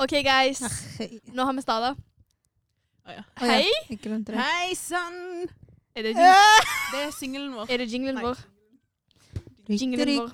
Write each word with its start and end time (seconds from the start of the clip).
OK, 0.00 0.12
guys. 0.24 0.60
Nå 1.36 1.44
har 1.44 1.52
vi 1.52 1.62
starta. 1.62 1.96
Oh, 3.04 3.12
ja. 3.12 3.22
Hei! 3.36 3.66
Hei 4.32 4.74
sann! 4.74 5.48
Er 5.94 6.02
det, 6.06 6.14
Det 6.92 7.00
er 7.02 7.10
singelen 7.12 7.52
vår. 7.54 7.66
er 7.68 7.82
det 7.82 7.88
jinglen 7.92 8.20
vår? 8.22 8.38
Jinglen 9.68 10.14
vår. 10.16 10.32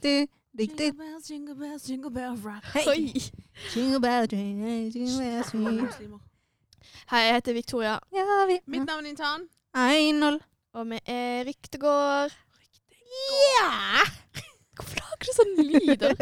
Jingle 0.56 0.92
bells, 0.92 1.30
jingle 1.30 1.54
bells, 1.54 1.88
jingle 1.90 2.10
bells 2.10 2.44
rock. 2.44 2.86
Oi. 2.86 3.10
Jingle 3.74 4.00
bell, 4.00 4.28
jingle, 4.30 4.76
jingle 4.94 5.18
bell, 5.18 5.44
jingle. 5.52 6.20
Hei, 7.10 7.18
jeg 7.26 7.34
heter 7.34 7.52
Victoria, 7.52 7.98
Ja, 8.14 8.46
vi 8.48 8.60
Mitt 8.66 8.86
navn 8.86 9.06
er 9.06 9.10
Intan. 9.10 9.48
1-0. 9.76 10.38
og 10.72 10.90
vi 10.90 11.00
er 11.06 11.44
Ryktegård. 11.48 12.38
Ja! 13.42 14.06
Hvorfor 14.76 15.02
lager 15.02 15.26
du 15.26 15.32
sånne 15.40 15.66
lyder? 15.66 16.14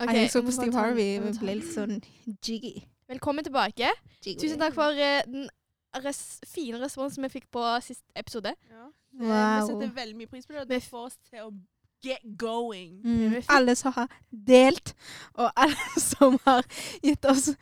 Ok, 0.00 0.14
jeg 0.16 0.30
så 0.32 0.42
på 0.42 0.50
Steve 0.50 0.72
Harvey. 0.72 1.18
ta 1.20 1.42
ble 1.42 1.56
litt 1.58 1.72
sånn 1.74 1.98
jiggy. 2.40 2.78
Velkommen 3.10 3.44
tilbake. 3.44 3.90
Jiggy. 4.24 4.38
Tusen 4.40 4.60
takk 4.62 4.72
for 4.76 4.96
uh, 4.96 5.18
den 5.28 5.50
res 6.00 6.40
fine 6.48 6.80
responsen 6.80 7.26
vi 7.26 7.32
fikk 7.34 7.50
på 7.52 7.64
sist 7.84 8.04
episode. 8.16 8.54
Ja. 8.70 8.86
Wow. 9.20 9.26
Vi 9.26 9.66
setter 9.68 9.92
veldig 9.98 10.16
mye 10.16 10.30
pris 10.30 10.46
på 10.46 10.54
det. 10.54 10.62
og 10.62 10.70
Det 10.70 10.80
får 10.86 11.04
oss 11.10 11.18
til 11.28 11.44
å 11.44 11.52
get 12.06 12.24
going. 12.40 12.96
Mm. 13.04 13.36
Alle 13.52 13.76
som 13.76 13.92
har 13.98 14.08
delt, 14.30 14.94
og 15.34 15.52
alle 15.52 15.94
som 16.10 16.40
har 16.46 16.64
gitt 17.04 17.28
oss 17.28 17.52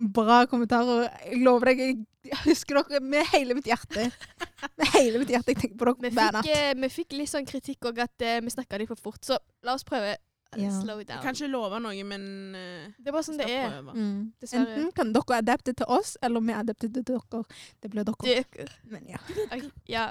bra 0.00 0.42
kommentarer. 0.50 1.08
Jeg 1.30 1.40
lover 1.44 1.72
deg, 1.72 2.04
jeg 2.28 2.42
husker 2.44 2.82
dere 2.82 3.00
med 3.04 3.24
hele 3.32 3.56
mitt 3.56 3.68
hjerte. 3.68 4.10
Med 4.76 4.90
hele 4.92 5.20
mitt 5.22 5.30
hjerte. 5.32 5.54
Jeg 5.54 5.62
tenker 5.62 5.78
på 5.80 5.86
dere 5.88 6.10
hver 6.12 6.26
fikk, 6.26 6.34
natt. 6.36 6.48
eh, 6.52 6.74
vi 6.76 6.88
fikk 6.92 7.14
litt 7.16 7.30
sånn 7.32 7.46
kritikk 7.48 7.88
òg, 7.88 8.02
at 8.04 8.24
uh, 8.26 8.40
vi 8.44 8.52
snakka 8.52 8.80
litt 8.80 8.90
for 8.92 9.00
fort, 9.00 9.22
så 9.24 9.40
la 9.64 9.72
oss 9.72 9.86
prøve. 9.88 10.18
Ja. 10.58 10.70
Slow 10.80 10.98
down. 11.04 11.06
Jeg 11.14 11.22
kan 11.22 11.34
ikke 11.36 11.46
love 11.52 11.78
noe, 11.78 12.04
men 12.04 12.22
uh, 12.56 12.88
Det 12.98 13.06
er 13.06 13.12
bare 13.14 13.22
sånn 13.22 13.38
det 13.38 13.46
er. 13.54 13.76
Mm. 13.86 14.32
Enten 14.50 14.88
kan 14.96 15.12
dere 15.14 15.36
adapte 15.38 15.72
til 15.78 15.86
oss, 15.86 16.16
eller 16.22 16.40
vi 16.42 16.52
adapter 16.52 16.90
til 16.90 17.04
dere. 17.06 17.42
Det 17.80 17.90
blir 17.92 18.04
dere. 18.08 18.42
dere. 18.56 18.66
Men 18.90 19.06
ja. 19.12 19.20
ok, 19.54 19.68
ja. 19.86 20.08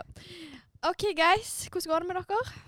OK, 0.87 1.03
guys. 1.17 1.67
Hvordan 1.67 1.91
går 1.91 1.99
det 1.99 2.07
med 2.07 2.21
dere? 2.21 2.61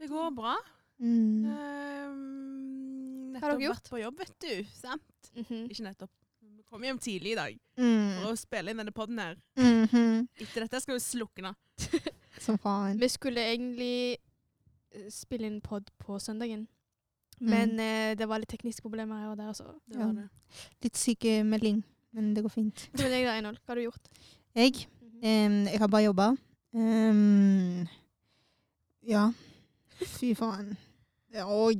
Det 0.00 0.08
går 0.08 0.30
bra. 0.38 0.54
Mm. 1.00 1.44
Um, 1.44 3.34
Hva 3.36 3.42
har 3.44 3.54
dere 3.54 3.66
gjort? 3.66 3.76
vært 3.82 3.90
på 3.92 4.00
jobb, 4.00 4.18
vet 4.24 4.34
du. 4.44 4.54
Sant? 4.76 5.30
Mhm. 5.36 5.66
Ikke 5.70 5.84
nettopp. 5.84 6.12
Vi 6.40 6.64
kom 6.70 6.82
hjem 6.86 6.98
tidlig 7.02 7.32
i 7.34 7.38
dag 7.38 7.58
Mm. 7.80 8.22
for 8.22 8.32
å 8.32 8.36
spille 8.38 8.70
inn 8.70 8.76
denne 8.80 8.92
podden 8.92 9.18
her. 9.18 9.36
-hmm. 9.56 10.26
Etter 10.38 10.60
dette 10.64 10.80
skal 10.80 10.94
vi 10.94 11.00
slukne. 11.00 11.54
Som 12.38 12.58
faen. 12.58 12.98
Vi 13.00 13.08
skulle 13.08 13.40
egentlig 13.40 14.16
spille 15.10 15.46
inn 15.46 15.60
pod 15.60 15.90
på 15.98 16.18
søndagen, 16.18 16.68
Mm. 17.40 17.48
men 17.48 17.70
eh, 17.80 18.14
det 18.14 18.26
var 18.28 18.38
litt 18.38 18.50
tekniske 18.52 18.82
problemer 18.84 19.16
her 19.22 19.30
og 19.30 19.36
der. 19.38 19.52
Så. 19.56 19.64
Det 19.88 19.96
Ja. 19.98 20.06
det. 20.12 20.28
Litt 20.82 20.96
sykemelding, 20.96 21.82
men 22.12 22.34
det 22.34 22.42
går 22.44 22.50
fint. 22.52 22.88
Det 22.92 23.00
var 23.04 23.08
deg 23.10 23.24
da, 23.24 23.32
Einhold. 23.38 23.56
Hva 23.64 23.68
har 23.68 23.74
du 23.76 23.82
gjort? 23.82 24.08
Jeg, 24.54 24.86
Mm 25.00 25.20
-hmm. 25.22 25.46
um, 25.46 25.66
jeg 25.66 25.78
har 25.78 25.86
bare 25.88 26.02
jobba. 26.04 26.36
Um, 26.74 27.88
ja. 29.06 29.32
Fy 30.00 30.34
faen. 30.34 30.76
Og 31.44 31.74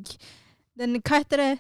den 0.78 1.00
Hva 1.03 1.19
heter 1.19 1.36
det? 1.36 1.58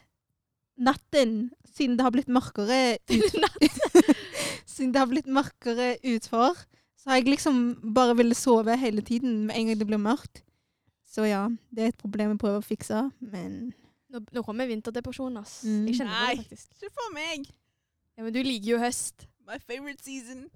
Natten. 0.78 1.50
Siden 1.74 1.96
det 1.98 2.02
har 2.04 2.10
blitt 2.10 2.28
mørkere 2.28 2.98
ut, 3.10 3.34
Siden 4.66 4.92
det 4.92 4.98
har 5.00 5.06
blitt 5.06 5.26
mørkere 5.26 5.96
utfor, 6.04 6.56
så 6.96 7.10
har 7.10 7.16
jeg 7.16 7.24
liksom 7.24 7.92
bare 7.94 8.16
villet 8.16 8.36
sove 8.36 8.76
hele 8.76 9.02
tiden 9.02 9.46
med 9.46 9.56
en 9.56 9.66
gang 9.66 9.78
det 9.78 9.86
blir 9.86 9.98
mørkt. 9.98 10.42
Så 11.10 11.26
ja, 11.26 11.48
det 11.74 11.84
er 11.84 11.92
et 11.92 11.98
problem 11.98 12.34
jeg 12.36 12.40
prøver 12.42 12.62
å 12.62 12.66
fikse, 12.66 13.04
men 13.18 13.72
Nå, 14.10 14.18
nå 14.34 14.42
kommer 14.42 14.66
vinterdepresjon, 14.66 15.36
ass. 15.38 15.60
Mm. 15.62 15.84
Jeg 15.86 16.00
kjenner 16.00 16.16
Nei. 16.16 16.30
det, 16.34 16.44
faktisk. 16.48 16.72
Ikke 16.74 16.88
for 16.96 17.12
meg. 17.14 17.44
Ja, 18.18 18.24
Men 18.24 18.34
du 18.34 18.40
liker 18.42 18.72
jo 18.72 18.78
høst. 18.82 19.26
My 19.46 19.58
favorite 19.62 20.02
season. 20.02 20.48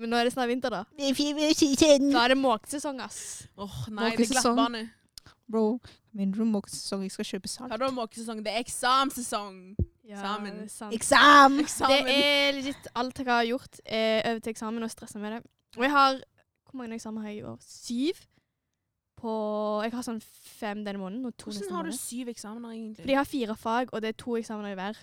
Men 0.00 0.12
nå 0.12 0.16
er 0.16 0.28
det 0.28 0.32
snart 0.32 0.48
vinter, 0.48 0.72
da. 0.72 0.84
My 0.96 1.10
favorite 1.16 1.56
season. 1.60 2.08
Da 2.14 2.22
er 2.24 2.32
det 2.32 2.38
måkesesong, 2.40 3.02
ass. 3.04 3.18
Åh, 3.60 3.74
nei, 3.92 4.08
det 4.08 4.14
er 4.14 4.24
Måkesesong. 4.24 4.78
Bro, 5.52 5.64
min 6.16 6.32
roomwork-sesong, 6.34 7.04
jeg 7.06 7.12
skal 7.14 7.28
kjøpe 7.28 7.50
Hva 7.68 7.76
er 7.76 7.92
måkesesong? 7.94 8.40
Det 8.44 8.54
er 8.54 8.64
eksamsesong. 8.64 9.58
Ja, 10.06 10.22
Sammen. 10.22 10.62
det 10.62 10.70
er. 10.70 10.94
Eksam! 10.96 11.58
Eksamen. 11.60 12.08
Det 12.08 12.24
er 12.24 12.56
legit 12.56 12.88
alt 12.94 13.20
jeg 13.20 13.28
har 13.28 13.44
gjort. 13.50 13.80
Over 13.84 14.40
til 14.40 14.54
eksamen 14.54 14.86
og 14.86 14.90
stressa 14.90 15.20
med 15.22 15.36
det. 15.36 15.42
Og 15.76 15.84
jeg 15.84 15.92
har 15.92 16.22
Hvor 16.66 16.80
mange 16.80 16.94
eksamener 16.96 17.22
har 17.22 17.30
jeg 17.30 17.38
i 17.38 17.46
år? 17.46 17.58
Syv? 17.60 18.24
På 19.26 19.34
Jeg 19.82 19.92
har 19.96 20.06
sånn 20.06 20.20
fem 20.22 20.84
denne 20.86 21.00
måneden 21.02 21.26
og 21.26 21.34
to 21.36 21.50
neste 21.50 21.64
Hvordan 21.66 21.76
har 21.80 21.90
du 21.90 21.96
syv 21.98 22.28
eksamener, 22.30 22.70
egentlig? 22.76 23.02
Fordi 23.02 23.14
jeg 23.16 23.18
har 23.24 23.30
fire 23.32 23.56
fag, 23.58 23.92
og 23.92 24.02
det 24.04 24.08
er 24.14 24.18
to 24.22 24.36
eksamener 24.38 24.74
i 24.74 24.78
hver. 24.78 25.02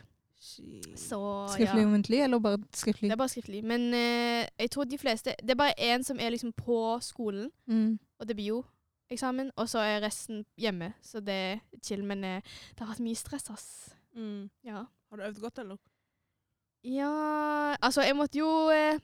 Så 0.99 1.17
Skriftlig 1.53 1.79
ja. 1.81 1.85
og 1.87 1.91
muntlig, 1.93 2.19
eller 2.25 2.39
bare 2.43 2.57
skriftlig? 2.75 3.07
Det 3.09 3.15
er 3.15 3.21
bare 3.21 3.31
skriftlig. 3.31 3.61
Men 3.63 3.85
eh, 3.95 4.47
jeg 4.59 4.71
tror 4.71 4.83
de 4.91 4.97
fleste 4.99 5.35
Det 5.39 5.51
er 5.53 5.59
bare 5.59 5.75
én 5.79 6.03
som 6.03 6.19
er 6.19 6.29
liksom 6.35 6.53
på 6.57 6.79
skolen, 7.01 7.51
Mm. 7.67 7.99
og 8.19 8.27
det 8.27 8.35
blir 8.35 8.47
jo 8.47 8.63
eksamen. 9.11 9.51
Og 9.55 9.69
så 9.69 9.79
er 9.79 10.01
resten 10.03 10.45
hjemme, 10.57 10.93
så 11.01 11.19
det 11.23 11.33
er 11.33 11.59
chill. 11.83 12.03
Men 12.03 12.23
eh, 12.23 12.41
det 12.75 12.79
har 12.79 12.87
vært 12.91 13.03
mye 13.05 13.15
stress, 13.15 13.49
ass. 13.49 13.95
Mm. 14.15 14.49
Ja. 14.63 14.83
Har 15.09 15.17
du 15.17 15.23
øvd 15.23 15.41
godt, 15.41 15.59
eller? 15.59 15.77
Ja 16.83 17.75
Altså, 17.81 18.01
jeg 18.01 18.15
måtte 18.15 18.37
jo 18.39 18.49
eh, 18.69 18.99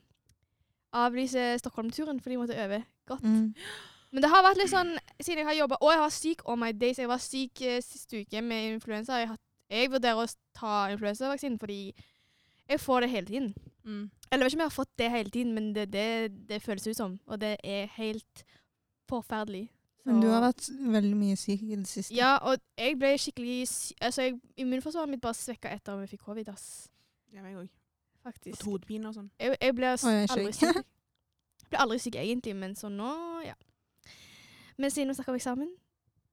avlyse 0.94 1.58
Stockholm-turen 1.62 2.19
fordi 2.19 2.35
jeg 2.35 2.40
måtte 2.41 2.63
øve 2.66 2.84
godt. 3.08 3.24
Mm. 3.24 3.53
Men 4.12 4.25
det 4.25 4.30
har 4.31 4.46
vært 4.46 4.58
litt 4.58 4.72
sånn 4.72 4.96
siden 5.22 5.44
jeg 5.44 5.46
har 5.46 5.58
jobba 5.59 5.78
Og 5.86 5.92
jeg 5.94 6.00
var 6.02 6.14
syk 6.14 6.40
all 6.50 6.58
my 6.58 6.72
days. 6.74 6.97
Jeg 6.97 7.09
var 7.12 7.22
syk 7.22 7.62
eh, 7.62 7.81
siste 7.86 8.24
uke 8.24 8.42
med 8.42 8.75
influensa. 8.75 9.20
Jeg, 9.22 9.36
jeg 9.70 9.92
vurderer 9.94 10.24
å 10.24 10.30
ta 10.58 10.78
influensavaksinen 10.94 11.59
fordi 11.62 11.81
jeg 12.70 12.81
får 12.81 13.06
det 13.06 13.09
hele 13.09 13.30
tiden. 13.30 13.52
Mm. 13.86 14.09
Eller 14.30 14.44
jeg 14.44 14.46
vet 14.46 14.53
ikke 14.53 14.59
om 14.59 14.64
jeg 14.64 14.72
har 14.72 14.78
fått 14.78 14.96
det 15.02 15.12
hele 15.14 15.34
tiden, 15.34 15.53
men 15.53 15.72
det 15.74 15.88
er 15.88 15.94
det 15.94 16.47
det 16.50 16.62
føles 16.62 16.88
ut 16.88 16.97
som. 16.97 17.20
Og 17.25 17.42
det 17.42 17.56
er 17.64 17.90
helt 17.96 18.44
forferdelig. 19.09 19.70
Men 20.06 20.22
du 20.22 20.30
har 20.31 20.41
vært 20.41 20.70
veldig 20.70 21.18
mye 21.18 21.38
syk 21.38 21.64
i 21.66 21.76
det 21.76 21.88
siste. 21.90 22.14
Ja, 22.16 22.36
og 22.41 22.62
jeg 22.78 22.97
ble 22.97 23.12
skikkelig 23.20 23.58
sy 23.70 23.97
Altså, 24.02 24.26
jeg, 24.26 24.40
immunforsvaret 24.58 25.12
mitt 25.12 25.22
bare 25.22 25.38
svekka 25.38 25.70
etter 25.74 25.94
at 25.94 26.02
vi 26.02 26.14
fikk 26.14 26.24
covid, 26.26 26.50
ass. 26.53 26.90
Ja, 27.34 27.44
meg 27.44 27.58
òg. 27.59 27.68
Faktisk. 28.26 28.62
Og 28.62 28.74
hodepine 28.74 29.09
og 29.09 29.18
sånn. 29.18 29.30
Jeg, 29.40 29.58
jeg 29.62 29.76
ble 29.78 29.91
jeg 29.94 30.30
aldri 30.34 30.53
syk. 30.58 30.80
Jeg 31.59 31.76
ble 31.76 31.81
aldri 31.84 31.97
syk 32.02 32.16
egentlig, 32.18 32.56
men 32.58 32.72
så 32.74 32.90
nå, 32.90 33.09
ja. 33.46 33.53
Men 34.79 34.91
siden 34.91 35.12
vi 35.12 35.13
snakker 35.13 35.34
om 35.34 35.40
eksamen, 35.40 35.72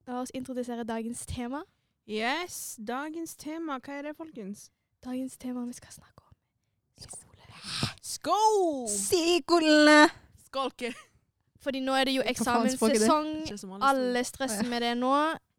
la 0.07 0.21
oss 0.23 0.31
introdusere 0.35 0.85
dagens 0.87 1.27
tema. 1.27 1.65
Yes, 2.07 2.79
dagens 2.79 3.35
tema, 3.35 3.81
hva 3.83 3.99
er 3.99 4.07
det, 4.07 4.13
folkens? 4.17 4.69
Dagens 5.05 5.35
tema 5.43 5.65
vi 5.67 5.75
skal 5.75 5.93
snakke 5.93 6.23
om 6.23 6.37
skole. 7.03 7.27
Skål! 8.03 8.87
Psykolene! 8.87 10.09
Skolke. 10.47 10.93
Fordi 11.61 11.81
nå 11.83 11.93
er 11.99 12.05
det 12.05 12.15
jo 12.15 12.23
er 12.23 12.31
eksamenssesong. 12.31 13.29
Alle 13.51 13.89
Alle 13.91 14.25
stresser 14.25 14.69
med 14.71 14.81
det 14.81 14.95
nå. 14.97 15.13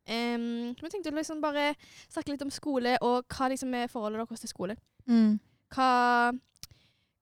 Um, 0.07 0.71
vi 0.71 0.89
tenkte 0.89 1.11
liksom 1.11 1.41
bare 1.43 1.73
snakke 2.07 2.31
litt 2.31 2.41
om 2.41 2.51
skole, 2.51 2.95
og 3.03 3.25
hva 3.27 3.49
liksom 3.51 3.73
er 3.75 3.91
forholdet 3.91 4.23
deres 4.23 4.39
til 4.45 4.49
skole. 4.49 4.77
Mm. 5.05 5.39
Hva 5.75 6.31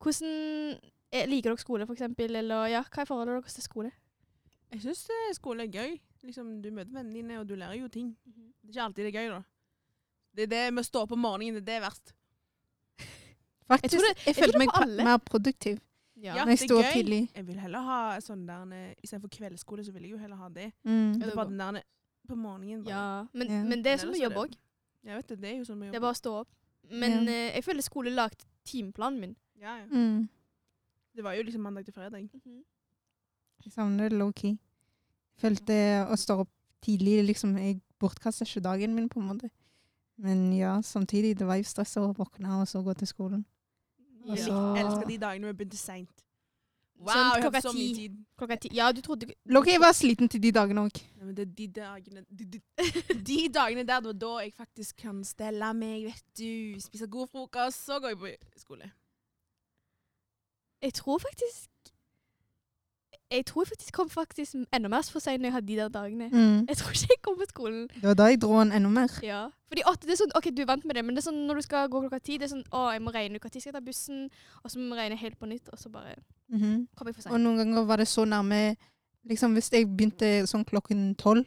Hvordan 0.05 0.77
er, 1.11 1.25
Liker 1.25 1.49
dere 1.49 1.57
skole, 1.57 1.85
for 1.87 1.97
eksempel? 1.97 2.35
Eller 2.35 2.67
ja, 2.69 2.83
hva 2.85 3.01
er 3.01 3.09
forholdet 3.09 3.39
deres 3.39 3.57
til 3.57 3.65
skole? 3.65 3.91
Jeg 4.75 4.81
syns 4.83 5.37
skole 5.37 5.63
er 5.65 5.71
gøy. 5.71 5.95
Liksom, 6.25 6.47
du 6.61 6.69
møter 6.73 6.91
vennene 6.95 7.13
dine, 7.13 7.39
og 7.39 7.47
du 7.47 7.55
lærer 7.55 7.77
jo 7.79 7.87
ting. 7.87 8.15
Det 8.25 8.69
er 8.69 8.73
ikke 8.73 8.85
alltid 8.85 9.05
det 9.05 9.11
er 9.13 9.19
gøy, 9.21 9.29
da. 9.35 9.41
Det 10.35 10.43
er 10.43 10.47
det 10.51 10.61
med 10.73 10.83
å 10.83 10.87
stå 10.87 11.03
opp 11.05 11.11
om 11.15 11.21
morgenen, 11.23 11.53
det 11.61 11.61
er 11.63 11.79
det 11.79 11.81
verst. 11.85 12.13
Faktisk, 13.71 13.93
Jeg 13.93 14.01
det- 14.15 14.25
jeg 14.27 14.35
følte 14.35 14.57
meg 14.59 14.69
mer 15.03 15.17
produktiv 15.17 15.79
Ja. 16.17 16.35
Ja. 16.35 16.45
når 16.45 16.51
jeg 16.51 16.57
det 16.57 16.61
er 16.63 16.67
sto 16.67 16.77
opp 16.77 16.85
gøy. 16.85 16.93
tidlig. 16.93 17.21
Jeg 17.35 17.47
vil 17.47 17.59
heller 17.59 17.79
ha 17.81 18.19
sånn 18.19 18.45
der 18.47 18.73
eh, 18.73 18.93
Istedenfor 19.03 19.29
kveldsskole, 19.29 19.83
så 19.85 19.91
vil 19.93 20.03
jeg 20.03 20.11
jo 20.11 20.17
heller 20.17 20.35
ha 20.37 20.49
det. 20.49 20.71
Mm. 20.85 21.19
Det 21.19 21.33
bare 21.35 21.47
den 21.49 21.57
der 21.57 21.81
på 22.27 22.35
morgenen. 22.35 22.83
Bare. 22.83 22.93
ja. 22.93 23.27
Men, 23.33 23.47
Ja. 23.47 23.63
men 23.63 23.81
det 23.83 23.91
er 23.93 23.97
sånn 23.97 24.13
som 24.13 24.13
å 24.13 24.15
er 24.15 24.29
jobbe 24.29 24.41
det- 24.47 24.49
òg. 24.49 24.57
Jeg 25.05 25.15
vet 25.15 25.27
det, 25.27 25.41
det 25.41 25.49
er 25.53 25.57
jo 25.57 25.63
sånn 25.63 25.77
med 25.77 25.91
Det 25.91 25.95
er 25.97 26.01
bare 26.01 26.13
å 26.13 26.21
stå 26.23 26.31
opp. 26.41 26.47
Men 26.89 27.11
Ja. 27.25 27.31
eh, 27.31 27.51
jeg 27.55 27.63
føler 27.63 27.81
skole 27.81 28.09
lagde 28.15 28.43
timeplanen 28.65 29.19
min. 29.19 29.35
Ja, 29.59 29.77
ja. 29.77 29.85
Mm. 29.85 30.29
Det 31.15 31.23
var 31.23 31.33
jo 31.33 31.43
liksom 31.43 31.61
mandag 31.61 31.85
til 31.85 31.93
fredag. 31.93 32.29
Jeg 33.63 33.71
savner 33.71 34.09
det 34.09 34.17
low-key. 34.17 34.57
Følte 35.41 35.77
å 36.09 36.17
stå 36.19 36.39
opp 36.45 36.51
tidlig 36.85 37.23
liksom, 37.25 37.57
Jeg 37.57 37.81
bortkasta 37.99 38.45
ikke 38.45 38.63
dagen 38.63 38.95
min, 38.95 39.09
på 39.09 39.19
en 39.19 39.29
måte. 39.31 39.49
Men 40.21 40.53
ja, 40.55 40.77
samtidig, 40.81 41.37
det 41.39 41.47
var 41.47 41.59
jo 41.59 41.67
stress 41.67 41.97
å 41.99 42.11
våkne 42.15 42.61
og 42.61 42.67
så 42.71 42.81
gå 42.83 42.93
til 42.93 43.09
skolen. 43.09 43.45
Og 44.25 44.37
Jeg 44.37 44.47
elsker 44.49 45.09
de 45.09 45.17
dagene 45.21 45.51
vi 45.51 45.57
begynte 45.59 45.79
seint. 45.79 46.25
Wow, 46.95 47.11
Sånn 47.11 47.17
jeg 47.19 47.27
har 47.27 47.41
klokka 47.43 47.61
så 47.61 47.71
mye 47.75 47.95
tid. 47.97 48.19
Klokka 48.39 48.57
ti. 48.63 48.69
Ja, 48.73 48.85
du 48.95 49.01
trodde 49.03 49.27
Loki, 49.51 49.73
jeg 49.73 49.81
var 49.83 49.91
sliten 49.97 50.29
til 50.31 50.39
de 50.41 50.51
dagene 50.55 50.85
òg. 50.87 51.01
Ja, 51.19 51.25
men 51.25 51.35
det 51.35 51.43
er 51.43 51.51
de 51.57 51.65
dagene 51.75 52.23
de, 52.29 52.45
de, 52.53 52.61
de 53.29 53.39
dagene 53.51 53.83
der 53.83 53.99
det 53.99 54.13
var 54.13 54.19
da 54.21 54.31
jeg 54.45 54.53
faktisk 54.55 55.01
kan 55.03 55.19
stelle 55.27 55.73
meg, 55.75 56.07
vet 56.07 56.39
du. 56.39 56.79
Spise 56.81 57.09
god 57.11 57.27
frokost, 57.33 57.83
så 57.83 57.99
går 57.99 58.15
jeg 58.15 58.39
på 58.39 58.63
skole. 58.63 58.87
Jeg 60.85 60.95
tror 61.01 61.19
faktisk 61.19 61.91
jeg 63.31 63.45
tror 63.45 63.63
jeg 63.63 63.67
faktisk 63.73 63.93
kom 63.93 64.09
faktisk 64.09 64.55
enda 64.73 64.89
mer 64.89 65.01
for 65.11 65.19
sent 65.19 65.41
når 65.41 65.47
jeg 65.49 65.53
hadde 65.55 65.67
de 65.67 65.75
der 65.79 65.89
dagene. 65.89 66.27
Mm. 66.29 66.65
Jeg 66.69 66.77
tror 66.77 66.91
ikke 66.93 67.07
jeg 67.09 67.21
kom 67.25 67.37
på 67.39 67.47
skolen. 67.49 67.87
Det 67.95 68.03
var 68.03 68.13
da 68.19 68.27
jeg 68.29 68.41
dro 68.41 68.59
den 68.59 68.71
enda 68.71 68.89
mer. 68.89 69.15
Ja. 69.23 69.47
Fordi 69.69 69.81
åtte, 69.89 70.05
det 70.07 70.13
er 70.13 70.19
sånn, 70.21 70.35
ok, 70.37 70.49
du 70.55 70.61
er 70.61 70.69
vant 70.69 70.85
med 70.85 70.95
det, 70.95 71.03
men 71.05 71.15
det 71.15 71.23
er 71.23 71.27
sånn 71.31 71.39
når 71.47 71.55
du 71.55 71.61
skal 71.65 71.89
gå 71.89 72.01
klokka 72.05 72.19
ti, 72.21 72.37
det 72.37 72.45
er 72.47 72.53
sånn, 72.53 72.65
å, 72.71 72.83
jeg 72.93 73.01
må 73.01 73.11
regne 73.15 73.33
når 73.39 73.49
jeg 73.57 73.61
skal 73.65 73.73
ta 73.73 73.81
bussen, 73.81 74.29
og 74.63 74.69
så 74.71 74.79
må 74.79 74.93
jeg 74.93 75.01
regne 75.01 75.17
helt 75.23 75.39
på 75.41 75.49
nytt, 75.49 75.69
og 75.73 75.79
så 75.81 75.89
bare 75.89 76.15
Mhm. 76.47 76.87
kom 76.95 77.07
jeg 77.07 77.15
for 77.15 77.33
Og 77.33 77.39
noen 77.41 77.57
ganger 77.57 77.85
var 77.89 77.97
det 77.97 78.05
så 78.07 78.21
nærme 78.25 78.75
liksom 79.25 79.53
Hvis 79.57 79.71
jeg 79.73 79.87
begynte 79.89 80.45
sånn 80.45 80.63
klokken 80.63 81.15
tolv, 81.17 81.45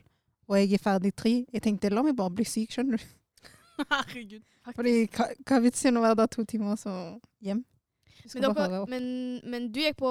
og 0.48 0.56
jeg 0.58 0.72
er 0.74 0.82
ferdig 0.82 1.14
tre 1.14 1.46
Jeg 1.52 1.62
tenkte 1.62 1.92
la 1.94 2.02
meg 2.02 2.16
bare 2.16 2.30
bli 2.34 2.44
syk, 2.44 2.70
skjønner 2.74 2.98
du. 2.98 3.04
Herregud. 3.92 4.42
Fordi 4.74 5.06
hva, 5.06 5.28
hva 5.46 5.56
er 5.56 5.60
vitsen 5.62 5.96
å 5.96 6.02
være 6.02 6.16
der 6.16 6.26
to 6.26 6.44
timer, 6.44 6.74
så 6.74 7.20
hjem? 7.40 7.64
Men, 8.34 8.42
dere, 8.42 8.86
men, 8.90 9.40
men 9.46 9.68
du 9.72 9.78
gikk 9.80 9.96
på, 10.02 10.10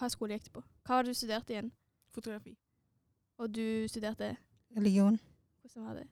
hva, 0.00 0.08
skole 0.12 0.36
gikk 0.38 0.48
du 0.48 0.54
på? 0.58 0.62
Hva 0.86 0.96
var 0.98 1.04
det 1.06 1.12
du 1.14 1.18
studerte 1.20 1.52
igjen? 1.54 1.68
Fotografi. 2.14 2.54
Og 3.40 3.52
du 3.54 3.86
studerte, 3.88 4.32
Religion. 4.76 5.18
hvordan 5.62 5.86
var 5.86 5.94
det? 6.00 6.06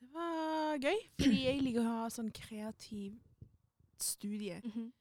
Det 0.00 0.08
var 0.14 0.78
gøy, 0.82 0.96
fordi 1.20 1.42
jeg 1.44 1.60
liker 1.62 1.84
å 1.84 1.90
ha 2.00 2.08
sånn 2.10 2.30
kreativ 2.34 3.18
studie. 4.00 4.60
Mhm. 4.64 4.92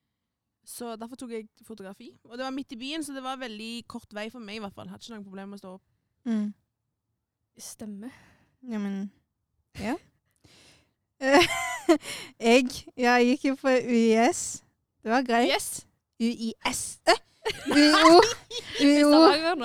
Så 0.69 0.91
derfor 1.01 1.15
tok 1.17 1.31
jeg 1.33 1.47
fotografi. 1.65 2.11
Og 2.25 2.37
det 2.37 2.43
var 2.45 2.51
midt 2.53 2.71
i 2.71 2.77
byen, 2.77 3.01
så 3.03 3.13
det 3.15 3.23
var 3.23 3.39
veldig 3.41 3.87
kort 3.89 4.11
vei 4.13 4.27
for 4.29 4.39
meg 4.39 4.57
i 4.57 4.59
hvert 4.59 4.73
fall. 4.75 4.85
Jeg 4.85 4.91
Hadde 4.91 5.03
ikke 5.07 5.15
noen 5.15 5.23
problemer 5.25 5.49
med 5.49 5.57
å 5.57 5.63
stå 5.63 5.71
opp. 5.73 5.85
Mm. 6.29 6.53
Stemmer. 7.57 8.11
Ja, 8.69 8.77
men 8.77 9.11
Ja. 9.79 9.95
Eh, 11.19 11.47
jeg 12.39 12.69
Ja, 12.97 13.15
jeg 13.17 13.31
gikk 13.33 13.45
jo 13.49 13.55
på 13.55 13.71
UiS. 13.81 14.61
Det 15.01 15.09
var 15.11 15.23
greit. 15.25 15.49
Yes! 15.49 15.87
UiS. 16.21 16.99
Eh, 17.07 17.17
UiO. 17.69 18.21
UiO. 18.81 19.11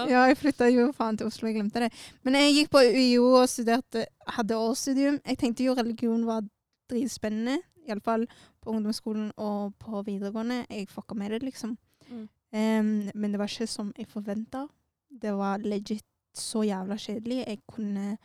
Ja, 0.12 0.25
jeg 0.28 0.36
flytta 0.40 0.69
jo 0.72 0.88
faen 0.96 1.16
til 1.19 1.28
Oslo, 1.28 1.48
jeg 1.48 1.56
glemte 1.58 1.84
det. 1.84 1.90
Men 2.26 2.36
jeg 2.38 2.54
gikk 2.58 2.70
på 2.75 2.82
UiO 2.84 3.31
og 3.40 3.48
studerte, 3.48 4.06
hadde 4.36 4.58
årsstudium. 4.58 5.20
Jeg 5.26 5.38
tenkte 5.40 5.64
jo 5.66 5.75
religion 5.78 6.25
var 6.26 6.44
dritspennende, 6.90 7.58
iallfall 7.88 8.26
på 8.62 8.72
ungdomsskolen 8.75 9.31
og 9.36 9.75
på 9.81 10.02
videregående. 10.06 10.62
Jeg 10.70 10.88
fucka 10.92 11.16
med 11.19 11.31
det, 11.34 11.42
liksom. 11.46 11.76
Mm. 12.08 12.25
Um, 12.54 12.90
men 13.14 13.32
det 13.32 13.40
var 13.40 13.50
ikke 13.50 13.66
som 13.70 13.92
jeg 13.98 14.06
forventa. 14.08 14.66
Det 15.10 15.32
var 15.36 15.62
legit 15.64 16.04
så 16.34 16.62
jævla 16.66 16.96
kjedelig. 16.98 17.44
Jeg 17.46 17.60
kunne 17.70 18.16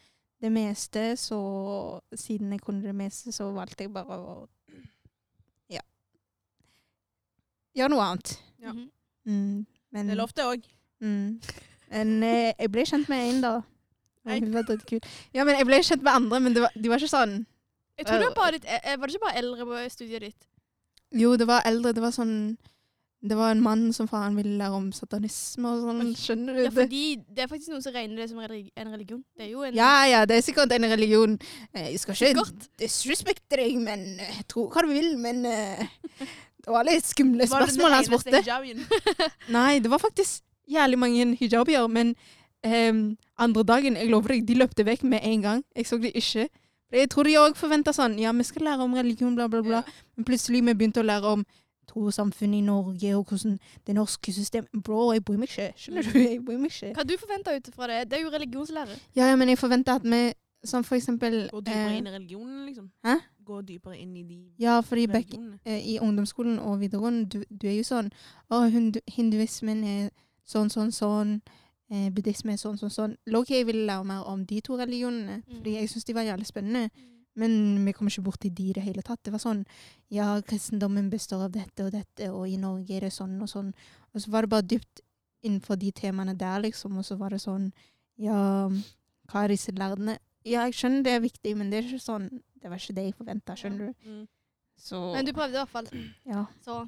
det 0.42 0.52
meste, 0.52 1.16
så 1.20 1.40
siden 2.16 2.52
jeg 2.56 2.62
kunne 2.64 2.84
det 2.84 2.96
meste, 2.96 3.32
så 3.36 3.50
valgte 3.56 3.84
jeg 3.84 3.94
bare 3.94 4.18
å 4.20 4.38
Ja. 5.70 5.82
Gjøre 7.76 7.90
noe 7.94 8.06
annet. 8.06 8.38
Ja. 8.62 8.74
Mhm. 8.74 8.88
Mm, 9.26 9.66
men 9.92 10.08
Det 10.08 10.18
lovte 10.18 10.42
jeg 10.42 10.60
òg. 10.60 10.70
Mm. 11.02 11.40
Men 11.90 12.24
eh, 12.24 12.54
jeg 12.60 12.72
ble 12.72 12.86
kjent 12.86 13.10
med 13.10 13.30
en, 13.30 13.42
da. 13.42 13.54
Hun 14.30 14.52
var 14.54 14.66
dritkul. 14.68 15.00
Ja, 15.34 15.46
men 15.48 15.56
jeg 15.58 15.66
ble 15.66 15.80
kjent 15.82 16.04
med 16.06 16.14
andre, 16.14 16.40
men 16.40 16.54
det 16.54 16.62
var, 16.66 16.74
de 16.76 16.90
var 16.92 17.02
ikke 17.02 17.10
sånn 17.16 17.40
Jeg 17.98 18.06
tror 18.06 18.20
det 18.22 18.28
var 18.30 18.36
bare 18.38 18.58
litt, 18.58 18.66
eh, 18.68 18.98
var 19.00 19.08
det 19.08 19.16
ikke 19.16 19.26
bare 19.26 19.40
eldre 19.42 19.66
på 19.70 19.86
studiet 19.94 20.26
ditt? 20.28 20.50
Jo, 21.18 21.32
det 21.40 21.48
var 21.50 21.66
eldre. 21.66 21.94
Det 21.98 22.04
var 22.04 22.14
sånn 22.14 22.36
Det 23.20 23.36
var 23.36 23.52
en 23.52 23.64
mann 23.64 23.90
som 23.92 24.08
faen 24.08 24.38
ville 24.38 24.54
lære 24.60 24.78
om 24.78 24.92
satanisme 24.96 25.68
og 25.68 25.82
sånn. 25.84 26.12
Skjønner 26.16 26.56
du? 26.56 26.62
Ja, 26.62 26.70
det? 26.70 26.76
fordi 26.78 27.02
det 27.28 27.44
er 27.44 27.50
faktisk 27.52 27.74
noen 27.74 27.84
som 27.84 27.96
regner 27.96 28.22
det 28.22 28.30
som 28.30 28.40
en 28.40 28.94
religion. 28.94 29.24
Det 29.36 29.48
er 29.48 29.50
jo 29.50 29.66
en 29.68 29.76
Ja, 29.76 30.06
ja, 30.08 30.22
det 30.30 30.38
er 30.38 30.46
sikkert 30.46 30.72
en 30.72 30.88
religion. 30.88 31.40
Eh, 31.74 31.90
Jeg 31.92 32.00
skal 32.00 32.16
ikke 32.30 32.46
disrespekte 32.80 33.58
deg, 33.60 33.76
men 33.82 34.20
eh, 34.24 34.40
tro 34.48 34.70
hva 34.70 34.86
du 34.86 34.94
vil, 34.94 35.18
men 35.18 35.44
eh, 35.50 35.84
Det 36.66 36.74
var 36.76 36.86
litt 36.88 37.08
skumle 37.08 37.48
spørsmål 37.48 37.96
han 37.98 38.08
spurte. 38.08 38.42
Nei, 39.58 39.80
det 39.84 39.92
var 39.92 40.02
faktisk 40.02 40.44
jævlig 40.70 41.00
mange 41.00 41.36
hijabier, 41.40 41.88
men 41.88 42.16
um, 42.68 43.18
andre 43.38 43.64
dagen, 43.64 43.98
jeg 43.98 44.10
lover 44.12 44.36
deg, 44.36 44.48
de 44.48 44.58
løpte 44.60 44.86
vekk 44.86 45.06
med 45.10 45.24
en 45.24 45.46
gang. 45.46 45.64
Jeg 45.76 45.88
så 45.90 45.98
de 45.98 46.12
ikke. 46.12 46.50
Jeg 46.92 47.10
tror 47.14 47.30
de 47.30 47.38
òg 47.38 47.58
forventa 47.58 47.94
sånn, 47.94 48.18
ja, 48.22 48.34
vi 48.34 48.46
skal 48.48 48.66
lære 48.66 48.86
om 48.86 48.94
religion, 48.98 49.36
bla, 49.38 49.48
bla, 49.50 49.62
bla. 49.66 49.82
Ja. 49.86 50.06
Men 50.18 50.28
plutselig 50.30 50.64
vi 50.66 50.74
begynte 50.74 51.04
å 51.04 51.08
lære 51.08 51.34
om 51.38 51.46
trossamfunnet 51.90 52.60
i 52.60 52.66
Norge, 52.66 53.16
og 53.18 53.30
hvordan 53.30 53.58
det 53.88 53.96
norske 53.98 54.34
systemet 54.34 54.84
Bro, 54.86 55.12
jeg 55.16 55.24
bryr 55.26 55.40
meg 55.42 55.50
ikke. 55.50 55.72
Skjønner 55.78 56.06
du? 56.06 56.20
Jeg 56.20 56.42
bryr 56.46 56.62
meg 56.62 56.74
ikke. 56.74 56.94
Hva 56.98 57.06
du 57.08 57.16
forventa 57.22 57.56
ut 57.56 57.72
fra 57.76 57.90
det? 57.90 58.04
Det 58.12 58.20
er 58.20 58.26
jo 58.26 58.34
religionslærer. 58.34 59.02
Ja, 59.18 59.30
ja, 59.32 59.36
men 59.40 59.50
jeg 59.54 59.62
forventer 59.62 60.02
at 60.02 60.06
vi, 60.06 60.22
som 60.66 60.86
for 60.86 60.98
eksempel 61.00 61.48
Går 61.54 61.66
du 61.66 61.72
eh, 61.74 61.98
inn 61.98 62.10
i 62.10 62.14
religionen, 62.14 62.66
liksom. 62.68 62.90
Hæ? 63.06 63.20
Gå 63.50 63.62
dypere 63.66 63.98
inn 63.98 64.16
i 64.20 64.24
de 64.30 64.38
Ja, 64.62 64.80
fordi 64.86 65.08
back, 65.10 65.32
eh, 65.66 65.80
i 65.94 65.98
ungdomsskolen 66.00 66.60
og 66.62 66.80
videregående, 66.84 67.26
du, 67.34 67.40
du 67.50 67.66
er 67.68 67.78
jo 67.80 67.86
sånn 67.88 68.12
Å, 68.52 68.60
hinduismen 69.16 69.84
er 69.84 70.10
sånn, 70.46 70.70
sånn, 70.74 70.92
sånn. 70.94 71.40
Eh, 71.90 72.10
buddhisme 72.14 72.54
er 72.54 72.58
sånn, 72.62 72.78
sånn, 72.78 72.92
sånn. 72.94 73.16
Loki, 73.34 73.56
jeg 73.60 73.66
ville 73.70 73.86
lære 73.90 74.06
mer 74.06 74.28
om 74.30 74.44
de 74.46 74.62
to 74.62 74.78
religionene, 74.78 75.40
Mm. 75.44 75.56
fordi 75.58 75.74
jeg 75.80 75.90
syns 75.90 76.06
de 76.06 76.14
var 76.14 76.24
jævlig 76.28 76.46
spennende. 76.50 76.90
Men 77.40 77.86
vi 77.86 77.94
kom 77.94 78.08
ikke 78.10 78.24
borti 78.26 78.50
de 78.54 78.70
i 78.70 78.74
det 78.74 78.84
hele 78.84 79.02
tatt. 79.06 79.22
Det 79.24 79.32
var 79.32 79.40
sånn 79.40 79.66
Ja, 80.12 80.42
kristendommen 80.42 81.10
består 81.10 81.46
av 81.46 81.52
dette 81.52 81.86
og 81.86 81.92
dette, 81.94 82.30
og 82.34 82.48
i 82.50 82.58
Norge 82.58 82.96
er 82.98 83.00
det 83.08 83.12
sånn 83.14 83.40
og 83.42 83.48
sånn. 83.50 83.74
Og 84.14 84.22
så 84.22 84.30
var 84.34 84.42
det 84.42 84.50
bare 84.50 84.62
dypt 84.68 85.02
innenfor 85.44 85.78
de 85.80 85.92
temaene 85.92 86.36
der, 86.38 86.60
liksom. 86.62 86.98
Og 86.98 87.06
så 87.06 87.18
var 87.18 87.30
det 87.30 87.40
sånn 87.42 87.72
Ja, 88.18 88.68
hva 89.32 89.44
er 89.46 89.48
disse 89.54 89.72
lærerne? 89.72 90.18
Ja, 90.46 90.66
jeg 90.66 90.74
skjønner 90.74 91.04
det 91.04 91.14
er 91.14 91.20
viktig, 91.22 91.56
men 91.58 91.70
det 91.70 91.78
er 91.80 91.88
ikke 91.90 92.02
sånn 92.02 92.42
Det 92.62 92.70
var 92.72 92.82
ikke 92.82 92.96
det 92.98 93.04
jeg 93.10 93.16
forventa, 93.18 93.56
skjønner 93.56 93.90
du. 93.90 94.10
Mm. 94.10 94.26
Så 94.80 95.00
Men 95.14 95.26
du 95.28 95.34
prøvde 95.36 95.58
i 95.58 95.60
hvert 95.60 95.70
fall. 95.70 95.88
ja. 96.26 96.46
Så 96.66 96.88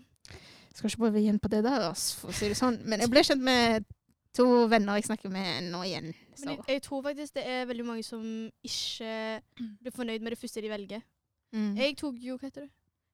Skal 0.73 0.89
ikke 0.89 0.97
prøve 1.03 1.19
igjen 1.19 1.39
på 1.39 1.49
det 1.51 1.63
der, 1.63 1.89
for 1.93 2.31
å 2.31 2.35
si 2.35 2.47
det 2.47 2.57
sånn. 2.57 2.79
Men 2.87 3.03
jeg 3.03 3.11
ble 3.11 3.23
kjent 3.27 3.43
med 3.43 3.87
to 4.33 4.45
venner 4.71 4.95
jeg 4.99 5.09
snakker 5.09 5.31
med 5.33 5.71
nå 5.71 5.81
igjen. 5.83 6.13
Så. 6.35 6.45
Men 6.45 6.53
jeg, 6.55 6.67
jeg 6.67 6.83
tror 6.85 7.01
faktisk 7.03 7.35
det 7.35 7.43
er 7.47 7.65
veldig 7.67 7.85
mange 7.85 8.03
som 8.07 8.23
ikke 8.63 9.41
blir 9.81 9.91
fornøyd 9.95 10.23
med 10.23 10.31
det 10.31 10.39
første 10.39 10.63
de 10.63 10.71
velger. 10.71 11.01
Mm. 11.51 11.73
Jeg 11.75 11.97
tok 11.99 12.15
jo 12.23 12.37
hva 12.37 12.47
heter 12.47 12.67
det? 12.67 12.71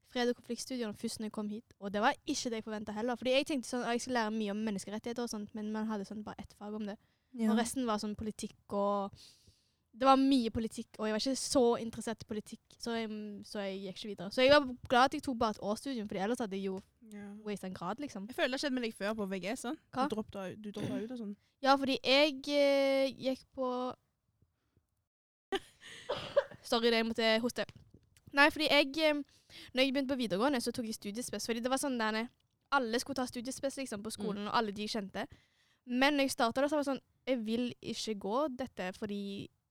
fred- 0.07 0.29
og 0.31 0.37
konfliktstudiene 0.39 0.95
først 0.95 1.19
når 1.19 1.25
jeg 1.29 1.35
kom 1.35 1.49
hit, 1.51 1.73
og 1.79 1.93
det 1.93 2.01
var 2.01 2.15
ikke 2.25 2.49
det 2.51 2.61
jeg 2.61 2.63
forventa 2.63 2.93
heller. 2.95 3.15
Fordi 3.19 3.33
jeg 3.35 3.47
tenkte 3.49 3.69
sånn 3.69 3.83
at 3.85 3.95
jeg 3.95 4.05
skulle 4.05 4.21
lære 4.21 4.35
mye 4.37 4.53
om 4.53 4.61
menneskerettigheter 4.69 5.25
og 5.25 5.31
sånt, 5.31 5.53
men 5.57 5.71
man 5.73 5.89
hadde 5.91 6.07
sånn 6.07 6.23
bare 6.25 6.39
ett 6.43 6.53
fag 6.57 6.77
om 6.77 6.85
det. 6.87 6.97
ja. 7.37 7.51
Og 7.51 7.59
resten 7.59 7.85
var 7.85 7.99
sånn 8.01 8.15
politikk 8.15 8.73
og 8.73 9.11
Det 9.97 10.05
var 10.05 10.19
mye 10.21 10.51
politikk, 10.53 10.99
og 10.99 11.07
jeg 11.07 11.15
var 11.15 11.23
ikke 11.23 11.39
så 11.41 11.63
interessert 11.81 12.21
i 12.21 12.27
politikk, 12.29 12.75
så 12.77 12.93
jeg, 12.93 13.09
så 13.49 13.63
jeg 13.65 13.79
gikk 13.81 13.97
ikke 13.97 14.09
videre. 14.11 14.31
Så 14.31 14.45
jeg 14.45 14.53
var 14.53 14.67
glad 14.91 15.09
at 15.09 15.17
jeg 15.17 15.23
tok 15.25 15.39
bare 15.41 15.55
et 15.55 15.63
årsstudium, 15.65 16.09
for 16.09 16.19
ellers 16.21 16.43
hadde 16.43 16.59
jeg 16.59 16.67
jo 16.67 16.75
yeah. 17.13 17.31
wasta 17.45 17.67
en 17.67 17.73
grad, 17.73 18.03
liksom. 18.03 18.27
Jeg 18.29 18.35
føler 18.37 18.51
det 18.53 18.59
har 18.59 18.63
skjedd 18.65 18.75
med 18.77 18.85
deg 18.85 18.93
før 18.97 19.15
på 19.17 19.25
VG, 19.31 19.47
sånn. 19.57 19.79
Hva? 19.95 20.05
Du 20.05 20.15
droppa 20.15 20.45
ut- 20.51 20.61
du 20.61 20.69
droppet 20.75 21.01
ut 21.05 21.15
og 21.15 21.21
sånn. 21.23 21.33
Ja, 21.65 21.73
fordi 21.81 21.97
jeg 22.03 22.43
eh, 22.53 23.09
gikk 23.17 23.41
på 23.57 23.71
Sorry, 26.69 26.91
det 26.91 27.01
jeg 27.01 27.07
måtte 27.07 27.33
hoste. 27.41 27.65
Nei, 28.37 28.49
fordi 28.53 28.69
jeg 28.69 28.93
eh, 29.01 29.23
Når 29.73 29.81
jeg 29.83 29.93
begynte 29.93 30.13
på 30.13 30.19
videregående, 30.19 30.61
så 30.61 30.73
tok 30.75 30.85
jeg 30.85 30.99
studiespes. 30.99 31.47
Fordi 31.47 31.63
det 31.63 31.71
var 31.71 31.81
sånn 31.81 31.97
der 31.97 32.27
Alle 32.75 32.99
skulle 32.99 33.17
ta 33.17 33.25
studiespes 33.25 33.79
liksom, 33.79 34.03
på 34.03 34.11
skolen, 34.13 34.47
og 34.49 34.57
alle 34.57 34.75
de 34.75 34.85
jeg 34.85 34.97
kjente. 34.97 35.25
Men 35.87 36.17
når 36.17 36.27
jeg 36.27 36.35
starta 36.35 36.61
det, 36.61 36.69
så 36.69 36.77
var 36.77 36.83
det 36.83 36.91
sånn 36.91 37.05
Jeg 37.27 37.43
vil 37.47 37.69
ikke 37.81 38.17
gå 38.27 38.47
dette 38.59 38.91
fordi 38.99 39.21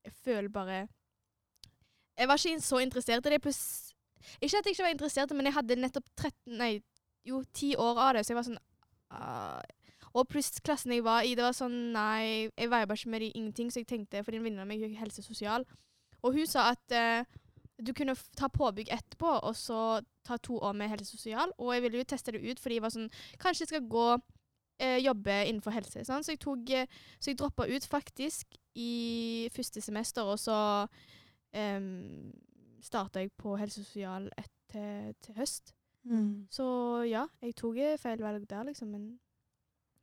jeg 0.06 0.14
føler 0.24 0.48
bare 0.52 0.86
Jeg 2.16 2.28
var 2.28 2.40
ikke 2.40 2.60
så 2.64 2.78
interessert 2.80 3.26
i 3.26 3.34
det. 3.34 3.42
Pluss 3.44 3.92
Ikke 4.40 4.58
at 4.58 4.66
jeg 4.66 4.76
ikke 4.76 4.86
var 4.86 4.94
interessert, 4.94 5.34
men 5.36 5.46
jeg 5.50 5.58
hadde 5.58 5.80
nettopp 5.80 6.06
13 6.16 6.58
Nei, 6.60 6.72
jo 7.26 7.42
10 7.52 7.74
år 7.82 7.98
av 7.98 8.14
det, 8.16 8.26
så 8.26 8.32
jeg 8.32 8.38
var 8.38 8.46
sånn 8.46 8.62
uh, 9.12 9.62
og 10.16 10.28
pluss 10.32 10.54
klassen 10.64 10.94
jeg 10.94 11.04
var 11.04 11.26
i, 11.28 11.34
det 11.36 11.44
var 11.44 11.56
sånn 11.56 11.74
Nei, 11.92 12.48
jeg 12.56 12.70
viba 12.72 12.96
ikke 12.96 13.10
med 13.12 13.26
de 13.26 13.32
ingenting, 13.34 13.72
så 13.72 13.82
jeg 13.82 13.90
tenkte 13.90 14.22
Fordi 14.24 14.40
en 14.40 14.46
venninne 14.46 14.64
av 14.64 14.70
meg 14.70 14.80
gikk 14.80 14.96
helse 15.02 15.26
og 16.24 16.34
hun 16.34 16.46
sa 16.48 16.70
at 16.72 16.94
uh, 16.96 17.26
du 17.78 17.92
kunne 17.94 18.16
ta 18.38 18.48
påbygg 18.48 18.88
etterpå, 18.90 19.28
og 19.46 19.56
så 19.56 20.00
ta 20.26 20.38
to 20.42 20.56
år 20.58 20.72
med 20.72 20.88
helse 20.88 21.12
og 21.12 21.20
sosial. 21.20 21.52
Og 21.58 21.74
jeg 21.74 21.82
ville 21.84 22.00
jo 22.00 22.08
teste 22.08 22.32
det 22.32 22.40
ut, 22.40 22.60
fordi 22.60 22.78
jeg 22.78 22.82
var 22.82 22.94
sånn 22.94 23.10
Kanskje 23.42 23.66
jeg 23.66 23.72
skal 23.74 23.90
gå 23.92 24.06
eh, 24.78 24.98
jobbe 25.04 25.36
innenfor 25.48 25.74
helse. 25.76 26.04
Sånn. 26.06 26.24
Så 26.24 26.34
jeg 26.34 26.42
tok 26.44 26.72
eh, 26.74 26.88
Så 27.18 27.32
jeg 27.32 27.40
droppa 27.40 27.66
ut 27.68 27.86
faktisk 27.88 28.58
i 28.76 29.48
første 29.54 29.80
semester, 29.80 30.28
og 30.28 30.38
så 30.40 30.58
eh, 31.56 31.80
starta 32.84 33.22
jeg 33.22 33.32
på 33.38 33.56
helse 33.56 33.80
og 33.82 33.88
sosial 33.88 34.30
etter 34.36 35.14
til 35.24 35.38
høst. 35.38 35.72
Mm. 36.06 36.46
Så 36.52 36.66
ja, 37.08 37.24
jeg 37.42 37.56
tok 37.58 37.78
feil 37.98 38.20
valg 38.22 38.44
der, 38.46 38.68
liksom, 38.68 38.92
men 38.94 39.16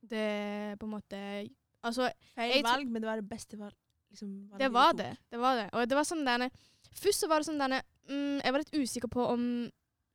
det 0.04 0.78
på 0.80 0.88
en 0.88 0.96
måte 0.98 1.20
Altså, 1.84 2.08
Feil 2.32 2.62
valg, 2.64 2.88
men 2.88 3.02
det 3.02 3.08
var 3.08 3.20
det 3.20 3.28
beste 3.28 3.58
valg. 3.60 3.76
Liksom, 4.10 4.28
det 4.58 4.70
var 4.72 4.92
det. 4.96 5.10
Det 5.30 5.40
var 5.40 5.56
det. 5.58 5.66
Og 5.72 5.88
det 5.88 5.96
var 5.98 6.06
sånn 6.08 6.24
derne 6.24 6.48
Først 6.94 7.24
så 7.24 7.28
var 7.28 7.42
det 7.42 7.48
sånn 7.48 7.58
derne 7.58 7.80
mm, 8.06 8.44
Jeg 8.44 8.54
var 8.54 8.62
litt 8.62 8.76
usikker 8.76 9.10
på 9.10 9.24
om 9.26 9.46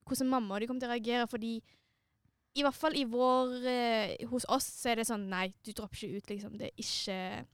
hvordan 0.08 0.30
mamma 0.32 0.56
og 0.56 0.64
de 0.64 0.70
kom 0.70 0.80
til 0.82 0.90
å 0.90 0.94
reagere, 0.96 1.26
fordi 1.30 1.52
i 2.56 2.64
hvert 2.66 2.76
fall 2.76 2.96
i 2.98 3.04
vår 3.06 3.66
eh, 3.68 4.26
Hos 4.28 4.46
oss 4.50 4.66
så 4.82 4.90
er 4.92 4.96
det 4.96 5.08
sånn 5.08 5.28
Nei, 5.30 5.54
du 5.64 5.72
dropper 5.72 5.96
ikke 5.96 6.18
ut, 6.18 6.30
liksom. 6.30 6.58
Det 6.58 6.72
er 6.72 6.82
ikke 6.82 7.46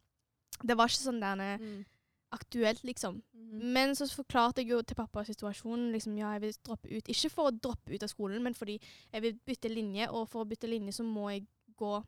Det 0.69 0.77
var 0.77 0.87
ikke 0.87 1.03
sånn 1.09 1.19
derne 1.21 1.49
Mm. 1.59 1.85
aktuelt, 2.31 2.83
liksom. 2.83 3.21
Mhm. 3.33 3.61
Men 3.73 3.95
så 3.95 4.07
forklarte 4.11 4.57
jeg 4.63 4.69
jo 4.69 4.81
til 4.81 4.95
pappa 4.95 5.23
situasjonen. 5.23 5.91
liksom, 5.91 6.17
Ja, 6.17 6.31
jeg 6.33 6.41
vil 6.41 6.53
droppe 6.63 6.89
ut. 6.97 7.05
Ikke 7.07 7.29
for 7.31 7.51
å 7.51 7.59
droppe 7.59 7.93
ut 7.93 8.03
av 8.03 8.09
skolen, 8.09 8.41
men 8.43 8.53
fordi 8.53 8.79
jeg 9.13 9.21
vil 9.21 9.33
bytte 9.45 9.69
linje, 9.73 10.07
og 10.11 10.27
for 10.29 10.43
å 10.43 10.47
bytte 10.49 10.67
linje 10.67 10.91
så 10.93 11.03
må 11.03 11.29
jeg 11.31 11.45
gå 11.77 12.03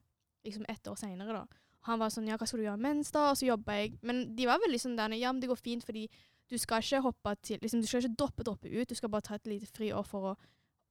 liksom 0.45 0.65
ett 0.69 0.83
år 0.83 0.95
seinere, 0.97 1.33
da. 1.33 1.45
Han 1.83 1.99
var 1.99 2.09
sånn 2.09 2.27
Ja, 2.27 2.35
hva 2.37 2.47
skal 2.47 2.59
du 2.59 2.65
gjøre 2.65 2.79
mens, 2.79 3.11
da? 3.11 3.29
Og 3.31 3.37
så 3.37 3.47
jobba 3.47 3.73
jeg. 3.73 3.99
Men 4.01 4.35
de 4.35 4.45
var 4.45 4.59
veldig 4.59 4.79
sånn 4.81 4.95
der 4.97 5.15
Ja, 5.15 5.31
men 5.31 5.39
det 5.39 5.49
går 5.49 5.57
fint, 5.59 5.83
fordi 5.85 6.09
du 6.49 6.57
skal 6.57 6.81
ikke 6.81 7.01
hoppe 7.03 7.35
til 7.41 7.59
liksom, 7.59 7.81
Du 7.81 7.87
skal 7.87 8.01
ikke 8.01 8.15
droppe, 8.17 8.43
droppe 8.43 8.65
ut. 8.81 8.87
Du 8.87 8.95
skal 8.95 9.09
bare 9.09 9.21
ta 9.21 9.35
et 9.35 9.45
lite 9.45 9.67
friår 9.67 10.05
for 10.05 10.33
å 10.35 10.37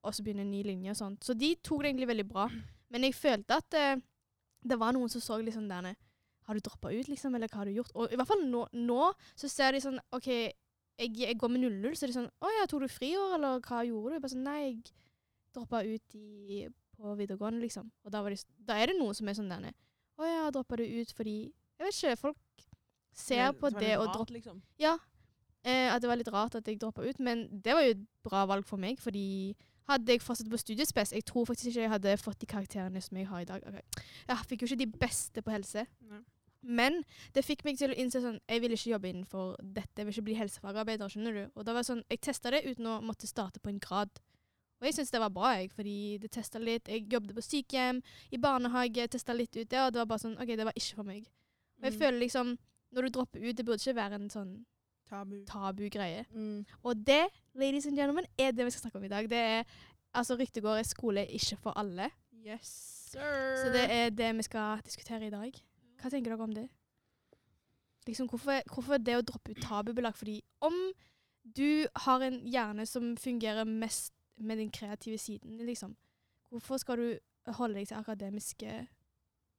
og 0.06 0.14
så 0.16 0.24
begynne 0.24 0.44
en 0.46 0.52
ny 0.54 0.62
linje 0.66 0.92
og 0.92 0.98
sånt. 0.98 1.24
Så 1.26 1.34
de 1.36 1.54
tok 1.64 1.82
det 1.82 1.92
egentlig 1.92 2.10
veldig 2.10 2.26
bra. 2.28 2.46
Men 2.94 3.06
jeg 3.06 3.16
følte 3.18 3.58
at 3.58 3.76
eh, 3.76 4.02
det 4.66 4.78
var 4.80 4.94
noen 4.94 5.10
som 5.12 5.22
så 5.22 5.38
liksom 5.42 5.66
denne 5.70 5.96
Har 6.46 6.54
du 6.54 6.62
droppa 6.62 6.92
ut, 6.94 7.08
liksom? 7.10 7.34
Eller 7.34 7.50
hva 7.50 7.62
har 7.62 7.66
du 7.66 7.74
gjort? 7.74 7.92
Og 7.94 8.12
i 8.12 8.18
hvert 8.18 8.30
fall 8.30 8.44
nå, 8.46 8.66
nå 8.72 9.10
så 9.34 9.50
ser 9.50 9.74
de 9.74 9.82
sånn 9.82 9.98
OK, 10.14 10.28
jeg, 10.30 11.10
jeg 11.18 11.38
går 11.38 11.52
med 11.52 11.66
0-0, 11.66 11.96
så 11.96 12.06
er 12.06 12.12
de 12.12 12.18
sånn 12.20 12.30
Å 12.30 12.52
ja, 12.54 12.68
tok 12.70 12.86
du 12.86 12.92
friår, 12.92 13.36
eller 13.38 13.60
hva 13.66 13.82
gjorde 13.86 14.12
du? 14.12 14.16
Jeg 14.16 14.24
Bare 14.24 14.34
sånn 14.34 14.46
Nei, 14.46 14.60
jeg 14.62 14.94
droppa 15.56 15.82
ut 15.86 16.16
i, 16.16 16.62
på 16.96 17.16
videregående, 17.18 17.64
liksom. 17.64 17.90
Og 18.04 18.14
da, 18.14 18.22
var 18.22 18.34
de, 18.34 18.40
da 18.68 18.78
er 18.78 18.92
det 18.92 18.98
noen 19.00 19.16
som 19.16 19.28
er 19.28 19.38
sånn 19.38 19.52
der 19.52 19.68
Å 20.16 20.30
ja, 20.30 20.46
droppa 20.54 20.78
du 20.80 20.86
ut 20.86 21.12
fordi 21.16 21.36
Jeg 21.50 21.88
vet 21.88 21.98
ikke, 21.98 22.22
folk 22.28 22.66
ser 23.16 23.52
på 23.56 23.70
var 23.70 23.80
det 23.80 23.94
og 23.96 24.10
dropper 24.12 24.36
liksom. 24.36 24.58
Ja. 24.80 24.94
Eh, 25.66 25.88
at 25.90 26.02
det 26.02 26.08
var 26.10 26.18
litt 26.20 26.30
rart 26.30 26.54
at 26.58 26.68
jeg 26.68 26.78
droppa 26.78 27.02
ut, 27.02 27.20
men 27.24 27.46
det 27.50 27.74
var 27.74 27.82
jo 27.86 27.94
et 27.96 28.02
bra 28.26 28.44
valg 28.48 28.66
for 28.68 28.78
meg, 28.80 29.00
fordi 29.02 29.56
hadde 29.88 30.12
jeg 30.12 30.20
fortsatt 30.22 30.48
på 30.50 30.58
studiespes 30.58 31.12
Jeg 31.12 31.24
tror 31.24 31.44
faktisk 31.46 31.68
ikke 31.70 31.80
jeg 31.84 31.90
hadde 31.90 32.16
fått 32.18 32.40
de 32.40 32.46
karakterene 32.46 33.00
som 33.02 33.16
jeg 33.16 33.26
har 33.30 33.40
i 33.40 33.44
dag. 33.44 33.62
Okay. 33.66 33.82
Jeg 34.28 34.46
fikk 34.50 34.62
jo 34.62 34.66
ikke 34.70 34.78
de 34.84 34.86
beste 35.06 35.42
på 35.42 35.50
helse. 35.54 35.86
Nei. 36.10 36.22
Men 36.66 37.04
det 37.34 37.44
fikk 37.46 37.62
meg 37.64 37.76
til 37.78 37.92
å 37.92 37.94
innse 37.94 38.18
sånn 38.20 38.40
Jeg 38.48 38.60
vil 38.60 38.72
ikke 38.74 38.90
jobbe 38.90 39.08
innenfor 39.12 39.56
dette. 39.62 40.00
Jeg 40.00 40.06
vil 40.06 40.14
ikke 40.16 40.24
bli 40.30 40.34
helsefagarbeider, 40.40 41.08
skjønner 41.12 41.32
du. 41.32 41.42
Og 41.54 41.64
da 41.64 41.72
var 41.76 41.84
det 41.84 41.90
sånn 41.92 42.02
Jeg 42.10 42.20
testa 42.26 42.50
det 42.50 42.64
uten 42.66 42.86
å 42.90 43.00
måtte 43.06 43.26
starte 43.30 43.60
på 43.62 43.70
en 43.70 43.78
grad. 43.78 44.10
Og 44.80 44.84
jeg 44.88 44.94
syns 44.98 45.10
det 45.14 45.20
var 45.22 45.30
bra, 45.32 45.54
jeg, 45.56 45.70
fordi 45.72 46.18
det 46.20 46.30
testa 46.34 46.58
litt. 46.60 46.88
Jeg 46.88 47.06
jobbet 47.08 47.32
på 47.38 47.40
sykehjem, 47.46 48.02
i 48.30 48.36
barnehage, 48.36 49.06
testa 49.08 49.32
litt 49.32 49.54
ut 49.56 49.68
det, 49.70 49.78
og 49.80 49.92
det 49.94 50.02
var 50.02 50.10
bare 50.10 50.20
sånn 50.26 50.34
OK, 50.36 50.50
det 50.52 50.66
var 50.68 50.76
ikke 50.76 50.98
for 50.98 51.04
meg. 51.08 51.22
Og 51.78 51.84
jeg 51.88 51.92
Mm. 51.94 51.98
føler 52.00 52.18
liksom 52.20 52.58
Når 52.92 53.02
du 53.02 53.08
dropper 53.10 53.40
ut, 53.42 53.56
det 53.56 53.64
burde 53.66 53.80
ikke 53.82 53.94
være 53.96 54.14
en 54.14 54.28
sånn 54.30 54.64
Tabu. 55.08 55.44
tabugreie. 55.46 56.24
Mm. 56.30 56.64
Og 56.82 56.96
det, 57.06 57.26
ladies 57.54 57.86
and 57.86 57.96
gentlemen, 57.96 58.26
er 58.38 58.50
det 58.50 58.64
vi 58.64 58.70
skal 58.70 58.80
snakke 58.80 58.98
om 58.98 59.04
i 59.04 59.08
dag. 59.08 59.30
Det 59.30 59.38
er 59.38 59.62
altså 60.14 60.34
ryktegård 60.34 60.78
er 60.78 60.82
skole 60.82 61.26
ikke 61.26 61.56
for 61.56 61.78
alle. 61.78 62.10
Yes, 62.46 62.72
sir. 63.12 63.56
Så 63.56 63.70
det 63.72 63.86
er 63.90 64.10
det 64.10 64.36
vi 64.36 64.42
skal 64.42 64.82
diskutere 64.84 65.26
i 65.26 65.30
dag. 65.30 65.52
Hva 66.02 66.10
tenker 66.10 66.30
dere 66.30 66.42
om 66.42 66.54
det? 66.54 66.68
Liksom, 68.06 68.28
hvorfor, 68.28 68.62
hvorfor 68.74 68.98
det 69.02 69.16
å 69.18 69.24
droppe 69.26 69.50
ut 69.50 69.62
tabubelag? 69.62 70.14
Fordi 70.16 70.40
om 70.60 70.74
du 71.56 71.86
har 72.06 72.22
en 72.22 72.40
hjerne 72.46 72.86
som 72.86 73.16
fungerer 73.16 73.64
mest 73.64 74.12
med 74.36 74.56
den 74.56 74.70
kreative 74.70 75.18
siden, 75.18 75.58
liksom, 75.66 75.96
hvorfor 76.50 76.76
skal 76.76 76.98
du 76.98 77.52
holde 77.58 77.78
deg 77.78 77.88
til 77.88 77.96
akademiske 77.96 78.86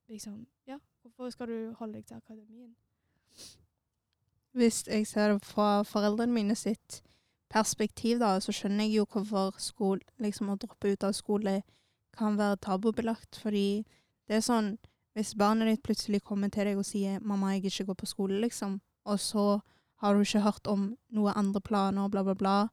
liksom, 0.08 0.48
ja, 0.68 0.78
Hvorfor 1.02 1.30
skal 1.30 1.48
du 1.48 1.74
holde 1.80 1.94
deg 1.94 2.06
til 2.06 2.16
akademien? 2.16 2.76
Hvis 4.58 4.84
jeg 4.88 5.06
ser 5.08 5.34
det 5.34 5.46
fra 5.46 5.84
foreldrene 5.86 6.34
mine 6.34 6.56
sitt 6.58 7.02
perspektiv, 7.54 8.20
da, 8.20 8.40
så 8.44 8.52
skjønner 8.52 8.88
jeg 8.88 8.98
jo 8.98 9.06
hvorfor 9.06 9.54
skole, 9.62 10.02
liksom, 10.20 10.50
å 10.50 10.58
droppe 10.60 10.92
ut 10.92 11.04
av 11.08 11.14
skole 11.16 11.62
kan 12.18 12.38
være 12.40 12.58
tabubelagt. 12.66 13.38
Fordi 13.44 13.86
det 14.28 14.40
er 14.40 14.46
sånn 14.46 14.78
Hvis 15.18 15.34
barnet 15.34 15.66
ditt 15.66 15.82
plutselig 15.82 16.20
kommer 16.22 16.52
til 16.54 16.66
deg 16.66 16.78
og 16.78 16.86
sier 16.86 17.20
'mamma, 17.20 17.56
jeg 17.56 17.64
ikke 17.72 17.86
går 17.88 17.96
på 17.96 18.06
skole', 18.06 18.40
liksom, 18.40 18.82
og 19.06 19.18
så 19.18 19.62
har 19.98 20.14
du 20.14 20.20
ikke 20.22 20.44
hørt 20.44 20.68
om 20.68 20.96
noen 21.12 21.34
andre 21.36 21.60
planer, 21.60 22.08
bla, 22.08 22.22
bla, 22.24 22.34
bla, 22.36 22.70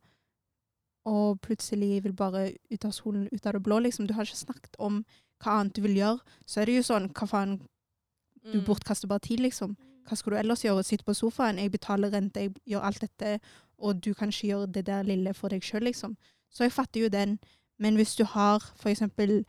og 1.06 1.40
plutselig 1.40 2.02
vil 2.04 2.12
bare 2.12 2.54
ut 2.70 2.84
av 2.84 2.92
skolen 2.92 3.28
ut 3.32 3.46
av 3.46 3.52
det 3.54 3.62
blå, 3.62 3.78
liksom. 3.80 4.06
Du 4.06 4.14
har 4.14 4.24
ikke 4.24 4.44
snakket 4.44 4.76
om 4.78 5.04
hva 5.42 5.60
annet 5.60 5.74
du 5.74 5.82
vil 5.82 5.96
gjøre. 5.96 6.20
Så 6.46 6.60
er 6.60 6.66
det 6.66 6.74
jo 6.76 6.82
sånn 6.82 7.08
Hva 7.12 7.26
faen, 7.28 7.58
du 8.52 8.60
Mm. 8.60 8.64
bortkaster 8.66 9.08
bare 9.08 9.20
tid, 9.20 9.40
liksom. 9.40 9.76
Hva 10.08 10.16
skal 10.16 10.32
du 10.32 10.38
ellers 10.38 10.64
gjøre? 10.64 10.82
Sitte 10.82 11.04
på 11.04 11.14
sofaen, 11.14 11.58
jeg 11.58 11.72
betaler 11.72 12.12
rente, 12.12 12.40
jeg 12.40 12.54
gjør 12.66 12.80
alt 12.80 13.00
dette, 13.00 13.40
og 13.78 14.04
du 14.04 14.14
kan 14.14 14.28
ikke 14.28 14.46
gjøre 14.46 14.66
det 14.66 14.86
der 14.86 15.02
lille 15.02 15.34
for 15.34 15.48
deg 15.48 15.64
sjøl, 15.64 15.82
liksom. 15.88 16.16
Så 16.50 16.64
jeg 16.64 16.72
fatter 16.72 17.00
jo 17.00 17.08
den. 17.08 17.38
Men 17.78 17.94
hvis 17.94 18.14
du 18.14 18.24
har 18.24 18.72
for 18.76 18.88
eksempel 18.88 19.44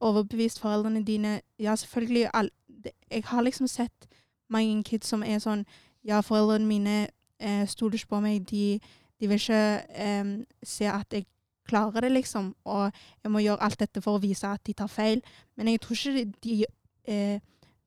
overbevist 0.00 0.60
foreldrene 0.60 1.04
dine 1.04 1.40
Ja, 1.58 1.76
selvfølgelig 1.76 2.30
all, 2.34 2.50
det, 2.84 2.92
Jeg 3.10 3.22
har 3.24 3.42
liksom 3.42 3.66
sett 3.66 4.08
mange 4.48 4.84
kids 4.84 5.08
som 5.08 5.22
er 5.22 5.38
sånn 5.38 5.66
Ja, 6.04 6.20
foreldrene 6.20 6.66
mine 6.66 7.08
eh, 7.40 7.66
stoler 7.68 7.94
ikke 7.94 8.08
på 8.08 8.20
meg. 8.20 8.46
De, 8.50 8.80
de 9.20 9.28
vil 9.28 9.36
ikke 9.36 9.82
eh, 9.92 10.24
se 10.62 10.84
at 10.88 11.12
jeg 11.12 11.26
klarer 11.68 12.00
det, 12.00 12.12
liksom. 12.12 12.54
Og 12.64 12.92
jeg 13.24 13.30
må 13.30 13.38
gjøre 13.38 13.62
alt 13.62 13.80
dette 13.80 14.00
for 14.00 14.16
å 14.16 14.22
vise 14.22 14.48
at 14.48 14.62
de 14.64 14.72
tar 14.72 14.88
feil. 14.88 15.20
Men 15.56 15.68
jeg 15.68 15.80
tror 15.80 15.98
ikke 15.98 16.14
de, 16.14 16.24
de 16.44 16.64
eh, 17.12 17.40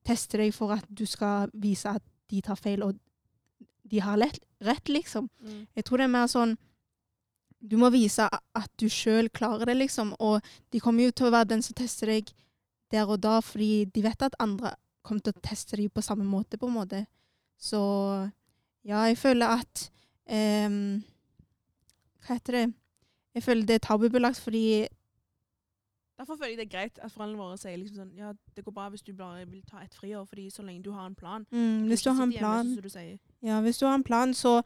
tester 0.07 0.43
deg 0.43 0.53
for 0.55 0.73
at 0.75 0.85
du 0.89 1.05
skal 1.05 1.51
vise 1.53 1.89
at 1.89 2.03
de 2.31 2.41
tar 2.41 2.59
feil, 2.59 2.83
og 2.83 2.97
de 3.91 4.01
har 4.01 4.19
lett, 4.19 4.39
rett, 4.63 4.89
liksom. 4.89 5.29
Mm. 5.43 5.65
Jeg 5.75 5.85
tror 5.85 6.01
det 6.01 6.07
er 6.07 6.15
mer 6.17 6.29
sånn 6.31 6.57
Du 7.61 7.75
må 7.77 7.91
vise 7.93 8.25
at 8.25 8.69
du 8.81 8.87
sjøl 8.89 9.27
klarer 9.29 9.69
det, 9.69 9.75
liksom. 9.77 10.15
Og 10.17 10.41
de 10.73 10.79
kommer 10.81 11.05
jo 11.05 11.11
til 11.13 11.27
å 11.27 11.33
være 11.35 11.51
den 11.51 11.61
som 11.61 11.77
tester 11.77 12.09
deg 12.09 12.31
der 12.91 13.05
og 13.05 13.21
da, 13.21 13.35
fordi 13.45 13.85
de 13.85 14.01
vet 14.01 14.25
at 14.25 14.35
andre 14.41 14.73
kommer 15.05 15.21
til 15.21 15.35
å 15.35 15.43
teste 15.45 15.77
deg 15.77 15.91
på 15.93 16.01
samme 16.01 16.25
måte, 16.25 16.57
på 16.57 16.65
en 16.65 16.79
måte. 16.79 17.03
Så 17.61 17.81
ja, 18.81 19.03
jeg 19.05 19.19
føler 19.21 19.61
at 19.61 19.83
um, 20.25 21.03
Hva 22.25 22.37
heter 22.39 22.57
det? 22.57 22.65
Jeg 23.37 23.45
føler 23.45 23.67
det 23.69 23.77
er 23.77 23.85
tabubelagt 23.85 24.41
fordi 24.41 24.87
Derfor 26.21 26.35
føler 26.37 26.49
jeg 26.49 26.57
det 26.57 26.65
er 26.67 26.77
greit 26.77 26.99
at 27.01 27.09
foreldrene 27.11 27.41
våre 27.41 27.57
sier 27.57 27.79
liksom 27.81 27.97
sånn 27.97 28.11
Ja, 28.19 28.31
det 28.55 28.61
går 28.65 28.75
bra 28.75 28.83
hvis 28.93 29.01
du 29.01 29.09
bare 29.17 29.41
vil 29.49 29.63
ta 29.65 29.81
et 29.81 29.95
friår, 29.97 30.27
fordi 30.29 30.49
så 30.53 30.61
lenge 30.61 30.83
du 30.85 30.91
har 30.93 31.07
en 31.09 31.15
plan 31.17 31.47
mm, 31.49 31.87
Hvis 31.89 32.03
du 32.05 32.11
har 32.11 32.27
en 32.27 32.33
plan, 32.35 32.69
hjemme. 32.69 33.17
Ja, 33.41 33.61
hvis 33.65 33.81
du 33.81 33.87
har 33.87 33.95
en 33.97 34.05
plan, 34.05 34.33
så, 34.37 34.59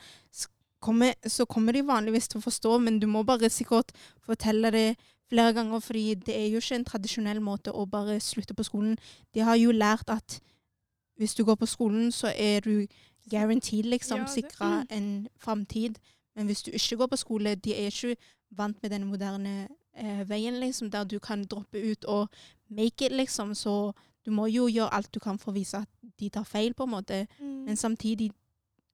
kommer, 0.83 1.13
så 1.23 1.45
kommer 1.45 1.71
de 1.71 1.85
vanligvis 1.87 2.27
til 2.27 2.41
å 2.41 2.43
forstå, 2.43 2.73
men 2.83 2.99
du 2.99 3.07
må 3.07 3.23
bare 3.23 3.49
sikkert 3.49 3.95
fortelle 4.25 4.71
det 4.75 4.97
flere 5.31 5.53
ganger, 5.53 5.79
fordi 5.79 6.13
det 6.27 6.35
er 6.35 6.49
jo 6.51 6.59
ikke 6.59 6.75
en 6.75 6.85
tradisjonell 6.91 7.39
måte 7.41 7.71
å 7.71 7.85
bare 7.87 8.19
slutte 8.19 8.53
på 8.53 8.67
skolen. 8.67 8.99
De 9.33 9.47
har 9.47 9.55
jo 9.55 9.71
lært 9.71 10.11
at 10.11 10.41
hvis 11.15 11.37
du 11.39 11.45
går 11.47 11.55
på 11.55 11.71
skolen, 11.71 12.11
så 12.11 12.33
er 12.35 12.59
du 12.67 12.85
guaranteed, 13.31 13.87
liksom, 13.95 14.27
Ja, 14.27 14.27
sikra 14.27 14.85
en 14.91 15.27
framtid. 15.39 15.95
Men 16.35 16.45
hvis 16.45 16.61
du 16.67 16.71
ikke 16.71 16.97
går 16.97 17.07
på 17.07 17.15
skole, 17.23 17.55
de 17.55 17.73
er 17.73 17.87
ikke 17.87 18.17
vant 18.51 18.83
med 18.83 18.91
den 18.91 19.07
moderne 19.07 19.67
eh, 19.95 20.23
veien, 20.29 20.59
liksom, 20.59 20.91
der 20.91 21.03
du 21.03 21.19
kan 21.19 21.43
droppe 21.45 21.91
ut 21.91 22.05
og 22.05 22.29
make 22.69 23.05
it, 23.05 23.11
liksom. 23.11 23.53
Så 23.55 23.93
du 24.25 24.31
må 24.31 24.45
jo 24.47 24.67
gjøre 24.67 24.93
alt 24.93 25.11
du 25.13 25.19
kan 25.19 25.37
for 25.39 25.51
å 25.51 25.55
vise 25.55 25.77
at 25.77 25.89
de 26.19 26.29
tar 26.29 26.43
feil, 26.43 26.73
på 26.73 26.83
en 26.83 26.89
måte 26.89 27.27
Mm. 27.39 27.65
men 27.65 27.75
samtidig 27.77 28.31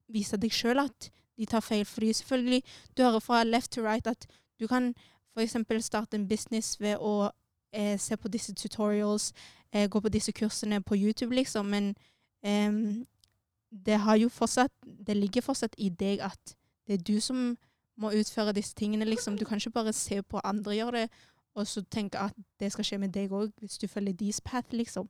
vise 0.08 0.36
deg 0.36 0.50
sjøl 0.50 0.78
at 0.78 1.10
de 1.38 1.46
tar 1.46 1.60
feil. 1.60 1.84
Fordi 1.84 2.12
selvfølgelig, 2.12 2.62
du 2.96 3.02
hører 3.02 3.20
fra 3.20 3.44
left 3.44 3.72
to 3.72 3.80
right 3.82 4.06
at 4.06 4.26
du 4.60 4.66
kan 4.66 4.94
f.eks. 5.36 5.56
starte 5.80 6.14
en 6.14 6.28
business 6.28 6.80
ved 6.80 6.96
å 7.00 7.30
eh, 7.72 7.98
se 7.98 8.16
på 8.16 8.28
disse 8.28 8.52
tutorials, 8.54 9.32
eh, 9.72 9.88
gå 9.88 10.00
på 10.00 10.08
disse 10.08 10.32
kursene 10.32 10.82
på 10.82 10.94
YouTube, 10.96 11.34
liksom. 11.34 11.66
Men 11.66 11.94
em, 12.44 13.06
det 13.86 13.98
har 13.98 14.16
jo 14.16 14.28
fortsatt 14.28 14.72
Det 15.06 15.16
ligger 15.16 15.40
fortsatt 15.40 15.74
i 15.78 15.88
deg 15.88 16.20
at 16.20 16.54
det 16.86 16.94
er 16.94 17.02
du 17.02 17.20
som 17.20 17.56
må 17.96 18.10
utføre 18.10 18.52
disse 18.52 18.74
tingene, 18.74 19.04
liksom. 19.04 19.38
Du 19.38 19.44
kan 19.44 19.56
ikke 19.56 19.70
bare 19.70 19.92
se 19.92 20.22
på 20.22 20.40
andre 20.44 20.74
gjøre 20.74 20.92
det, 21.00 21.08
og 21.54 21.66
så 21.66 21.82
tenke 21.82 22.18
at 22.18 22.32
det 22.60 22.72
skal 22.72 22.84
skje 22.84 22.98
med 22.98 23.12
deg 23.12 23.32
òg, 23.32 23.52
hvis 23.60 23.78
du 23.78 23.86
følger 23.88 24.12
deres 24.12 24.40
path, 24.40 24.72
liksom. 24.72 25.08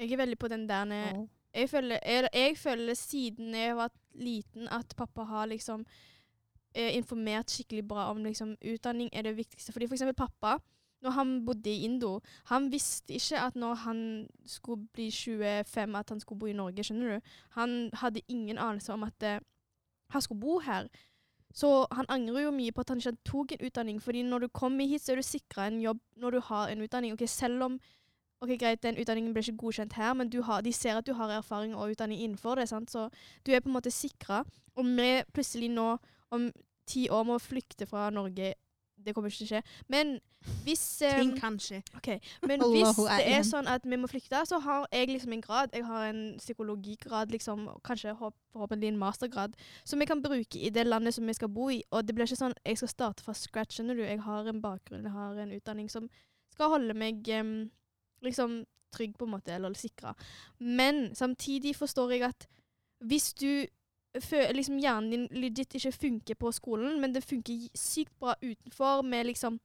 Jeg 0.00 0.12
er 0.12 0.16
veldig 0.16 0.38
på 0.38 0.48
den 0.48 0.68
der 0.68 0.92
oh. 1.16 1.26
jeg 1.54 1.70
føler, 1.70 1.98
jeg, 2.06 2.28
jeg 2.34 2.58
føler 2.58 2.94
siden 2.94 3.54
jeg 3.54 3.76
var 3.76 3.90
liten 4.14 4.68
at 4.68 4.94
pappa 4.96 5.22
har 5.22 5.46
liksom 5.46 5.84
eh, 6.74 6.96
informert 6.96 7.50
skikkelig 7.50 7.88
bra 7.88 8.10
om 8.10 8.24
liksom 8.24 8.56
utdanning 8.64 9.10
er 9.12 9.22
det 9.22 9.36
viktigste. 9.36 9.72
Fordi 9.72 9.86
for 9.86 9.94
eksempel 9.94 10.14
pappa, 10.14 10.56
når 11.02 11.10
han 11.10 11.44
bodde 11.46 11.70
i 11.70 11.84
Indo, 11.84 12.20
han 12.44 12.72
visste 12.72 13.14
ikke 13.14 13.40
at 13.40 13.56
når 13.56 13.74
han 13.74 14.26
skulle 14.46 14.86
bli 14.92 15.10
25 15.10 15.96
at 15.96 16.08
han 16.08 16.20
skulle 16.20 16.38
bo 16.38 16.46
i 16.46 16.56
Norge, 16.56 16.84
skjønner 16.84 17.14
du? 17.14 17.20
Han 17.50 17.90
hadde 17.92 18.20
ingen 18.28 18.58
anelse 18.58 18.92
om 18.92 19.02
at 19.02 19.22
eh, 19.22 19.40
han 20.10 20.22
skulle 20.22 20.40
bo 20.40 20.58
her. 20.58 20.88
Så 21.54 21.86
han 21.90 22.06
angrer 22.08 22.44
jo 22.44 22.50
mye 22.54 22.72
på 22.72 22.84
at 22.84 22.92
han 22.92 23.00
ikke 23.02 23.16
tok 23.26 23.52
en 23.52 23.64
utdanning, 23.66 24.02
fordi 24.02 24.22
når 24.22 24.38
du 24.38 24.48
kommer 24.48 24.86
hit, 24.86 25.02
så 25.02 25.12
er 25.12 25.16
du 25.16 25.26
sikra 25.26 25.66
en 25.66 25.80
jobb 25.82 25.98
når 26.16 26.30
du 26.30 26.40
har 26.40 26.68
en 26.68 26.82
utdanning. 26.82 27.12
Ok, 27.12 27.26
Selv 27.26 27.62
om 27.62 27.80
ok, 28.40 28.54
greit, 28.58 28.82
den 28.82 28.96
utdanningen 29.00 29.34
ble 29.34 29.42
ikke 29.44 29.58
godkjent 29.60 29.92
her, 29.98 30.14
men 30.14 30.30
har, 30.42 30.62
de 30.64 30.72
ser 30.72 30.96
at 30.96 31.06
du 31.06 31.12
har 31.12 31.30
erfaring 31.34 31.74
og 31.76 31.90
utdanning 31.90 32.20
innenfor 32.20 32.54
det. 32.54 32.68
sant? 32.68 32.90
Så 32.90 33.08
du 33.46 33.52
er 33.52 33.60
på 33.60 33.68
en 33.68 33.76
måte 33.76 33.90
sikra. 33.90 34.44
Og 34.76 34.84
vi 34.86 35.22
plutselig 35.34 35.68
nå, 35.70 35.96
om 36.30 36.50
ti 36.86 37.08
år, 37.08 37.24
må 37.24 37.38
flykte 37.38 37.86
fra 37.86 38.10
Norge 38.10 38.54
Det 39.04 39.14
kommer 39.14 39.30
ikke 39.30 39.42
til 39.42 39.48
å 39.48 39.50
skje. 39.54 39.62
Men 39.92 40.18
hvis 40.64 40.82
Ting 41.02 41.32
kan 41.36 41.58
skje. 41.60 41.82
Okay. 41.96 42.18
Men 42.46 42.62
hvis 42.64 42.96
det 42.96 43.26
er 43.28 43.42
sånn 43.44 43.68
at 43.68 43.84
vi 43.84 43.98
må 44.00 44.08
flykte, 44.08 44.40
så 44.48 44.60
har 44.64 44.86
jeg 44.92 45.10
liksom 45.12 45.34
en 45.36 45.44
grad. 45.44 45.74
Jeg 45.76 45.84
har 45.88 46.06
en 46.08 46.22
psykologigrad, 46.40 47.32
liksom, 47.34 47.66
kanskje 47.84 48.14
forhåpentlig 48.16 48.88
en 48.92 49.00
mastergrad, 49.00 49.56
som 49.84 50.00
jeg 50.00 50.08
kan 50.08 50.22
bruke 50.24 50.58
i 50.58 50.72
det 50.72 50.86
landet 50.86 51.16
som 51.16 51.26
vi 51.28 51.36
skal 51.36 51.52
bo 51.52 51.68
i. 51.70 51.82
Og 51.90 52.06
det 52.06 52.16
blir 52.16 52.28
ikke 52.28 52.40
sånn 52.40 52.56
jeg 52.64 52.80
skal 52.80 52.92
starte 52.94 53.26
fra 53.26 53.36
scratch. 53.36 53.76
skjønner 53.76 53.98
du? 53.98 54.04
Jeg 54.06 54.22
har 54.24 54.48
en 54.48 54.62
bakgrunn, 54.62 55.04
jeg 55.04 55.16
har 55.16 55.42
en 55.42 55.56
utdanning 55.56 55.90
som 55.92 56.08
skal 56.54 56.72
holde 56.72 56.96
meg 56.98 57.28
um, 57.40 57.70
liksom 58.24 58.62
trygg, 58.94 59.14
på 59.18 59.28
en 59.28 59.36
måte, 59.36 59.52
eller 59.54 59.74
sikra. 59.78 60.14
Men 60.58 61.14
samtidig 61.14 61.76
forstår 61.76 62.16
jeg 62.16 62.26
at 62.26 62.48
hvis 63.00 63.32
du 63.34 63.66
liksom 64.52 64.78
hjernen 64.82 65.10
din 65.10 65.26
legit 65.40 65.74
ikke 65.74 65.92
funker 65.92 66.34
på 66.34 66.52
skolen, 66.52 67.00
men 67.00 67.12
det 67.14 67.22
funker 67.24 67.68
sykt 67.78 68.12
bra 68.18 68.34
utenfor 68.42 69.02
med 69.06 69.26
liksom 69.26 69.60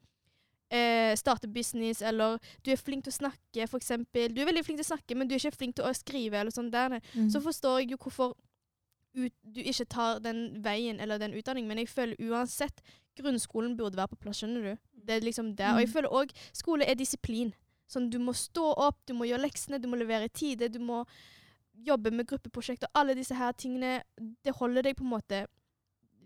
eh, 0.72 1.16
starte 1.18 1.48
business, 1.48 2.02
eller 2.02 2.38
du 2.64 2.72
er 2.72 2.76
flink 2.82 3.04
til 3.06 3.14
å 3.14 3.20
snakke, 3.20 3.68
eksempel. 3.80 4.34
Du 4.34 4.42
er 4.42 4.46
veldig 4.50 4.66
flink 4.66 4.80
til 4.82 4.86
å 4.86 4.92
snakke, 4.96 5.16
men 5.18 5.28
du 5.28 5.36
er 5.36 5.40
ikke 5.40 5.58
flink 5.58 5.76
til 5.76 5.86
å 5.86 5.94
skrive, 5.94 6.40
eller 6.40 6.52
sånn 6.52 6.72
der. 6.74 7.00
Mm. 7.14 7.30
Så 7.30 7.42
forstår 7.42 7.80
jeg 7.82 7.92
jo 7.96 7.98
hvorfor 7.98 8.36
ut, 9.16 9.34
du 9.44 9.62
ikke 9.62 9.86
tar 9.88 10.20
den 10.20 10.62
veien 10.62 11.00
eller 11.00 11.18
den 11.22 11.34
utdanningen, 11.34 11.70
men 11.70 11.78
jeg 11.84 11.88
føler 11.90 12.16
uansett 12.30 12.82
grunnskolen 13.16 13.78
burde 13.80 13.96
være 13.96 14.12
på 14.12 14.18
plass, 14.26 14.42
skjønner 14.42 14.62
du. 14.74 14.82
Det 15.06 15.16
er 15.16 15.22
liksom 15.24 15.54
der. 15.56 15.74
Og 15.76 15.80
jeg 15.80 15.88
Mm. 15.88 15.94
føler 15.94 16.10
òg 16.10 16.32
skole 16.54 16.84
er 16.86 16.96
disiplin. 16.96 17.54
Sånn, 17.88 18.10
du 18.10 18.18
må 18.20 18.34
stå 18.34 18.74
opp, 18.78 18.98
du 19.06 19.14
må 19.14 19.26
gjøre 19.30 19.46
leksene, 19.46 19.80
du 19.80 19.88
må 19.88 19.96
levere 19.96 20.26
i 20.26 20.34
tide, 20.34 20.68
du 20.70 20.80
må 20.80 21.06
jobbe 21.86 22.12
med 22.12 22.28
gruppeprosjekt 22.28 22.84
og 22.88 23.02
Alle 23.02 23.16
disse 23.16 23.36
her 23.36 23.52
tingene, 23.52 24.02
det 24.18 24.56
holder 24.56 24.82
deg 24.82 24.96
på 24.98 25.04
en 25.04 25.14
måte 25.16 25.46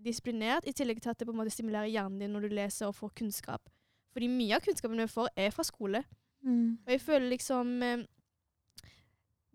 disiplinert, 0.04 0.68
i 0.68 0.72
tillegg 0.72 1.02
til 1.02 1.12
at 1.12 1.20
det 1.20 1.28
på 1.28 1.34
en 1.34 1.42
måte 1.42 1.52
stimulerer 1.54 1.92
hjernen 1.92 2.20
din 2.22 2.32
når 2.32 2.48
du 2.48 2.56
leser 2.56 2.88
og 2.88 2.96
får 2.96 3.12
kunnskap. 3.20 3.70
Fordi 4.14 4.30
mye 4.32 4.56
av 4.56 4.64
kunnskapen 4.64 5.02
vi 5.02 5.10
får, 5.12 5.28
er 5.36 5.52
fra 5.52 5.66
skole. 5.68 6.04
Mm. 6.42 6.80
Og 6.86 6.92
jeg 6.94 7.02
føler 7.02 7.30
liksom 7.30 7.84
eh, 7.84 8.06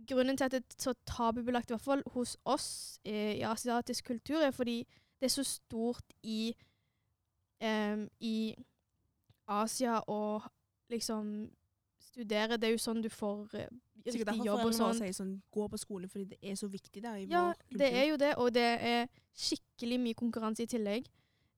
Grunnen 0.05 0.37
til 0.37 0.45
at 0.45 0.53
det 0.53 0.59
er 0.61 0.75
så 0.79 0.93
tabubelagt, 1.09 1.71
i 1.71 1.73
hvert 1.73 1.81
fall 1.81 2.03
hos 2.13 2.37
oss 2.45 3.01
eh, 3.05 3.39
i 3.39 3.45
asiatisk 3.49 4.05
kultur, 4.05 4.43
er 4.43 4.51
fordi 4.51 4.83
det 5.21 5.31
er 5.31 5.33
så 5.33 5.45
stort 5.49 6.13
i 6.23 6.55
eh, 7.63 8.03
i 8.21 8.55
Asia 9.49 10.01
og 10.01 10.43
liksom 10.93 11.51
studere. 12.14 12.59
Det 12.61 12.68
er 12.68 12.76
jo 12.76 12.83
sånn 12.83 13.02
du 13.04 13.11
får 13.12 13.59
eh, 13.59 13.68
riktig 14.06 14.47
jobb 14.47 14.62
og 14.68 14.75
sånn. 14.76 14.94
sier 15.00 15.16
sånn, 15.16 15.35
gå 15.54 15.66
på 15.73 15.80
skole, 15.80 16.09
fordi 16.11 16.30
det 16.35 16.38
er 16.42 16.56
så 16.61 16.68
viktig 16.71 17.02
der 17.02 17.18
i 17.21 17.26
Ja, 17.26 17.49
vår 17.50 17.59
kultur. 17.64 17.78
det 17.83 17.90
er 17.92 18.06
jo 18.09 18.16
det, 18.23 18.33
og 18.40 18.54
det 18.54 18.68
er 18.92 19.06
skikkelig 19.35 20.00
mye 20.00 20.18
konkurranse 20.18 20.64
i 20.66 20.71
tillegg. 20.71 21.11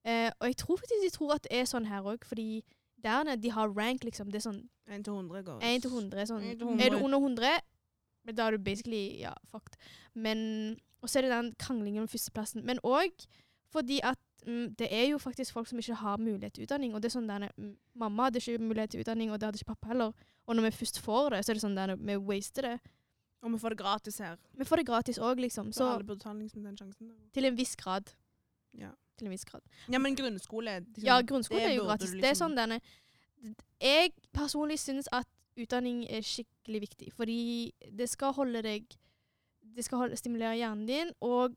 Eh, 0.07 0.31
og 0.39 0.47
jeg 0.47 0.57
tror 0.63 0.77
faktisk 0.81 1.03
de 1.03 1.13
tror 1.13 1.33
at 1.35 1.47
det 1.47 1.57
er 1.59 1.65
sånn 1.69 1.87
her 1.89 2.05
òg, 2.07 2.25
fordi 2.25 2.63
der 3.03 3.23
nede 3.27 3.41
de 3.43 3.51
har 3.53 3.69
rank, 3.69 4.03
liksom. 4.03 4.31
Det 4.31 4.39
er 4.39 4.49
sånn 4.49 4.61
1 4.87 5.03
til 5.03 5.13
100 5.13 5.43
går. 5.43 5.59
1 5.61 5.81
til 5.83 5.91
100. 5.91 6.27
Sånn. 6.29 6.43
1 6.43 6.59
til 6.59 6.67
Er 6.79 6.89
du 6.95 7.03
under 7.03 7.19
100, 7.19 7.59
da 8.33 8.47
er 8.47 8.57
du 8.57 8.63
basically 8.63 9.19
ja, 9.21 9.33
fucked. 9.51 9.75
Men 10.15 10.79
Og 11.01 11.09
så 11.09 11.19
er 11.19 11.27
det 11.27 11.31
den 11.31 11.51
kranglingen 11.61 12.01
om 12.01 12.07
førsteplassen. 12.07 12.65
Men 12.65 12.79
òg 12.83 13.27
fordi 13.69 13.99
at 14.03 14.17
mm, 14.47 14.75
det 14.79 14.87
er 14.91 15.09
jo 15.11 15.17
faktisk 15.21 15.53
folk 15.53 15.67
som 15.67 15.77
ikke 15.77 15.93
har 15.93 16.17
mulighet 16.17 16.53
til 16.53 16.63
utdanning. 16.63 16.95
Og 16.95 17.03
det 17.03 17.11
er 17.11 17.19
sånn 17.19 17.27
der, 17.29 17.51
mm, 17.57 17.75
Mamma 17.95 18.23
hadde 18.23 18.41
ikke 18.41 18.63
mulighet 18.63 18.89
til 18.95 19.03
utdanning, 19.03 19.31
og 19.31 19.39
det 19.39 19.45
hadde 19.47 19.59
ikke 19.61 19.75
pappa 19.75 19.87
heller. 19.91 20.11
Og 20.47 20.55
når 20.55 20.63
vi 20.69 20.71
først 20.71 20.99
får 21.03 21.29
det, 21.35 21.45
så 21.45 21.51
er 21.51 21.57
det 21.59 21.63
sånn 21.63 21.75
der, 21.75 21.95
vi 21.95 22.15
waster 22.17 22.61
det. 22.61 22.77
Og 23.43 23.51
vi 23.53 23.57
får 23.61 23.69
det 23.75 23.77
gratis 23.77 24.17
her. 24.23 24.37
Vi 24.57 24.65
får 24.65 24.77
det 24.81 24.85
gratis 24.87 25.17
òg, 25.19 25.39
liksom. 25.43 25.71
Så 25.73 25.83
Så 25.83 25.89
alle 25.93 26.03
burde 26.07 26.19
ta 26.23 26.33
liksom 26.33 26.63
den 26.63 26.77
sjansen. 26.77 27.07
Der. 27.09 27.29
til 27.33 27.45
en 27.45 27.55
viss 27.57 27.75
grad. 27.75 28.13
Ja. 28.73 28.91
Til 29.17 29.27
en 29.27 29.31
viss 29.31 29.45
grad. 29.45 29.61
ja, 29.89 29.97
men 29.99 30.15
grunnskole 30.15 30.79
liksom, 30.79 31.03
Ja, 31.03 31.21
grunnskole 31.21 31.61
er 31.61 31.75
jo 31.75 31.83
gratis. 31.83 32.13
Liksom. 32.13 32.21
Det 32.21 32.25
er 32.25 32.33
liksom- 32.33 32.49
sånn 32.49 32.55
denne 32.55 32.81
Jeg 33.81 34.13
personlig 34.33 34.79
syns 34.79 35.07
at 35.11 35.27
utdanning 35.57 36.05
er 36.09 36.21
skikkelig 36.21 36.81
viktig, 36.81 37.13
fordi 37.13 37.71
det 37.95 38.09
skal 38.09 38.33
holde 38.33 38.61
deg 38.61 38.85
Det 39.75 39.85
skal 39.85 39.97
holde, 39.99 40.15
stimulere 40.17 40.55
hjernen 40.57 40.87
din, 40.87 41.11
og 41.21 41.55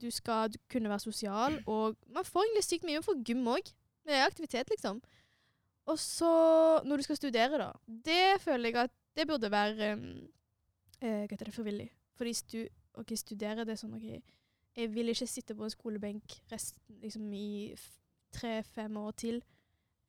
du 0.00 0.10
skal 0.10 0.50
kunne 0.68 0.88
være 0.90 1.00
sosial, 1.00 1.62
og 1.66 1.96
man 2.12 2.24
får 2.24 2.42
egentlig 2.44 2.64
sykt 2.64 2.84
mye 2.84 3.02
for 3.02 3.14
gym 3.24 3.42
òg. 3.46 3.72
Det 4.04 4.12
er 4.12 4.26
aktivitet, 4.26 4.68
liksom. 4.68 5.00
Og 5.88 5.98
så, 5.98 6.32
når 6.84 7.00
du 7.00 7.06
skal 7.06 7.16
studere, 7.16 7.58
da 7.60 7.70
Det 7.86 8.40
føler 8.42 8.68
jeg 8.68 8.88
at 8.88 8.96
det 9.16 9.26
burde 9.26 9.50
være 9.50 9.92
um, 9.96 10.08
eh, 11.00 11.24
Hva 11.24 11.30
heter 11.30 11.48
det, 11.48 11.54
frivillig. 11.54 11.88
Fordi 12.18 12.32
stu, 12.34 12.58
okay, 12.94 13.16
studere 13.16 13.64
det 13.64 13.74
er 13.74 13.80
sånn 13.80 13.96
OK, 13.96 14.08
jeg 14.78 14.90
vil 14.94 15.10
ikke 15.10 15.26
sitte 15.26 15.56
på 15.58 15.66
en 15.66 15.72
skolebenk 15.72 16.34
resten, 16.52 16.98
liksom, 17.02 17.30
i 17.34 17.74
tre-fem 18.34 18.96
år 18.96 19.14
til. 19.18 19.40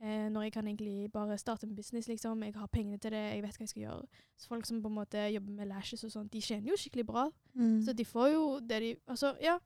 Eh, 0.02 0.30
når 0.32 0.42
jeg 0.48 0.54
kan 0.54 0.68
egentlig 0.68 1.12
bare 1.12 1.38
starte 1.38 1.68
en 1.68 1.76
business, 1.76 2.08
liksom. 2.08 2.44
Jeg 2.44 2.56
har 2.56 2.68
pengene 2.68 2.98
til 2.98 3.12
det, 3.12 3.20
jeg 3.20 3.44
vet 3.44 3.58
hva 3.58 3.66
jeg 3.66 3.70
skal 3.74 3.82
gjøre. 3.82 4.22
Så 4.38 4.48
folk 4.48 4.66
som 4.66 4.82
på 4.84 4.88
en 4.88 4.96
måte 4.96 5.26
jobber 5.34 5.52
med 5.52 5.68
lashes 5.68 6.04
og 6.04 6.12
sånt, 6.12 6.34
de 6.34 6.42
tjener 6.42 6.72
jo 6.72 6.78
skikkelig 6.78 7.06
bra. 7.06 7.30
Mm. 7.54 7.82
Så 7.84 7.94
de 7.94 8.06
får 8.06 8.28
jo 8.34 8.46
det 8.60 8.82
de 8.82 8.96
Altså, 9.08 9.36
ja. 9.42 9.58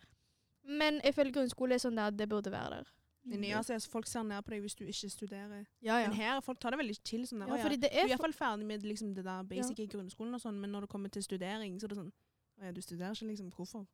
Men 0.64 1.02
jeg 1.04 1.14
føler 1.14 1.36
grunnskole 1.36 1.76
er 1.76 1.84
sånn 1.84 2.00
der 2.00 2.10
det 2.16 2.30
burde 2.30 2.52
være 2.52 2.80
der. 2.80 2.92
I 3.26 3.64
så 3.64 3.80
folk 3.90 4.08
ser 4.08 4.24
ned 4.28 4.44
på 4.44 4.52
deg 4.52 4.62
hvis 4.66 4.76
du 4.76 4.84
ikke 4.84 5.10
studerer. 5.10 5.66
Ja, 5.82 6.00
ja. 6.02 6.10
Men 6.10 6.18
her, 6.18 6.42
folk 6.42 6.60
tar 6.60 6.72
det 6.72 6.80
veldig 6.80 6.96
chill. 7.08 7.24
sånn 7.28 7.40
der, 7.40 7.48
ja 7.48 7.54
«Å 7.54 7.58
ja, 7.58 7.64
fordi 7.64 7.78
det 7.80 7.90
Du 7.90 7.96
er 7.96 8.00
er 8.00 8.08
for, 8.08 8.14
iallfall 8.16 8.34
ferdig 8.34 8.66
med 8.68 8.84
liksom, 8.84 9.14
det 9.16 9.24
der 9.24 9.44
basic 9.44 9.80
i 9.80 9.88
grunnskolen, 9.88 10.34
og 10.36 10.42
sånn, 10.42 10.60
men 10.60 10.72
når 10.72 10.82
det 10.82 10.90
kommer 10.90 11.10
til 11.10 11.24
studering, 11.24 11.80
så 11.80 11.88
er 11.88 11.94
det 11.94 12.00
sånn 12.02 12.12
Å 12.60 12.66
ja, 12.66 12.72
du 12.72 12.82
studerer 12.82 13.16
ikke, 13.16 13.28
liksom. 13.32 13.52
Hvorfor? 13.52 13.86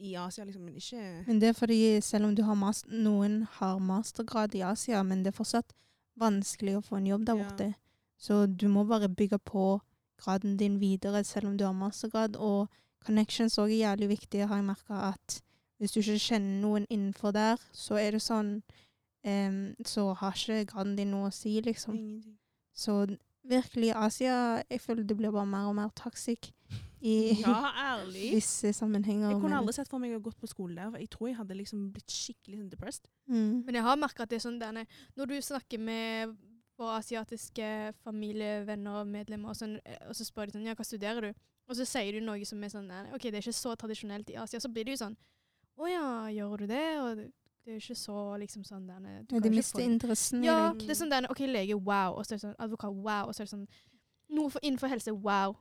I 0.00 0.14
Asia, 0.16 0.44
liksom, 0.44 0.64
men 0.64 0.74
ikke 0.76 1.24
Men 1.26 1.40
det 1.40 1.48
er 1.48 1.52
fordi 1.52 2.00
selv 2.00 2.26
om 2.26 2.34
du 2.34 2.42
har 2.42 2.54
master, 2.56 2.90
noen 2.90 3.44
har 3.60 3.78
mastergrad 3.78 4.54
i 4.54 4.64
Asia, 4.64 5.02
men 5.02 5.22
det 5.22 5.32
er 5.32 5.36
fortsatt 5.36 5.72
vanskelig 6.20 6.76
å 6.78 6.82
få 6.84 6.96
en 6.98 7.06
jobb 7.06 7.26
der 7.26 7.36
borte. 7.36 7.74
Så 8.20 8.46
du 8.46 8.68
må 8.68 8.84
bare 8.84 9.08
bygge 9.08 9.38
på 9.38 9.80
graden 10.20 10.56
din 10.56 10.80
videre 10.80 11.22
selv 11.24 11.48
om 11.48 11.56
du 11.56 11.64
har 11.64 11.72
mastergrad. 11.76 12.36
Og 12.36 12.68
connections 13.06 13.56
òg 13.58 13.70
er 13.72 13.86
jævlig 13.86 14.08
viktig, 14.16 14.46
har 14.48 14.60
jeg 14.60 14.66
merka. 14.66 15.14
At 15.14 15.40
hvis 15.80 15.94
du 15.94 16.00
ikke 16.02 16.20
kjenner 16.20 16.60
noen 16.60 16.86
innenfor 16.92 17.32
der, 17.32 17.60
så 17.72 17.96
er 17.96 18.12
det 18.12 18.20
sånn 18.22 18.58
um, 19.24 19.60
Så 19.86 20.10
har 20.20 20.36
ikke 20.36 20.66
graden 20.74 20.96
din 20.98 21.12
noe 21.14 21.30
å 21.30 21.34
si, 21.34 21.54
liksom. 21.64 21.96
ingenting. 21.96 22.36
Så 22.76 23.06
virkelig, 23.48 23.94
Asia 23.96 24.62
Jeg 24.68 24.80
føler 24.84 25.06
det 25.08 25.16
blir 25.16 25.32
bare 25.32 25.48
mer 25.48 25.70
og 25.70 25.76
mer 25.78 25.88
toxic 25.96 26.52
i 27.00 27.14
Ja, 27.40 27.70
ærlig. 27.96 28.34
visse 28.36 28.74
sammenhenger. 28.76 29.30
Jeg 29.32 29.40
kunne 29.40 29.56
aldri 29.56 29.72
sett 29.78 29.88
for 29.88 30.02
meg 30.02 30.12
å 30.12 30.20
gått 30.20 30.36
på 30.40 30.50
skole 30.50 30.76
der. 30.76 31.00
Jeg 31.00 31.08
tror 31.14 31.30
jeg 31.30 31.38
hadde 31.40 31.56
liksom 31.56 31.88
blitt 31.94 32.12
skikkelig 32.12 32.60
sånn 32.60 32.70
depressed. 32.74 33.08
mm. 33.32 33.64
Men 33.64 33.80
jeg 33.80 33.86
har 33.88 33.96
merka 33.96 34.26
at 34.26 34.30
det 34.32 34.40
er 34.40 34.44
sånn 34.44 34.60
derne 34.60 34.84
Når 35.16 35.32
du 35.32 35.36
snakker 35.40 35.80
med 35.80 36.36
våre 36.80 37.00
asiatiske 37.00 37.94
familievenner 38.04 39.00
og 39.00 39.08
medlemmer, 39.08 39.52
og, 39.52 39.56
sånn, 39.56 39.78
eh, 39.84 40.00
og 40.08 40.16
så 40.16 40.24
spør 40.28 40.48
de 40.48 40.58
sånn 40.58 40.68
Ja, 40.68 40.76
hva 40.76 40.84
studerer 40.84 41.30
du? 41.30 41.42
Og 41.70 41.76
så 41.78 41.86
sier 41.86 42.12
du 42.16 42.24
noe 42.24 42.44
som 42.44 42.62
er 42.64 42.72
sånn 42.72 42.88
OK, 43.14 43.28
det 43.28 43.38
er 43.38 43.44
ikke 43.44 43.56
så 43.56 43.74
tradisjonelt 43.78 44.30
i 44.32 44.38
Asia. 44.40 44.60
Så 44.60 44.68
blir 44.72 44.84
det 44.84 44.96
jo 44.96 45.04
sånn 45.04 45.16
Å 45.80 45.88
ja, 45.88 46.08
gjør 46.34 46.62
du 46.62 46.66
det? 46.68 46.86
Og 47.00 47.10
det, 47.16 47.26
det 47.64 47.72
er 47.72 47.78
jo 47.78 47.84
ikke 47.84 47.98
så 48.02 48.18
liksom 48.42 48.66
sånn 48.68 48.84
derne 48.88 49.22
du 49.24 49.36
Ja, 49.36 49.42
de 49.44 49.52
mister 49.54 49.84
interessen 49.84 50.44
Ja, 50.44 50.58
i 50.70 50.76
det. 50.76 50.90
det 50.90 50.94
er 50.94 51.00
sånn 51.00 51.12
derne 51.12 51.30
OK, 51.32 51.42
lege, 51.48 51.78
wow. 51.78 52.18
Og 52.18 52.26
så 52.26 52.34
er 52.34 52.40
det 52.40 52.44
sånn 52.48 52.58
advokat, 52.60 52.96
wow. 52.96 53.28
Og 53.28 53.36
så 53.36 53.42
er 53.44 53.48
det 53.48 53.54
sånn 53.54 53.66
Noe 54.30 54.52
for, 54.52 54.62
innenfor 54.62 54.92
helse, 54.92 55.14
wow. 55.24 55.56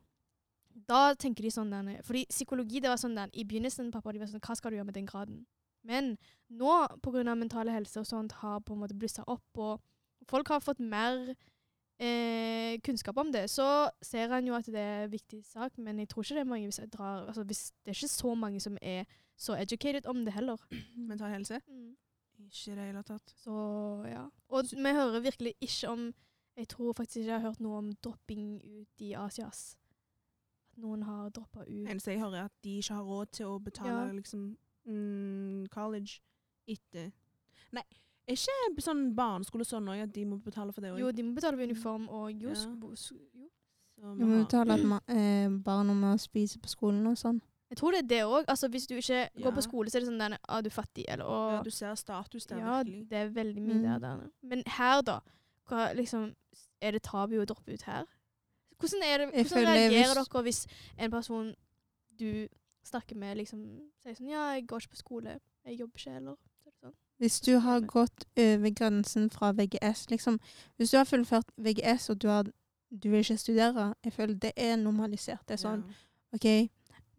Da 0.89 1.13
tenker 1.19 1.47
de 1.47 1.53
sånn 1.53 1.71
derne 1.73 1.99
Fordi 2.05 2.25
psykologi, 2.31 2.83
det 2.83 2.91
var 2.91 2.99
sånn 3.01 3.15
der 3.17 3.31
I 3.33 3.45
begynnelsen, 3.47 3.93
pappa, 3.95 4.13
de 4.13 4.21
var 4.21 4.31
sånn 4.31 4.43
Hva 4.43 4.57
skal 4.59 4.73
du 4.73 4.79
gjøre 4.79 4.89
med 4.91 4.99
den 4.99 5.07
graden? 5.09 5.45
Men 5.87 6.17
nå, 6.51 6.73
av 6.75 7.37
mentale 7.39 7.71
helse 7.71 8.01
og 8.01 8.07
sånt, 8.07 8.35
har 8.41 8.59
på 8.65 8.75
en 8.75 8.81
måte 8.81 8.97
blussa 8.99 9.23
opp, 9.31 9.47
og 9.57 10.27
folk 10.27 10.51
har 10.51 10.59
fått 10.59 10.81
mer 10.83 11.31
eh, 11.99 12.79
kunnskap 12.83 13.17
om 13.17 13.31
det, 13.31 13.45
så 13.49 13.89
ser 14.03 14.33
en 14.35 14.47
jo 14.49 14.57
at 14.57 14.67
det 14.67 14.81
er 14.81 15.05
en 15.05 15.13
viktig 15.13 15.39
sak, 15.45 15.77
men 15.77 15.99
jeg 15.99 16.09
tror 16.11 16.25
ikke 16.25 16.35
det 16.35 16.43
er 16.43 16.51
mange 16.51 16.67
hvis 16.67 16.81
drar 16.91 17.27
altså 17.27 17.43
hvis, 17.47 17.71
Det 17.79 17.93
er 17.93 17.97
ikke 17.97 18.11
så 18.11 18.35
mange 18.35 18.59
som 18.59 18.77
er 18.81 19.05
så 19.39 19.55
educated 19.55 20.05
om 20.11 20.23
det 20.25 20.33
heller. 20.35 20.59
Mental 21.09 21.31
helse. 21.31 21.61
Ikke 22.39 22.71
i 22.71 22.75
det 22.75 22.85
hele 22.89 23.03
tatt. 23.07 23.33
Så 23.39 23.55
ja. 24.07 24.25
Og 24.49 24.71
vi 24.71 24.93
hører 24.95 25.19
virkelig 25.23 25.53
ikke 25.61 25.89
om 25.89 26.09
Jeg 26.59 26.67
tror 26.67 26.91
faktisk 26.93 27.17
ikke 27.21 27.31
jeg 27.31 27.39
har 27.39 27.47
hørt 27.47 27.59
noe 27.63 27.77
om 27.79 27.91
dropping 28.03 28.47
ut 28.81 29.01
i 29.05 29.13
Asias. 29.15 29.77
At 30.73 30.81
noen 30.83 31.05
har 31.07 31.29
droppa 31.31 31.61
ut. 31.63 31.85
Eneste 31.87 32.11
jeg 32.11 32.19
hører, 32.19 32.41
er 32.41 32.49
at 32.49 32.55
de 32.63 32.73
ikke 32.81 32.93
har 32.97 33.05
råd 33.07 33.29
til 33.37 33.45
å 33.45 33.59
betale 33.63 34.07
Ja. 34.07 34.11
liksom, 34.11 34.57
mm, 34.85 35.67
college 35.71 36.19
etter 36.67 37.11
Nei, 37.71 37.83
er 38.27 38.35
ikke 38.35 38.81
sånn 38.83 39.15
barneskole 39.15 39.63
sånn 39.65 39.87
òg 39.87 40.03
at 40.03 40.11
de 40.13 40.25
må 40.25 40.37
betale 40.43 40.73
for 40.73 40.81
det 40.81 40.91
òg? 40.91 40.99
Jo, 40.99 41.11
de 41.11 41.23
må 41.23 41.35
betale 41.35 41.55
for 41.57 41.63
uniform 41.63 42.09
og 42.09 42.33
jo, 42.33 42.49
Ja. 42.49 42.75
jo. 42.75 44.15
Du 44.17 44.25
må 44.25 44.43
betale 44.43 44.73
at 44.73 44.83
man, 44.83 45.01
eh, 45.07 45.47
barna 45.63 45.93
må 45.93 46.17
spise 46.19 46.59
på 46.59 46.67
skolen 46.67 47.07
og 47.07 47.15
sånn. 47.17 47.41
Jeg 47.69 47.77
tror 47.77 47.91
det 47.91 47.99
er 48.03 48.07
det 48.07 48.23
òg. 48.25 48.45
Altså, 48.47 48.67
hvis 48.67 48.87
du 48.87 48.95
ikke 48.95 49.29
går 49.43 49.51
på 49.51 49.61
skole, 49.61 49.89
så 49.89 49.97
er 49.97 50.01
det 50.01 50.09
sånn 50.09 50.19
der, 50.19 50.37
ah, 50.49 50.61
du 50.61 50.67
er 50.69 50.73
fattig, 50.73 51.05
eller 51.07 51.25
ja, 51.25 51.61
Du 51.63 51.69
ser 51.69 51.95
status 51.95 52.45
der, 52.45 52.57
Ja, 52.57 52.77
virkelig. 52.83 53.09
det 53.09 53.17
er 53.17 53.29
veldig 53.29 53.61
mye 53.61 53.75
Mm. 53.97 54.01
der. 54.01 54.29
Men 54.41 54.63
her, 54.67 55.01
da? 55.01 55.19
Hva, 55.69 55.93
liksom, 55.93 56.33
er 56.81 56.91
det 56.91 57.03
tabu 57.03 57.35
å 57.41 57.45
droppe 57.45 57.73
ut 57.73 57.81
her? 57.83 58.05
Hvordan, 58.79 59.03
er 59.03 59.17
det, 59.17 59.27
hvordan 59.33 59.67
reagerer 59.67 60.15
hvis- 60.15 60.29
dere 60.33 60.43
hvis 60.43 60.67
en 60.97 61.11
person 61.11 61.55
du 62.19 62.47
snakker 62.83 63.15
med, 63.15 63.37
liksom 63.37 63.81
sier 64.01 64.15
sånn 64.15 64.29
Ja, 64.29 64.53
jeg 64.53 64.67
går 64.67 64.77
ikke 64.79 64.89
på 64.95 64.95
skole. 64.97 65.39
Jeg 65.65 65.77
jobber 65.79 65.97
ikke 65.99 66.11
heller. 66.13 66.35
Er 66.65 66.71
sånn. 66.83 66.93
Hvis 67.19 67.39
du 67.41 67.59
har 67.59 67.81
gått 67.81 68.25
over 68.37 68.69
grensen 68.71 69.29
fra 69.29 69.51
VGS, 69.51 70.07
liksom 70.09 70.39
Hvis 70.79 70.91
du 70.91 70.97
har 70.97 71.03
fullført 71.05 71.51
VGS 71.57 72.09
og 72.09 72.19
du, 72.19 72.27
har, 72.29 72.43
du 72.43 73.09
vil 73.09 73.19
ikke 73.19 73.37
studere, 73.37 73.93
jeg 74.03 74.13
føler 74.13 74.33
det 74.39 74.53
er 74.57 74.75
normalisert. 74.77 75.45
Det 75.45 75.59
er 75.59 75.67
sånn 75.67 75.83
Ja. 75.87 75.93
OK, 76.33 76.69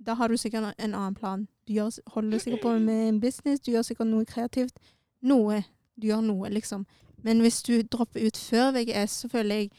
da 0.07 0.15
har 0.17 0.29
du 0.29 0.37
sikkert 0.37 0.75
en 0.79 0.95
annen 0.95 1.15
plan. 1.15 1.47
Du 1.69 1.73
gjør, 1.73 1.91
holder 2.15 2.39
sikkert 2.39 2.63
på 2.63 2.79
med 2.79 3.09
en 3.09 3.21
business, 3.21 3.61
du 3.61 3.73
gjør 3.73 3.83
sikkert 3.83 4.09
noe 4.09 4.25
kreativt. 4.25 4.79
Noe. 5.23 5.63
Du 6.01 6.07
gjør 6.09 6.23
noe, 6.25 6.49
liksom. 6.49 6.87
Men 7.23 7.43
hvis 7.45 7.63
du 7.63 7.83
dropper 7.83 8.25
ut 8.27 8.37
før 8.37 8.73
VGS, 8.73 9.19
så 9.25 9.29
føler 9.29 9.63
jeg 9.63 9.71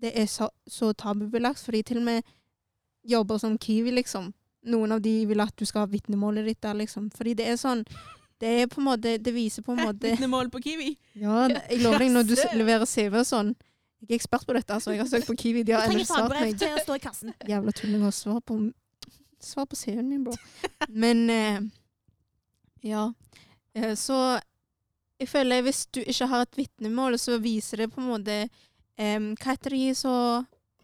det 0.00 0.12
er 0.16 0.26
så, 0.28 0.48
så 0.68 0.92
tabubelagt, 0.92 1.60
fordi 1.64 1.82
til 1.82 2.00
og 2.00 2.04
med 2.04 2.22
jobber 3.08 3.38
som 3.38 3.58
Kiwi, 3.58 3.90
liksom. 3.90 4.32
Noen 4.68 4.92
av 4.92 5.00
de 5.04 5.12
vil 5.28 5.40
at 5.40 5.56
du 5.56 5.64
skal 5.64 5.86
ha 5.86 5.88
vitnemålet 5.92 6.44
ditt 6.44 6.60
der, 6.62 6.76
liksom. 6.76 7.08
Fordi 7.16 7.34
det 7.34 7.46
er 7.48 7.56
sånn 7.60 7.84
Det 8.40 8.48
er 8.62 8.66
på 8.68 8.80
en 8.80 8.86
måte 8.86 9.14
Det 9.20 9.32
viser 9.32 9.64
på 9.64 9.72
en 9.72 9.80
måte 9.88 10.10
Vitnemål 10.10 10.50
på 10.52 10.60
Kiwi. 10.64 10.90
Ja, 11.24 11.46
jeg 11.48 11.80
lover 11.80 12.04
deg, 12.04 12.12
når 12.12 12.28
du 12.28 12.34
leverer 12.60 12.84
CV 12.88 13.16
og 13.22 13.26
sånn 13.28 13.54
Jeg 14.04 14.10
er 14.10 14.18
ekspert 14.18 14.44
på 14.48 14.56
dette, 14.56 14.72
altså. 14.76 14.92
Jeg 14.92 15.00
har 15.00 15.08
søkt 15.08 15.28
på 15.28 15.36
Kiwi. 15.40 15.62
De 15.64 15.72
har 15.76 15.88
ennå 15.88 16.04
svart 16.08 16.28
meg. 16.36 16.52
å. 17.40 17.48
Jævla 17.48 17.72
tullinger. 17.80 18.12
Svar 18.16 18.40
på 18.44 18.60
Svar 19.40 19.66
på 19.66 19.76
CV-en 19.76 20.08
min, 20.08 20.24
bro. 20.24 20.32
Men 20.88 21.30
eh, 21.30 21.60
ja. 22.80 23.12
Eh, 23.74 23.94
så 23.94 24.40
jeg 25.20 25.28
føler 25.28 25.62
hvis 25.62 25.86
du 25.86 26.00
ikke 26.00 26.26
har 26.26 26.44
et 26.44 26.56
vitnemål, 26.56 27.18
så 27.18 27.38
viser 27.38 27.76
det 27.76 27.90
på 27.92 28.00
en 28.00 28.10
måte 28.12 28.36
eh, 28.42 29.20
Hva 29.20 29.54
heter 29.54 29.76
de 29.76 29.94
så 29.94 30.14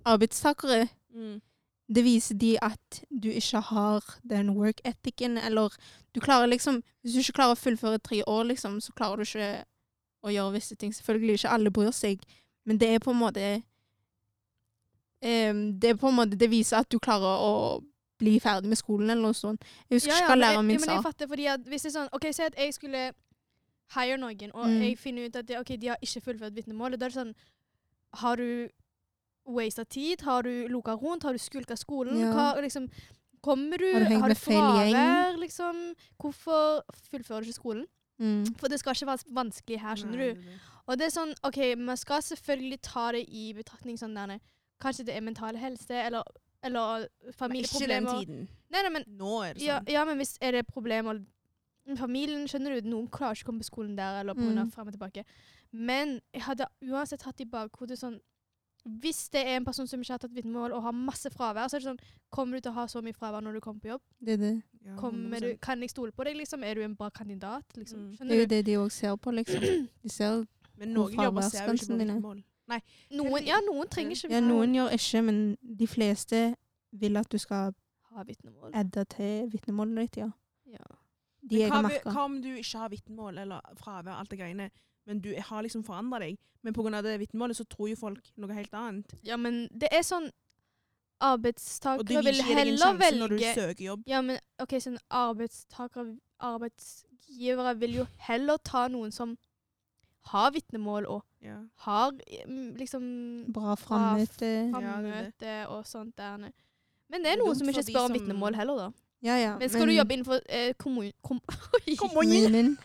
Arbeidstakere. 0.07 0.89
Mm. 1.11 1.41
Det 1.89 2.03
viser 2.05 2.35
de 2.39 2.53
at 2.63 3.01
du 3.11 3.29
ikke 3.31 3.61
har 3.61 4.05
den 4.23 4.53
work 4.55 4.81
ethicen, 4.85 5.39
eller 5.39 5.75
du 6.15 6.21
klarer 6.21 6.47
liksom 6.47 6.83
Hvis 7.03 7.13
du 7.13 7.19
ikke 7.21 7.41
klarer 7.41 7.57
å 7.57 7.61
fullføre 7.61 7.99
tre 7.99 8.23
år, 8.27 8.45
liksom, 8.53 8.81
så 8.81 8.93
klarer 8.93 9.17
du 9.17 9.27
ikke 9.27 9.65
å 10.23 10.31
gjøre 10.31 10.55
visse 10.55 10.77
ting. 10.77 10.95
Selvfølgelig 10.95 11.41
ikke 11.41 11.55
alle 11.55 11.71
bryr 11.71 11.91
seg, 11.95 12.23
men 12.65 12.79
det 12.79 12.89
er 12.95 13.03
på 13.03 13.11
en 13.11 13.21
måte 13.21 13.51
Det 15.21 15.99
på 15.99 16.09
en 16.09 16.15
måte 16.15 16.37
Det 16.39 16.51
viser 16.51 16.79
at 16.79 16.91
du 16.91 16.99
klarer 17.03 17.43
å 17.43 17.53
bli 18.19 18.39
ferdig 18.41 18.69
med 18.69 18.79
skolen, 18.79 19.11
eller 19.11 19.23
noe 19.23 19.35
sånt. 19.37 19.63
Jeg 19.91 19.97
husker 20.01 20.13
ikke 20.17 20.31
hva 20.33 20.37
læreren 20.41 20.67
min 20.67 20.79
sa. 20.79 20.87
ja, 20.87 20.87
men 20.87 20.97
jeg 20.97 21.07
fatter, 21.13 21.27
fordi 21.29 21.47
at 21.53 21.61
hvis 21.69 21.83
det 21.83 21.91
er 21.91 21.99
sånn 22.01 22.09
OK, 22.13 22.27
si 22.33 22.43
at 22.43 22.55
jeg 22.57 22.75
skulle 22.75 23.03
hire 23.95 24.17
noen, 24.19 24.51
og 24.55 24.67
Mm. 24.67 24.81
jeg 24.83 24.99
finner 24.99 25.27
ut 25.27 25.37
at 25.37 25.47
det, 25.47 25.59
ok, 25.61 25.77
de 25.81 25.87
har 25.89 25.97
ikke 26.03 26.21
fullført 26.25 26.55
vitnemålet. 26.57 26.99
Da 26.99 27.07
er 27.07 27.11
det 27.11 27.19
sånn 27.21 27.35
Har 28.15 28.37
du 28.37 28.69
wasta 29.47 29.85
tid? 29.85 30.21
Har 30.23 30.43
du 30.43 30.67
loka 30.69 30.95
rundt? 30.97 31.23
Har 31.23 31.33
du 31.33 31.39
skulka 31.39 31.77
skolen? 31.77 32.19
Ja. 32.19 32.33
Hva, 32.33 32.61
liksom, 32.63 32.89
kommer 33.43 33.77
du? 33.79 33.93
Har 33.93 34.09
du 34.09 34.29
med 34.29 34.37
fravær? 34.39 35.37
Liksom? 35.39 35.95
Hvorfor 36.19 36.83
fullfører 37.11 37.41
du 37.45 37.51
ikke 37.51 37.61
skolen? 37.61 37.87
Mm. 38.19 38.47
For 38.57 38.69
det 38.69 38.79
skal 38.81 38.95
ikke 38.97 39.07
være 39.07 39.35
vanskelig 39.37 39.81
her, 39.83 39.95
skjønner 40.01 40.17
Nei, 40.17 40.33
du. 40.33 40.41
det. 40.41 40.61
Og 40.89 40.99
det 40.99 41.07
er 41.07 41.11
sånn, 41.11 41.35
ok, 41.45 41.59
man 41.79 41.97
skal 41.97 42.23
selvfølgelig 42.23 42.79
ta 42.83 43.13
det 43.13 43.25
i 43.29 43.53
betraktning 43.53 43.99
sånn 43.99 44.15
der, 44.17 44.39
Kanskje 44.81 45.07
det 45.07 45.17
er 45.17 45.21
mental 45.25 45.57
helse, 45.57 45.91
eller, 46.07 46.23
eller 46.67 47.07
Men 47.41 47.57
ikke 47.61 47.89
den 47.91 48.07
tiden. 48.11 48.45
Nei, 48.75 48.83
nei, 48.83 48.93
men 48.99 49.05
Nå 49.17 49.33
er 49.47 49.55
det 49.57 49.65
ja, 49.65 49.79
sånn. 49.81 49.93
ja, 49.95 50.05
men 50.09 50.21
hvis 50.21 50.37
er 50.43 50.59
det 50.59 50.65
problemer 50.69 51.21
med 51.87 51.99
familien, 52.01 52.47
skjønner 52.51 52.81
du, 52.81 52.89
noen 52.91 53.07
klarer 53.15 53.39
ikke 53.39 53.47
å 53.47 53.51
komme 53.53 53.63
på 53.63 53.71
skolen 53.71 53.97
der, 53.99 54.21
eller 54.21 54.35
på 54.35 54.43
grunn 54.43 54.59
av 54.59 54.67
Mm. 54.67 54.73
frem 54.75 54.89
og 54.91 54.97
tilbake. 54.97 55.23
Men 55.73 56.17
jeg 56.35 56.43
hadde 56.43 56.67
uansett 56.83 57.23
hatt 57.23 57.41
i 57.41 57.47
bakhodet 57.47 57.99
sånn, 58.01 58.19
hvis 58.87 59.29
det 59.35 59.41
er 59.47 59.57
en 59.59 59.65
person 59.67 59.87
som 59.91 60.01
ikke 60.03 60.13
har 60.15 60.19
tatt 60.23 60.35
vitnemål 60.35 60.73
og 60.77 60.83
har 60.83 60.93
masse 60.95 61.31
fravær, 61.35 61.67
så 61.71 61.77
er 61.77 61.81
det 61.83 61.89
sånn, 61.89 62.01
kommer 62.31 62.57
du 62.59 62.61
til 62.67 62.71
å 62.73 62.75
ha 62.75 62.85
så 62.87 63.03
mye 63.03 63.15
fravær 63.15 63.43
når 63.43 63.55
du 63.55 63.61
kommer 63.61 63.81
på 63.83 63.89
jobb? 63.95 64.03
Det 64.23 64.35
er 64.37 64.43
det. 64.43 64.63
Ja, 64.87 64.95
du, 65.41 65.57
kan 65.59 65.81
jeg 65.83 65.91
stole 65.91 66.13
på 66.15 66.25
deg, 66.25 66.37
liksom? 66.39 66.63
Er 66.63 66.75
du 66.79 66.83
en 66.83 66.95
bra 66.95 67.09
kandidat, 67.11 67.65
liksom? 67.75 68.13
Mm. 68.13 68.29
Det 68.29 68.31
er 68.37 68.41
jo 68.41 68.47
det 68.47 68.61
de 68.67 68.77
òg 68.79 68.93
ser 68.95 69.17
på, 69.17 69.33
liksom. 69.35 69.61
De 70.03 70.09
ser 70.09 70.45
Men 70.79 70.93
noen 70.95 71.15
jobber 71.19 71.43
ser 71.43 71.67
jo 71.67 71.73
ikke 71.75 71.87
på 71.87 71.99
vitnemål. 71.99 72.45
Nei, 72.69 72.81
Noen, 73.15 73.45
ja, 73.47 73.61
noen 73.63 73.89
trenger 73.89 74.17
ikke 74.17 74.31
Ja, 74.35 74.41
noen 74.43 74.73
gjør 74.75 74.95
ikke, 74.97 75.23
men 75.23 75.57
de 75.63 75.87
fleste 75.87 76.41
vil 76.93 77.17
at 77.21 77.29
du 77.31 77.39
skal 77.39 77.75
ha 78.11 78.25
vitnemål. 78.27 78.73
adde 78.75 79.05
til 79.05 79.51
vitnemålet 79.53 80.01
ditt, 80.07 80.17
ja. 80.25 80.31
Ja. 80.67 80.87
De 81.47 81.55
Men 81.55 81.61
jeg 81.61 81.71
har 81.71 81.83
hva, 81.83 81.89
merka. 81.89 82.11
hva 82.11 82.25
om 82.25 82.41
du 82.43 82.49
ikke 82.57 82.79
har 82.79 82.89
vitnemål 82.91 83.39
eller 83.39 83.61
fravær, 83.79 84.17
alt 84.19 84.31
det 84.31 84.39
greiene, 84.41 84.71
men 85.07 85.21
du 85.21 85.31
har 85.39 85.63
liksom 85.63 85.85
forandra 85.85 86.19
deg? 86.25 86.39
Men 86.63 86.75
pga. 86.75 87.03
det 87.03 87.21
vitnemålet 87.21 87.57
så 87.57 87.65
tror 87.65 87.89
jo 87.89 87.97
folk 87.97 88.33
noe 88.37 88.53
helt 88.53 88.75
annet. 88.75 89.15
ja, 89.23 89.37
men 89.37 89.69
det 89.71 89.89
er 89.93 90.03
sånn 90.03 90.25
Og 90.27 90.33
du 91.23 91.27
Arbeidstakere 91.27 92.07
vil 92.09 92.25
vil 92.25 92.35
ikke 92.41 92.49
gi 92.49 92.55
deg 92.55 92.59
en 92.59 92.67
heller 92.67 92.79
sjanse 92.87 93.19
når 93.19 93.29
du 93.29 93.35
velge 93.37 93.55
søker 93.55 93.85
jobb. 93.85 94.03
Ja, 94.07 94.21
men 94.21 94.39
OK, 94.61 94.75
sånn 94.81 94.99
arbeidstakere 95.11 96.19
Arbeidsgivere 96.41 97.79
vil 97.81 97.95
jo 98.03 98.07
heller 98.27 98.57
ta 98.65 98.89
noen 98.89 99.13
som 99.13 99.37
har 100.33 100.51
vitnemål 100.55 101.07
og 101.07 101.25
Ja. 101.43 101.57
har 101.87 102.13
mm, 102.49 102.75
liksom 102.77 103.03
Bra 103.53 103.75
frammøte. 103.79 104.47
Ja, 104.47 104.81
frammøte 104.81 105.57
og 105.69 105.87
sånt 105.87 106.17
der. 106.19 106.37
Men 106.37 107.23
det 107.23 107.33
er 107.33 107.37
noen 107.39 107.55
som 107.59 107.69
ikke 107.69 107.85
spør 107.87 108.09
om 108.09 108.13
vitnemål 108.17 108.55
heller, 108.59 108.77
da. 108.77 108.91
Ja, 109.23 109.37
ja. 109.39 109.57
Men 109.59 109.69
skal 109.69 109.87
du 109.89 109.93
jobbe 109.93 110.13
innenfor 110.15 110.41
eh, 110.49 110.73
kommun... 110.79 111.13
Kom, 111.23 111.41
kommunen. 112.03 112.77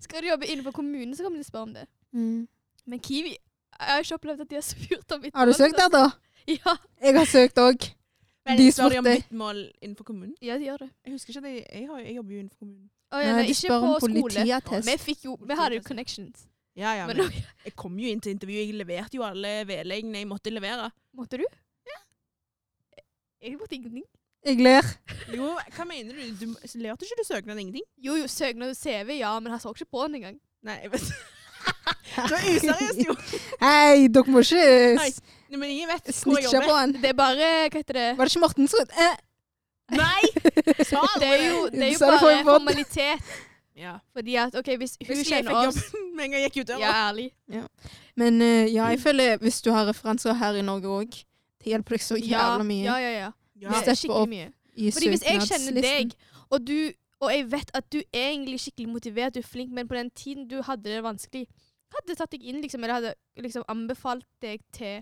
Skal 0.00 0.22
du 0.22 0.28
jobbe 0.28 0.46
innenfor 0.46 0.70
kommunen, 0.76 1.16
så 1.16 1.22
kan 1.22 1.34
de 1.34 1.44
spørre 1.44 1.62
om 1.62 1.74
det. 1.74 1.86
Mm. 2.12 2.48
Men 2.86 3.00
Kiwi 3.00 3.36
Jeg 3.74 3.88
har 3.88 3.98
ikke 4.04 4.14
opplevd 4.14 4.40
at 4.40 4.50
de 4.50 4.54
har 4.54 4.62
spurt 4.74 5.12
om 5.12 5.22
vitnemål. 5.22 5.38
Har 5.40 5.46
du 5.46 5.52
søkt 5.52 5.76
der, 5.78 5.88
da? 5.88 6.10
Ja, 6.48 6.76
Jeg 7.02 7.18
har 7.18 7.24
søkt 7.26 7.58
òg. 7.58 7.90
Men 8.44 8.58
De 8.58 8.72
spør 8.72 8.88
de 8.92 8.98
om 8.98 9.04
vitnemål 9.04 9.70
innenfor 9.80 10.04
kommunen? 10.04 10.34
ja, 10.42 10.58
de 10.58 10.64
gjør 10.64 10.76
det. 10.84 10.90
Jeg 11.04 11.12
husker 11.12 11.30
ikke 11.36 11.46
det. 11.46 11.54
Jeg, 11.72 11.86
har, 11.88 11.98
jeg 11.98 12.16
jobber 12.16 12.32
jo 12.34 12.38
innenfor 12.38 12.58
kommunen. 12.58 12.90
Oh, 13.14 13.20
ja, 13.20 13.26
Nei, 13.26 13.32
nei, 13.32 13.42
de 13.42 13.48
ikke 13.54 13.60
spør 13.60 13.76
om 13.76 13.94
på 13.94 13.98
skole. 14.00 14.22
politiattest. 14.22 15.06
Vi 15.06 15.16
jo 15.24 15.38
Vi 15.40 15.54
hadde 15.54 15.76
jo 15.78 15.82
connections. 15.86 16.46
Ja, 16.74 16.90
ja, 16.98 17.06
Men 17.06 17.16
men 17.22 17.36
jeg 17.64 17.74
kom 17.78 17.94
jo 17.98 18.08
inn 18.10 18.20
til 18.20 18.34
intervju. 18.34 18.56
Jeg 18.58 18.74
leverte 18.74 19.14
jo 19.18 19.22
alle 19.22 19.60
vedleggene 19.68 20.18
jeg 20.24 20.26
måtte 20.26 20.50
levere. 20.50 20.90
måtte 21.14 21.38
du? 21.38 21.44
Ja. 21.86 22.00
Jeg 23.44 23.58
måtte 23.60 23.76
ingenting. 23.76 24.04
Jeg 24.44 24.58
ler. 24.60 24.88
Jo, 25.32 25.52
hva 25.76 25.84
mener 25.88 26.18
du? 26.18 26.24
Du 26.40 26.50
leverte 26.82 27.06
ikke 27.06 27.20
du 27.20 27.24
søknad 27.28 27.58
ingenting? 27.62 27.86
Jo, 27.96 28.16
jo, 28.18 28.26
søknad 28.28 28.74
og 28.74 28.76
CV, 28.76 29.20
ja, 29.20 29.30
men 29.40 29.54
han 29.54 29.62
så 29.62 29.70
ikke 29.72 29.86
på 29.94 30.02
den 30.08 30.18
engang. 30.20 30.40
Nei, 30.66 30.80
jeg 30.82 30.92
vet 30.92 31.06
Du 32.28 32.34
er 32.36 32.44
useriøs, 32.50 32.98
jo. 33.06 33.14
Hei, 33.62 34.08
dere 34.12 34.32
må 34.34 34.42
ikke 34.44 34.66
Nei, 34.98 35.08
men 35.56 35.70
ingen 35.70 35.88
vet 35.88 36.02
hvor 36.04 36.10
jeg 36.10 36.18
snitche 36.18 36.52
jobber. 36.58 36.68
på 36.68 36.76
han. 36.76 36.92
Det 37.00 37.10
er 37.14 37.16
bare 37.16 37.48
Hva 37.70 37.78
heter 37.80 37.98
det? 38.00 38.08
Var 38.18 38.28
det 38.28 38.34
ikke 38.34 38.42
Mortensrud? 38.44 38.92
Eh. 39.06 39.16
Nei! 39.94 40.22
Sa 40.90 41.02
Det 41.20 41.30
er 41.30 41.42
jo, 41.48 41.64
det 41.72 41.88
er 41.88 41.92
jo 41.94 41.98
bare 42.02 42.44
formalitet. 42.50 43.34
Ja. 43.76 43.98
Fordi 44.14 44.36
at 44.38 44.54
OK, 44.58 44.68
hvis 44.78 44.96
hun 45.00 45.08
hvis 45.10 45.28
kjenner 45.28 45.56
oss 45.66 45.78
med 46.16 46.24
en 46.24 46.30
gang 46.30 46.42
jeg 46.42 46.50
gikk 46.50 46.60
ut 46.62 46.68
døra. 46.68 46.80
Ja, 46.80 46.92
ærlig. 47.08 47.30
Men 48.14 48.42
uh, 48.42 48.64
ja, 48.70 48.90
jeg 48.92 49.00
føler 49.02 49.38
hvis 49.42 49.62
du 49.62 49.72
har 49.74 49.88
referanser 49.88 50.36
her 50.38 50.58
i 50.60 50.62
Norge 50.62 50.90
òg, 50.90 51.16
det 51.64 51.72
hjelper 51.72 51.96
deg 51.96 52.04
så 52.04 52.18
Ja, 52.20 52.26
jævla 52.36 52.68
mye 52.68 52.84
ja, 52.84 52.98
ja. 53.02 53.10
ja. 53.18 53.32
Ja. 53.64 53.80
Det 53.80 53.94
er 53.94 53.98
skikkelig 53.98 54.20
opp. 54.20 54.28
mye. 54.28 54.52
i 54.74 54.90
Fordi 54.92 55.08
hvis 55.08 55.24
jeg 55.26 55.42
kjenner 55.48 55.82
deg, 55.82 56.14
og 56.50 56.66
du 56.66 56.78
og 57.24 57.30
jeg 57.32 57.44
vet 57.52 57.70
at 57.74 57.86
du 57.92 57.98
er 58.12 58.30
egentlig 58.30 58.58
skikkelig 58.60 58.88
motivert, 58.88 59.34
du 59.34 59.38
er 59.40 59.46
flink, 59.46 59.72
men 59.72 59.88
på 59.88 59.94
den 59.94 60.10
tiden 60.10 60.48
du 60.50 60.58
hadde 60.62 60.90
det 60.90 61.02
vanskelig, 61.02 61.46
hadde 61.94 62.16
tatt 62.18 62.32
deg 62.34 62.42
inn, 62.42 62.60
liksom, 62.60 62.82
eller 62.84 62.94
hadde 62.94 63.14
liksom 63.40 63.64
anbefalt 63.70 64.26
deg 64.42 64.60
til 64.74 65.00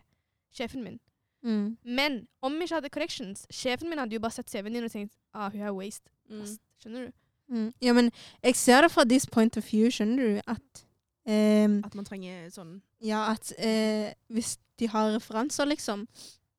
sjefen 0.54 0.85
min. 0.85 1.00
Mm. 1.42 1.76
Men 1.82 2.20
om 2.42 2.54
vi 2.54 2.68
ikke 2.68 2.78
hadde 2.78 2.92
corrections 2.94 3.46
sjefen 3.50 3.90
min 3.90 3.98
hadde 3.98 4.14
jo 4.14 4.22
bare 4.22 4.37
sett 4.37 4.50
CV-en 4.52 4.76
din 4.76 4.87
og 4.87 4.92
tenkt 4.92 5.16
ah, 5.35 5.48
hun 5.50 5.64
er 5.64 5.74
waste. 5.74 6.12
Mm. 6.30 6.44
Skjønner 6.78 7.08
du? 7.08 7.16
Mm. 7.50 7.72
Ja, 7.85 7.92
men 7.92 8.11
jeg 8.42 8.57
ser 8.57 8.83
det 8.87 8.92
fra 8.94 9.05
this 9.05 9.26
point 9.26 9.57
of 9.57 9.66
view, 9.68 9.90
skjønner 9.92 10.22
du, 10.22 10.40
at 10.46 10.85
ehm, 11.28 11.81
At 11.85 11.94
man 11.98 12.07
trenger 12.09 12.46
sånn 12.55 12.78
Ja, 13.02 13.24
at 13.35 13.50
eh, 13.59 14.12
hvis 14.33 14.57
de 14.81 14.88
har 14.88 15.11
referanser, 15.16 15.66
liksom, 15.68 16.07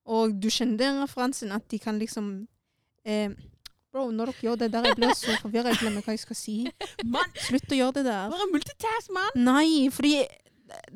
og 0.06 0.36
du 0.44 0.50
kjenner 0.52 0.78
den 0.78 1.02
referansen, 1.02 1.52
at 1.56 1.66
de 1.72 1.80
kan 1.80 1.98
liksom 2.00 2.48
eh, 3.06 3.30
Bro, 3.94 4.08
når 4.12 4.32
dere 4.32 4.42
gjør 4.48 4.56
det 4.64 4.72
der, 4.74 4.88
jeg 4.90 4.98
blir 4.98 5.12
så 5.14 5.36
forvirra. 5.44 5.70
Jeg 5.70 5.84
glemmer 5.84 6.02
hva 6.02 6.16
jeg 6.16 6.24
skal 6.24 6.38
si. 6.38 6.56
Mann, 7.06 7.34
Slutt 7.46 7.74
å 7.76 7.78
gjøre 7.78 8.00
det 8.00 8.06
der. 8.08 8.32
bare 8.34 8.48
multitask, 8.50 9.12
mann! 9.14 9.36
Nei, 9.38 9.90
fordi 9.94 10.16
eh, 10.24 10.88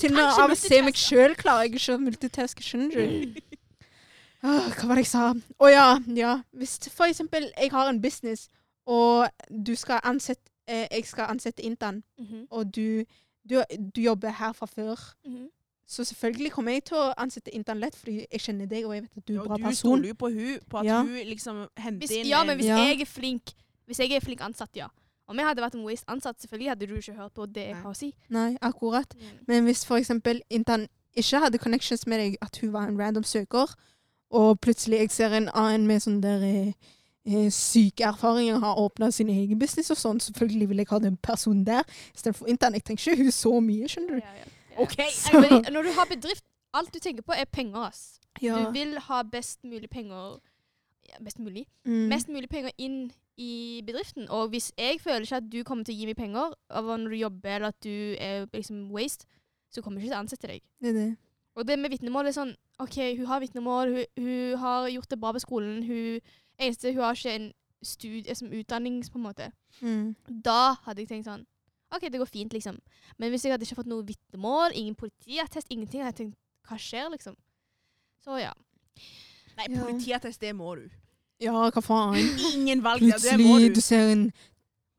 til 0.00 0.10
og 0.14 0.16
med 0.18 0.40
av 0.42 0.50
å 0.54 0.56
se 0.58 0.80
meg 0.82 0.96
sjøl 0.98 1.36
klarer 1.38 1.68
jeg 1.68 1.76
ikke 1.76 1.94
å 1.94 2.00
multitaske, 2.02 2.64
skjønner 2.66 2.96
du? 2.96 3.40
Åh, 4.42 4.70
hva 4.72 4.88
var 4.88 4.96
det 4.98 5.04
jeg 5.04 5.10
sa? 5.12 5.24
Å 5.60 5.68
ja, 5.70 5.86
ja. 6.16 6.32
Hvis 6.56 6.78
for 6.88 7.06
eksempel 7.10 7.50
jeg 7.52 7.70
har 7.74 7.90
en 7.90 8.00
business, 8.02 8.46
og 8.90 9.30
du 9.66 9.74
skal 9.78 10.00
ansette 10.04 10.50
eh, 10.68 10.86
Jeg 10.90 11.06
skal 11.06 11.26
ansette 11.28 11.62
intern, 11.62 12.02
-hmm. 12.18 12.46
og 12.50 12.74
du, 12.74 13.04
du, 13.50 13.62
du 13.96 14.00
jobber 14.00 14.30
her 14.30 14.52
fra 14.52 14.66
før. 14.66 15.14
Mhm. 15.26 15.48
Så 15.86 16.04
selvfølgelig 16.04 16.52
kommer 16.52 16.72
jeg 16.72 16.84
til 16.84 16.96
å 16.96 17.14
ansette 17.18 17.50
intern 17.54 17.80
lett, 17.82 17.96
fordi 17.96 18.26
jeg 18.32 18.40
kjenner 18.40 18.66
deg, 18.66 18.84
og 18.86 18.94
jeg 18.94 19.02
vet 19.02 19.16
at 19.16 19.28
du 19.28 19.32
er 19.34 19.42
en 19.42 19.48
bra 19.48 19.56
person. 19.56 19.70
du 19.70 19.76
stoler 19.76 20.08
jo 20.08 20.14
på 20.14 20.28
hun, 20.28 20.58
på 20.70 20.78
at 20.78 20.86
Ja. 20.86 21.00
hun 21.02 21.16
liksom 21.26 21.66
henter 21.76 22.06
Hvis, 22.06 22.10
inn 22.16 22.26
ja, 22.26 22.44
men 22.44 22.56
hvis 22.56 22.66
Ja. 22.66 22.76
jeg 22.76 23.00
er 23.00 23.04
flink 23.04 23.42
Hvis 23.86 23.98
jeg 23.98 24.12
er 24.12 24.20
flink 24.20 24.40
ansatt, 24.40 24.76
ja. 24.76 24.86
Om 25.28 25.36
jeg 25.36 25.46
hadde 25.46 25.62
vært 25.62 25.74
en 25.74 25.84
waste 25.84 26.04
ansatt, 26.10 26.40
selvfølgelig 26.40 26.68
hadde 26.68 26.86
du 26.86 26.94
ikke 26.94 27.12
hørt 27.14 27.32
på 27.34 27.46
det 27.46 27.66
jeg 27.66 27.76
har 27.76 27.90
å 27.90 27.94
si. 27.94 28.14
Nei, 28.28 28.56
akkurat. 28.62 29.14
Men 29.46 29.64
hvis 29.64 29.84
eksempel 29.90 30.42
intern 30.50 30.86
ikke 31.16 31.38
hadde 31.38 31.58
connections 31.58 32.06
med 32.06 32.18
deg, 32.18 32.36
at 32.42 32.58
hun 32.60 32.72
var 32.72 32.88
en 32.88 32.98
random 33.00 33.22
søker, 33.22 33.74
og 34.30 34.60
plutselig 34.60 34.98
jeg 34.98 35.10
ser 35.10 35.32
en 35.34 35.48
annen 35.54 35.86
med 35.86 36.02
sånn 36.02 36.20
der 36.22 36.42
eh, 36.42 36.72
syke 37.50 38.04
erfaringer, 38.04 38.58
har 38.58 38.78
åpna 38.80 39.10
sin 39.12 39.28
egen 39.28 39.58
business 39.58 39.90
og 39.90 39.96
sånn, 40.00 40.20
selvfølgelig 40.20 40.68
vil 40.68 40.76
jeg 40.82 40.86
ha 40.90 40.98
den 40.98 41.16
personen 41.16 41.64
der, 41.66 41.82
istedenfor 42.14 42.48
intern. 42.48 42.72
Jeg 42.74 42.84
trenger 42.84 43.12
ikke 43.12 43.22
hun 43.24 43.30
så 43.32 43.52
mye, 43.60 43.88
skjønner 43.88 44.14
du. 44.14 44.22
Ja, 44.24 44.34
ja, 44.36 44.44
ja. 44.44 44.82
Okay, 44.82 45.10
Så- 45.24 45.30
Fordi 45.36 45.70
når 45.72 45.82
du 45.82 45.92
har 45.98 46.06
bedrift, 46.08 46.44
alt 46.74 46.94
du 46.94 46.98
tenker 46.98 47.22
på 47.22 47.32
er 47.36 47.44
penger, 47.44 47.88
ass. 47.90 48.20
Ja. 48.42 48.56
Du 48.64 48.72
vil 48.72 48.96
ha 48.98 49.22
best 49.22 49.64
mulig 49.64 49.90
penger 49.90 50.38
ja, 51.10 51.16
Best 51.24 51.38
mulig. 51.38 51.66
Mm. 51.84 52.06
Mest 52.08 52.28
mulig 52.28 52.48
penger 52.48 52.70
inn 52.78 53.10
i 53.36 53.82
bedriften. 53.86 54.28
Og 54.30 54.48
hvis 54.52 54.72
jeg 54.78 55.00
føler 55.00 55.20
ikke 55.26 55.36
at 55.36 55.48
du 55.52 55.62
kommer 55.66 55.84
til 55.84 55.94
å 55.94 55.98
gi 55.98 56.06
meg 56.06 56.16
penger 56.16 56.52
av 56.70 56.84
når 56.86 57.08
du 57.10 57.16
jobber, 57.16 57.50
eller 57.56 57.72
at 57.74 57.80
du 57.82 58.14
er 58.20 58.46
liksom 58.54 58.90
waste, 58.94 59.26
så 59.74 59.82
kommer 59.82 59.98
jeg 59.98 60.06
ikke 60.06 60.12
til 60.14 60.18
å 60.18 60.22
ansette 60.22 60.46
deg. 60.50 60.62
Det 60.80 60.88
er 60.92 60.92
det. 60.98 61.08
Og 61.58 61.66
det 61.66 61.78
med 61.78 61.90
vitnemål 61.90 62.30
er 62.30 62.36
sånn 62.36 62.52
OK, 62.80 62.96
hun 63.18 63.26
har 63.26 63.40
vitnemål, 63.42 63.90
hun, 63.96 64.04
hun 64.22 64.58
har 64.62 64.86
gjort 64.88 65.10
det 65.10 65.18
bra 65.20 65.32
på 65.34 65.42
skolen. 65.42 65.82
Hun, 65.84 66.20
eneste 66.60 66.92
hun 66.92 67.02
har 67.04 67.16
ikke 67.16 67.34
en 67.38 67.52
studie 67.82 68.34
som 68.36 68.52
utdanning, 68.52 69.00
på 69.12 69.18
en 69.18 69.24
måte. 69.24 69.50
Mm. 69.80 70.14
Da 70.44 70.76
hadde 70.84 71.04
jeg 71.04 71.08
tenkt 71.14 71.30
sånn 71.30 71.46
OK, 71.90 72.04
det 72.06 72.20
går 72.22 72.28
fint, 72.30 72.52
liksom. 72.54 72.76
Men 73.18 73.32
hvis 73.32 73.44
jeg 73.44 73.50
hadde 73.50 73.66
ikke 73.66 73.80
fått 73.80 73.88
noe 73.90 74.04
vitnemål, 74.06 74.76
ingen 74.78 74.94
politiattest, 74.94 75.66
ingenting, 75.74 76.04
hadde 76.04 76.12
jeg 76.12 76.18
tenkt 76.20 76.68
hva 76.68 76.78
skjer, 76.78 77.08
liksom? 77.10 77.34
Så 78.22 78.36
ja. 78.38 78.52
Nei, 79.56 79.66
politiattest, 79.72 80.40
det 80.40 80.52
må 80.54 80.76
du. 80.78 80.84
Ja, 81.42 81.56
hva 81.72 81.82
faen? 81.82 82.20
Ingen 82.52 82.84
valg 82.84 83.02
ja, 83.02 83.18
det 83.18 83.34
må 83.40 83.56
du. 83.58 83.66
Plutselig 83.66 83.74
du. 83.74 83.80
ser 83.80 84.12
en 84.12 84.24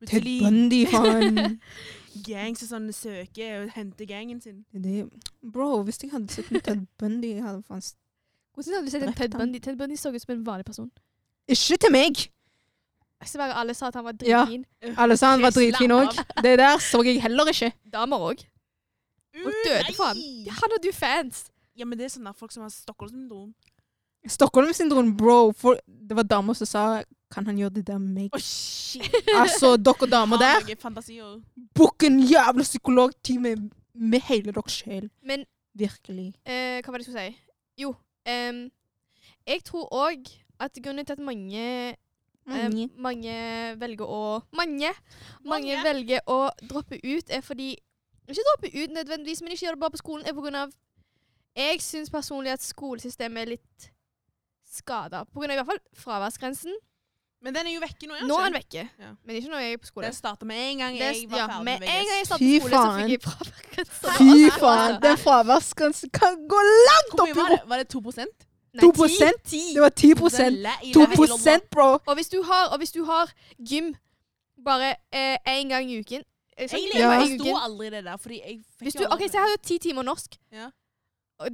Ted 0.10 0.28
Bundy, 0.42 0.82
faen. 0.92 1.62
gang 2.28 2.58
som 2.60 2.68
sånn 2.68 2.92
søker 2.96 3.62
og 3.62 3.76
henter 3.78 4.10
gangen 4.10 4.42
sin. 4.44 4.66
Det, 4.74 5.06
bro, 5.54 5.78
hvis 5.88 6.02
jeg 6.04 6.12
hadde 6.12 6.34
sett 6.34 6.52
en 6.52 6.66
Ted 6.66 6.86
Bundy, 7.00 7.36
jeg 7.38 7.46
hadde 7.46 7.64
faen 7.68 7.86
Hvordan 8.52 8.76
hadde 8.76 8.90
du 8.90 8.92
sett 8.92 9.08
en 9.08 9.16
Ted. 9.16 9.32
Bundy? 9.38 9.60
Ted 9.64 9.78
Bundy 9.80 9.96
så 9.96 10.12
ut 10.12 10.22
som 10.22 10.34
en 10.36 10.44
vanlig 10.44 10.68
person. 10.68 10.92
Ikke 11.50 11.78
til 11.78 11.92
meg! 11.92 12.28
Jeg 13.22 13.38
bare 13.38 13.54
alle 13.62 13.74
sa 13.78 13.88
at 13.88 13.96
han 13.96 14.04
var 14.06 14.14
Ja. 14.26 14.46
dritfin. 14.46 14.66
Alle 14.98 15.18
sa 15.18 15.32
han 15.32 15.42
var 15.42 15.52
dritfin 15.54 15.92
òg. 15.94 16.16
Det 16.42 16.58
der 16.60 16.78
så 16.82 17.04
jeg 17.06 17.22
heller 17.22 17.46
ikke. 17.52 17.72
Damer 17.94 18.18
òg. 18.18 18.46
Og 19.46 19.52
døde 19.66 19.94
for 19.96 20.04
han. 20.10 20.18
Han 20.50 20.72
hadde 20.74 20.88
jo 20.88 20.92
fans. 20.94 21.46
Ja, 21.78 21.86
men 21.86 21.98
det 21.98 22.06
er 22.06 22.10
sånne 22.10 22.26
der 22.32 22.34
folk 22.34 22.52
som 22.52 22.64
har 22.64 22.70
Stockholm-syndrom. 22.70 23.54
Stockholm-syndrom, 24.28 25.16
bro. 25.18 25.52
For 25.52 25.78
det 25.88 26.16
var 26.18 26.24
damer 26.24 26.54
som 26.58 26.66
sa 26.70 27.04
Kan 27.32 27.46
han 27.46 27.56
gjøre 27.58 27.74
det 27.78 27.86
der 27.88 27.98
med 27.98 28.10
meg? 28.14 28.30
Oh, 28.36 28.40
shit! 28.44 29.06
Altså, 29.34 29.78
dere 29.80 30.08
damer 30.12 30.38
der, 30.38 30.66
book 31.74 32.04
en 32.04 32.20
jævla 32.20 32.64
psykologtime 32.64 33.54
med 33.96 34.20
hele 34.28 34.52
dere 34.52 34.68
sjel. 34.68 35.10
Men 35.24 35.46
Virkelig. 35.74 36.34
eh, 36.46 36.82
hva 36.84 36.92
var 36.92 36.98
det 37.00 37.08
jeg 37.08 37.14
skulle 37.14 37.30
si? 37.30 37.38
Jo, 37.80 37.96
Um, 38.28 38.70
jeg 39.48 39.64
tror 39.64 39.88
òg 39.90 40.28
at 40.62 40.80
grunnen 40.84 41.06
til 41.08 41.18
at 41.18 41.24
mange 41.26 41.66
Mange. 42.50 42.84
Eh, 42.88 42.98
mange 42.98 43.34
velger 43.78 44.08
å 44.10 44.22
Mange! 44.58 44.90
Mange 45.46 45.76
Mange. 45.76 45.84
velger 45.86 46.24
å 46.28 46.50
droppe 46.66 46.98
ut, 47.04 47.30
er 47.30 47.42
fordi 47.46 47.76
Ikke 48.28 48.46
droppe 48.48 48.72
ut 48.74 48.94
nødvendigvis, 48.96 49.42
men 49.46 49.52
ikke 49.54 49.68
gjøre 49.68 49.76
det 49.78 49.84
bare 49.84 49.94
på 49.98 50.02
skolen, 50.02 50.26
er 50.26 50.34
på 50.34 50.42
grunn 50.46 50.56
av 50.56 50.72
Jeg 51.58 51.82
syns 51.86 52.10
personlig 52.10 52.54
at 52.56 52.64
skolesystemet 52.64 53.44
er 53.44 53.52
litt 53.58 53.92
skada. 54.72 55.26
På 55.28 55.42
grunn 55.42 55.52
av 55.52 55.58
i 55.58 55.60
hvert 55.62 55.68
fall 55.74 55.82
fraværsgrensen. 56.06 56.78
Men 57.42 57.56
den 57.56 57.68
er 57.68 57.74
jo 57.74 57.82
vekke 57.82 58.08
nå, 58.08 58.16
er 58.20 58.28
Nå 58.30 58.36
er 58.38 58.44
den 58.46 58.54
den 58.54 58.62
vekke, 58.62 58.84
Ja. 59.02 59.12
men 59.26 59.36
ikke 59.40 59.50
når 59.50 59.62
jeg 59.66 59.74
er 59.74 59.78
på 59.82 59.88
skole. 59.90 60.06
Den 60.06 60.14
starta 60.14 60.46
med 60.46 60.60
en 60.62 60.78
gang 60.84 60.98
jeg 61.00 61.24
var 61.30 61.40
ja, 61.40 61.48
ferdig 61.50 61.66
med 61.66 61.80
med 61.82 61.90
en 61.90 62.06
gang 62.06 62.18
jeg. 62.20 62.28
Fy 62.28 62.52
på 62.62 62.68
skole, 62.68 62.72
så 62.72 62.82
faen. 62.82 63.00
fikk 63.02 63.12
jeg 63.12 63.22
fraværsgrense. 63.26 64.12
Fy 64.22 64.60
faen, 64.62 64.98
den 65.02 65.18
fraværsgrensen 65.18 66.10
kan 66.14 66.38
gå 66.54 66.60
langt 66.70 67.16
opp 67.26 67.34
i? 67.34 67.58
Var 67.74 67.78
det 67.82 67.88
2 67.90 68.02
Nei, 68.74 68.82
2 68.82 69.08
ti- 69.08 69.32
ti. 69.44 69.62
Det 69.74 69.82
var 69.82 69.90
10% 69.90 70.66
2% 70.94 71.70
bro. 71.72 71.98
Og 72.08 72.16
hvis 72.16 72.30
du 72.30 72.42
har, 72.44 72.68
og 72.72 72.78
hvis 72.78 72.92
du 72.92 73.04
har 73.04 73.32
gym 73.70 73.94
bare 74.66 74.96
én 75.48 75.68
gang 75.70 75.92
i 75.92 76.00
uken 76.00 76.24
Egentlig 76.58 76.70
så 76.94 76.98
Jeg 76.98 77.02
Ja. 77.02 77.12
jeg 77.12 77.40
forsto 77.40 77.58
aldri 77.58 77.90
det 77.90 78.04
der, 78.04 78.18
fordi 78.18 78.40
jeg 78.46 78.64
fikk 78.80 78.94
du, 78.94 79.04
aldri 79.06 79.14
ok, 79.26 79.30
Så 79.32 79.34
jeg 79.34 79.42
har 79.42 79.50
jo 79.50 79.58
ti 79.64 79.78
timer 79.80 80.04
norsk. 80.04 80.38
Ja. 80.52 80.70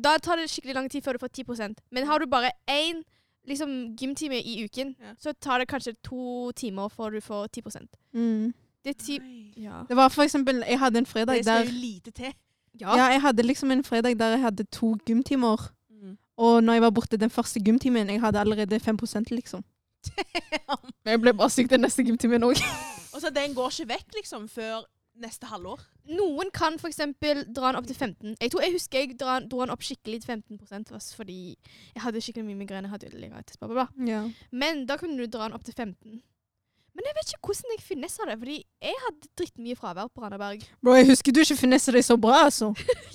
Da 0.04 0.18
tar 0.18 0.36
det 0.36 0.50
skikkelig 0.50 0.76
lang 0.76 0.90
tid 0.92 1.02
før 1.04 1.14
du 1.14 1.20
får 1.20 1.28
10% 1.28 1.78
Men 1.92 2.06
har 2.06 2.18
du 2.20 2.26
bare 2.28 2.52
én 2.70 3.04
liksom, 3.48 3.96
gymtime 3.98 4.36
i 4.44 4.64
uken, 4.66 4.96
Ja. 5.00 5.14
så 5.20 5.34
tar 5.42 5.60
det 5.60 5.68
kanskje 5.68 5.94
to 6.04 6.52
timer 6.52 6.90
før 6.90 7.10
du 7.12 7.22
får 7.22 7.48
10 7.48 7.62
Mm. 8.14 8.54
Det 8.84 8.90
er 9.00 9.04
ti... 9.04 9.20
Ja. 9.58 9.84
Det 9.88 9.96
var 9.96 10.10
for 10.10 10.24
eksempel 10.24 10.64
Jeg 10.68 10.80
hadde 10.80 10.98
en 10.98 11.06
fredag 11.06 11.36
Det 11.38 11.46
skal 11.46 11.66
jo 11.68 11.72
lite 11.72 12.12
til. 12.12 12.34
ja. 12.82 12.96
Ja, 12.96 13.06
jeg 13.12 13.22
hadde 13.22 13.44
liksom 13.44 13.72
en 13.72 13.84
fredag 13.84 14.20
der 14.20 14.30
jeg 14.30 14.40
hadde 14.42 14.64
to 14.72 14.96
gymtimer. 15.06 15.72
Og 16.38 16.60
når 16.64 16.78
jeg 16.78 16.86
var 16.86 16.94
borte 16.94 17.18
den 17.18 17.34
første 17.34 17.62
gymtimen, 17.64 18.10
jeg 18.10 18.22
hadde 18.22 18.40
allerede 18.40 18.80
5% 18.80 19.34
liksom. 19.34 19.64
Men 21.04 21.16
jeg 21.16 21.22
ble 21.24 21.34
bare 21.34 21.54
syk 21.54 21.72
den 21.72 21.82
neste 21.86 22.06
gymtimen 22.06 22.46
òg. 22.46 22.62
Og 23.14 23.24
så 23.24 23.32
den 23.34 23.56
går 23.58 23.74
ikke 23.74 23.90
vekk 23.96 24.20
liksom 24.20 24.46
før 24.52 24.86
neste 25.18 25.50
halvår. 25.50 25.82
Noen 26.14 26.52
kan 26.54 26.78
f.eks. 26.78 27.02
dra 27.18 27.72
den 27.72 27.80
opp 27.80 27.88
til 27.90 27.98
15 27.98 28.36
Jeg 28.38 28.52
tror 28.54 28.64
jeg 28.64 28.76
husker 28.76 29.02
jeg 29.02 29.18
dra, 29.20 29.40
dro 29.42 29.64
den 29.64 29.74
opp 29.74 29.84
skikkelig 29.84 30.22
til 30.22 30.36
15 30.38 30.94
også, 30.94 31.16
fordi 31.18 31.58
jeg 31.96 32.04
hadde 32.04 32.22
skikkelig 32.22 32.46
mye 32.46 32.62
migrene. 32.62 32.92
Hadde 32.92 33.10
legeattest, 33.14 33.60
bla, 33.60 33.72
bla, 33.72 33.88
bla. 33.88 34.08
Ja. 34.08 34.22
Men 34.52 34.86
da 34.86 35.00
kunne 35.02 35.18
du 35.18 35.26
dra 35.26 35.48
den 35.48 35.58
opp 35.58 35.66
til 35.66 35.74
15 35.74 36.22
Men 36.98 37.06
jeg 37.06 37.14
vet 37.18 37.32
ikke 37.36 37.48
hvordan 37.52 37.74
jeg 37.76 37.82
finessa 37.86 38.26
det, 38.26 38.36
fordi 38.42 38.56
jeg 38.88 38.96
hadde 39.04 39.28
drittmye 39.38 39.76
fravær 39.78 40.08
på 40.10 40.24
Randaberg. 40.24 40.64
Bro, 40.82 40.96
jeg 40.98 41.06
husker 41.12 41.36
du 41.36 41.40
ikke 41.44 41.58
finessa 41.60 41.94
deg 41.94 42.06
så 42.08 42.18
bra, 42.18 42.40
altså. 42.48 42.72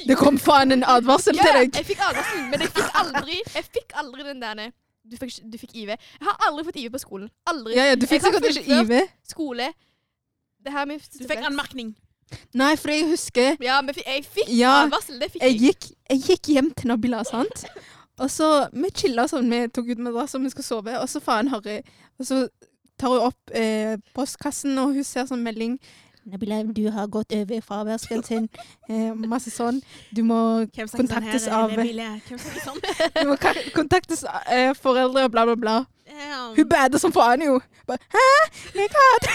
Det 0.07 0.17
kom 0.21 0.39
faen 0.39 0.71
en 0.77 0.85
advarsel 0.87 1.35
Ja, 1.35 1.43
til 1.43 1.51
ja, 1.51 1.65
deg. 1.65 1.75
jeg 1.81 1.89
fikk 1.91 2.05
advarsel, 2.07 2.45
men 2.53 2.63
jeg 2.63 2.71
fikk 2.77 3.01
aldri 3.03 3.41
Jeg 3.43 3.65
fikk 3.75 3.97
aldri 4.05 4.29
den 4.29 4.41
der 4.45 4.63
du 5.03 5.17
fikk, 5.19 5.35
du 5.51 5.57
fikk 5.59 5.73
IV. 5.75 5.89
Jeg 5.97 6.23
har 6.29 6.37
aldri 6.47 6.63
fått 6.69 6.77
IV 6.79 6.93
på 6.95 6.99
skolen. 7.03 7.27
Aldri. 7.51 7.73
Ja, 7.75 7.89
ja, 7.91 7.95
du 7.99 8.05
Jeg 8.07 8.13
fikk 8.13 8.23
sikkert 8.29 8.45
ikke 8.61 8.77
IV. 8.85 9.09
Skole. 9.33 9.67
Det 10.63 10.73
her 10.77 10.87
med 10.87 11.01
Du 11.19 11.25
fikk 11.27 11.43
anmerkning. 11.49 11.89
Nei, 12.55 12.77
for 12.79 12.95
jeg 12.95 13.09
husker 13.11 13.57
Ja, 13.61 13.81
men 13.83 13.99
jeg 13.99 14.23
fikk 14.25 14.53
Ja, 14.55 14.85
advarsel. 14.87 15.19
Det 15.21 15.33
fikk 15.35 15.43
jeg 15.43 15.57
jeg. 15.59 15.61
gikk, 15.75 15.89
jeg 16.15 16.23
gikk 16.29 16.53
hjem 16.55 16.71
til 16.79 16.93
Nabila, 16.93 17.25
sant? 17.27 17.67
Og 18.23 18.31
så 18.31 18.69
Vi 18.73 18.93
chilla 18.95 19.27
sånn, 19.29 19.51
vi 19.51 19.65
tok 19.75 19.91
ut 19.91 19.99
madrass 20.07 20.39
og 20.39 20.47
vi 20.47 20.55
skulle 20.55 20.71
sove, 20.71 20.95
og 21.03 21.11
så 21.11 21.21
faen 21.21 21.51
Harry 21.51 21.81
Og 22.23 22.29
så 22.31 22.45
tar 23.03 23.11
hun 23.13 23.27
opp 23.29 23.53
eh, 23.59 23.97
postkassen, 24.17 24.79
og 24.79 24.95
hun 24.97 25.05
ser 25.07 25.27
sånn 25.29 25.43
melding. 25.45 25.77
Nabila, 26.23 26.61
du 26.71 26.85
har 26.95 27.09
gått 27.11 27.35
over 27.35 27.61
fraværsgrensen. 27.67 28.49
Eh, 28.93 29.13
masse 29.17 29.49
sånn. 29.51 29.79
Du 30.13 30.21
må 30.27 30.37
kontaktes 30.75 30.91
sånn 30.93 31.01
Kontaktes 31.01 31.47
her? 31.49 31.55
av- 31.57 31.71
sånn? 32.61 32.81
Du 33.15 33.23
må 33.31 33.37
kontaktes 33.73 34.23
av 34.29 34.51
eh, 34.53 34.73
foreldre, 34.77 35.23
bla, 35.33 35.47
bla, 35.49 35.55
bla. 35.57 35.77
Damn. 36.11 36.51
Hun 36.59 36.69
bader 36.69 37.01
som 37.01 37.15
faen, 37.15 37.41
jo. 37.47 37.55
Bare, 37.89 38.03
Hæ? 38.13 38.25
Jeg 38.77 38.91
har 38.93 39.27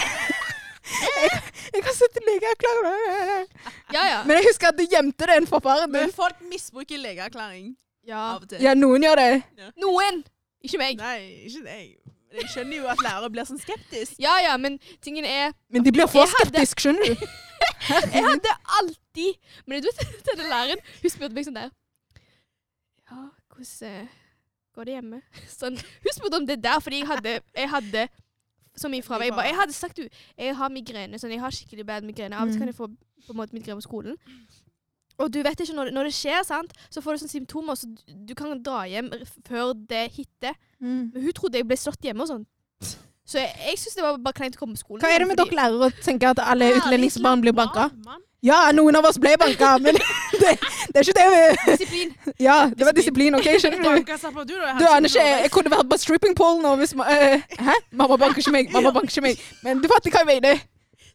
Jeg, 0.88 1.39
jeg 1.73 1.84
har 1.84 1.95
sett 1.97 2.19
legeerklæring. 2.27 3.47
Ja, 3.91 4.03
ja. 4.08 4.19
Men 4.27 4.38
jeg 4.38 4.45
husker 4.47 4.69
at 4.69 4.77
du 4.77 4.86
gjemte 4.88 5.27
den 5.27 5.47
for 5.49 5.60
faren 5.63 5.91
Men 5.91 6.13
folk 6.15 6.38
misbruker 6.51 7.01
legeerklæring 7.01 7.73
ja. 8.08 8.21
av 8.36 8.45
og 8.45 8.49
til. 8.51 8.62
Ja, 8.63 8.75
noen 8.77 9.03
gjør 9.03 9.19
det. 9.19 9.32
Noen! 9.84 10.21
Ikke 10.63 10.80
meg. 10.82 11.01
Nei, 11.01 11.47
ikke 11.49 11.65
deg. 11.65 12.07
Men 12.28 12.42
Jeg 12.44 12.50
skjønner 12.54 12.78
jo 12.82 12.88
at 12.92 13.02
lærere 13.04 13.30
blir 13.32 13.48
sånn 13.48 13.62
skeptisk. 13.62 14.18
Ja, 14.22 14.36
ja, 14.44 14.54
men 14.60 14.78
tingen 15.04 15.26
er 15.28 15.54
Men 15.74 15.86
de 15.86 15.94
blir 15.96 16.10
for 16.12 16.28
skeptiske, 16.28 16.84
skjønner 16.88 17.08
du. 17.08 17.28
Jeg 18.13 18.24
hadde 18.26 18.54
alltid 18.80 19.38
Men 19.66 19.82
du 19.82 19.88
vet, 19.90 20.16
denne 20.28 20.46
læreren 20.52 20.82
Hun 21.02 21.10
spurte 21.13 21.34
meg 21.34 21.48
sånn 21.48 21.58
der 21.58 21.72
Ja, 23.08 23.24
hvordan 23.54 23.90
eh, 23.90 24.16
går 24.78 24.90
det 24.90 24.96
hjemme? 24.98 25.22
Sånn, 25.60 25.80
hun 25.80 26.13
spurte 26.13 26.42
om 26.42 26.48
det 26.50 26.60
der, 26.62 26.82
fordi 26.84 27.00
jeg 27.02 27.08
hadde, 27.10 27.32
jeg 27.56 27.70
hadde 27.72 28.08
så 28.78 28.92
mye 28.94 29.02
fravær. 29.02 29.32
Jeg, 29.32 29.48
jeg 29.48 29.56
hadde 29.58 29.74
sagt 29.74 29.98
du, 29.98 30.04
jeg 30.38 30.56
har 30.60 30.70
migrene, 30.70 31.18
sånn, 31.18 31.34
jeg 31.34 31.42
har 31.42 31.56
skikkelig 31.56 31.86
bad 31.88 32.06
migrene. 32.06 32.38
Av 32.38 32.46
og 32.46 32.54
til 32.54 32.62
kan 32.62 32.70
jeg 32.70 32.78
få 32.78 32.92
på 32.92 33.34
en 33.34 33.40
måte 33.40 33.58
migrene 33.58 33.80
på 33.80 33.88
skolen. 33.88 34.20
Og 35.17 35.32
du 35.34 35.39
vet 35.41 35.60
ikke 35.63 35.73
når 35.73 35.89
det, 35.89 35.93
når 35.97 36.03
det 36.10 36.13
skjer, 36.13 36.43
sant, 36.45 36.73
så 36.93 37.01
får 37.01 37.15
du 37.17 37.23
sånne 37.23 37.34
symptomer, 37.34 37.75
så 37.80 37.89
du, 37.89 38.01
du 38.30 38.36
kan 38.38 38.53
dra 38.63 38.84
hjem 38.86 39.10
før 39.47 39.73
det 39.89 40.03
hitter. 40.13 40.53
Mm. 40.80 41.10
Men 41.13 41.23
hun 41.25 41.34
trodde 41.34 41.58
jeg 41.58 41.65
ble 41.67 41.77
slått 41.80 42.06
hjemme 42.06 42.21
og 42.25 42.30
sånn. 42.30 42.45
Så 43.27 43.41
jeg, 43.41 43.49
jeg 43.65 43.80
syns 43.82 43.97
det 43.97 44.03
var 44.06 44.19
bare 44.23 44.38
kleint 44.38 44.56
å 44.56 44.60
komme 44.62 44.77
på 44.77 44.84
skolen. 44.86 45.01
Hva 45.03 45.10
er 45.12 45.19
det 45.19 45.27
med 45.27 45.36
fordi- 45.36 45.49
dere 45.51 45.63
lærere 45.65 45.89
å 45.89 46.06
tenke 46.06 46.30
at 46.30 46.39
alle 46.39 46.69
utlendingsbarn 46.77 47.41
blir 47.43 47.56
banka? 47.58 47.89
Ja, 48.45 48.60
noen 48.71 48.95
av 48.95 49.03
oss 49.10 49.17
ble 49.19 49.34
banka, 49.41 49.73
men 49.82 49.97
det, 50.41 50.53
det 50.93 51.01
er 51.01 51.03
ikke 51.03 51.17
det 51.17 51.25
vi 51.34 51.73
Disiplin. 51.73 52.13
Ja, 52.47 52.58
det 52.69 52.86
var 52.86 52.93
disiplin, 52.95 53.36
OK? 53.36 53.49
Skjønner 53.58 53.82
du? 53.84 54.13
Du. 54.47 54.53
Du 54.53 54.86
aner 54.86 55.10
ikke, 55.10 55.25
jeg 55.43 55.51
kunne 55.51 55.73
vært 55.73 55.89
på 55.91 55.99
stripping 56.06 56.38
pole 56.38 56.62
nå 56.63 56.75
hvis 56.80 56.93
ma 56.95 57.10
eh, 57.12 57.41
Hæ? 57.58 57.75
Mamma 57.97 58.15
banker 58.21 58.45
ikke 58.45 58.53
meg, 58.56 58.71
mamma 58.71 58.93
banker 58.95 59.12
ikke 59.12 59.25
meg. 59.25 59.41
Men 59.65 59.82
du 59.84 59.89
fatter 59.91 60.13
hva 60.13 60.21
jeg 60.23 60.30
mener. 60.38 60.62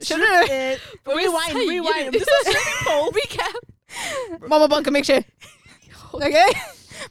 Skjønner 0.03 0.35
du? 0.35 0.53
Eh, 0.53 0.89
rewind, 1.07 1.63
rewind. 1.71 2.19
swimming 2.19 2.81
pool. 2.83 3.13
Recap. 3.23 3.72
Mamma 4.49 4.69
banker 4.71 4.95
meg 4.95 5.09
ikke. 5.09 5.25
OK? 6.13 6.39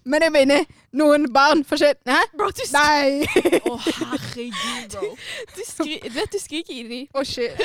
Men 0.07 0.23
jeg 0.23 0.31
mener, 0.31 0.65
noen 0.95 1.25
barn 1.33 1.63
får 1.67 1.81
shit. 1.81 1.99
Hæ? 2.07 2.19
Bro, 2.37 2.47
du, 2.55 2.61
Nei! 2.75 3.25
Å, 3.67 3.75
herregud, 3.85 4.95
bro. 4.95 5.09
du, 5.55 5.61
skri 5.67 5.97
vet 6.15 6.33
du 6.33 6.39
skriker 6.41 6.75
i 6.75 6.83
dem. 6.87 7.05
Å, 7.17 7.23
shit. 7.27 7.59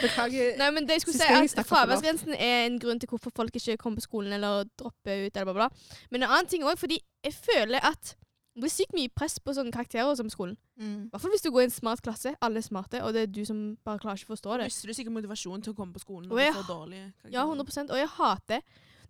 Beklager. 0.00 0.54
Nei, 0.60 0.70
men 0.76 0.88
det 0.88 0.98
jeg 0.98 1.04
skulle 1.06 1.20
si 1.20 1.60
at 1.60 1.68
Fraværsgrensen 1.68 2.36
er 2.36 2.66
en 2.66 2.78
grunn 2.82 3.00
til 3.02 3.10
hvorfor 3.12 3.34
folk 3.36 3.56
ikke 3.60 3.76
kommer 3.80 4.00
på 4.02 4.08
skolen 4.08 4.36
eller 4.38 4.68
dropper 4.80 5.26
ut. 5.26 5.34
eller 5.34 5.50
bla 5.50 5.56
bla. 5.64 5.70
Men 6.10 6.24
en 6.24 6.30
annen 6.30 6.50
ting 6.50 6.66
òg, 6.66 6.78
fordi 6.80 7.00
jeg 7.24 7.36
føler 7.36 7.84
at 7.84 8.14
det 8.54 8.62
blir 8.62 8.72
sykt 8.72 8.94
mye 8.94 9.10
press 9.10 9.40
på 9.42 9.54
sånne 9.56 9.74
karakterer 9.74 10.14
som 10.18 10.30
skolen. 10.32 10.56
Mm. 10.80 11.10
Hvert 11.10 11.20
fall 11.22 11.30
hvis 11.30 11.42
du 11.42 11.50
går 11.54 11.60
i 11.60 11.64
en 11.64 11.70
smart 11.70 12.00
klasse. 12.02 12.34
Alle 12.42 12.58
er 12.58 12.66
smarte, 12.66 13.02
og 13.02 13.12
det 13.14 13.22
er 13.22 13.26
du 13.26 13.44
som 13.44 13.76
bare 13.84 13.98
klarer 14.02 14.18
ikke 14.18 14.32
å 14.32 14.36
forstå 14.36 14.56
det. 14.58 14.64
Mister 14.72 14.88
du 14.88 14.94
sikkert 14.94 15.12
motivasjon 15.14 15.62
til 15.62 15.72
å 15.72 15.76
komme 15.76 15.92
på 15.94 16.00
skolen 16.02 16.28
når 16.28 16.38
jeg- 16.40 16.52
du 16.52 16.58
får 16.58 16.66
karakterer? 16.66 17.12
Ja, 17.30 17.44
100% 17.46 17.90
Og 17.90 17.96
jeg 17.96 18.08
hater 18.08 18.60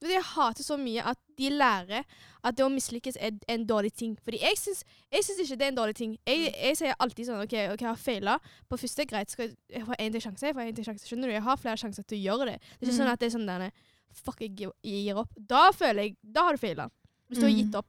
du 0.01 0.09
vet, 0.09 0.17
jeg 0.17 0.23
hater 0.25 0.63
så 0.63 0.77
mye 0.77 1.01
at 1.07 1.17
de 1.39 1.49
lærer 1.51 2.05
at 2.45 2.57
det 2.57 2.65
å 2.67 2.69
mislykkes 2.69 3.17
er 3.19 3.31
en 3.49 3.65
dårlig 3.65 3.95
ting. 3.95 4.17
Fordi 4.23 4.39
jeg 4.41 4.57
syns, 4.59 4.83
jeg 5.11 5.23
syns 5.23 5.39
ikke 5.41 5.57
det 5.57 5.63
er 5.63 5.69
en 5.69 5.77
dårlig 5.77 5.95
ting. 5.95 6.19
Jeg, 6.27 6.53
jeg 6.53 6.77
sier 6.77 6.95
alltid 7.01 7.27
sånn 7.27 7.41
OK, 7.43 7.55
ok, 7.73 7.81
jeg 7.81 7.89
har 7.89 7.97
feila. 7.97 8.39
På 8.69 8.77
første 8.77 9.07
greit, 9.07 9.31
skal 9.31 9.57
jeg 9.71 9.83
få 9.87 9.95
én 9.99 10.13
til 10.13 10.21
sjanse. 10.21 10.43
Jeg 10.43 10.55
får 10.55 10.61
en 10.69 10.75
til 10.75 10.85
sjanse. 10.85 11.07
Skjønner 11.09 11.27
du? 11.31 11.33
Jeg 11.33 11.43
har 11.43 11.57
flere 11.57 11.77
sjanser 11.77 12.05
til 12.07 12.19
å 12.19 12.25
gjøre 12.27 12.47
det. 12.51 12.61
Det 12.81 12.89
er 12.89 12.93
ikke 12.93 12.99
Mm. 12.99 13.07
sånn 13.07 13.13
at 13.13 13.19
det 13.21 13.33
er 13.33 13.39
sånn 13.39 13.47
derne 13.47 13.73
Fuck, 14.13 14.41
jeg 14.41 14.55
gir- 14.57 15.17
opp. 15.17 15.31
Da 15.39 15.71
føler 15.73 16.03
jeg 16.03 16.17
Da 16.23 16.43
har 16.43 16.53
du 16.53 16.59
feila. 16.59 16.91
Hvis 17.31 17.39
du 17.39 17.47
har 17.47 17.51
Mm. 17.51 17.57
gitt 17.65 17.75
opp. 17.75 17.87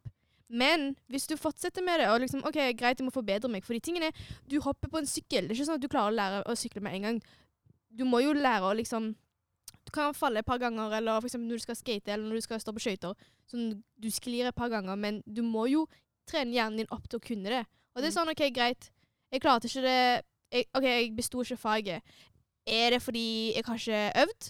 Men 0.50 0.92
hvis 1.10 1.26
du 1.28 1.36
fortsetter 1.38 1.82
med 1.82 2.00
det, 2.00 2.10
og 2.12 2.20
liksom 2.22 2.44
OK, 2.46 2.60
greit, 2.78 3.00
jeg 3.00 3.06
må 3.08 3.14
forbedre 3.14 3.50
meg 3.50 3.66
Fordi 3.66 3.80
tingen 3.82 4.04
er, 4.06 4.26
du 4.46 4.60
hopper 4.62 4.92
på 4.94 5.02
en 5.02 5.10
sykkel. 5.10 5.48
Det 5.48 5.56
er 5.56 5.58
ikke 5.58 5.68
sånn 5.72 5.80
at 5.80 5.86
du 5.86 5.90
klarer 5.90 6.14
å 6.14 6.16
lære 6.20 6.42
å 6.46 6.58
sykle 6.60 6.84
med 6.86 6.98
en 6.98 7.08
gang. 7.08 7.22
Du 7.90 8.06
må 8.06 8.22
jo 8.22 8.36
lære 8.38 8.70
å 8.70 8.76
liksom 8.78 9.16
Du 9.86 9.92
kan 9.94 10.14
falle 10.18 10.42
et 10.42 10.46
par 10.46 10.58
ganger, 10.58 10.94
eller 10.98 11.20
for 11.22 11.30
eksempel 11.30 11.50
når 11.50 11.62
du 11.62 11.64
skal 11.66 11.78
skate, 11.78 12.12
eller 12.12 12.26
når 12.30 12.42
du 12.42 12.46
skal 12.46 12.62
stå 12.62 12.74
på 12.74 12.82
skøyter. 12.82 13.14
Sånn, 13.50 13.84
du 14.02 14.08
sklir 14.10 14.50
et 14.50 14.58
par 14.58 14.72
ganger, 14.74 14.98
men 14.98 15.20
du 15.26 15.44
må 15.46 15.68
jo 15.70 15.84
trene 16.26 16.56
hjernen 16.56 16.82
din 16.82 16.90
opp 16.90 17.06
til 17.06 17.22
å 17.22 17.26
kunne 17.26 17.52
det. 17.54 17.62
Og 17.94 18.02
det 18.02 18.10
er 18.10 18.16
sånn 18.16 18.32
OK, 18.32 18.42
greit. 18.54 18.90
Jeg 19.30 19.44
klarte 19.44 19.70
ikke 19.70 19.84
det 19.86 20.00
jeg, 20.56 20.66
OK, 20.74 20.86
jeg 20.86 21.14
besto 21.16 21.44
ikke 21.44 21.58
faget. 21.62 22.18
Er 22.66 22.96
det 22.96 23.02
fordi 23.02 23.54
jeg 23.54 23.66
har 23.68 23.82
ikke 23.82 24.24
øvd? 24.24 24.50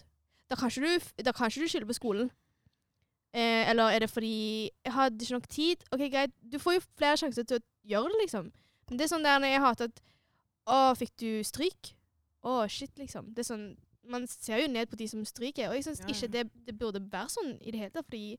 Da 0.50 0.56
kan 0.56 0.72
ikke 0.72 0.88
du, 0.88 1.08
da 1.26 1.32
kan 1.36 1.52
ikke 1.52 1.62
du 1.62 1.72
skylde 1.72 1.90
på 1.90 1.98
skolen. 1.98 2.32
Eh, 3.36 3.70
eller 3.70 3.92
er 3.92 4.06
det 4.06 4.08
fordi 4.14 4.36
jeg 4.86 4.94
hadde 4.96 5.26
ikke 5.26 5.36
nok 5.36 5.48
tid? 5.52 5.82
OK, 5.92 6.04
greit. 6.14 6.32
Du 6.40 6.56
får 6.62 6.78
jo 6.78 6.84
flere 6.96 7.20
sjanser 7.20 7.44
til 7.48 7.60
å 7.60 7.66
gjøre 7.92 8.14
det, 8.14 8.22
liksom. 8.24 8.52
Men 8.88 9.00
det 9.00 9.06
er 9.06 9.12
sånn 9.12 9.26
der 9.26 9.42
når 9.44 9.52
jeg 9.52 9.64
hater 9.66 9.90
at 9.92 10.04
Å, 10.66 10.78
fikk 10.98 11.12
du 11.22 11.30
stryk? 11.46 11.92
Å, 12.46 12.64
shit, 12.72 12.94
liksom. 13.02 13.34
Det 13.36 13.44
er 13.44 13.50
sånn 13.50 13.66
Man 14.06 14.28
ser 14.30 14.62
jo 14.62 14.70
ned 14.70 14.88
på 14.90 14.98
de 15.00 15.08
som 15.10 15.24
stryker, 15.26 15.72
og 15.72 15.76
jeg 15.80 15.88
syns 15.88 16.04
Ja, 16.04 16.08
ja. 16.08 16.14
ikke 16.14 16.30
det, 16.32 16.44
det 16.68 16.76
burde 16.78 17.02
være 17.12 17.34
sånn 17.34 17.56
i 17.60 17.74
det 17.74 17.80
hele 17.82 17.94
tatt, 17.94 18.06
fordi 18.06 18.38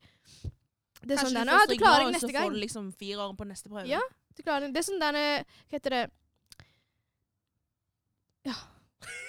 det 1.02 1.12
er 1.12 1.18
Kanskje 1.18 1.24
sånn 1.26 1.34
der, 1.36 1.44
du 1.44 1.52
«Å, 1.52 1.58
får 1.58 1.66
du 1.66 1.66
stryk 1.66 1.82
nå, 1.82 1.96
og 2.06 2.20
så 2.22 2.30
får 2.30 2.54
du 2.54 2.60
liksom 2.62 2.86
fire 3.02 3.24
år 3.26 3.34
på 3.36 3.46
neste 3.50 3.68
prøve. 3.68 3.88
Ja. 3.90 4.00
Du 4.36 4.42
klarer 4.46 4.64
det. 4.64 4.70
Det 4.76 4.80
er 4.80 4.86
sånn 4.86 5.02
denne 5.02 5.24
Hva 5.42 5.74
heter 5.76 5.94
det? 5.96 6.04
Ja. 8.46 8.54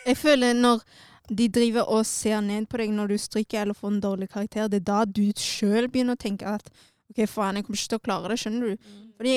Jeg 0.08 0.18
føler 0.22 0.54
når 0.56 0.86
de 1.30 1.48
driver 1.52 1.90
og 1.92 2.06
ser 2.08 2.40
ned 2.42 2.68
på 2.72 2.78
deg 2.82 2.94
når 2.96 3.08
du 3.12 3.18
stryker 3.20 3.62
eller 3.62 3.76
får 3.78 3.92
en 3.96 4.02
dårlig 4.04 4.30
karakter, 4.32 4.68
det 4.72 4.82
er 4.82 4.86
da 4.88 5.02
du 5.06 5.26
sjøl 5.36 5.90
begynner 5.92 6.16
å 6.16 6.22
tenke 6.22 6.48
at 6.48 6.70
OK, 7.12 7.24
faen, 7.28 7.56
jeg 7.60 7.66
kommer 7.66 7.80
ikke 7.80 7.92
til 7.94 8.00
å 8.00 8.06
klare 8.06 8.30
det, 8.32 8.38
skjønner 8.42 8.68
du. 8.74 8.78
Mm. 8.78 9.04
Fordi 9.18 9.36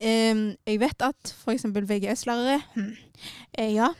em, 0.00 0.40
jeg 0.68 0.80
vet 0.80 1.02
at 1.06 1.34
eksempel 1.52 1.86
VGS-lærere 1.88 2.58
hm, 2.74 2.90
eh, 3.58 3.72
Ja. 3.74 3.90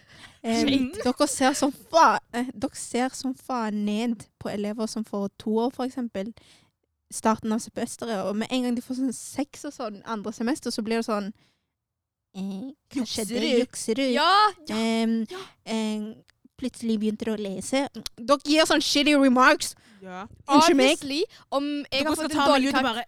em, 0.43 0.93
dere, 0.97 1.29
ser 1.29 1.53
som 1.59 1.73
faen, 1.93 2.21
eh, 2.37 2.49
dere 2.55 2.77
ser 2.77 3.09
som 3.17 3.35
faen 3.35 3.85
ned 3.85 4.27
på 4.41 4.49
elever 4.53 4.87
som 4.89 5.05
får 5.05 5.29
to 5.39 5.69
for 5.75 5.85
eksempel. 5.89 6.33
Starten 7.13 7.53
av 7.53 7.59
semesteret. 7.59 8.25
Og 8.29 8.37
med 8.37 8.49
en 8.55 8.63
gang 8.69 8.75
de 8.77 8.83
får 8.85 9.01
sånn 9.01 9.13
seks 9.17 9.65
og 9.67 9.73
sånn 9.75 10.03
andre 10.07 10.33
semester, 10.33 10.71
så 10.71 10.85
blir 10.87 11.01
det 11.01 11.09
sånn 11.09 11.33
eh, 12.37 12.71
Hva 12.95 13.03
Jukser 13.03 13.27
du? 13.27 13.35
Jukser 13.41 13.99
du? 13.99 14.05
Ja! 14.15 14.31
ja, 14.69 14.77
Ja. 14.77 15.41
em, 15.67 16.15
plutselig 16.61 16.99
begynte 17.03 17.33
å 17.33 17.39
lese. 17.41 17.87
Dere 18.17 18.39
gir 18.45 18.69
sånne 18.69 18.85
shitty 18.85 19.15
remarks. 19.19 19.75
Ja. 20.01 20.23
Unnskyld 20.49 20.77
meg. 20.79 20.95
Obviously, 20.95 21.23
om 21.53 21.65
jeg 21.85 21.91
Dere 21.93 22.09
har 22.09 22.17
fått 22.17 22.33
en 22.33 22.47
dårlig 22.49 22.71
karakter 22.73 22.83
bare 22.83 23.05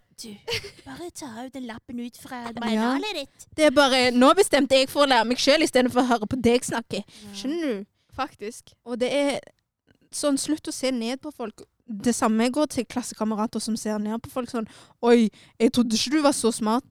bare 0.85 1.07
ta 1.17 1.29
ut 1.47 1.53
den 1.55 1.65
lappen 1.65 1.99
ut 2.05 2.17
fra 2.21 2.43
Ja. 2.43 2.51
manualet 2.61 3.15
ditt. 3.17 3.47
Det 3.57 3.65
er 3.65 3.71
bare 3.71 4.11
Nå 4.13 4.33
bestemte 4.37 4.77
jeg 4.77 4.89
for 4.89 5.05
å 5.05 5.09
lære 5.09 5.25
meg 5.27 5.37
sjøl 5.41 5.63
istedenfor 5.65 6.03
å 6.03 6.07
høre 6.11 6.27
på 6.29 6.39
deg 6.41 6.61
snakke. 6.63 7.01
Skjønner 7.33 7.61
du? 7.79 7.85
Faktisk. 8.15 8.73
Og 8.85 8.99
det 8.99 9.09
er 9.11 9.39
sånn 10.13 10.37
Slutt 10.37 10.67
å 10.69 10.73
se 10.73 10.91
ned 10.91 11.19
på 11.21 11.31
folk. 11.33 11.63
Det 11.89 12.13
samme 12.15 12.45
går 12.53 12.67
til 12.69 12.85
klassekamerater 12.85 13.59
som 13.59 13.75
ser 13.75 13.97
ned 13.99 14.21
på 14.21 14.29
folk 14.31 14.49
sånn 14.53 14.67
Oi, 15.01 15.31
jeg 15.59 15.71
trodde 15.73 15.97
ikke 15.97 16.11
du 16.11 16.21
var 16.21 16.31
så 16.37 16.53
smart. 16.53 16.83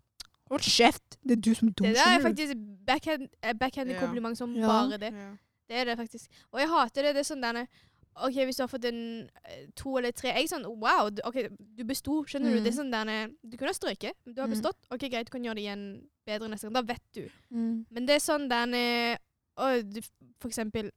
Hold 0.51 0.61
kjeft. 0.67 1.17
Det 1.25 1.39
er 1.39 1.41
du 1.41 1.55
som 1.55 1.69
er 1.69 1.73
dum. 1.79 1.87
Det 1.87 1.95
der 1.97 2.19
er 2.19 2.21
faktisk 2.27 2.59
backhand, 2.85 3.29
eh, 3.43 3.55
backhanded 3.55 3.95
Ja. 3.95 4.01
kompliment 4.01 4.37
som 4.37 4.53
Ja. 4.57 4.67
bare 4.67 4.99
det. 4.99 5.13
Ja. 5.15 5.31
Det 5.69 5.77
er 5.77 5.85
det 5.85 5.97
faktisk. 5.99 6.31
Og 6.53 6.61
jeg 6.61 6.69
hater 6.69 7.03
det. 7.03 7.15
Det 7.15 7.21
er 7.25 7.35
sånn 7.35 7.43
denne 7.43 7.67
OK, 8.15 8.35
hvis 8.45 8.57
du 8.59 8.63
har 8.63 8.69
fått 8.69 8.85
en 8.85 9.31
eh, 9.49 9.67
to 9.75 9.95
eller 9.97 10.13
tre 10.13 10.29
Jeg 10.35 10.45
er 10.45 10.49
sånn 10.51 10.67
Wow, 10.69 11.09
du, 11.11 11.23
OK, 11.25 11.47
du 11.79 11.85
besto. 11.89 12.19
Skjønner 12.29 12.51
Mm. 12.51 12.57
du? 12.59 12.61
Det 12.67 12.73
er 12.75 12.77
sånn 12.83 12.91
denne 12.93 13.15
Du 13.43 13.57
kunne 13.57 13.71
ha 13.73 13.79
strøket. 13.79 14.13
men 14.27 14.35
Du 14.35 14.41
har 14.43 14.49
Mm. 14.49 14.53
bestått. 14.61 14.77
OK, 14.91 15.09
greit, 15.09 15.27
du 15.27 15.31
kan 15.31 15.43
gjøre 15.43 15.55
det 15.57 15.65
igjen 15.65 16.09
bedre 16.27 16.49
neste 16.51 16.69
gang. 16.69 16.75
Da 16.75 16.83
vet 16.83 17.03
du. 17.15 17.29
Mm. 17.51 17.87
Men 17.91 18.07
det 18.07 18.15
er 18.17 18.21
sånn 18.21 18.49
denne 18.51 19.17
og, 19.57 19.89
du, 19.95 20.01
For 20.41 20.49
eksempel 20.49 20.91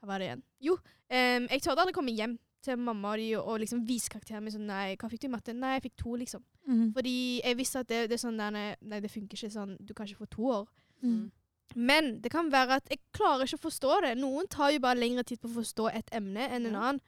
Hva 0.00 0.06
var 0.08 0.18
det 0.18 0.26
igjen? 0.30 0.42
Jo, 0.60 0.72
um, 0.74 1.48
jeg 1.48 1.60
torde 1.62 1.78
aldri 1.84 1.92
komme 1.92 2.16
hjem 2.16 2.38
til 2.62 2.76
mamma 2.78 3.12
og, 3.12 3.18
de, 3.18 3.34
og 3.36 3.60
liksom 3.60 3.84
vise 3.86 4.08
karakteren 4.08 4.42
min 4.42 4.52
sånn 4.52 4.66
Nei, 4.66 4.96
hva 4.96 5.10
fikk 5.10 5.20
du 5.20 5.26
i 5.26 5.30
matte? 5.30 5.52
Nei, 5.54 5.74
jeg 5.78 5.82
fikk 5.90 5.96
to, 5.96 6.16
liksom. 6.16 6.42
Mm. 6.68 6.92
Fordi 6.94 7.42
jeg 7.42 7.56
visste 7.58 7.80
at 7.80 7.88
det, 7.88 8.08
det 8.08 8.14
er 8.14 8.22
sånn 8.28 8.38
denne 8.38 8.76
Nei, 8.80 9.00
det 9.00 9.10
funker 9.10 9.36
ikke 9.36 9.50
sånn. 9.52 9.76
Du 9.84 9.92
kan 9.94 10.06
ikke 10.06 10.24
få 10.24 10.30
to 10.30 10.42
år. 10.42 10.68
Mm. 11.02 11.30
Men 11.76 12.20
det 12.22 12.30
kan 12.32 12.50
være 12.52 12.80
at 12.80 12.88
jeg 12.90 13.00
klarer 13.16 13.46
ikke 13.46 13.60
å 13.60 13.66
forstå 13.68 14.00
det. 14.06 14.12
Noen 14.20 14.48
tar 14.48 14.70
jo 14.74 14.82
bare 14.84 14.98
lengre 14.98 15.24
tid 15.24 15.40
på 15.40 15.48
å 15.50 15.56
forstå 15.60 15.88
et 15.94 16.10
emne 16.12 16.48
enn 16.48 16.66
en 16.66 16.72
Ja. 16.72 16.80
annen. 16.90 17.00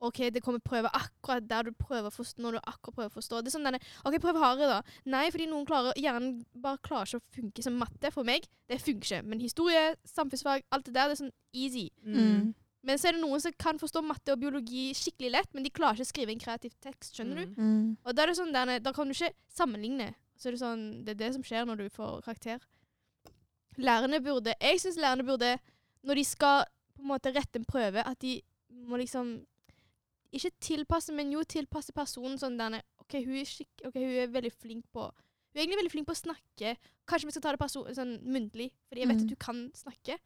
OK, 0.00 0.30
det 0.30 0.42
kommer 0.44 0.60
prøve 0.62 0.86
akkurat 0.94 1.42
der 1.48 1.64
du 1.64 1.72
prøver 1.72 2.06
å 2.06 2.14
forstå, 2.14 2.38
når 2.38 2.52
du 2.52 2.58
akkurat 2.70 2.94
prøver 2.94 3.10
å 3.10 3.16
forstå. 3.18 3.40
Det 3.42 3.50
er 3.50 3.58
sånn 3.58 3.64
denne, 3.66 3.80
OK, 4.06 4.14
prøv 4.22 4.36
hardere, 4.38 4.68
da. 4.78 4.82
Nei, 5.10 5.24
fordi 5.34 5.48
noen 5.50 5.66
klarer, 5.66 5.92
hjernen 5.98 6.44
bare 6.54 6.78
klarer 6.78 7.06
ikke 7.10 7.18
å 7.18 7.34
funke 7.34 7.64
som 7.64 7.74
matte. 7.80 8.12
For 8.14 8.22
meg, 8.22 8.46
det 8.70 8.78
funker 8.80 9.02
ikke. 9.18 9.24
Men 9.26 9.40
historie, 9.42 9.96
samfunnsfag, 10.06 10.62
alt 10.70 10.84
det 10.86 10.94
der, 10.94 11.08
det 11.10 11.18
er 11.18 11.24
sånn 11.24 11.32
easy. 11.52 11.88
Mm. 12.06 12.54
Men 12.84 12.96
så 12.96 13.08
er 13.08 13.12
det 13.18 13.22
noen 13.24 13.40
som 13.42 13.52
kan 13.58 13.76
forstå 13.76 14.04
matte 14.06 14.30
og 14.32 14.38
biologi 14.38 14.92
skikkelig 14.94 15.32
lett, 15.34 15.50
men 15.52 15.64
de 15.66 15.70
klarer 15.74 15.98
ikke 15.98 16.06
å 16.06 16.12
skrive 16.14 16.30
en 16.30 16.38
kreativ 16.46 16.72
tekst, 16.80 17.16
skjønner 17.18 17.42
du? 17.42 17.60
Mm. 17.60 17.96
Og 18.06 18.14
da 18.14 18.22
er 18.22 18.30
det 18.30 18.36
sånn, 18.38 18.52
denne, 18.54 18.78
da 18.80 18.92
kan 18.94 19.08
du 19.10 19.16
ikke 19.18 19.32
sammenligne. 19.50 20.12
Så 20.38 20.46
er 20.46 20.54
det 20.54 20.60
sånn, 20.62 21.04
det 21.04 21.16
er 21.16 21.22
det 21.26 21.32
som 21.34 21.42
skjer 21.42 21.66
når 21.66 21.76
du 21.82 21.88
får 21.90 22.22
karakter. 22.22 22.62
Lærerne 23.78 24.18
burde, 24.24 24.54
jeg 24.60 24.80
synes 24.82 24.96
lærerne 24.98 25.24
burde, 25.26 25.52
når 26.02 26.14
de 26.18 26.24
skal 26.26 26.64
på 26.96 27.02
en 27.04 27.08
måte 27.12 27.30
rette 27.34 27.60
en 27.60 27.64
prøve, 27.68 28.02
at 28.02 28.18
de 28.24 28.40
må 28.88 28.98
liksom, 28.98 29.36
ikke 30.34 30.50
tilpasse, 30.60 31.12
men 31.14 31.30
jo 31.32 31.44
tilpasse 31.48 31.92
personen 31.96 32.38
sånn 32.40 32.58
denne 32.58 32.82
ok, 33.00 33.20
hun 33.24 33.38
er, 33.40 33.46
skikk, 33.48 33.84
ok, 33.88 33.94
hun 33.94 34.16
er 34.24 34.32
veldig 34.34 34.52
flink 34.52 34.88
på, 34.92 35.06
hun 35.08 35.56
er 35.56 35.62
egentlig 35.62 35.78
veldig 35.80 35.92
flink 35.94 36.08
på 36.10 36.16
å 36.16 36.20
snakke. 36.20 36.74
Kanskje 37.08 37.28
vi 37.30 37.32
skal 37.36 37.44
ta 37.46 37.52
det 37.56 37.94
sånn 37.96 38.18
muntlig, 38.28 38.68
fordi 38.88 39.00
jeg 39.00 39.08
vet 39.08 39.16
Mm. 39.16 39.22
at 39.24 39.30
du 39.30 39.36
kan 39.36 39.62
snakke. 39.74 40.18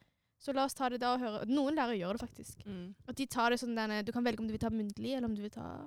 Så 0.43 0.53
la 0.53 0.65
oss 0.65 0.75
ta 0.75 0.89
det 0.89 0.99
da 1.01 1.13
og 1.15 1.21
høre. 1.21 1.47
Noen 1.47 1.77
lærere 1.77 1.95
gjør 1.97 2.19
det 2.19 2.29
faktisk. 2.29 2.65
Mm. 2.67 2.95
At 3.07 3.15
de 3.15 3.27
tar 3.27 3.51
det 3.51 3.61
sånn 3.61 3.77
denne, 3.77 4.03
Du 4.05 4.11
kan 4.11 4.25
velge 4.25 4.41
om 4.41 4.49
du 4.49 4.53
vil 4.53 4.59
ta 4.59 4.71
muntlig, 4.71 5.15
eller 5.15 5.29
om 5.29 5.35
du 5.37 5.43
vil 5.43 5.51
ta 5.55 5.87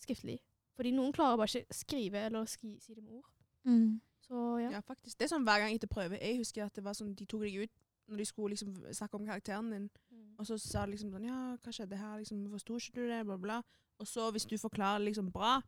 skriftlig. 0.00 0.38
Fordi 0.74 0.92
noen 0.92 1.12
klarer 1.12 1.36
bare 1.36 1.52
ikke 1.52 1.74
skrive 1.74 2.14
eller 2.24 2.46
skri, 2.46 2.78
si 2.80 2.94
det 2.94 3.02
med 3.04 3.12
ord. 3.18 3.28
Mm. 3.66 4.00
Så 4.30 4.40
ja. 4.62 4.70
Ja, 4.76 4.80
faktisk. 4.86 5.18
Det 5.18 5.26
er 5.26 5.32
sånn 5.32 5.46
hver 5.46 5.64
gang 5.64 5.74
etter 5.74 5.90
prøve. 5.90 6.18
Jeg 6.22 6.38
husker 6.38 6.68
at 6.68 6.76
det 6.78 6.84
var 6.86 6.94
sånn, 6.94 7.16
de 7.18 7.26
tok 7.26 7.42
deg 7.42 7.64
ut 7.64 7.72
når 8.10 8.22
de 8.22 8.26
skulle 8.26 8.54
liksom 8.54 8.74
snakke 8.94 9.18
om 9.18 9.26
karakteren 9.26 9.70
din. 9.74 9.90
Og 10.38 10.46
så 10.46 10.56
sa 10.58 10.86
de 10.86 10.94
liksom 10.94 11.10
sånn 11.12 11.26
Ja, 11.28 11.38
hva 11.60 11.74
skjedde 11.74 11.98
her? 11.98 12.18
Liksom, 12.22 12.46
Forsto 12.52 12.78
ikke 12.78 13.02
du 13.02 13.10
det? 13.10 13.20
Bla, 13.26 13.36
bla. 13.38 13.58
Og 14.00 14.08
så 14.08 14.30
hvis 14.32 14.46
du 14.48 14.56
forklarer 14.58 15.02
liksom 15.04 15.28
bra 15.34 15.58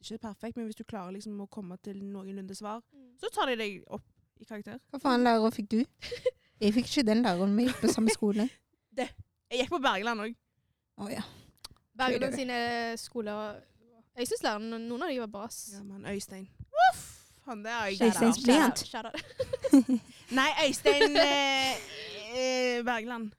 Ikke 0.00 0.18
perfekt, 0.18 0.56
men 0.56 0.66
hvis 0.66 0.80
du 0.80 0.84
klarer 0.84 1.14
liksom 1.14 1.38
å 1.44 1.46
komme 1.46 1.76
til 1.84 2.00
noenlunde 2.02 2.56
svar, 2.56 2.80
så 3.20 3.28
tar 3.34 3.52
de 3.52 3.58
deg 3.60 3.82
opp 3.92 4.06
i 4.40 4.46
karakter. 4.48 4.78
Hva 4.88 5.00
faen 5.02 5.26
lærer 5.26 5.52
fikk 5.52 5.68
du? 5.74 5.80
Jeg 6.62 6.74
fikk 6.76 6.88
ikke 6.88 7.04
den 7.08 7.20
læreren. 7.24 7.52
Vi 7.56 7.66
gikk 7.68 7.82
på 7.82 7.92
samme 7.92 8.12
skole. 8.12 8.48
det. 8.98 9.10
Jeg 9.50 9.62
gikk 9.62 9.74
på 9.74 9.82
Bergeland 9.84 10.24
òg. 10.24 10.38
Å 11.00 11.10
ja. 11.12 11.26
Bergeland 12.00 12.36
sine 12.36 12.56
skoler 13.00 13.60
Jeg 14.16 14.28
syns 14.28 14.44
lærerne, 14.44 14.80
noen 14.88 15.04
av 15.04 15.12
dem 15.12 15.22
var 15.26 15.32
bra. 15.36 15.46
Ja, 15.72 15.84
mann. 15.84 16.08
Øystein. 16.08 16.48
Han 17.50 17.64
der 17.64 17.70
er 17.70 17.86
jeg 17.90 18.06
Øystein 18.06 18.32
glad. 18.44 18.72
Blyant. 18.94 20.02
Nei, 20.38 20.48
Øystein 20.68 21.16
eh, 21.18 22.82
Bergland. 22.86 23.30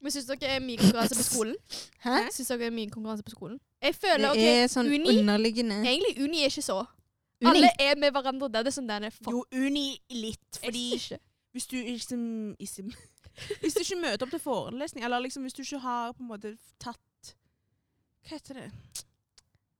Men 0.00 0.12
syns 0.14 0.26
dere 0.30 0.54
er 0.56 0.62
mye 0.64 0.78
konkurranse 0.80 1.14
på 1.14 1.22
skolen? 1.26 1.56
Hæ? 2.04 2.14
Syns 2.32 2.48
dere 2.48 2.66
er 2.70 2.72
mye 2.74 2.90
konkurranse 2.90 3.22
på 3.26 3.30
skolen? 3.34 3.58
Jeg 3.82 3.94
føler 3.94 4.32
Det 4.34 4.48
er 4.48 4.66
sånn 4.72 4.88
uni- 4.88 5.12
underliggende 5.20 5.76
Egentlig 5.84 6.16
uni 6.24 6.40
er 6.42 6.48
ikke 6.52 6.64
så. 6.64 6.78
Uni. 7.40 7.50
Alle 7.50 7.70
er 7.80 7.94
med 8.00 8.10
hverandre 8.12 8.48
der. 8.52 8.64
Det 8.66 8.72
er 8.72 8.76
sånn 8.80 8.88
denne 8.88 9.10
fuck. 9.12 9.30
Jo, 9.32 9.44
uni 9.52 9.84
litt. 10.10 10.58
Fordi 10.64 10.82
ikke. 10.96 11.18
hvis 11.52 11.66
du 11.70 11.76
liksom 11.76 12.24
ism, 12.60 12.90
Hvis 13.62 13.74
du 13.76 13.80
ikke 13.84 14.00
møter 14.02 14.26
opp 14.26 14.32
til 14.34 14.42
forelesning, 14.42 15.04
eller 15.06 15.22
liksom 15.24 15.42
hvis 15.46 15.54
du 15.56 15.62
ikke 15.62 15.78
har 15.84 16.12
på 16.12 16.20
en 16.24 16.28
måte 16.32 16.56
tatt 16.82 17.34
Hva 18.26 18.34
heter 18.36 18.54
det? 18.58 18.66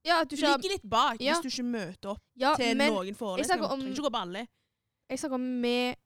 Ja, 0.04 0.24
Du 0.24 0.36
du 0.36 0.40
ligger 0.40 0.68
litt 0.72 0.88
bak 0.88 1.20
Ja. 1.20 1.34
hvis 1.34 1.42
du 1.42 1.48
ikke 1.48 1.64
møter 1.70 2.10
opp 2.14 2.22
ja, 2.36 2.54
til 2.56 2.76
men 2.76 2.92
noen 2.92 3.14
forelesninger. 3.14 3.60
Du 3.62 3.68
trenger 3.68 3.90
ikke 3.92 4.02
gå 4.08 4.10
på 4.14 4.20
alle. 4.22 4.46
jeg 5.10 5.18
snakker 5.18 5.34
om 5.34 5.60
med 5.60 5.96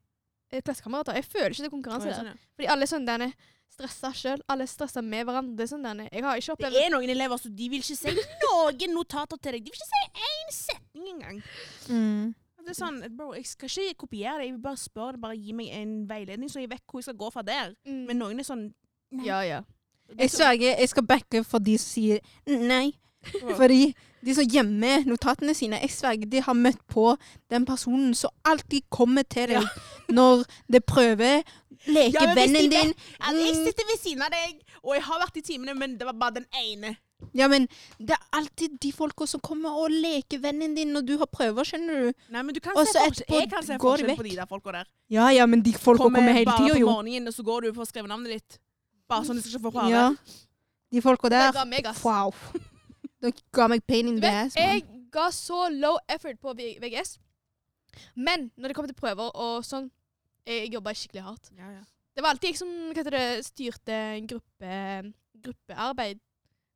eh, 0.50 0.61
klassekamerater. 0.62 1.14
Jeg 1.14 1.25
føler 1.25 1.50
ikke 1.50 1.62
det 1.62 1.66
er 1.71 1.77
konkurranse 1.77 2.08
der. 2.08 2.14
sånn. 2.19 2.38
Fordi 2.56 2.69
alle 2.69 2.83
er 2.83 2.90
sånn 2.90 3.06
denne 3.06 3.33
stressa 3.75 4.10
sjøl. 4.14 4.40
Alle 4.48 4.62
er 4.62 4.71
stressa 4.71 5.02
med 5.02 5.27
hverandre. 5.27 5.56
Det 5.56 5.64
er 5.66 5.77
sånn. 5.77 6.08
Jeg 6.12 6.23
har 6.25 6.37
ikke 6.37 6.52
opplevd 6.56 6.73
Det 6.73 6.85
er 6.87 6.90
noen 6.90 7.10
elever 7.10 7.37
som 7.38 7.54
de 7.54 7.69
vil 7.69 7.81
ikke 7.81 7.96
si 7.96 8.14
noen 8.14 8.94
notater 8.94 9.37
til 9.38 9.52
deg. 9.52 9.64
De 9.64 9.71
vil 9.71 9.79
ikke 9.79 9.92
si 9.92 10.02
én 10.31 10.50
setning 10.54 11.14
engang. 11.23 11.42
mm. 11.88 12.35
Det 12.64 12.71
er 12.73 12.79
sånn, 12.81 13.16
bro, 13.16 13.35
Jeg 13.35 13.44
skal 13.46 13.69
ikke 13.69 14.06
kopiere 14.06 14.38
det, 14.38 14.46
jeg 14.46 14.52
vil 14.54 14.62
bare 14.64 14.77
spørre 14.81 15.12
det, 15.12 15.21
bare 15.21 15.37
gi 15.37 15.52
meg 15.52 15.66
en 15.69 16.06
veiledning, 16.08 16.48
så 16.48 16.60
jeg 16.62 16.71
vet 16.71 16.81
hvor 16.88 16.98
jeg 17.02 17.04
skal 17.04 17.14
gå 17.21 17.29
fra 17.31 17.42
der. 17.42 17.75
Mm. 17.85 18.06
Men 18.08 18.16
noen 18.19 18.38
er 18.40 18.46
sånn 18.48 18.62
nei. 19.12 19.27
Ja, 19.27 19.40
ja. 19.44 19.58
Jeg 20.16 20.31
så- 20.31 20.37
sverger, 20.38 20.79
jeg 20.81 20.88
skal 20.88 21.02
backe 21.02 21.44
for 21.44 21.58
de 21.58 21.77
som 21.77 21.92
sier 21.92 22.21
nei. 22.46 22.94
Ja. 23.35 23.56
Fordi 23.58 23.94
de 24.25 24.35
som 24.35 24.46
gjemmer 24.48 25.04
notatene 25.08 25.54
sine, 25.56 25.81
jeg 25.83 25.92
sverger, 25.92 26.29
de 26.33 26.40
har 26.46 26.56
møtt 26.56 26.81
på 26.90 27.10
den 27.52 27.66
personen 27.68 28.14
som 28.16 28.33
alltid 28.48 28.87
kommer 28.94 29.27
til 29.29 29.52
deg 29.52 29.66
når 30.16 30.44
det 30.72 30.85
prøver. 30.88 31.42
Leker 31.85 32.16
Ja, 32.31 32.35
de 32.35 32.46
din. 32.72 32.94
altså, 33.20 33.40
jeg 33.44 33.56
sitter 33.66 33.88
ved 33.90 33.98
siden 34.00 34.22
av 34.25 34.31
deg, 34.33 34.60
og 34.83 34.94
jeg 34.96 35.02
har 35.04 35.20
vært 35.20 35.37
i 35.37 35.42
timene, 35.44 35.75
men 35.77 35.98
det 36.00 36.06
var 36.08 36.16
bare 36.16 36.38
den 36.40 36.46
ene. 36.56 36.94
Ja, 37.37 37.48
men 37.48 37.66
det 37.98 38.16
er 38.16 38.25
alltid 38.37 38.79
de 38.81 38.90
folka 38.92 39.27
som 39.29 39.40
kommer 39.44 39.77
og 39.81 39.92
leker 39.92 40.40
vennen 40.42 40.75
din 40.77 40.92
når 40.92 41.06
du 41.08 41.14
har 41.20 41.29
prøver, 41.33 41.64
skjønner 41.68 42.06
du. 42.06 42.25
Nei, 42.35 42.42
men 42.42 42.56
du 42.56 42.60
kan 42.64 42.77
se 42.85 42.98
etterpå 43.00 43.38
Jeg 43.40 43.50
kan 43.52 43.64
se 43.64 43.79
går 43.81 43.96
de 43.96 44.04
forskjell 44.04 44.18
på 44.20 44.27
de 44.29 44.35
der 44.40 44.48
folka 44.50 44.75
der. 44.79 44.90
Ja, 45.12 45.29
ja, 45.37 45.46
men 45.46 45.62
de 45.64 45.72
folka 45.77 46.08
kommer, 46.08 46.33
hele 46.33 46.48
bare 46.48 46.64
tida, 46.64 46.75
på 46.77 46.81
jo. 46.81 46.90
morgenen, 46.90 47.29
og 47.29 47.37
så 47.37 47.44
går 47.46 47.68
du 47.68 47.72
for 47.72 47.85
å 47.85 47.88
skrive 47.88 48.10
navnet 48.10 48.38
ditt. 48.38 48.60
Bare 49.08 49.29
sånn 49.29 49.40
du 49.40 49.44
skal 49.44 49.60
få 49.64 49.72
fravær. 49.75 49.92
Ja. 49.92 50.06
De 50.94 51.02
folka 51.04 51.33
der. 51.33 51.52
Wow. 52.04 52.33
De 53.25 53.33
ga 53.56 53.68
meg 53.72 53.85
pain 53.88 54.10
in 54.10 54.20
the 54.20 54.29
vet, 54.29 54.50
ass, 54.50 54.56
man. 54.58 54.75
jeg 54.75 55.08
ga 55.14 55.29
så 55.33 55.66
low 55.72 55.96
effort 56.12 56.40
på 56.42 56.54
VGS. 56.58 57.16
Men 58.14 58.50
når 58.58 58.70
det 58.70 58.77
kom 58.77 58.88
til 58.90 58.98
prøver 58.98 59.31
og 59.33 59.64
sånn, 59.66 59.88
jeg 60.44 60.72
jobba 60.75 60.92
skikkelig 60.96 61.25
hardt. 61.25 61.52
Ja, 61.56 61.70
ja. 61.79 61.85
Det 62.14 62.22
var 62.22 62.35
alltid 62.35 62.52
jeg 62.52 62.60
som 62.60 62.70
hva 62.70 62.98
heter 62.98 63.16
det, 63.16 63.29
styrte 63.46 63.94
en 64.18 64.29
gruppe, 64.31 64.75
gruppearbeid, 65.46 66.20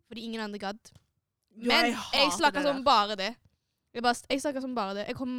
fordi 0.08 0.24
ingen 0.26 0.42
andre 0.42 0.58
gadd. 0.62 0.80
Jo, 1.58 1.68
Men 1.68 1.90
jeg, 1.90 1.94
hater 1.98 2.34
snakka 2.38 2.64
som 2.64 2.82
bare 2.86 3.18
det. 3.18 3.32
Jeg, 3.94 4.02
bare, 4.02 4.14
jeg 4.30 4.62
som 4.62 4.74
bare 4.74 4.96
det. 4.98 5.06
Jeg, 5.10 5.16
kom, 5.18 5.30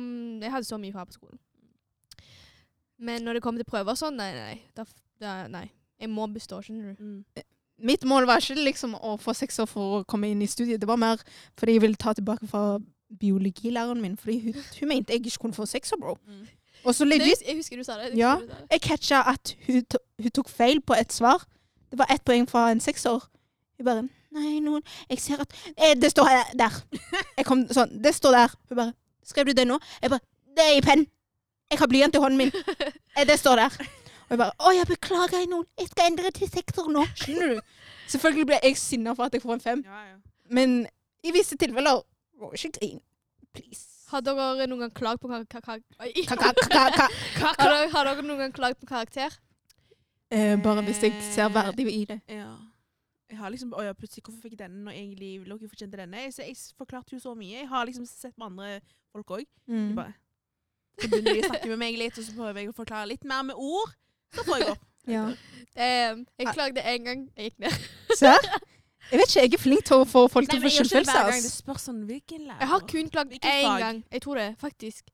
jeg 0.43 0.51
hadde 0.51 0.67
så 0.67 0.79
mye 0.79 0.95
fag 0.95 1.09
på 1.09 1.17
skolen. 1.19 1.39
Men 2.99 3.23
når 3.23 3.37
det 3.37 3.43
kommer 3.43 3.63
til 3.63 3.69
prøver 3.69 3.95
og 3.95 3.99
sånn, 3.99 4.17
nei, 4.19 4.31
nei, 4.35 4.47
nei. 4.53 4.61
Da, 4.75 4.85
da, 5.23 5.35
nei. 5.51 5.69
Jeg 5.99 6.11
må 6.11 6.27
bestå, 6.31 6.59
skjønner 6.63 6.95
du. 6.95 7.03
Mm. 7.03 7.43
Mitt 7.83 8.03
mål 8.05 8.25
var 8.27 8.41
ikke 8.43 8.55
liksom 8.63 8.95
å 8.95 9.15
få 9.21 9.33
sekser 9.33 9.65
for 9.69 9.99
å 9.99 10.03
komme 10.07 10.29
inn 10.31 10.41
i 10.41 10.47
studiet. 10.47 10.79
Det 10.81 10.87
var 10.89 10.97
mer 10.99 11.21
fordi 11.57 11.77
jeg 11.77 11.81
ville 11.81 11.95
ta 11.99 12.13
tilbake 12.13 12.47
fra 12.47 12.79
biologilæreren 13.19 14.01
min, 14.01 14.17
fordi 14.17 14.39
hun, 14.43 14.53
hun 14.79 14.87
mente 14.91 15.13
jeg 15.13 15.25
ikke 15.25 15.37
kunne 15.41 15.53
få 15.57 15.65
sekser, 15.65 15.97
bro. 15.97 16.17
Mm. 16.27 16.47
Og 16.85 16.95
så 16.95 17.05
legit, 17.05 17.41
jeg 17.47 17.55
husker 17.57 17.77
du 17.77 17.83
sa 17.83 17.97
det. 17.99 18.11
Jeg 18.11 18.17
Ja. 18.19 18.35
det. 18.39 18.57
jeg 18.71 18.81
catcha 18.81 19.21
at 19.31 19.55
hun, 19.67 19.83
hun 20.21 20.31
tok 20.31 20.49
feil 20.49 20.81
på 20.81 20.93
et 20.99 21.13
svar. 21.13 21.43
Det 21.91 21.97
var 21.99 22.07
ett 22.13 22.23
poeng 22.25 22.47
fra 22.49 22.69
en 22.71 22.79
sekser. 22.79 23.19
Hun 23.77 23.85
bare 23.85 24.07
Nei, 24.31 24.59
noen 24.61 24.83
Jeg 25.09 25.19
ser 25.19 25.39
at 25.41 25.53
eh, 25.75 25.95
Det 25.97 26.11
står 26.11 26.27
her, 26.29 26.43
der. 26.53 26.75
Jeg 27.37 27.45
kom 27.45 27.63
sånn. 27.73 27.95
Det 28.03 28.11
står 28.13 28.31
der. 28.31 28.51
Hun 28.69 28.77
bare 28.77 28.93
Skrev 29.25 29.45
du 29.49 29.53
det 29.57 29.65
nå? 29.67 29.79
Jeg 30.03 30.09
bare 30.11 30.19
Det 30.55 30.65
er 30.67 30.77
i 30.77 30.81
penn. 30.85 31.07
Jeg 31.71 31.79
har 31.79 31.87
blyant 31.89 32.15
i 32.15 32.19
hånden 32.21 32.37
min. 32.37 32.51
Eh, 33.17 33.25
Det 33.25 33.39
står 33.39 33.55
der. 33.57 33.73
Og 34.29 34.35
jeg 34.35 34.39
bare 34.43 34.53
Å, 34.61 34.71
jeg 34.77 34.87
beklager, 34.87 35.45
noen. 35.49 35.65
Jeg 35.79 35.89
skal 35.89 36.11
endre 36.11 36.31
til 36.37 36.49
sekser 36.51 36.89
nå. 36.93 37.03
Skjønner 37.17 37.55
du? 37.55 37.61
Selvfølgelig 38.09 38.47
ble 38.51 38.59
jeg 38.63 38.77
sinna 38.77 39.13
for 39.17 39.25
at 39.29 39.33
jeg 39.37 39.41
får 39.41 39.57
en 39.57 39.63
fem, 39.63 39.83
Ja, 39.85 40.01
ja. 40.11 40.17
men 40.53 40.79
i 41.25 41.33
visse 41.35 41.57
tilfeller 41.59 42.03
Må 42.39 42.51
ikke 42.55 42.71
grine. 42.79 43.01
Please. 43.53 43.85
Har 44.09 44.21
dere 44.25 44.65
noen 44.69 44.85
gang 44.85 44.93
klagd 44.93 45.21
på 45.21 45.29
karakter? 45.29 45.61
Har 46.33 48.05
dere, 48.09 48.23
noen 48.25 48.39
gang 48.45 48.53
klagd 48.53 48.79
på 48.81 48.89
karakter? 48.89 49.35
Eh, 50.31 50.55
bare 50.61 50.81
hvis 50.85 51.01
jeg 51.03 51.13
ser 51.33 51.49
verdig 51.53 51.85
i 51.91 52.05
det. 52.09 52.19
Ja. 52.29 52.53
Jeg 53.29 53.37
har 53.37 53.51
liksom, 53.53 53.73
Å 53.77 53.83
ja, 53.85 53.93
plutselig, 53.97 54.23
hvorfor 54.25 54.41
fikk 54.41 54.55
jeg 54.55 54.63
denne 54.63 54.81
når 54.85 54.95
jeg 54.95 55.03
egentlig 55.03 55.49
lå 55.49 55.57
ikke 55.59 55.73
fortjente 55.75 55.99
denne? 56.01 56.23
Jeg, 56.25 56.33
så 56.33 56.45
jeg 56.47 56.57
forklarte 56.77 57.13
jo 57.13 57.21
så 57.21 57.35
mye. 57.37 57.59
Jeg 57.59 57.69
har 57.69 57.85
liksom 57.85 58.05
sett 58.09 58.33
med 58.37 58.47
andre 58.49 58.79
folk 59.13 59.35
òg. 59.37 59.45
Mm. 59.69 59.99
Så 60.99 61.07
begynner 61.09 61.37
de 61.37 61.43
å 61.43 61.49
snakke 61.51 61.69
med 61.69 61.81
meg 61.83 61.97
litt, 62.01 62.17
og 62.17 62.25
så 62.25 62.33
prøver 62.37 62.63
jeg 62.63 62.71
å 62.71 62.77
forklare 62.77 63.09
litt 63.11 63.27
mer 63.29 63.45
med 63.51 63.61
ord. 63.61 63.93
Så 64.35 64.45
får 64.45 64.61
jeg 64.63 64.69
opp. 64.75 64.85
Ja. 65.09 65.23
Um, 65.79 66.25
jeg 66.37 66.47
klagde 66.53 66.81
én 66.85 67.05
gang. 67.05 67.21
Jeg 67.37 67.49
gikk 67.49 67.59
ned. 67.63 67.77
Serr? 68.19 68.43
Jeg 69.09 69.19
vet 69.19 69.29
ikke, 69.31 69.41
jeg 69.41 69.53
er 69.53 69.61
flink 69.61 69.85
til 69.87 70.03
å 70.03 70.05
få 70.05 70.27
folk 70.29 70.49
til 70.51 70.59
å 70.59 70.65
få 70.67 70.69
skyldfølelse. 70.75 71.63
sånn. 71.81 72.03
Jeg 72.11 72.67
har 72.69 72.83
kun 72.91 73.09
klagd 73.09 73.33
én 73.39 73.79
gang. 73.81 74.03
Jeg 74.11 74.21
tror 74.21 74.37
det, 74.37 74.49
faktisk. 74.61 75.07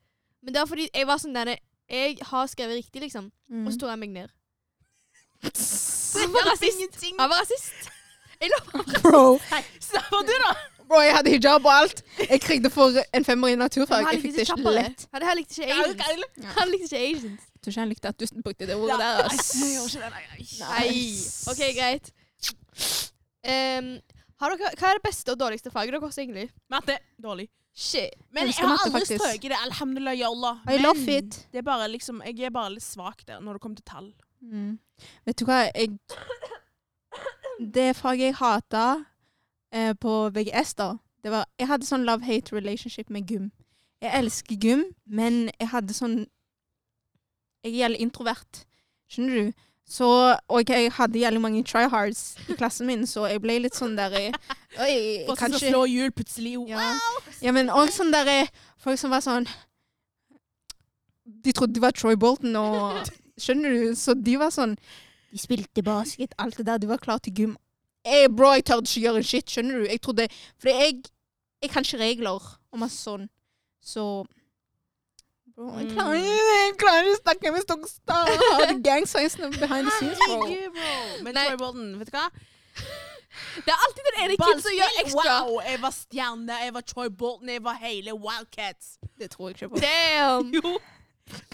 Men 0.44 0.54
det 0.54 0.60
var 0.60 0.68
fordi 0.74 0.90
jeg 0.90 1.08
var 1.08 1.22
sånn 1.22 1.38
denne 1.38 1.56
Jeg 1.90 2.18
har 2.28 2.48
skrevet 2.52 2.82
riktig, 2.82 3.02
liksom. 3.06 3.32
Mm. 3.48 3.68
Og 3.68 3.74
så 3.74 3.80
tok 3.80 3.94
jeg 3.94 4.00
meg 4.04 4.10
ned. 4.18 4.30
Han 5.46 6.32
var 6.34 6.48
rasist. 6.52 7.04
Han 7.20 7.30
var 7.30 7.40
rasist. 7.44 7.92
Jeg 8.42 8.50
lover. 8.52 9.02
Bro, 10.12 10.22
du, 10.28 10.34
da? 10.44 10.54
bro, 10.88 11.00
jeg 11.00 11.14
hadde 11.16 11.30
hijab 11.30 11.66
og 11.66 11.72
alt. 11.72 12.04
Jeg 12.30 12.42
krigde 12.42 12.70
for 12.70 12.92
en 13.14 13.26
femmer 13.26 13.54
i 13.54 13.56
naturfag. 13.56 14.08
Jeg 14.12 14.22
fikk 14.22 14.36
det 14.36 14.48
ikke 14.48 14.60
ikke 14.60 14.76
lett. 14.76 15.06
Han 15.14 15.38
likte 15.38 15.62
ikke 15.62 15.78
Asians. 15.78 16.50
Han 16.58 16.74
likte 16.74 16.90
ikke 16.90 17.04
Asians. 17.06 17.42
Tror 17.66 17.74
ikke 17.74 17.82
han 17.82 17.90
likte 17.90 18.10
at 18.14 18.20
du 18.22 18.42
brukte 18.46 18.68
det 18.70 18.76
ordet 18.78 19.00
der. 19.02 19.24
ass. 19.26 19.56
nei. 20.62 20.90
OK, 21.50 21.62
greit. 21.74 22.12
Um, 23.46 23.88
har 24.42 24.54
dere, 24.54 24.74
hva 24.78 24.90
er 24.92 25.00
det 25.00 25.04
beste 25.06 25.34
og 25.34 25.40
dårligste 25.40 25.72
faget 25.74 25.96
deres, 25.96 26.18
egentlig? 26.22 26.50
Matte. 26.70 27.00
Dårlig. 27.24 27.48
Shit. 27.74 28.14
Men 28.32 28.48
Jeg 28.52 28.56
jeg 28.60 28.68
har 28.68 28.84
aldri 28.86 29.18
strøket 29.18 29.50
det. 29.52 29.58
Alhamdulillah, 29.66 30.14
yallah. 30.20 30.62
Allah. 30.68 30.76
I 30.78 30.84
love 30.84 31.00
Men 31.00 31.10
it. 31.24 31.48
Det 31.52 31.58
er 31.58 31.66
bare 31.66 31.88
liksom, 31.90 32.22
jeg 32.26 32.40
er 32.40 32.54
bare 32.54 32.74
litt 32.76 32.84
svak 32.86 33.26
der 33.28 33.40
når 33.40 33.58
det 33.58 33.62
kommer 33.62 33.76
til 33.82 33.86
tall. 33.90 34.14
Mm. 34.42 34.78
Vet 35.26 35.40
du 35.40 35.46
hva, 35.46 35.66
jeg 35.74 35.98
Det 37.74 37.96
faget 37.96 38.26
jeg 38.26 38.36
hata 38.36 38.86
eh, 39.74 39.94
på 40.00 40.30
VGS, 40.30 40.74
da 40.74 40.94
det 41.24 41.32
var, 41.32 41.46
Jeg 41.60 41.68
hadde 41.68 41.88
sånn 41.88 42.06
love-hate 42.06 42.54
relationship 42.54 43.10
med 43.10 43.26
gym. 43.26 43.50
Jeg 44.04 44.12
elsker 44.14 44.56
gym, 44.62 44.84
men 45.06 45.50
jeg 45.60 45.72
hadde 45.72 45.94
sånn 45.98 46.28
Jeg 47.66 47.74
er 47.74 47.78
jævlig 47.78 48.02
introvert. 48.06 48.66
Skjønner 49.10 49.36
du? 49.42 49.64
Så, 49.88 50.08
og 50.48 50.70
jeg 50.70 50.92
hadde 50.92 51.20
jævlig 51.20 51.42
mange 51.42 51.64
tryhards 51.64 52.38
i 52.50 52.54
klassen 52.58 52.88
min, 52.88 53.08
så 53.08 53.26
jeg 53.30 53.42
ble 53.42 53.58
litt 53.62 53.78
sånn 53.78 53.94
der 53.98 54.14
eh, 54.18 54.38
Oi, 54.82 55.26
For 55.28 55.38
så 55.38 55.50
skal 55.50 55.62
slå 55.62 55.84
hjul 55.90 56.14
plutselig. 56.14 56.56
Wow. 56.58 56.70
ja. 56.74 56.88
ja, 57.42 57.54
men 57.54 57.70
òg 57.74 57.90
sånn 57.94 58.14
der 58.14 58.30
eh, 58.30 58.54
Folk 58.82 59.02
som 59.02 59.14
var 59.14 59.22
sånn 59.26 59.46
De 61.46 61.54
trodde 61.54 61.78
de 61.78 61.84
var 61.84 61.94
Troy 61.94 62.18
Bolton 62.18 62.58
og 62.58 63.02
Skjønner 63.42 63.74
du? 63.78 63.94
Så 63.98 64.18
de 64.18 64.38
var 64.42 64.54
sånn 64.54 64.74
De 65.30 65.42
spilte 65.42 65.86
basket, 65.86 66.34
alt 66.42 66.58
det 66.58 66.66
der. 66.70 66.82
De 66.82 66.90
var 66.90 67.02
klar 67.02 67.22
til 67.22 67.34
gym. 67.38 67.58
Hey, 68.06 68.30
bro, 68.30 68.54
jeg 68.56 68.66
tør 68.70 68.86
ikke 68.86 69.06
gjøre 69.08 69.22
en 69.22 69.30
shit, 69.34 69.50
skjønner 69.50 69.82
du? 69.82 69.90
Jeg 69.90 70.02
trodde 70.06 70.30
For 70.62 70.70
jeg 70.70 71.02
Jeg 71.62 71.74
kan 71.74 71.86
ikke 71.86 72.02
regler 72.02 72.42
og 72.42 72.82
masse 72.82 73.02
sånn. 73.02 73.26
Så 73.82 74.26
Bro, 75.56 75.70
jeg 75.80 75.88
klarer, 75.94 76.16
jeg 76.20 76.74
klarer 76.82 77.06
ikke 77.08 77.16
å 77.16 77.22
snakke 77.22 77.52
dere 77.56 77.88
står 77.90 78.32
har 78.60 78.74
gang 78.84 79.06
signs 79.08 79.38
behind 79.40 79.88
the 79.88 79.94
scenes, 79.96 80.20
bro. 80.28 80.40
Herregud, 80.42 80.74
bro. 80.76 81.24
Men 81.24 81.38
Troy 81.40 81.58
Bolton, 81.62 81.94
vet 82.02 82.12
du 82.12 82.18
hva? 82.18 82.26
Det 83.56 83.72
er 83.72 83.80
alltid 83.86 84.04
den 84.10 84.18
ene 84.26 84.36
kiden 84.40 84.62
som 84.64 84.76
gjør 84.76 85.00
ekstra. 85.04 85.36
Wow, 85.46 85.62
jeg 85.64 85.80
var 85.86 85.94
stjerne, 85.96 86.58
jeg 86.66 86.74
var 86.76 86.82
Troy 86.92 87.08
Bolton, 87.22 87.50
jeg 87.56 87.64
var 87.64 87.80
hele 87.80 88.14
Wildcats. 88.26 88.98
Det 89.20 89.30
tror 89.32 89.50
jeg 89.50 89.56
ikke 89.62 89.70
på. 89.76 89.82
Damn. 89.84 90.52
Jo. 90.56 90.76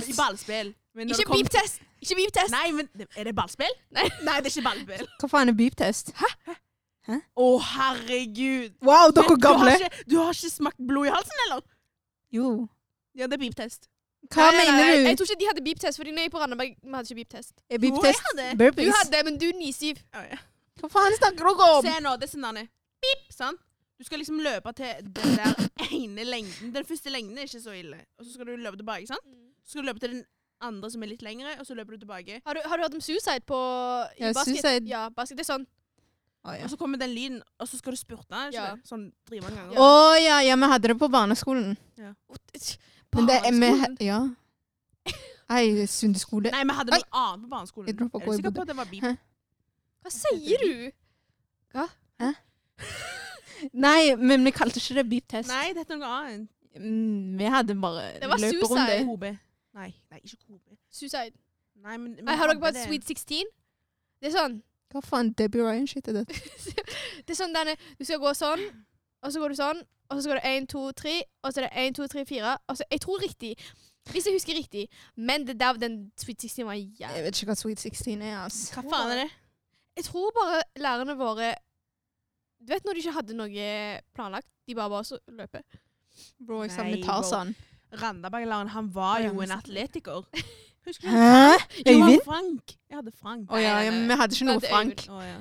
I 0.08 0.14
ballspill. 0.18 0.74
Men 0.98 1.08
når 1.08 1.20
Ikke 1.22 1.28
kom- 1.30 1.38
beep-test. 1.38 1.80
Ikke 2.02 2.18
beep-test. 2.20 2.52
Nei, 2.52 2.72
men 2.76 2.90
er 3.16 3.24
det 3.30 3.36
ballspill? 3.38 3.74
Nei. 3.96 4.08
Nei, 4.26 4.40
det 4.42 4.50
er 4.50 4.56
ikke 4.58 4.66
ballspill. 4.66 5.06
Hva 5.22 5.30
faen 5.32 5.54
er 5.54 5.58
beep-test? 5.62 6.12
Hæ? 6.18 7.18
Å, 7.38 7.48
herregud. 7.76 8.74
Wow, 8.82 9.14
dere 9.14 9.30
Men 9.30 9.40
du 9.40 9.48
har 9.48 9.58
gamle! 9.58 9.78
ikke- 9.78 10.04
Du 10.10 10.18
har 10.24 10.34
ikke 10.34 10.50
smakt 10.58 10.82
blod 10.90 11.08
i 11.08 11.14
halsen, 11.14 11.46
eller? 11.48 11.62
Jo. 12.34 12.68
Ja, 13.16 13.28
det 13.28 13.34
er 13.40 13.44
beeptest. 13.46 13.88
Hva 14.30 14.52
Nei, 14.52 14.58
nei, 14.58 14.76
nei, 14.78 14.92
du? 14.96 15.08
Jeg 15.10 15.18
tror 15.18 15.28
ikke 15.28 15.40
de 15.42 15.48
hadde 15.50 15.64
beep-test, 15.66 15.98
fordi 16.00 16.14
når 16.14 16.28
jeg 16.28 16.32
på 16.32 16.40
Randaberg, 16.40 16.76
vi 16.78 16.94
hadde 16.94 17.10
ikke 17.10 17.20
beep-test. 17.24 17.54
Beep-test 17.82 18.28
hadde. 18.30 18.46
Du 18.78 18.92
hadde, 18.94 19.24
men 19.28 19.40
du 19.42 19.48
er 19.50 19.58
9-7. 19.58 20.04
Å, 20.14 20.24
ja. 20.30 20.40
Hva 20.82 20.90
faen 20.94 21.18
snakker 21.18 21.50
dere 21.50 21.68
om? 21.78 21.86
Se 21.86 21.98
nå, 22.06 22.14
det 22.22 22.30
er 22.30 22.34
sånn 22.36 22.62
Beep, 23.02 23.26
sant? 23.34 23.60
Du 24.02 24.06
skal 24.06 24.22
liksom 24.22 24.40
løpe 24.42 24.72
til 24.78 25.10
den 25.14 25.36
der 25.38 25.60
ene 25.92 26.24
lengden. 26.26 26.72
Den 26.74 26.86
første 26.90 27.12
lengden 27.14 27.38
er 27.38 27.50
ikke 27.50 27.62
så 27.62 27.74
ille. 27.78 28.00
Og 28.18 28.26
så 28.26 28.32
skal 28.34 28.50
du 28.50 28.56
løpe 28.58 28.80
tilbake, 28.80 29.06
sant? 29.10 29.26
Så 29.66 29.76
skal 29.76 29.84
du 29.86 29.90
løpe 29.92 30.02
til 30.02 30.16
den 30.16 30.24
andre 30.62 30.90
som 30.94 31.04
er 31.06 31.12
litt 31.12 31.22
lengre, 31.26 31.54
og 31.60 31.68
så 31.68 31.78
løper 31.78 31.98
du 31.98 32.06
tilbake. 32.06 32.40
Har 32.46 32.58
du, 32.58 32.62
har 32.66 32.78
du 32.78 32.86
hørt 32.86 32.98
om 32.98 33.04
suicide 33.04 33.44
på 33.50 33.60
i 34.18 34.24
Ja, 34.24 34.34
basket? 34.34 34.58
suicide. 34.58 34.90
Ja, 34.90 35.04
basket. 35.14 35.38
Det 35.38 35.46
er 35.46 35.52
sånn. 35.52 35.68
Oh, 36.42 36.56
ja. 36.58 36.66
Og 36.66 36.72
så 36.74 36.78
kommer 36.82 36.98
den 36.98 37.14
lyden, 37.14 37.42
og 37.62 37.70
så 37.70 37.78
skal 37.78 37.94
du 37.94 38.00
spurte, 38.02 38.34
ikke 38.50 38.58
Ja. 38.58 38.72
Sånn 38.90 39.12
driver 39.30 39.52
drive 39.54 39.60
ganger. 39.60 39.78
Å, 39.78 40.18
ja, 40.18 40.40
ja, 40.42 40.56
vi 40.58 40.70
hadde 40.74 40.90
det 40.94 40.98
på 40.98 41.10
barneskolen. 41.14 41.76
Men 43.16 43.28
det 43.28 43.40
er 43.48 43.58
med. 43.60 43.98
Ja. 44.02 44.22
Ei, 45.52 45.86
Sundeskole. 45.88 46.52
Nei, 46.52 46.64
vi 46.64 46.76
hadde 46.78 46.96
noe 46.96 47.08
annet 47.12 47.44
på 47.44 47.50
barneskolen. 47.52 47.88
Jeg 47.88 47.98
droppet 48.00 48.22
Er 48.22 48.26
du 48.26 48.36
sikker 48.36 48.56
på 48.56 48.62
at 48.62 48.68
det 48.72 48.78
var 48.78 48.88
beep? 48.92 49.04
Hæ? 49.04 49.12
Hva 50.02 50.12
sier 50.16 50.64
du? 50.64 50.92
Hva? 51.76 51.88
Nei, 53.86 54.16
men 54.16 54.46
vi 54.46 54.54
kalte 54.56 54.80
ikke 54.82 54.98
det 55.02 55.06
beep-test. 55.10 55.52
Nei, 55.52 55.74
dette 55.78 55.94
er 55.94 56.00
noe 56.02 56.18
annet. 56.22 56.50
Mm, 56.80 57.38
vi 57.38 57.50
hadde 57.52 57.76
bare 57.82 58.06
Det 58.22 58.30
var 58.32 58.38
suicide. 58.40 59.38
Nei, 59.74 59.90
nei, 60.12 60.20
ikke 60.24 60.38
Kobe. 60.48 60.78
Suicide. 60.92 61.36
Nei, 61.84 61.98
men, 61.98 62.16
men 62.16 62.26
Nei, 62.26 62.36
har 62.36 62.48
dere 62.48 62.60
bare 62.60 62.78
det. 62.78 62.86
Sweet 62.88 63.08
16? 63.08 63.52
Det 64.22 64.32
er 64.32 64.36
sånn. 64.38 64.62
Hva 64.92 65.02
faen, 65.04 65.32
Debbie 65.40 65.64
Ryan-shit 65.64 66.08
er 66.12 66.22
det? 66.22 66.26
det 67.26 67.36
er 67.36 67.38
sånn 67.38 67.54
denne 67.56 67.78
Du 68.00 68.04
skal 68.08 68.20
gå 68.24 68.34
sånn, 68.38 68.64
og 69.22 69.34
så 69.34 69.42
går 69.42 69.54
du 69.54 69.58
sånn, 69.60 69.82
og 70.12 70.20
så 70.22 70.32
går 70.32 70.42
det 70.42 70.52
1, 70.58 70.68
2, 70.74 70.84
3, 71.02 71.16
og 71.44 71.54
så 71.54 71.62
er 71.62 71.68
det 71.68 71.86
1, 71.88 71.96
2, 72.00 72.08
3, 72.12 72.26
4. 72.28 72.54
Og 72.68 72.78
så, 72.78 72.88
jeg 72.92 73.02
tror 73.06 73.22
riktig. 73.24 73.52
Hvis 74.10 74.26
jeg 74.28 74.34
husker 74.36 74.58
riktig. 74.58 74.88
Men 75.16 75.46
det 75.48 75.60
der, 75.60 75.78
den 75.78 75.98
Sweet 76.18 76.42
16 76.42 76.66
var 76.66 76.74
Jeg 76.74 77.24
vet 77.24 77.38
ikke 77.38 77.52
hva 77.52 77.56
Sweet 77.60 77.80
16 77.80 78.22
er, 78.22 78.40
altså. 78.44 78.74
Hva 78.76 78.84
faen 78.90 79.14
er 79.14 79.22
det? 79.24 79.30
Jeg 80.00 80.08
tror 80.08 80.32
bare 80.36 80.62
lærerne 80.80 81.18
våre 81.20 81.52
Du 82.62 82.72
vet 82.72 82.86
når 82.86 82.94
de 82.98 83.04
ikke 83.04 83.14
hadde 83.20 83.36
noe 83.38 83.68
planlagt? 84.16 84.48
De 84.68 84.76
bare 84.78 84.90
bare 84.94 85.06
så 85.06 85.20
løper. 85.28 85.64
Bro, 86.42 86.64
jeg 86.64 86.72
Nei, 86.72 86.76
savner. 86.76 87.06
Tarzan. 87.06 87.54
Randaberg-læreren, 88.02 88.72
han 88.72 88.90
var 88.96 89.20
jo 89.26 89.42
en 89.44 89.52
atletiker. 89.52 90.28
Husker 90.86 91.08
du? 91.08 91.14
Hæ? 91.14 91.58
Jo, 91.86 91.92
Øyvind? 91.94 92.22
Frank. 92.26 92.72
Jeg 92.90 92.98
hadde 92.98 93.12
Frank. 93.12 93.52
Å 93.54 93.60
ja, 93.62 93.74
ja, 93.86 93.92
men 93.94 94.08
vi 94.10 94.16
hadde 94.18 94.34
ikke 94.36 94.48
noe 94.48 94.62
Frank. 94.66 95.04
Å, 95.14 95.20
ja. 95.22 95.36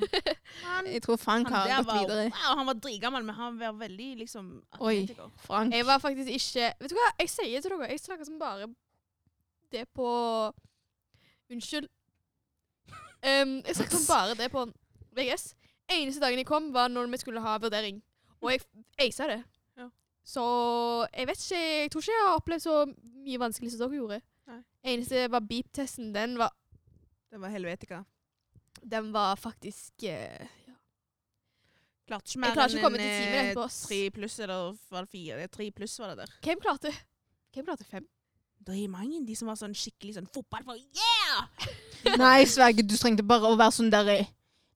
Han, 0.66 0.86
Jeg 0.93 1.03
tror 1.03 1.16
Frank 1.16 1.49
han 1.49 1.57
har 1.57 1.68
der 1.68 1.76
gått 1.80 1.86
var, 1.86 2.01
videre. 2.03 2.24
wow, 2.34 2.57
han 2.61 2.66
var 2.68 2.74
dritgammel, 2.84 3.24
men 3.24 3.34
han 3.38 3.57
var 3.61 3.72
veldig 3.80 4.11
liksom 4.20 4.51
Oi. 4.80 4.97
atletiker. 5.01 5.30
Frank. 5.47 5.74
Jeg 5.74 5.86
var 5.88 5.99
faktisk 6.03 6.28
ikke 6.36 6.68
Vet 6.80 6.91
du 6.93 6.97
hva, 6.99 7.09
jeg 7.22 7.30
sier 7.32 7.61
til 7.64 7.70
dere, 7.72 7.88
jeg 7.95 8.01
snakker 8.05 8.28
som 8.28 8.38
bare 8.43 8.68
det 9.72 9.86
på 9.97 10.11
Unnskyld. 11.51 11.88
Em, 13.22 13.57
jeg 13.66 13.76
snakket 13.76 13.97
som 13.97 14.07
bare 14.09 14.34
det 14.38 14.51
på 14.53 14.66
VGS. 15.16 15.55
Eneste 15.91 16.20
dagen 16.22 16.38
jeg 16.38 16.47
kom, 16.47 16.68
var 16.72 16.88
når 16.88 17.09
vi 17.11 17.18
skulle 17.20 17.41
ha 17.43 17.57
vurdering. 17.59 18.03
Og 18.41 18.53
jeg 18.53 18.61
aisa 19.03 19.26
det. 19.28 19.41
Ja. 19.78 19.88
Så 20.24 20.45
jeg 21.16 21.26
vet 21.26 21.43
ikke 21.43 21.61
Jeg 21.80 21.91
tror 21.91 22.01
ikke 22.05 22.12
jeg 22.14 22.26
har 22.28 22.36
opplevd 22.38 22.62
så 22.64 22.76
mye 23.24 23.41
vanskelig 23.43 23.72
som 23.72 23.80
dere 23.82 23.99
gjorde. 23.99 24.20
Eneste 24.85 25.26
var 25.31 25.41
beep-testen. 25.45 26.12
Den 26.14 26.39
var, 26.41 26.53
Den 27.31 27.41
var 27.43 27.49
helvetika. 27.53 28.05
den 28.83 29.12
var 29.12 29.37
faktisk 29.37 30.03
eh, 30.09 30.47
Klarte 32.09 32.26
ikke 32.26 32.39
Jeg 32.39 32.41
mer 32.43 32.55
klarer 32.57 32.76
ikke 32.76 32.89
å 32.89 32.91
enn 32.91 32.97
til 32.99 33.35
en, 33.39 33.51
eh, 33.59 33.64
ass. 33.64 33.83
tre 33.87 33.99
pluss, 34.11 34.39
eller 34.41 34.72
var 34.91 35.05
det 35.07 35.11
fire? 35.12 35.49
Tre 35.53 35.66
pluss 35.70 35.99
var 36.01 36.09
det 36.14 36.24
der. 36.24 36.33
Hvem 36.43 36.61
klarte 36.64 36.93
Hvem 37.55 37.66
klarte 37.68 37.85
fem? 37.87 38.07
Det 38.61 38.74
er 38.85 38.89
mange 38.93 39.20
de 39.26 39.35
som 39.37 39.49
var 39.49 39.57
sånn 39.57 39.72
skikkelig 39.76 40.16
sånn 40.18 40.26
fotball 40.35 40.64
for 40.66 40.76
yeah! 40.76 42.16
Nei, 42.18 42.45
Sverge, 42.49 42.83
du 42.85 42.97
trengte 42.97 43.22
bare 43.24 43.49
å 43.49 43.57
være 43.57 43.72
sånn 43.76 43.91
der 43.93 44.09
eh, 44.16 44.26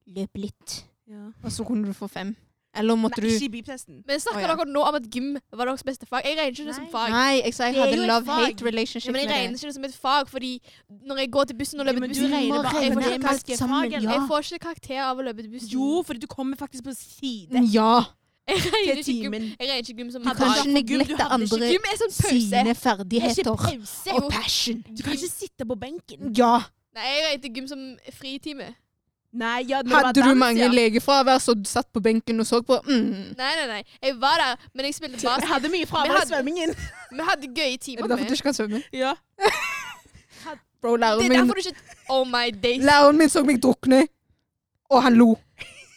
Løp 0.07 0.37
litt, 0.37 0.85
Ja. 1.09 1.31
og 1.43 1.51
så 1.53 1.65
kunne 1.67 1.89
du 1.89 1.93
få 1.97 2.09
fem. 2.13 2.35
Eller 2.77 2.99
måtte 2.99 3.23
Nei, 3.23 3.31
du 3.31 3.35
ikke 3.35 3.47
i 3.47 3.53
beep-testen. 3.53 4.01
Men 4.07 4.21
snakker 4.23 4.41
oh, 4.41 4.49
ja. 4.49 4.57
dere 4.59 4.73
nå 4.75 4.83
om 4.89 4.97
at 4.99 5.05
gym 5.15 5.29
var 5.55 5.71
deres 5.71 5.85
beste 5.87 6.09
fag? 6.09 6.25
Jeg 6.27 6.39
regner 6.39 6.57
ikke 6.57 6.67
det 6.69 6.75
som 6.79 6.89
fag. 6.91 7.13
Nei, 7.15 7.37
jeg 7.39 7.55
sa 7.55 7.69
jeg 7.71 7.79
hadde 7.79 8.09
love-hate 8.11 8.67
relationship 8.67 9.11
Ja, 9.11 9.15
men 9.15 9.23
jeg 9.23 9.31
regner 9.31 9.59
ikke 9.59 9.71
det 9.71 9.77
som 9.77 9.87
et 9.89 9.97
fag, 10.07 10.29
fordi 10.33 10.53
når 11.07 11.23
jeg 11.23 11.31
går 11.37 11.49
til 11.51 11.59
bussen 11.61 11.85
og 11.85 11.89
løper 11.89 12.03
ja, 12.03 12.05
du 12.05 12.13
bussen 12.15 12.35
regner 12.35 12.67
bare 12.67 12.83
jeg, 12.83 12.93
får 12.97 13.07
ikke 13.07 13.23
karakter, 13.29 13.57
sammen, 13.63 13.95
ja. 13.95 14.03
jeg 14.03 14.27
får 14.29 14.51
ikke 14.51 14.61
karakter 14.67 15.01
av 15.07 15.23
å 15.23 15.27
løpe 15.31 15.47
til 15.47 15.55
bussen. 15.55 15.73
Jo, 15.77 16.03
fordi 16.07 16.27
du 16.27 16.29
kommer 16.35 16.61
faktisk 16.61 16.91
på 16.91 16.99
side 16.99 17.65
Ja. 17.75 17.95
Jeg 18.45 18.61
regner 18.61 18.99
ikke 19.01 19.13
gym, 19.25 19.35
jeg 19.41 19.57
regner 19.57 19.81
ikke 19.81 19.99
gym 20.03 20.11
som 20.13 20.25
Du 20.25 20.29
kan 20.29 20.51
ikke 20.51 20.65
Gym, 20.67 20.75
neglekte 20.77 21.29
andre 21.33 21.69
sånn 21.97 22.13
sine 22.13 22.65
er 22.75 22.77
ferdigheter 22.77 23.53
og 23.55 24.27
passion. 24.29 24.83
Du 24.91 25.01
kan 25.07 25.17
ikke 25.17 25.31
sitte 25.33 25.65
på 25.65 25.79
benken. 25.81 26.35
Ja. 26.37 26.59
Nei, 26.95 27.07
jeg 27.09 27.23
regner 27.31 27.55
gym 27.57 27.71
som 27.71 27.87
fritime. 28.13 28.75
Nei, 29.35 29.65
ja, 29.67 29.81
det 29.83 29.91
Hadde 29.91 30.13
du 30.15 30.21
dans, 30.23 30.39
mange 30.39 30.61
ja. 30.63 30.69
legefravær 30.71 31.41
så 31.43 31.57
du 31.59 31.65
satt 31.67 31.89
på 31.93 31.99
benken 32.05 32.39
og 32.39 32.47
så 32.47 32.61
på? 32.63 32.77
Mm. 32.87 33.35
Nei, 33.35 33.53
nei, 33.59 33.65
nei. 33.67 33.81
Jeg 34.03 34.15
var 34.23 34.39
der, 34.39 34.61
men 34.75 34.87
jeg 34.87 34.95
spilte 34.95 35.19
Vi 35.19 35.27
Jeg 35.27 35.49
hadde 35.51 35.71
mye 35.73 35.83
Vi 35.83 35.89
fravær 35.91 36.21
i 36.23 36.29
svømmingen. 36.29 36.75
Vi 37.11 37.27
hadde 37.31 37.51
gøye 37.57 37.73
Er 37.73 37.81
timer 37.83 38.07
det 38.07 38.11
derfor 38.15 38.31
du 38.31 38.37
ikke 38.39 38.47
kan 38.51 38.55
svømme? 38.61 38.83
Ja. 38.95 39.15
Bro, 40.85 40.93
Det 40.93 41.01
læreren 41.01 41.25
er 41.25 41.29
min, 41.29 41.39
derfor 41.39 41.55
du 41.55 41.59
ikke 41.59 41.81
Oh 42.11 42.27
my 42.29 42.47
days. 42.63 42.85
læreren 42.85 43.19
min 43.19 43.29
så 43.33 43.43
meg 43.45 43.63
drukne, 43.63 44.07
og 44.91 45.03
han 45.03 45.15
lo. 45.17 45.31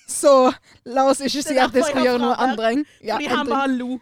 Så 0.08 0.54
la 0.86 1.04
oss 1.12 1.20
ikke 1.20 1.42
si 1.44 1.54
er 1.58 1.66
at 1.68 1.76
jeg 1.76 1.84
har 1.84 2.06
gjøre 2.06 2.22
noe 2.24 2.38
andre 2.40 2.70
enn 2.72 2.86
ja, 3.04 3.16
Fordi 3.18 3.26
han 3.28 3.50
bare 3.52 3.68
lo. 3.74 3.98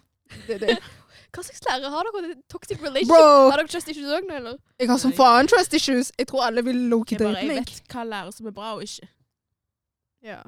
det, 0.47 0.55
er 0.55 0.59
det. 0.67 0.77
Hva 1.35 1.43
slags 1.43 1.65
lærere 1.65 1.89
har 1.91 2.05
dere? 2.07 2.29
Er 2.29 2.35
Toxic 2.53 2.77
relationship? 2.79 3.09
Bro, 3.09 3.49
Har 3.49 3.57
dere 3.63 3.67
trust 3.73 3.89
issues 3.91 4.13
òg 4.13 4.29
nå, 4.29 4.35
eller? 4.37 4.59
jeg 4.79 4.87
har 4.93 5.01
som 5.01 5.11
faen 5.17 5.49
trust 5.51 5.73
issues. 5.73 6.11
Jeg 6.19 6.27
tror 6.29 6.45
alle 6.45 6.63
vil 6.63 6.75
loke 6.93 7.17
Jeg, 7.17 7.19
bare, 7.19 7.41
jeg 7.41 7.47
meg. 7.49 7.65
vet 7.65 7.81
hva 7.91 8.05
lærer 8.07 8.31
som 8.31 8.47
er 8.47 8.55
bra 8.55 8.75
og 8.77 8.85
ikke. 8.85 9.09
Ja. 10.25 10.39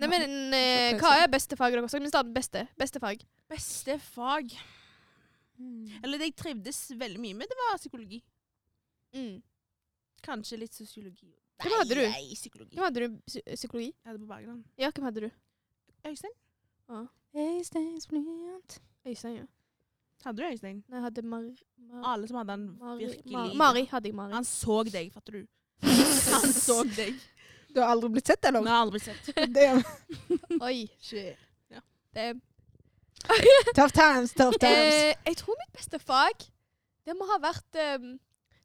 Nei, 0.00 0.08
men 0.08 0.54
eh, 0.56 0.94
hva 0.98 1.12
er 1.20 1.28
beste 1.30 1.56
fag 1.60 1.74
deres? 1.76 1.92
Skal 1.92 2.02
vi 2.02 2.08
starte 2.10 2.30
med 2.30 2.38
beste? 2.40 2.62
Beste 2.80 3.00
fag. 3.02 3.20
Beste 3.52 3.98
fag 4.00 4.54
Eller 6.00 6.16
det 6.22 6.30
jeg 6.30 6.36
trivdes 6.40 6.78
veldig 6.96 7.20
mye 7.20 7.36
med, 7.36 7.50
det 7.50 7.58
var 7.58 7.76
psykologi. 7.78 8.22
Mm. 9.12 9.42
Kanskje 10.24 10.56
litt 10.62 10.76
sosiologi. 10.76 11.28
Hvem 11.60 11.74
hadde 11.76 11.98
du? 11.98 12.00
Nei, 12.08 12.30
psykologi. 12.32 12.76
Hvem 12.78 12.86
hadde 12.86 13.02
du 13.04 13.18
psy- 13.28 13.44
psykologi? 13.58 13.90
Jeg 13.92 14.08
hadde 14.08 14.22
på 14.22 14.28
Bergland. 14.30 14.62
Ja, 14.80 14.88
hvem 14.96 15.04
hadde 15.10 15.26
du? 15.26 15.30
Øystein? 16.08 16.32
Øystein, 19.06 19.34
ja. 19.42 19.44
Hadde 20.24 20.40
du 20.40 20.46
Øystein? 20.48 20.80
Nei, 20.88 20.96
jeg 20.96 21.04
hadde 21.10 21.22
Mar... 21.28 21.44
Mar 21.90 22.08
Alle 22.14 22.28
som 22.30 22.40
hadde 22.40 22.56
han 22.56 22.64
Mari, 22.80 23.04
virkelig 23.10 23.32
Mari. 23.36 23.56
Mari 23.60 23.84
hadde 23.92 24.08
jeg 24.08 24.16
Mari. 24.16 24.32
Han 24.38 24.48
så 24.48 24.78
deg, 24.88 25.12
fatter 25.12 25.36
du. 25.38 25.44
Han 26.32 26.52
så 26.56 26.80
deg. 26.96 27.20
Du 27.74 27.80
har 27.80 27.92
aldri 27.94 28.08
blitt 28.16 28.26
sett, 28.26 28.44
eller? 28.44 28.62
har 28.66 28.82
aldri 28.84 28.98
blitt 28.98 29.08
sett. 29.08 29.34
Det- 29.54 29.84
Oi, 30.66 30.88
shit. 31.00 31.36
Ja. 31.70 31.80
Det, 32.14 32.40
Tough 33.76 33.92
times, 33.92 34.32
tough 34.32 34.56
times. 34.58 34.94
eh, 34.94 35.14
jeg 35.26 35.36
tror 35.36 35.54
mitt 35.60 35.72
beste 35.76 35.98
fag, 36.00 36.46
det 37.06 37.14
må 37.18 37.26
ha 37.30 37.38
vært 37.42 37.76
eh, 37.78 37.98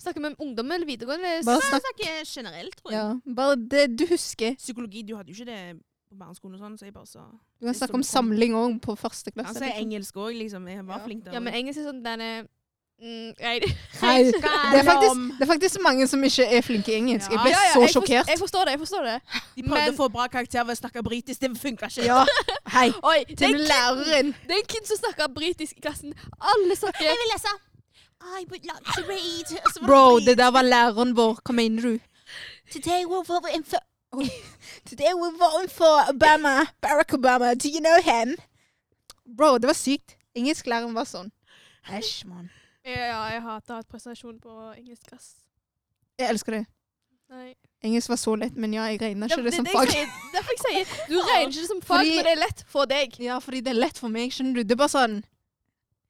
Snakke 0.05 0.19
med 0.21 0.35
ungdom 0.43 0.69
eller 0.75 0.85
videregående. 0.85 1.29
Bare 1.47 1.61
snakk. 1.63 1.81
snakker 1.81 2.25
generelt, 2.27 2.75
tror 2.77 2.91
jeg. 2.91 2.99
Ja, 2.99 3.33
bare 3.33 3.55
det 3.55 3.85
du 3.97 4.03
husker. 4.09 4.53
Psykologi, 4.59 5.01
du 5.07 5.15
hadde 5.15 5.31
jo 5.31 5.37
ikke 5.39 5.47
det 5.47 5.79
på 6.11 6.17
barneskolen 6.19 6.57
og 6.59 6.61
sånn, 6.65 6.75
så 6.77 6.85
jeg 6.85 6.93
bare 6.93 7.07
sa 7.09 7.23
Du 7.61 7.65
kan 7.65 7.73
snakke 7.79 7.95
om 7.97 8.03
samling 8.05 8.53
òg 8.59 8.75
på 8.83 8.93
første 8.99 9.31
Han 9.31 9.39
klasse. 9.39 9.55
sier 9.55 9.69
liksom. 9.71 9.85
engelsk 9.85 10.19
òg, 10.19 10.35
liksom. 10.37 10.67
Jeg 10.69 10.83
var 10.85 10.99
Ja. 10.99 11.05
flink 11.07 11.23
der. 11.25 11.33
Ja, 11.33 11.39
men 11.39 11.53
engelsk 11.57 11.79
er 11.79 11.87
sånn 11.87 12.03
denne 12.03 12.29
mm, 13.01 13.33
Nei, 13.45 13.59
det- 13.59 14.33
det 14.71 14.79
er, 14.79 14.83
faktisk, 14.83 15.15
det 15.39 15.41
er 15.41 15.49
faktisk 15.51 15.77
mange 15.83 16.07
som 16.07 16.23
ikke 16.23 16.45
er 16.57 16.61
flinke 16.61 16.91
i 16.91 16.95
engelsk. 17.01 17.31
Jeg 17.31 17.39
ble 17.43 17.49
Ja, 17.51 17.59
ja, 17.67 17.73
så 17.73 17.79
jeg 17.85 17.89
sjokkert. 17.93 18.27
Jeg 18.33 18.39
forstår 18.39 18.65
det. 18.65 18.71
jeg 18.71 18.79
forstår 18.79 19.03
det. 19.09 19.21
De 19.55 19.63
prøvde 19.63 19.85
men- 19.85 19.93
å 19.93 19.97
få 19.97 20.07
bra 20.11 20.27
karakter 20.27 20.63
ved 20.63 20.75
å 20.77 20.79
snakke 20.81 21.03
britisk, 21.03 21.39
det 21.41 21.51
funka 21.61 21.85
ikke. 21.91 22.05
Ja, 22.05 22.25
hei. 22.77 22.89
Oi, 23.11 23.23
Til 23.37 23.55
en 23.55 23.61
læreren. 23.61 24.33
det 24.47 24.51
er 24.57 24.61
en 24.63 24.69
kid 24.75 24.85
som 24.87 24.97
snakker 25.03 25.27
britisk 25.35 25.77
i 25.77 25.81
klassen. 25.81 26.13
Alle 26.41 26.75
snakker 26.75 27.03
vil 27.21 27.31
lese. 27.33 27.55
I 28.25 28.45
would 28.49 28.63
like 28.65 28.85
to 28.95 29.03
read. 29.07 29.59
Bro, 29.85 30.19
det 30.19 30.25
det 30.27 30.37
der 30.37 30.51
var 30.51 30.61
læreren 30.63 31.11
vår. 31.17 31.39
Hva 31.45 31.53
mener 31.53 31.81
du? 31.81 31.99
Today 32.71 33.03
we're 33.05 33.23
voting 33.27 33.63
for 33.65 33.77
Today 34.89 35.13
we're 35.13 35.37
voting 35.37 35.69
for 35.69 35.93
Obama. 36.09 36.65
Barack 36.81 37.13
Obama. 37.13 37.53
Do 37.53 37.67
you 37.69 37.81
know 37.81 37.99
him? 38.01 38.35
Bro, 39.37 39.57
det 39.57 39.67
var 39.67 39.73
sykt. 39.77 40.15
Engelsklæreren 40.35 40.95
var 40.95 41.03
sånn. 41.05 41.29
Æsj, 41.91 42.25
mann. 42.25 42.49
Ja, 42.85 43.21
jeg 43.33 43.41
hater 43.41 43.49
hatt 43.49 43.69
ha 43.71 43.81
presentasjon 43.89 44.39
på 44.39 44.55
engelsk. 44.77 45.13
ass. 45.13 45.31
Jeg 46.19 46.29
elsker 46.29 46.59
det. 46.59 46.65
Nei. 47.33 47.55
Engelsk 47.85 48.09
var 48.09 48.19
så 48.21 48.35
lett, 48.37 48.55
men 48.55 48.73
ja, 48.73 48.83
jeg 48.89 48.99
regner 49.01 49.29
ikke 49.29 49.43
det 49.43 49.53
som 49.57 49.65
fag. 49.65 49.89
Derfor 50.33 50.53
jeg 50.53 50.61
sier 50.61 50.91
du 51.09 51.15
regner 51.21 51.49
ikke 51.49 51.61
det 51.61 51.69
som 51.69 51.81
fag 51.81 51.97
Fordi- 51.97 52.15
men 52.15 52.25
det 52.27 52.31
er 52.35 52.41
lett 52.43 52.63
for 52.69 52.85
deg. 52.89 53.19
Ja, 53.19 53.39
fordi 53.41 53.61
det 53.65 53.73
er 53.73 53.79
lett 53.79 53.97
for 53.97 54.13
meg, 54.13 54.31
skjønner 54.33 54.59
du. 54.61 54.63
Det 54.63 54.77
er 54.77 54.81
bare 54.83 54.93
sånn 54.93 55.23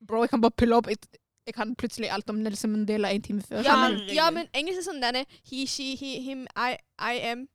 Bro, 0.05 0.21
jeg 0.21 0.29
kan 0.35 0.41
bare 0.43 0.51
pulle 0.59 0.75
opp. 0.77 0.87
Jeg, 0.91 0.99
jeg 1.47 1.55
kan 1.55 1.71
plutselig 1.79 2.11
alt 2.13 2.29
om 2.29 2.43
Nelson 2.43 2.71
Mandela 2.75 3.09
en 3.15 3.21
time 3.25 3.41
før. 3.41 3.63
Ja, 3.65 3.75
men, 3.87 3.95
ja, 4.13 4.27
men 4.35 4.47
engelsk 4.53 4.83
er 4.83 4.85
sånn 4.91 5.01
denne 5.01 5.23
he, 5.49 5.63
she, 5.65 5.95
he, 5.97 6.19
him, 6.21 6.43
I, 6.55 6.75
I 6.99 7.15
am. 7.31 7.47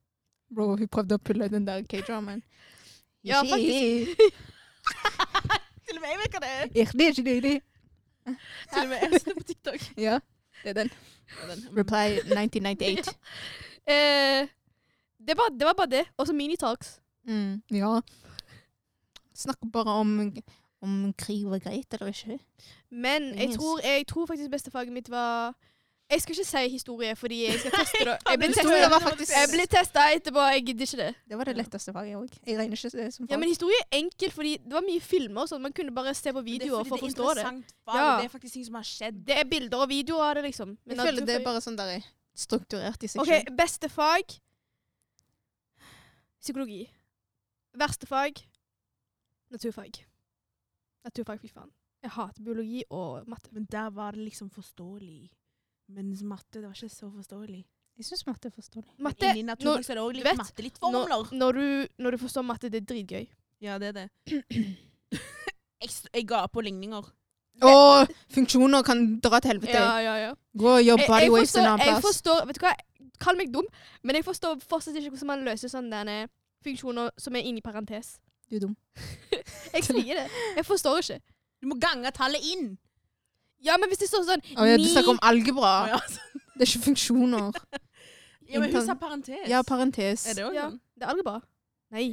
Bro, 0.50 0.72
hun 0.80 0.88
prøvde 0.90 1.14
å 1.20 1.22
pulle 1.22 1.46
den 1.52 1.68
der 1.68 1.84
K-dramaen. 1.86 2.40
Ja, 3.22 3.44
faktisk. 3.46 4.16
Til 5.86 5.98
og 5.98 6.02
med 6.02 6.10
jeg 6.10 6.20
vet 6.24 6.34
hva 6.34 6.40
det 6.42 6.54
er. 6.56 7.60
Til 8.72 8.82
og 8.82 8.88
med 8.88 8.96
jeg 9.02 9.20
ser 9.20 9.34
på 9.34 9.42
TikTok. 9.42 9.86
Ja, 10.06 10.18
det 10.62 10.72
er 10.72 10.78
den. 10.82 10.90
Ja, 11.40 11.54
den. 11.54 11.62
Reply 11.78 12.06
1998. 12.18 13.14
Eh, 13.86 14.48
det, 15.26 15.36
var, 15.38 15.48
det 15.58 15.66
var 15.66 15.74
bare 15.78 15.90
det. 15.90 16.04
Og 16.16 16.26
så 16.26 16.32
minitalks. 16.32 17.00
Mm, 17.24 17.62
ja. 17.70 18.00
Snakker 19.34 19.70
bare 19.72 19.94
om, 20.02 20.32
om 20.82 21.14
krig 21.18 21.46
var 21.46 21.58
greit 21.58 21.94
eller 21.94 22.06
ikke. 22.06 22.38
Men 22.90 23.38
jeg 23.38 23.54
tror, 23.54 23.80
jeg 23.84 24.06
tror 24.06 24.26
faktisk 24.26 24.50
bestefaget 24.50 24.92
mitt 24.92 25.10
var 25.10 25.54
Jeg 26.10 26.22
skal 26.22 26.34
ikke 26.34 26.44
si 26.50 26.62
historie, 26.72 27.14
fordi 27.16 27.36
jeg 27.46 27.58
skal 27.60 27.70
teste 27.70 27.98
det. 28.08 28.14
Jeg 28.30 28.38
blir 28.40 28.88
var 28.90 29.00
faktisk- 29.04 29.32
Jeg 29.32 29.68
testa 29.70 30.06
etterpå. 30.16 30.42
Jeg 30.52 30.64
gidder 30.66 30.82
ikke 30.86 30.96
det. 31.00 31.14
Det 31.30 31.38
var 31.38 31.44
det 31.44 31.56
letteste 31.56 31.92
faget 31.94 32.16
òg. 32.18 32.32
Jeg 32.46 32.58
regner 32.58 32.76
ikke 32.76 32.90
det 32.98 33.14
som 33.14 33.26
fag. 33.26 33.30
Ja, 33.34 33.38
men 33.38 33.48
historie 33.48 33.78
er 33.84 33.98
enkelt, 34.00 34.32
fordi 34.34 34.56
det 34.64 34.72
var 34.72 34.82
mye 34.82 35.00
filmer 35.00 35.46
sånn. 35.46 35.62
Man 35.62 35.72
kunne 35.72 35.94
bare 35.94 36.14
se 36.14 36.32
på 36.34 36.42
det 36.42 36.50
er 36.50 36.58
videoer 36.58 36.84
for 36.84 36.96
å 36.96 37.00
det 37.00 37.02
er 37.02 37.06
forstå 37.06 37.34
det. 37.34 37.44
interessant 37.46 37.74
fag, 37.86 37.94
Ja. 37.94 38.16
Det 38.18 38.24
er 38.24 38.32
faktisk 38.38 38.52
ting 38.58 38.64
som 38.66 38.74
har 38.74 38.82
skjedd. 38.90 39.24
Det 39.24 39.36
er 39.38 39.44
bilder 39.44 39.78
og 39.86 39.88
videoer 39.88 40.24
av 40.30 40.34
det, 40.34 40.44
liksom. 40.50 40.76
Men 40.84 40.96
jeg 40.96 41.06
føler 41.06 41.26
det 41.26 41.36
er 41.40 41.44
bare 41.44 41.60
sånn 41.60 41.76
der 41.76 42.02
strukturert 42.34 43.02
i 43.04 43.06
seg 43.06 43.20
OK, 43.22 43.26
selv. 43.28 43.56
beste 43.56 43.88
fag 43.88 44.38
Psykologi. 46.40 46.88
Verste 47.76 48.06
fag 48.08 48.40
naturfag. 49.50 49.98
Naturfag, 51.04 51.40
fy 51.42 51.48
faen. 51.48 51.70
Jeg 52.02 52.10
hater 52.14 52.42
biologi 52.42 52.82
og 52.90 53.26
matte. 53.28 53.50
Men 53.52 53.66
der 53.70 53.90
var 53.90 54.12
det 54.12 54.24
liksom 54.24 54.50
forståelig. 54.50 55.28
Mens 55.90 56.22
matte, 56.22 56.60
det 56.60 56.66
var 56.68 56.76
ikke 56.76 56.92
så 56.92 57.10
forståelig. 57.10 57.60
Jeg 58.00 58.06
syns 58.06 58.22
matte 58.26 58.48
er 58.48 58.54
forståelig. 58.54 58.94
Matte 59.04 59.28
Inni 59.28 59.42
naturfag 59.44 59.84
så 59.84 59.92
er 59.92 59.98
det 59.98 60.04
òg 60.06 60.14
litt 60.16 60.24
vet, 60.24 60.38
matte, 60.40 60.64
litt 60.64 60.78
når, 60.80 60.94
formler. 60.94 61.32
når, 61.42 61.58
du, 61.58 61.88
når 62.00 62.16
du 62.16 62.18
forstår 62.22 62.46
matte, 62.48 62.70
det 62.72 62.82
er 62.82 62.88
dritgøy. 62.94 63.28
Ja, 63.60 63.74
det 63.76 63.90
er 63.90 63.92
det. 63.92 64.04
jeg, 65.82 65.90
jeg 66.14 66.22
ga 66.30 66.46
på 66.48 66.62
ligninger. 66.64 67.10
Og 67.68 68.12
funksjoner 68.32 68.86
kan 68.86 69.02
dra 69.20 69.40
til 69.44 69.52
helvete. 69.52 69.74
Ja, 69.76 69.98
ja, 70.00 70.14
ja. 70.16 70.30
Gå 70.56 70.70
og 70.78 70.80
jobb 70.80 71.02
Jeg, 71.02 71.08
body 71.10 71.26
jeg, 71.26 71.32
waste 71.34 71.60
en 71.60 71.66
annen 71.68 71.84
jeg 71.84 71.92
plass. 71.92 72.06
forstår 72.06 72.46
Vet 72.48 72.56
du 72.56 72.64
hva, 72.64 72.72
kall 73.20 73.36
meg 73.36 73.52
dum, 73.52 73.68
men 74.00 74.16
jeg 74.16 74.24
forstår 74.24 74.62
fortsatt 74.64 74.96
ikke 74.96 75.12
hvordan 75.12 75.28
man 75.34 75.44
løser 75.50 75.68
sånne 75.68 76.16
funksjoner 76.64 77.12
som 77.20 77.36
er 77.36 77.50
inni 77.50 77.60
parentes. 77.64 78.14
Du 78.48 78.56
er 78.56 78.64
dum. 78.64 78.72
Jeg 79.74 79.84
sier 79.86 80.16
det. 80.18 80.24
Jeg 80.56 80.66
forstår 80.66 81.04
ikke. 81.04 81.20
Du 81.62 81.68
må 81.70 81.76
gange 81.80 82.10
tallet 82.16 82.42
inn. 82.54 82.72
Ja, 83.62 83.76
men 83.78 83.88
hvis 83.90 83.98
det 83.98 84.08
står 84.08 84.24
sånn 84.24 84.42
Å 84.56 84.66
ja, 84.66 84.76
du 84.76 84.82
ni- 84.84 84.90
snakker 84.92 85.10
om 85.10 85.18
algebra. 85.22 85.72
Å, 85.84 85.88
ja. 85.88 85.98
Det 86.56 86.64
er 86.64 86.70
ikke 86.70 86.84
funksjoner. 86.90 87.52
Ja, 88.50 88.60
men 88.60 88.72
hun 88.74 88.86
sa 88.86 88.94
parentes. 88.94 89.46
Ja, 89.48 89.62
parentes. 89.62 90.26
Er 90.26 90.34
det 90.34 90.44
òg 90.44 90.54
Ja. 90.54 90.68
sånn? 90.70 90.80
Det 90.98 91.04
er 91.06 91.10
algebra. 91.14 91.40
Nei. 91.92 92.06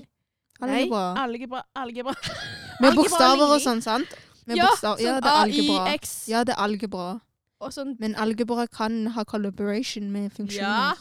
Algebra. 0.61 1.03
Algebra. 1.23 1.63
Algebra. 1.75 2.13
Med 2.81 2.91
algebra 2.91 2.95
bokstaver 3.01 3.53
og 3.55 3.61
sånn, 3.61 3.81
sant? 3.81 4.07
Med 4.47 4.57
ja, 4.57 4.65
bokstav- 4.67 4.99
ja, 5.01 5.15
sånn 5.17 5.21
det 5.23 5.31
er 5.31 5.41
algebra. 5.43 5.87
AIX 5.91 6.27
Ja, 6.27 6.43
det 6.43 6.53
er 6.55 6.61
algebra. 6.61 7.21
og 7.59 7.71
sånn. 7.73 7.95
Men 7.99 8.15
algebra 8.15 8.67
kan 8.67 9.05
ha 9.15 9.23
collaboration 9.23 10.11
med 10.11 10.31
Ja. 10.31 10.35
funksjoner. 10.37 10.97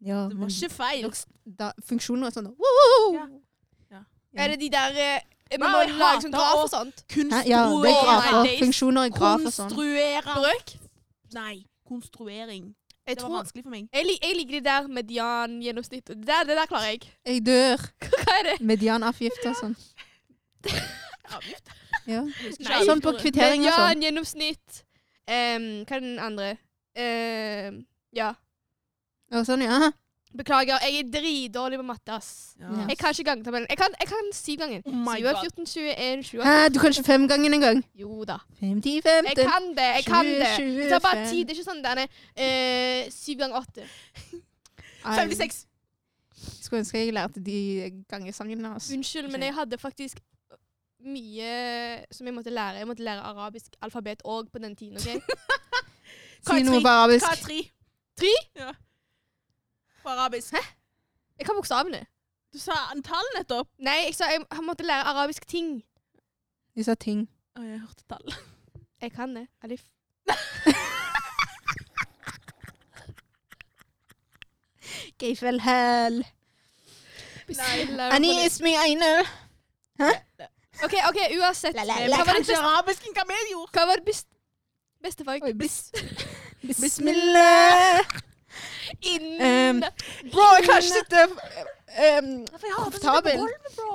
Ja, 0.00 0.28
Det 0.28 0.36
men 0.36 0.40
var 0.40 0.48
ikke 0.48 0.70
feil. 0.70 1.12
da, 1.44 1.72
funksjoner 1.82 2.26
er 2.26 2.30
sånn 2.30 2.54
woo! 2.54 3.14
Ja. 3.14 3.26
Ja. 3.90 4.02
Er 4.36 4.48
det 4.48 4.60
de 4.60 4.68
der 4.70 4.90
eh, 4.94 5.20
Vi 5.50 5.56
må 5.62 5.78
jeg 5.80 5.94
lage 5.96 6.22
sånn 6.22 6.32
graf 6.32 6.56
å- 6.56 6.62
og 6.64 6.70
sånt. 6.70 7.04
Hæ? 7.08 7.42
Ja, 7.48 7.62
det 7.68 7.90
er 7.90 8.02
grafer. 8.04 8.58
Funksjoner 8.64 9.02
er 9.08 9.10
grafer 9.10 9.50
sånn. 9.54 9.70
Konstruere. 9.72 10.34
Brøk. 10.34 10.74
Nei, 11.34 11.64
konstruering. 11.88 12.74
Jeg, 13.08 13.16
Det 13.16 13.22
var 13.22 13.28
tror, 13.28 13.38
vanskelig 13.38 13.62
for 13.64 13.70
meg. 13.70 13.88
jeg, 13.92 14.04
lik- 14.04 14.22
jeg 14.22 14.36
liker 14.36 14.52
de 14.58 14.60
der 14.64 14.88
median, 14.88 15.60
gjennomsnitt. 15.62 16.04
Det 16.06 16.26
der, 16.26 16.44
det 16.44 16.56
der 16.56 16.66
klarer 16.66 16.90
jeg. 16.92 17.00
Jeg 17.26 17.46
dør. 17.46 17.76
Hva 18.00 18.34
er 18.38 18.42
det? 18.50 18.60
Medianavgift 18.60 19.46
og 19.46 19.56
sånn. 19.56 19.76
Avgift? 21.36 21.68
Ja. 22.08 22.22
Nei, 22.24 22.84
Sånn 22.88 23.00
på 23.04 23.12
kvittering 23.20 23.64
og 23.66 23.72
sånn. 23.72 23.88
Median, 23.88 24.02
gjennomsnitt 24.06 24.82
Em, 25.28 25.84
Hva 25.84 25.96
er 25.96 26.00
den 26.00 26.18
andre? 26.24 26.46
Em, 26.96 27.82
ja. 28.16 28.30
Og 29.32 29.44
sånn, 29.44 29.60
ja. 29.62 29.90
Beklager, 30.36 30.76
jeg 30.84 30.98
er 31.00 31.10
dritdårlig 31.12 31.78
på 31.80 31.84
matte, 31.88 32.12
ass. 32.12 32.54
Ja. 32.60 32.66
Jeg 32.88 32.98
kan 32.98 33.10
ikke 33.14 33.24
gangetabellen. 33.24 33.66
Jeg 33.70 33.78
kan, 33.80 33.94
jeg 34.00 34.08
kan 34.08 34.26
syvgangen. 34.32 34.82
Oh 34.86 34.92
my 34.94 35.16
7, 35.16 35.22
god. 35.24 35.40
14, 35.40 35.66
21, 35.66 36.22
20. 36.22 36.44
Hæ, 36.44 36.68
du 36.74 36.78
kan 36.80 36.90
ikke 36.92 37.04
femgangen 37.04 37.54
engang? 37.54 37.84
Jo 37.94 38.24
da. 38.24 38.36
50, 38.60 38.94
Jeg 38.94 39.02
15, 39.04 39.46
kan 39.48 39.68
det. 39.78 39.88
jeg 39.96 40.04
kan 40.06 40.26
det. 40.26 40.46
20, 40.56 40.82
Det 40.82 40.88
tar 40.90 40.98
bare 40.98 41.16
25. 41.16 41.30
tid. 41.32 41.44
Det 41.44 41.50
er 41.50 41.58
ikke 41.58 41.70
sånn 41.70 41.82
denne 41.86 42.04
eh, 42.36 43.10
7 43.10 43.34
ganger 43.40 43.56
8. 43.56 43.88
Ai, 45.04 45.16
56. 45.16 45.64
Skulle 46.62 46.80
ønske 46.84 46.98
jeg 47.00 47.12
lærte 47.16 47.40
de 47.40 47.58
gangesangene. 48.10 48.74
ass. 48.76 48.90
Unnskyld, 48.92 49.30
men 49.32 49.42
jeg 49.42 49.54
hadde 49.54 49.78
faktisk 49.78 50.20
mye 51.00 52.04
som 52.12 52.26
jeg 52.26 52.34
måtte 52.34 52.50
lære. 52.50 52.82
Jeg 52.82 52.86
måtte 52.90 53.02
lære 53.06 53.20
arabisk 53.22 53.72
alfabet 53.82 54.22
òg 54.26 54.50
på 54.52 54.58
den 54.58 54.76
tiden. 54.76 54.96
ok? 54.98 55.22
Si 56.48 56.62
noe 56.62 56.78
på 56.80 56.88
arabisk. 56.88 57.24
Hva 57.26 57.32
er 57.34 57.40
tre? 57.42 57.58
Tre? 58.18 58.34
Ja 58.56 58.70
På 60.07 60.09
arabisk. 60.09 60.51
Hæ? 60.53 60.61
Jeg 61.39 61.45
kan 61.45 61.55
bokstavene. 61.55 62.05
Du 62.53 62.59
sa 62.59 62.71
antall 62.91 63.25
nettopp. 63.37 63.69
Nei, 63.79 63.95
jeg 64.05 64.15
sa 64.15 64.25
jeg 64.31 64.43
måtte 64.63 64.83
lære 64.83 65.03
arabisk 65.13 65.47
ting. 65.47 65.83
De 66.75 66.83
sa 66.83 66.93
ting. 66.93 67.27
Å, 67.57 67.61
jeg 67.61 67.79
hørte 67.79 68.03
tall. 68.09 68.35
Jeg 69.01 69.11
kan 69.11 69.35
det. 69.35 69.47
Alif. 69.63 69.83
كيف 75.19 75.43
الحال؟ 75.43 76.23
Bismillah. 77.47 78.13
أني 78.15 78.45
اسمي 78.45 78.81
أينل 78.83 79.25
OK, 80.83 80.93
ok, 81.09 81.17
uansett. 81.37 81.75
La, 81.75 81.83
la, 81.83 81.93
Eh, 82.03 82.07
la. 82.09 82.15
Hva 82.17 82.25
var 82.25 82.33
ditt 82.33 82.47
beste, 82.47 82.63
arabisk 82.65 83.03
enn 83.07 83.13
hva 83.13 83.23
vi 83.29 83.35
gjorde. 83.51 83.71
hva 83.75 83.83
var 83.87 83.95
ditt 83.99 84.05
best, 84.05 84.27
beste 85.03 85.23
fag? 85.23 85.43
Oi, 85.43 85.53
bis- 85.53 85.91
بسم 86.63 87.09
Inn! 89.00 89.28
Ehm, 89.40 89.82
bro, 90.32 90.46
jeg 90.56 90.64
klarer 90.66 90.84
ikke 90.84 90.92
å 90.92 90.98
sitte 90.98 91.24
ehm, 92.04 92.32
komfortabel. 92.76 93.44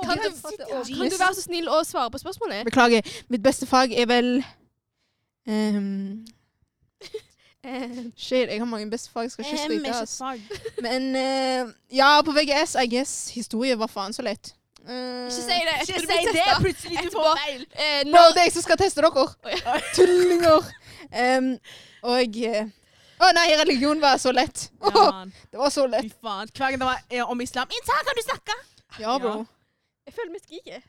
Kan 0.04 0.22
du, 0.22 0.28
kan 0.42 1.10
du 1.10 1.18
være 1.18 1.34
så 1.34 1.44
snill 1.46 1.68
å 1.68 1.82
svare 1.86 2.12
på 2.14 2.22
spørsmålet? 2.22 2.64
Beklager. 2.68 3.14
Mitt 3.32 3.44
beste 3.44 3.68
fag 3.70 3.92
er 3.92 4.08
vel 4.10 4.30
um, 5.48 6.24
Shit, 8.16 8.50
jeg 8.50 8.58
har 8.58 8.68
mange 8.68 8.90
beste 8.90 9.10
fag. 9.10 9.30
Skal 9.30 9.44
ikke 9.44 9.62
skryte. 9.62 9.94
Altså. 9.96 10.34
Men 10.84 11.08
uh, 11.16 11.72
ja, 11.92 12.20
på 12.24 12.34
VGS, 12.36 12.76
I 12.82 12.86
guess. 12.90 13.30
Historie 13.34 13.78
var 13.78 13.88
faen 13.88 14.12
så 14.12 14.22
lett. 14.22 14.52
Uh, 14.84 14.92
eh, 14.92 15.24
ikke 15.24 15.40
si 15.40 15.40
det. 15.48 15.76
Ikke 15.80 16.00
si 16.00 16.06
det. 16.06 16.18
Testa. 16.28 16.60
Plutselig 16.60 17.04
du 17.04 17.10
får 17.14 17.38
feil. 17.40 17.66
Uh, 17.72 18.00
no. 18.04 18.10
Bro, 18.10 18.24
eh, 18.24 18.32
det 18.34 18.42
er 18.42 18.48
jeg 18.48 18.56
som 18.58 18.66
skal 18.66 18.80
teste 18.82 19.04
dere. 19.04 19.26
Tullinger. 19.96 20.72
Um, 21.14 21.50
og 22.02 22.40
uh, 22.50 22.64
å 23.22 23.28
nei, 23.36 23.46
religion 23.60 24.00
var 24.02 24.16
så 24.18 24.32
lett. 24.34 24.68
Ja, 24.82 24.90
Åh, 25.04 25.20
det 25.52 25.58
var 25.60 25.70
så 25.70 25.84
lett. 25.86 26.08
Fy 26.08 26.24
faen. 26.24 26.48
Hver 26.50 26.72
gang 26.74 26.80
det 26.82 26.88
var 26.88 27.02
eh, 27.10 27.30
om 27.30 27.40
islam 27.44 27.70
Insa, 27.78 27.98
kan 28.08 28.18
du 28.18 28.22
snakke? 28.26 28.56
Ja, 28.98 29.18
bro. 29.22 29.34
Ja. 29.44 29.44
Jeg 30.08 30.16
føler 30.16 30.32
vi 30.34 30.40
skriker. 30.42 30.82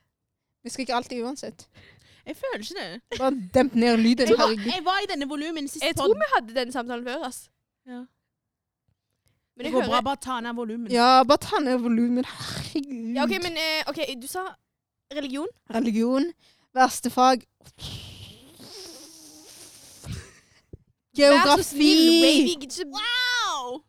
Vi 0.66 0.74
skal 0.74 0.84
ikke 0.88 0.96
alltid 0.98 1.22
uansett. 1.24 1.68
Jeg 2.26 2.36
føler 2.40 2.64
ikke 2.66 2.82
det. 2.82 3.20
Bare 3.20 3.32
demp 3.54 3.76
ned 3.78 3.98
lyden. 4.02 4.28
Jeg 4.32 4.38
var, 4.40 4.50
Herregud. 4.50 4.72
jeg 4.74 4.86
var 4.86 5.04
i 5.04 5.10
denne 5.12 5.28
volumen 5.30 5.68
sist 5.70 5.86
Jeg 5.86 5.96
tror 5.96 6.16
vi 6.18 6.30
hadde 6.34 6.56
denne 6.58 6.74
samtalen 6.74 7.06
før, 7.06 7.28
ass. 7.30 7.44
Ja. 7.86 8.02
Men 9.56 9.64
Det 9.64 9.70
jeg 9.70 9.74
går 9.76 9.86
bra, 9.86 9.92
hører 9.94 10.08
bare 10.10 10.22
ta 10.26 10.40
ned 10.44 10.58
volumen. 10.58 10.92
Ja, 10.92 11.10
bare 11.24 11.38
ta 11.46 11.60
ned 11.64 11.78
volumen. 11.86 12.26
Herregud. 12.26 13.14
Ja, 13.16 13.24
OK, 13.24 13.38
men 13.46 13.62
eh, 13.62 13.84
ok, 13.88 14.02
du 14.20 14.28
sa 14.28 14.48
religion. 15.14 15.48
Religion. 15.72 16.28
Verste 16.76 17.14
fag. 17.14 17.46
Vær 21.18 21.58
så 21.58 21.64
snill, 21.64 22.04
Wave. 22.22 22.32
Geografi. 22.32 22.50
Jeg 22.52 22.60
gidder 22.62 22.86
ikke 22.86 22.92
Wow! 22.96 23.82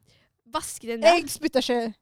vaske 0.53 0.87
den 0.87 1.03
der. 1.03 1.15
Jeg 1.17 1.31
spytter 1.31 1.61
ikke. 1.61 1.95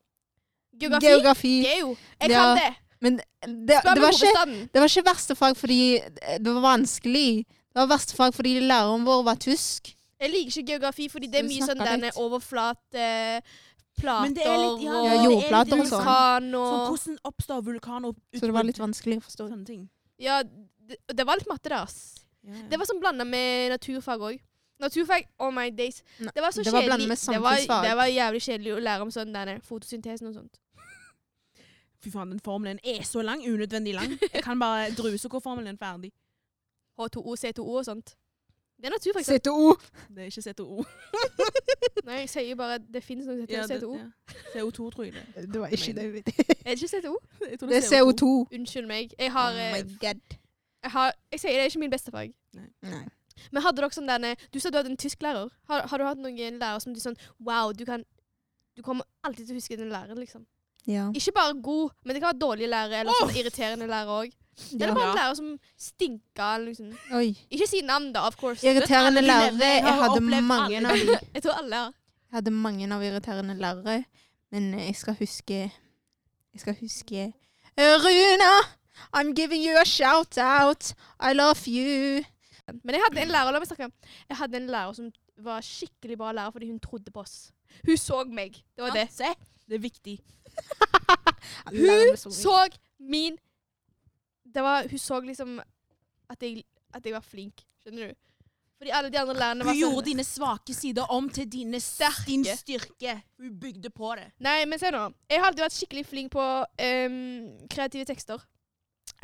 Geografi. 0.80 1.06
Geografi. 1.06 1.54
Geo. 1.64 1.96
Jeg 2.20 2.30
Ja. 2.30 2.42
kan 2.44 2.56
det. 2.58 2.74
Men 3.00 3.16
det, 3.16 3.24
Spør 3.44 3.94
det, 3.94 4.00
meg 4.00 4.02
var 4.02 4.10
ikke, 4.10 4.26
hovedstaden. 4.26 4.60
det 4.72 4.80
var 4.80 4.88
ikke 4.88 5.04
verste 5.10 5.34
fag 5.36 5.56
fordi 5.56 6.00
det 6.40 6.54
var 6.54 6.60
vanskelig. 6.62 7.44
Det 7.46 7.76
var 7.82 7.86
verste 7.86 8.14
fag 8.16 8.34
fordi 8.34 8.60
læreren 8.60 9.04
vår 9.04 9.22
var 9.24 9.34
tysk. 9.36 9.94
Jeg 10.20 10.30
liker 10.30 10.50
ikke 10.60 10.66
geografi 10.72 11.08
fordi 11.08 11.26
det 11.26 11.34
er 11.34 11.42
Skal 11.44 11.48
vi 11.48 11.54
mye 11.60 11.66
sånn 11.68 11.76
snakke 11.76 11.90
denne 11.90 12.06
litt? 12.06 12.16
overflate 12.16 13.42
plater 13.98 14.22
Men 14.22 14.34
det 14.34 14.46
er 14.46 14.56
litt- 14.58 14.82
ja, 14.82 14.90
og 14.94 15.04
det 15.04 15.12
er 15.12 15.20
litt 15.20 15.30
jordplater 15.30 15.80
og 15.80 15.86
sånn. 15.86 16.04
vulkan 16.04 16.54
og 16.54 16.88
hvordan 16.88 17.18
oppstår 17.24 17.62
vulkaner 17.62 18.08
og 18.08 18.16
Så 18.34 18.40
det 18.40 18.52
var 18.52 18.62
litt 18.64 18.78
vanskelig 18.78 19.16
å 19.18 19.22
forstå. 19.22 19.48
Sånne 19.50 19.66
ting. 19.66 19.88
Ja, 20.18 20.42
det, 20.42 20.96
det 21.14 21.26
var 21.26 21.36
litt 21.36 21.46
matte 21.48 21.68
da. 21.68 21.82
ass. 21.82 22.14
Ja, 22.42 22.52
ja. 22.54 22.62
Det 22.70 22.78
var 22.78 22.86
sånn 22.86 23.00
blanda 23.00 23.24
med 23.24 23.70
naturfag 23.72 24.18
òg. 24.20 24.40
Naturfag, 24.80 25.28
oh 25.38 25.50
my 25.54 25.70
days. 25.70 26.02
Nei, 26.18 26.30
Det 26.34 26.42
var 26.42 26.50
så 26.50 26.62
det 26.62 26.72
var 26.72 26.82
kjedelig. 26.82 27.08
med 27.08 27.16
det, 27.34 27.40
var, 27.42 27.84
det 27.88 27.96
var 27.96 28.06
jævlig 28.10 28.42
kjedelig 28.42 28.72
å 28.74 28.80
lære 28.82 29.02
om 29.06 29.10
sånn 29.14 29.32
denne 29.34 29.60
fotosyntesen 29.62 30.26
og 30.28 30.34
sånt. 30.34 30.58
Fy 32.02 32.10
faen, 32.10 32.30
den 32.34 32.40
formelen 32.44 32.80
er 32.84 33.02
så 33.06 33.22
lang. 33.22 33.44
Unødvendig 33.46 33.94
lang. 33.94 34.18
Jeg 34.32 34.42
kan 34.42 34.58
bare 34.60 34.90
druse 34.98 35.28
hvor 35.30 35.40
formelen 35.40 35.74
er 35.74 35.80
ferdig. 35.80 36.10
H2O, 36.98 37.36
C2O 37.38 37.78
og 37.80 37.84
sånt. 37.86 38.16
Det 38.78 38.86
er 38.86 38.90
naturfag. 38.90 39.22
C2O! 39.22 39.76
Det 40.14 40.22
er 40.22 40.26
ikke 40.28 40.42
C2O. 40.50 40.84
Nei, 42.08 42.18
jeg 42.24 42.28
sier 42.28 42.56
bare 42.58 42.74
at 42.80 42.88
det 42.94 43.00
finnes 43.06 43.26
noe 43.26 43.36
som 43.38 43.44
heter 43.46 43.54
Ja, 43.56 43.66
C2O. 43.70 43.94
ja. 43.96 44.08
CO2, 44.54 44.88
tror 44.92 45.04
jeg 45.06 45.14
det. 45.14 45.24
Det 45.54 45.60
var 45.62 45.68
ikke 45.72 45.92
det. 45.94 46.04
Er 46.04 46.74
det 46.74 46.82
ikke 46.82 46.90
C2O? 46.96 47.14
Jeg 47.50 47.60
Det 47.60 47.76
er 47.78 47.86
CO2. 47.92 48.30
Unnskyld 48.58 48.86
meg. 48.90 49.14
Jeg 49.18 49.32
har, 49.32 49.52
Oh 49.54 49.60
eh, 49.62 49.72
my 49.78 49.98
god. 50.02 50.20
jeg 50.82 50.90
har 50.90 51.14
Jeg 51.32 51.40
sier 51.40 51.50
det 51.54 51.60
er 51.60 51.70
ikke 51.70 51.78
min 51.86 51.90
beste 51.94 52.10
fag. 52.10 52.34
Nei. 52.58 53.04
Men 53.50 53.64
hadde 53.64 53.82
dere 53.82 53.94
sånn 53.94 54.08
denne 54.08 54.34
Du 54.52 54.60
sa 54.62 54.70
du 54.70 54.78
hadde 54.78 54.92
en 54.92 55.00
tysklærer. 55.00 55.48
Har, 55.70 55.86
har 55.90 55.98
du 55.98 56.04
hatt 56.06 56.20
noen 56.22 56.58
lærer 56.60 56.82
som 56.82 56.94
du 56.94 57.00
sånn 57.02 57.16
Wow, 57.38 57.72
du 57.74 57.84
kan 57.88 58.04
Du 58.76 58.82
kommer 58.82 59.06
alltid 59.26 59.46
til 59.48 59.54
å 59.54 59.58
huske 59.60 59.78
den 59.78 59.92
læreren, 59.92 60.18
liksom. 60.18 60.46
Ja. 60.86 61.08
Ikke 61.16 61.32
bare 61.32 61.54
god, 61.64 61.92
men 62.04 62.14
det 62.14 62.20
kan 62.22 62.32
være 62.32 62.42
dårlige 62.42 62.68
lærere 62.68 63.04
eller 63.04 63.20
sånn 63.22 63.36
irriterende 63.38 63.86
lærere 63.88 64.16
òg. 64.24 64.32
Eller 64.74 64.90
ja. 64.90 64.94
bare 64.94 65.10
en 65.10 65.16
lærer 65.18 65.36
som 65.38 65.52
stinker. 65.80 66.58
Liksom. 66.64 66.90
Oi. 67.16 67.30
Ikke 67.54 67.68
si 67.70 67.80
navn, 67.86 68.10
da, 68.14 68.26
of 68.28 68.36
course. 68.40 68.66
Irriterende 68.66 69.22
lærere. 69.24 69.70
jeg 69.70 69.86
Jeg 69.86 69.94
hadde 70.02 70.20
mange 70.20 70.76
alle. 70.76 70.90
av 70.90 70.98
de. 70.98 71.18
Jeg 71.38 71.46
tror 71.46 71.62
alle 71.62 71.80
har. 71.84 71.94
Jeg 72.28 72.36
hadde 72.40 72.50
mange 72.50 72.90
av 72.94 73.06
irriterende 73.06 73.54
lærere, 73.54 74.04
men 74.50 74.72
jeg 74.78 74.96
skal 74.98 75.14
huske 75.18 75.54
Jeg 75.54 76.60
skal 76.60 76.76
huske 76.80 77.32
Eh, 77.76 77.96
Runa! 77.98 78.52
I'm 79.12 79.34
giving 79.34 79.62
you 79.62 79.76
a 79.80 79.84
shout 79.84 80.38
out. 80.38 80.94
I 81.18 81.32
love 81.32 81.66
you. 81.66 82.24
Men 82.72 82.96
jeg 82.96 83.02
hadde 83.04 83.22
en 83.22 83.32
lærer 83.34 83.52
la 83.52 83.60
meg 83.60 83.68
snakke. 83.68 83.90
Jeg 84.30 84.38
hadde 84.40 84.56
en 84.56 84.70
lærer 84.72 84.96
som 84.96 85.10
var 85.44 85.64
skikkelig 85.64 86.16
bra 86.20 86.32
lærer 86.32 86.54
fordi 86.54 86.70
hun 86.70 86.80
trodde 86.80 87.12
på 87.12 87.20
oss. 87.20 87.52
Hun 87.84 87.98
så 88.00 88.22
meg. 88.24 88.56
Det 88.76 88.84
var 88.86 88.94
det. 88.96 89.08
Se, 89.12 89.32
det 89.68 89.78
er 89.78 89.84
viktig. 89.84 90.18
Hun 91.74 92.16
så 92.16 92.68
min 92.98 93.36
det 94.54 94.62
var, 94.62 94.86
Hun 94.88 94.98
så 94.98 95.20
liksom 95.20 95.58
at 96.30 96.42
jeg, 96.42 96.64
at 96.94 97.04
jeg 97.04 97.12
var 97.12 97.20
flink. 97.20 97.64
Skjønner 97.82 98.12
du? 98.12 98.14
Fordi 98.78 98.90
alle 98.90 99.10
de 99.10 99.18
andre 99.18 99.34
lærerne 99.34 99.64
var 99.64 99.72
Hun 99.72 99.80
gjorde 99.80 99.96
sånn 99.96 100.08
dine 100.10 100.24
svake 100.24 100.74
sider 100.76 101.10
om 101.14 101.28
til 101.32 101.48
dine 101.50 101.80
Sterke. 101.80 102.26
din 102.26 102.44
styrke. 102.44 103.14
Hun 103.40 103.54
bygde 103.60 103.90
på 103.90 104.14
det. 104.18 104.26
Nei, 104.44 104.64
men 104.68 104.78
se 104.78 104.90
nå. 104.94 105.06
Jeg 105.30 105.40
har 105.40 105.50
alltid 105.50 105.64
vært 105.64 105.76
skikkelig 105.78 106.04
flink 106.06 106.32
på 106.34 106.44
um, 106.44 107.16
kreative 107.70 108.04
tekster. 108.08 108.44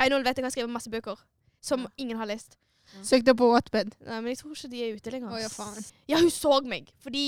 Nå 0.01 0.21
vet 0.25 0.37
jeg 0.37 0.45
har 0.45 0.53
skrevet 0.53 0.73
masse 0.73 0.89
bøker 0.89 1.19
som 1.61 1.81
Ja. 1.85 1.89
ingen 1.97 2.17
har 2.17 2.25
lest. 2.25 2.57
Søk 3.03 3.23
deg 3.25 3.37
på 3.39 3.47
Wattbed. 3.53 3.93
Nei, 4.07 4.17
men 4.21 4.31
jeg 4.33 4.41
tror 4.41 4.55
ikke 4.55 4.71
de 4.71 4.83
er 4.83 4.95
ute 4.99 5.13
lenger. 5.15 5.31
Å, 5.35 5.39
ja, 5.41 5.49
faen. 5.51 5.85
Ja, 6.11 6.19
hun 6.21 6.29
så 6.33 6.57
meg. 6.67 6.89
Fordi 7.03 7.25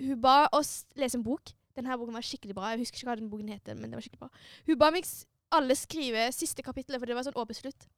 hun 0.00 0.20
ba 0.20 0.46
oss 0.52 0.84
lese 0.98 1.16
en 1.18 1.24
bok. 1.26 1.52
Denne 1.76 1.96
boken 2.00 2.16
var 2.16 2.24
skikkelig 2.24 2.54
bra. 2.56 2.70
Jeg 2.72 2.84
husker 2.84 3.00
ikke 3.02 3.08
hva 3.10 3.16
den 3.20 3.30
boken 3.32 3.48
heter, 3.52 3.74
men 3.76 3.90
det 3.92 3.98
var 3.98 4.04
skikkelig 4.04 4.22
bra. 4.26 4.44
Hun 4.68 4.78
ba 4.80 4.90
meg 4.94 5.08
alle 5.56 5.76
skrive 5.78 6.26
siste 6.34 6.64
kapittelet, 6.64 7.00
for 7.00 7.08
det 7.08 7.16
var 7.16 7.26
sånn 7.26 7.36
åpen 7.40 7.56
slutt. 7.56 7.88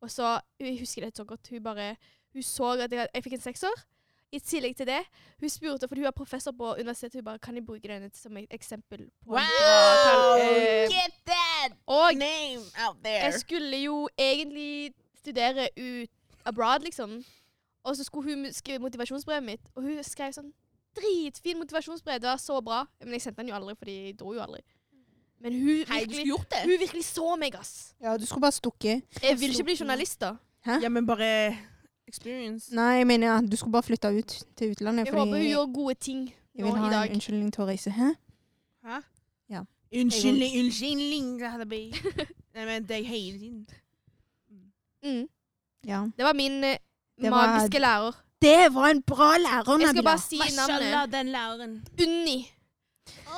Og 0.00 0.08
så 0.10 0.38
Jeg 0.58 0.78
husker 0.80 1.04
det 1.04 1.16
så 1.18 1.24
godt. 1.28 1.50
Hun 1.52 1.62
bare 1.62 1.96
Hun 2.32 2.42
så 2.46 2.70
at 2.80 2.92
jeg, 2.94 3.08
jeg 3.14 3.22
fikk 3.26 3.34
en 3.38 3.46
sekser. 3.50 3.86
i 4.32 4.38
tillegg 4.38 4.76
til 4.78 4.86
det, 4.86 5.00
hun 5.40 5.50
spurte, 5.50 5.88
fordi 5.90 6.00
hun 6.04 6.06
er 6.06 6.14
professor 6.14 6.52
på 6.54 6.68
universitetet, 6.78 7.16
hun 7.18 7.24
bare 7.26 7.38
kan 7.42 7.54
jeg 7.58 7.64
bruke 7.66 7.88
den 7.88 8.04
som 8.14 8.36
et 8.38 8.46
eksempel 8.54 9.08
på 9.26 9.32
Wow! 9.34 10.38
eh, 10.38 10.86
Get 10.86 11.16
that 11.26 11.74
Og 11.90 12.14
name 12.14 12.62
out 12.78 12.96
there! 13.02 13.24
jeg 13.24 13.34
skulle 13.40 13.80
jo 13.82 14.08
egentlig 14.16 14.94
studere 15.20 15.68
ut 15.76 16.10
abroad, 16.48 16.84
liksom. 16.86 17.20
Og 17.84 17.96
så 17.96 18.04
skulle 18.04 18.34
hun 18.34 18.52
skrive 18.52 18.82
motivasjonsbrevet 18.84 19.46
mitt, 19.46 19.70
og 19.74 19.86
hun 19.86 20.02
skrev 20.04 20.34
sånn 20.36 20.50
dritfin 20.96 21.60
motivasjonsbrev. 21.62 22.20
Det 22.20 22.28
var 22.28 22.40
så 22.40 22.60
bra. 22.64 22.82
Men 23.04 23.16
jeg 23.16 23.24
sendte 23.28 23.42
den 23.42 23.52
jo 23.52 23.56
aldri, 23.56 23.76
fordi 23.78 23.96
jeg 24.10 24.18
dro 24.20 24.34
jo 24.36 24.42
aldri. 24.44 24.60
Men 25.40 25.56
hun 25.56 25.84
Hei, 25.88 26.02
du 26.04 26.10
virkelig, 26.12 26.26
gjort 26.28 26.50
det. 26.52 26.62
hun 26.66 26.80
virkelig 26.82 27.04
så 27.08 27.36
meg, 27.40 27.54
ass. 27.56 27.94
Ja, 28.02 28.16
du 28.20 28.26
skulle 28.28 28.44
bare 28.44 28.52
stukket. 28.52 29.06
Jeg 29.22 29.40
vil 29.40 29.54
ikke 29.54 29.64
bli 29.70 29.76
journalist, 29.80 30.20
da. 30.20 30.34
Ja, 30.66 30.88
men 30.92 31.06
bare 31.08 31.56
experience. 32.08 32.74
Nei, 32.74 32.98
jeg 33.00 33.06
mener 33.06 33.26
ja, 33.32 33.40
du 33.40 33.56
skulle 33.56 33.72
bare 33.72 33.86
flytte 33.86 34.10
ut 34.18 34.34
til 34.56 34.74
utlandet. 34.74 35.06
Jeg 35.06 35.14
fordi 35.14 35.30
håper 35.30 35.38
hun 35.38 35.48
gjør 35.48 35.72
gode 35.74 35.94
ting 35.94 36.26
jeg 36.28 36.64
nå 36.64 36.66
vil 36.66 36.76
i 36.76 36.80
ha 36.80 36.86
en 36.86 36.92
dag. 36.92 37.14
unnskyldning 37.14 37.52
til 37.54 37.64
å 37.64 37.68
reise. 37.70 37.90
Hæ? 37.96 38.10
Hæ? 38.84 38.98
Ja. 39.54 39.62
Unnskyldning, 40.02 40.58
unnskyldning, 40.60 41.30
det 41.40 41.50
hadde 41.54 41.68
Nei, 41.70 42.64
men 42.66 42.66
mente 42.66 42.92
deg 42.94 43.06
hele 43.06 43.38
tiden. 43.38 43.66
Mm. 45.04 45.28
Ja. 45.86 46.00
Det 46.16 46.24
var 46.24 46.32
min 46.34 46.64
eh, 46.64 46.76
Det 47.22 47.30
var- 47.30 47.46
magiske 47.46 47.78
lærer. 47.78 48.12
Det 48.42 48.74
var 48.74 48.86
en 48.88 49.02
bra 49.02 49.36
lærer, 49.38 49.78
Jeg 49.78 49.88
skal 49.88 49.94
Nabila. 49.94 50.02
bare 50.10 50.18
si 50.18 50.38
navnet. 50.38 50.56
Mashallah, 50.56 51.12
den 51.12 51.26
læreren. 51.28 51.84
Unni. 52.02 52.38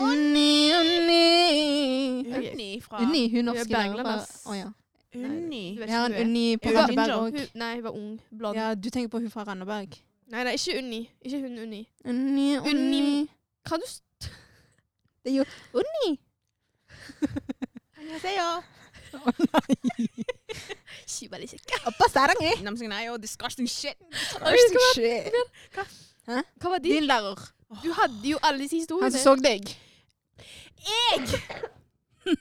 Unni, 0.01 0.71
Unni. 0.81 2.21
Ok. 2.37 2.53
Unni 2.53 2.81
fra 2.81 3.03
Unni, 3.03 3.29
hun 3.31 3.39
er 3.39 3.43
norske 3.43 3.69
lærer 3.73 3.97
Bergland, 3.97 4.07
fra. 4.21 4.51
Å 4.51 4.55
ja. 4.55 4.69
Unni. 5.15 5.75
Du 5.75 5.81
vet 5.81 5.89
Vi 5.89 5.93
har 5.93 6.07
en 6.07 6.13
hun 6.13 6.21
er. 6.21 6.25
Unni 6.25 6.57
på 6.57 6.69
Er 6.69 6.77
Randaberg 6.79 7.11
òg. 7.19 7.31
Hun, 7.39 7.49
nei, 7.55 7.75
hun 7.75 7.85
var 7.85 7.91
ung. 7.91 8.21
Blond. 8.39 8.57
Ja, 8.57 8.75
du 8.75 8.91
tenker 8.91 9.09
på 9.09 9.19
hun 9.19 9.31
fra 9.31 9.45
Randaberg. 9.45 9.99
Nei, 10.33 10.45
nei, 10.45 10.53
ikke 10.55 10.79
Unni. 10.79 11.11
Ikke 11.25 11.41
hun 11.41 11.59
Unni. 11.59 11.89
Unni, 12.05 12.59
Unni. 12.59 12.71
Unni. 12.71 13.29
Kan 13.67 13.81
du 13.81 13.87
st 13.87 14.03
Det 15.25 15.33
er 15.33 15.37
jo 15.37 15.45
Unni. 15.75 16.19
Annyeonghaseyo. 17.99 18.63
Å 19.19 19.33
nei. 19.39 20.07
Skiva 21.09 21.39
litt 21.41 21.53
kjekk. 21.53 21.87
Oppa 21.91 22.09
Nei, 22.89 23.05
oh, 23.11 23.19
disgusting 23.21 23.69
shit. 23.69 23.99
Disgusting 24.11 24.87
shit. 24.95 25.33
Hva 26.27 26.73
var 26.75 26.83
din? 26.83 27.01
Din 27.01 27.09
lærer. 27.11 27.41
Du 27.83 27.93
hadde 27.97 28.29
jo 28.29 28.39
alle 28.43 28.59
disse 28.65 28.77
historiene. 28.77 29.09
Han 29.09 29.13
som 29.17 29.37
så 29.39 29.43
deg. 29.43 29.73
Jeg 30.83 31.19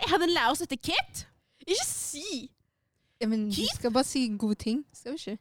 Jeg 0.00 0.10
hadde 0.10 0.24
en 0.28 0.34
lærer 0.34 0.54
som 0.58 0.66
het 0.70 0.82
Kit. 0.82 1.24
Ikke 1.64 1.86
si! 1.86 2.50
Ja, 3.20 3.26
men 3.30 3.46
du 3.48 3.62
skal 3.74 3.92
bare 3.94 4.04
si 4.04 4.26
gode 4.38 4.58
ting. 4.60 4.82
Skal 4.92 5.14
vi 5.14 5.16
ikke? 5.16 5.38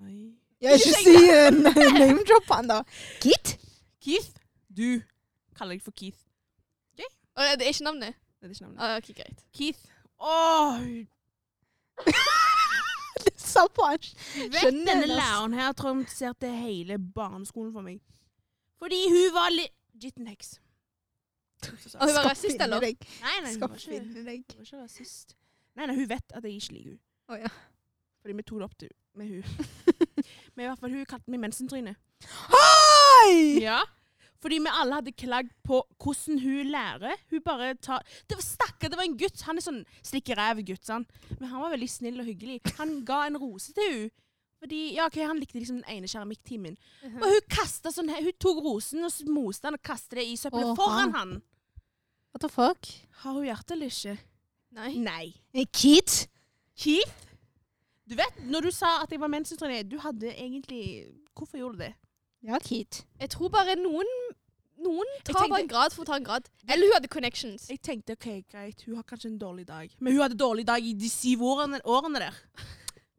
Nei. 0.00 0.32
Ja, 0.60 0.74
ikke 0.74 0.96
si 0.98 1.14
uh, 1.14 1.50
name-drop 1.66 2.48
han, 2.50 2.72
da. 2.72 2.80
Kit? 3.22 3.54
Keith. 4.02 4.34
Du 4.66 4.98
kaller 5.54 5.76
deg 5.76 5.84
for 5.84 5.94
Keith. 5.94 6.18
Og 7.40 7.44
det 7.58 7.64
er 7.64 7.72
ikke 7.72 7.84
navnet? 7.84 8.14
Det 8.40 8.48
er 8.48 8.54
ikke 8.54 8.64
navnet. 8.64 8.80
Ah, 8.80 8.96
ok, 8.96 9.10
greit. 9.16 9.42
Keith. 9.52 9.82
Åh, 10.20 10.80
Sa 13.50 13.66
på 13.74 13.84
vet 13.90 14.60
Skjønner 14.62 14.86
denne 14.86 15.06
det, 15.08 15.16
læreren 15.18 15.54
her 15.58 15.72
traumatiserte 15.76 16.48
hele 16.54 16.96
barneskolen 16.98 17.72
for 17.74 17.84
meg. 17.84 17.98
Fordi 18.80 19.00
hun 19.12 19.34
var 19.36 19.50
litt 19.52 19.74
Jitten 20.00 20.28
heks. 20.30 20.54
Og 21.66 21.74
hun 21.74 21.90
var 21.92 22.08
Skal 22.14 22.28
rasist, 22.30 22.46
finne 22.54 22.64
eller? 22.64 22.80
deg. 22.86 23.02
Nei, 23.20 23.34
nei, 23.42 23.50
hun 23.50 23.56
Skal 23.58 23.68
var 23.68 23.76
ikke, 23.76 23.90
finne 23.90 24.06
deg. 24.06 24.14
hun 24.16 24.28
var 24.30 24.64
ikke 24.64 24.78
rasist. 24.84 25.34
Nei, 25.76 25.86
nei, 25.90 25.96
hun 25.98 26.08
vet 26.08 26.36
at 26.38 26.46
jeg 26.48 26.56
ikke 26.62 26.72
liker 26.76 26.90
henne. 26.94 27.02
Å 27.28 27.40
ja. 27.42 27.50
Fordi 28.22 28.36
vi 28.38 28.44
tok 28.48 28.62
det 28.62 28.68
opp 28.70 28.78
til, 28.80 28.94
med 29.20 29.34
hun. 29.34 29.42
Men 30.54 30.64
i 30.64 30.68
hvert 30.70 30.80
fall, 30.80 30.94
hun 30.94 31.04
kalte 31.10 31.34
meg 31.34 31.42
mensentryne. 31.44 31.92
Hei! 32.54 33.60
Ja. 33.66 33.82
Fordi 34.40 34.56
vi 34.64 34.72
alle 34.72 34.96
hadde 34.96 35.12
klagd 35.12 35.52
på 35.66 35.82
hvordan 36.00 36.40
hun 36.40 36.70
lærer. 36.72 37.20
Hun 37.30 37.42
bare 37.44 37.74
tar 37.76 38.04
Det 38.28 38.38
var 38.38 38.46
stakkar, 38.46 38.88
det 38.88 38.96
var 38.96 39.04
en 39.04 39.18
gutt. 39.20 39.44
Han 39.48 39.60
er 39.60 39.66
sånn 39.66 39.82
slikk 40.00 40.32
i 40.32 40.38
ræv-gutt. 40.38 40.88
Men 41.36 41.50
han 41.50 41.60
var 41.60 41.74
veldig 41.74 41.90
snill 41.92 42.22
og 42.22 42.28
hyggelig. 42.30 42.60
Han 42.80 43.00
ga 43.04 43.26
en 43.28 43.38
rose 43.40 43.76
til 43.76 43.92
henne. 43.92 44.10
Fordi, 44.60 44.80
ja, 44.92 45.06
okay, 45.08 45.24
Han 45.24 45.38
likte 45.40 45.56
liksom 45.56 45.78
den 45.80 45.88
ene 45.88 46.08
keramikktimen. 46.08 46.74
Og 47.08 47.24
hun 47.24 47.46
kasta 47.48 47.92
sånn 47.94 48.10
hun 48.12 48.34
tok 48.36 48.58
rosen 48.64 49.06
og 49.08 49.30
moste 49.32 49.64
den 49.66 49.78
og 49.78 49.84
kastet 49.84 50.18
det 50.20 50.26
i 50.28 50.36
søppelet 50.36 50.74
oh, 50.74 50.76
foran 50.76 51.14
han. 51.14 51.14
han. 51.16 51.32
What 52.34 52.44
the 52.44 52.50
fuck? 52.52 52.90
Har 53.22 53.38
hun 53.38 53.48
hjerte 53.48 53.74
eller 53.74 53.88
ikke? 53.88 54.18
Nei. 54.76 54.92
Nei. 55.00 55.64
Keith? 55.72 56.28
Keith? 56.76 57.26
Du 58.04 58.16
vet, 58.18 58.44
når 58.52 58.68
du 58.68 58.70
sa 58.74 58.98
at 59.00 59.12
jeg 59.12 59.22
var 59.22 59.32
mensentryne, 59.32 59.82
du 59.86 59.96
hadde 60.02 60.32
egentlig 60.34 61.08
Hvorfor 61.32 61.56
gjorde 61.56 61.78
du 61.78 61.82
det? 61.86 61.94
Ja, 62.42 62.58
Kit. 62.64 63.04
Jeg 63.20 63.30
tror 63.30 63.50
bare 63.52 63.76
noen 63.76 64.08
Noen 64.80 65.04
tar 65.24 65.34
tenkte- 65.34 65.50
bare 65.52 65.60
en 65.60 65.66
grad 65.68 65.92
for 65.92 66.04
å 66.04 66.06
ta 66.08 66.14
en 66.16 66.24
grad. 66.24 66.46
Eller 66.66 66.86
hun 66.86 66.94
hadde 66.94 67.08
connections. 67.12 67.66
Jeg 67.68 67.82
tenkte 67.84 68.14
ok, 68.16 68.28
greit, 68.50 68.80
hun 68.86 68.94
har 68.96 69.02
kanskje 69.04 69.26
en 69.26 69.38
dårlig 69.38 69.66
dag. 69.66 69.90
Men 70.00 70.14
hun 70.14 70.22
hadde 70.22 70.38
dårlig 70.40 70.64
dag 70.64 70.80
i 70.82 70.94
de 70.94 71.08
syv 71.12 71.42
årene, 71.44 71.82
årene 71.84 72.18
der. 72.22 72.32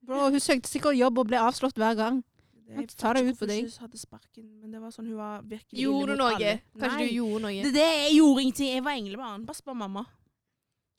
Bro, 0.04 0.32
hun 0.34 0.40
søkte 0.42 0.66
sikkert 0.72 0.98
jobb 0.98 1.20
og 1.22 1.28
ble 1.30 1.38
avslått 1.38 1.78
hver 1.78 1.94
gang. 1.96 2.24
Det, 2.66 2.88
Ta 2.98 3.14
det 3.14 3.22
ut 3.28 3.38
for 3.38 3.46
Hvorfor 3.46 3.48
deg. 3.52 3.68
ikke 3.68 3.80
hadde 3.86 4.00
sparken, 4.00 4.48
men 4.60 4.72
det 4.72 4.82
var 4.82 4.90
sånn 4.96 5.06
hun 5.12 5.18
var 5.18 5.42
virkelig 5.44 5.84
Gjorde 5.84 6.16
du 6.16 6.18
noe? 6.24 6.34
alle. 6.34 6.62
Kanskje 6.80 6.98
Nei, 6.98 7.08
du 7.08 7.14
gjorde 7.20 7.42
noe? 7.46 7.62
Det, 7.68 7.74
det, 7.78 7.88
jeg 8.10 8.16
gjorde 8.18 8.42
ingenting. 8.42 8.74
Jeg 8.74 8.84
var 8.84 8.92
englebarn. 8.98 9.46
Bare 9.46 9.56
spør 9.62 9.76
mamma. 9.78 10.06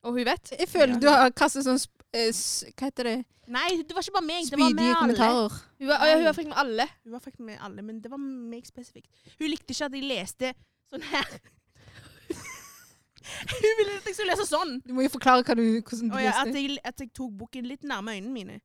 Og 0.03 0.13
hun 0.17 0.25
vet? 0.27 0.53
Jeg 0.59 0.69
føler 0.69 0.95
Ja. 0.95 1.01
du 1.01 1.09
har 1.09 1.31
kastet 1.31 1.65
sånn 1.65 1.79
sp- 1.79 2.03
eh, 2.13 2.29
s- 2.33 2.65
Hva 2.77 2.89
heter 2.91 3.05
det? 3.05 3.25
Nei, 3.49 3.83
det 3.83 3.95
var 3.95 4.03
ikke 4.03 4.13
bare 4.15 4.27
meg. 4.27 4.45
Det 4.51 4.59
var 4.59 4.71
med 4.75 4.97
alle. 4.97 5.49
Hun 5.79 5.89
var, 5.89 6.07
ja, 6.07 6.17
hun 6.17 6.25
var 6.25 6.43
med 6.45 6.55
alle. 6.57 6.89
Hun 7.05 7.13
var 7.13 7.21
med 7.39 7.59
alle, 7.61 7.83
men 7.83 8.01
det 8.01 8.11
var 8.11 8.19
meg 8.19 8.65
spesifikt. 8.67 9.11
Hun 9.39 9.49
likte 9.51 9.71
ikke 9.75 9.85
at 9.85 9.93
jeg 9.93 10.03
leste 10.07 10.55
sånn 10.93 11.03
her. 11.03 11.27
hun 13.53 13.77
ville 13.79 13.97
at 13.99 14.07
jeg 14.07 14.15
skulle 14.17 14.31
lese 14.33 14.47
sånn. 14.49 14.73
Du 14.87 14.95
må 14.97 15.05
jo 15.05 15.11
forklare 15.13 15.45
hva 15.47 15.55
du, 15.59 15.63
hvordan 15.83 16.11
du 16.11 16.17
ja, 16.19 16.31
leste. 16.31 16.49
at, 16.49 16.55
jeg, 16.59 16.79
at 16.85 17.03
jeg 17.05 17.11
tok 17.19 17.35
boken 17.43 17.69
litt 17.71 17.83
nærme 17.87 18.15
øynene 18.17 18.33
mine. 18.33 18.61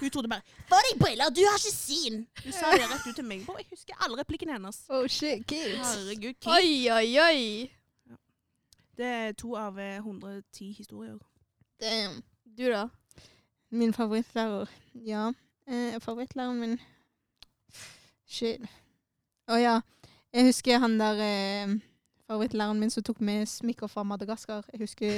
Hun 0.00 0.10
trodde 0.10 0.28
bare 0.28 0.42
'Få 0.68 0.78
deg 0.88 1.00
briller, 1.00 1.30
du 1.30 1.42
har 1.48 1.58
ikke 1.58 1.74
syn!' 1.74 2.26
Hun 2.44 2.52
sa 2.52 2.70
det 2.72 2.86
rett 2.92 3.06
ut 3.08 3.16
til 3.16 3.24
meg. 3.24 3.44
Og 3.48 3.58
jeg 3.58 3.66
husker 3.72 3.94
alle 4.04 4.16
replikkene 4.22 4.52
hennes. 4.56 4.84
Oh 4.88 5.06
shit, 5.06 5.46
kids. 5.46 5.80
Herregud, 5.80 6.34
kids. 6.40 6.46
Oi, 6.46 6.88
oi, 6.92 7.18
oi. 7.20 7.70
Det 9.00 9.06
er 9.08 9.32
to 9.32 9.54
av 9.56 9.78
eh, 9.80 9.96
110 9.96 10.72
historier. 10.76 11.16
Damn. 11.80 12.18
Du, 12.58 12.66
da? 12.68 12.82
Min 13.72 13.94
favorittlærer. 13.96 14.68
Ja. 15.06 15.30
Eh, 15.68 15.96
favorittlæreren 16.02 16.60
min 16.60 16.74
Shit. 18.28 18.60
Å 19.48 19.56
ja. 19.58 19.78
Jeg 20.34 20.44
husker 20.50 20.78
han 20.82 20.98
der 21.00 21.22
eh, 21.24 21.72
favorittlæreren 22.28 22.80
min 22.82 22.90
som 22.92 23.02
tok 23.06 23.20
med 23.24 23.46
smykker 23.48 23.88
fra 23.90 24.02
Madagaskar. 24.04 24.66
Jeg 24.72 24.80
husker, 24.84 25.16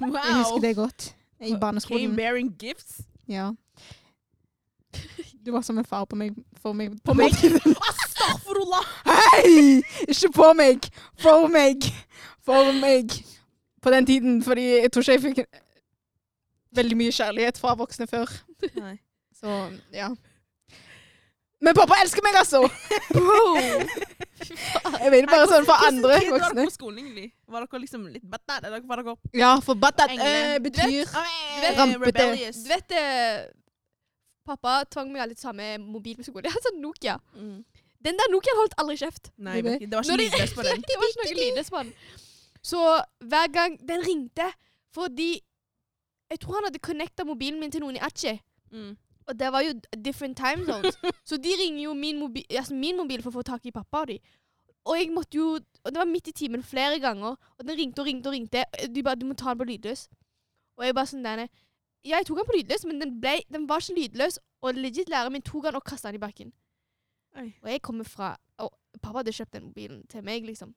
Wow! 0.00 0.14
jeg 0.14 0.36
husker 0.38 0.60
det 0.68 0.76
godt. 0.78 1.08
I 1.40 1.48
Came 1.50 1.60
barneskolen. 1.60 2.16
bearing 2.16 2.54
gifts. 2.62 3.00
Ja. 3.28 3.50
Du 5.46 5.50
var 5.52 5.60
som 5.66 5.78
en 5.78 5.84
far 5.84 6.04
på 6.04 6.16
meg. 6.16 6.36
For 6.62 6.72
meg. 6.72 6.94
På 7.04 7.14
meg? 7.18 7.34
Astaghfirullah! 7.34 8.86
Hei! 9.06 9.82
Ikke 10.08 10.30
på 10.34 10.52
meg! 10.56 10.86
For 11.18 11.48
meg! 11.48 11.82
For 12.48 12.72
meg. 12.80 13.12
På 13.84 13.92
den 13.94 14.06
tiden, 14.08 14.40
fordi 14.42 14.64
jeg 14.80 14.90
tror 14.92 15.04
ikke 15.04 15.12
jeg 15.18 15.22
fikk 15.26 15.60
veldig 16.78 16.96
mye 16.98 17.12
kjærlighet 17.14 17.60
fra 17.60 17.74
voksne 17.78 18.08
før. 18.10 18.32
Nei. 18.80 18.96
Så, 19.38 19.52
ja. 19.94 20.08
Men 21.62 21.74
pappa 21.74 21.96
elsker 22.02 22.22
meg, 22.22 22.36
altså! 22.38 22.60
Jeg 24.98 25.10
mener 25.10 25.26
bare 25.30 25.46
sånn 25.50 25.64
for 25.66 25.86
andre 25.88 26.18
Hvordan 26.18 26.22
tid 26.22 26.30
var 26.30 26.54
dere 26.54 26.66
på 26.68 26.74
skolen 26.74 26.98
egentlig? 27.02 27.24
Var 27.50 27.64
dere 27.64 27.80
liksom 27.82 28.04
litt 28.14 28.26
battat? 28.30 28.66
Eller 28.68 28.84
var 28.86 29.02
dere 29.02 29.14
Ja, 29.40 29.50
for 29.64 29.74
Engler. 29.74 30.54
eh, 30.54 30.58
betyr 30.62 31.10
Rampete. 31.78 32.28
Du 32.54 32.68
vet 32.70 32.94
eh, 32.98 33.48
Pappa 34.48 34.78
tvang 34.88 35.10
meg 35.12 35.24
alltid 35.26 35.40
til 35.40 35.48
å 35.48 35.50
ta 35.50 35.56
med 35.58 35.82
mobil 35.82 36.16
på 36.16 36.24
skolen. 36.28 36.46
Jeg 36.48 36.54
hadde 36.54 36.68
sånn 36.70 36.80
Nokia. 36.84 37.18
Mm. 37.34 37.58
Den 38.06 38.16
der 38.22 38.30
Nokiaen 38.32 38.60
holdt 38.62 38.78
aldri 38.78 38.96
kjeft. 39.02 39.32
Nei, 39.36 39.58
Det- 39.60 39.80
det 39.82 39.90
var 39.98 40.06
ikke 40.06 40.22
lydløs 40.22 40.54
på 40.54 40.62
den. 40.68 40.84
det 40.88 40.96
var 41.02 41.10
ikke 41.10 41.24
noe 41.24 41.38
lydløs 41.42 41.70
på 41.74 41.82
den. 41.82 41.92
Så 42.62 42.78
hver 43.20 43.52
gang 43.52 43.78
den 43.88 44.02
ringte 44.06 44.50
Fordi 44.94 45.40
Jeg 46.30 46.40
tror 46.40 46.54
han 46.58 46.64
hadde 46.68 46.78
connecta 46.84 47.24
mobilen 47.24 47.60
min 47.60 47.70
til 47.72 47.80
noen 47.80 47.96
i 47.96 48.02
Ache. 48.04 48.34
Mm. 48.70 48.96
Og 49.28 49.36
det 49.38 49.48
var 49.52 49.62
jo 49.64 49.72
different 50.04 50.36
time 50.36 50.64
zones. 50.66 50.98
Så 51.28 51.36
de 51.36 51.48
ringer 51.62 51.82
jo 51.82 51.94
min 51.94 52.18
mobil, 52.20 52.44
altså 52.50 52.74
min 52.74 52.96
mobil 52.96 53.22
for 53.22 53.30
å 53.30 53.38
få 53.38 53.44
tak 53.48 53.64
i 53.64 53.72
pappa 53.72 54.02
og 54.04 54.10
de. 54.12 54.18
Og 54.88 54.96
jeg 54.96 55.10
måtte 55.12 55.36
jo 55.36 55.58
Og 55.84 55.92
det 55.94 56.00
var 56.00 56.08
midt 56.08 56.28
i 56.28 56.32
timen 56.36 56.62
flere 56.62 56.98
ganger. 57.00 57.36
Og 57.58 57.64
den 57.64 57.78
ringte 57.78 58.02
og 58.02 58.06
ringte 58.06 58.28
og 58.28 58.34
ringte. 58.36 58.64
De 58.94 59.02
bare 59.02 59.16
'Du 59.16 59.26
må 59.26 59.34
ta 59.34 59.54
den 59.54 59.58
på 59.58 59.64
lydløs'. 59.64 60.08
Og 60.76 60.84
jeg 60.84 60.94
bare 60.94 61.06
sånn 61.06 61.24
der 61.24 61.48
Ja, 62.04 62.16
jeg 62.16 62.26
tok 62.26 62.36
den 62.36 62.46
på 62.46 62.56
lydløs, 62.56 62.84
men 62.84 63.00
den, 63.00 63.20
ble, 63.20 63.40
den 63.52 63.68
var 63.68 63.80
ikke 63.80 64.00
lydløs. 64.00 64.38
Og 64.62 64.74
legit 64.74 65.08
læreren 65.08 65.32
min 65.32 65.42
tok 65.42 65.64
den 65.64 65.74
og 65.74 65.84
kasta 65.84 66.08
den 66.08 66.20
i 66.20 66.24
bakken. 66.26 66.52
Oi. 67.36 67.54
Og 67.62 67.70
jeg 67.70 67.82
kommer 67.82 68.04
fra 68.04 68.36
Og 68.58 68.70
pappa 69.02 69.18
hadde 69.18 69.32
kjøpt 69.32 69.52
den 69.52 69.64
mobilen 69.64 70.06
til 70.08 70.24
meg, 70.24 70.44
liksom. 70.44 70.74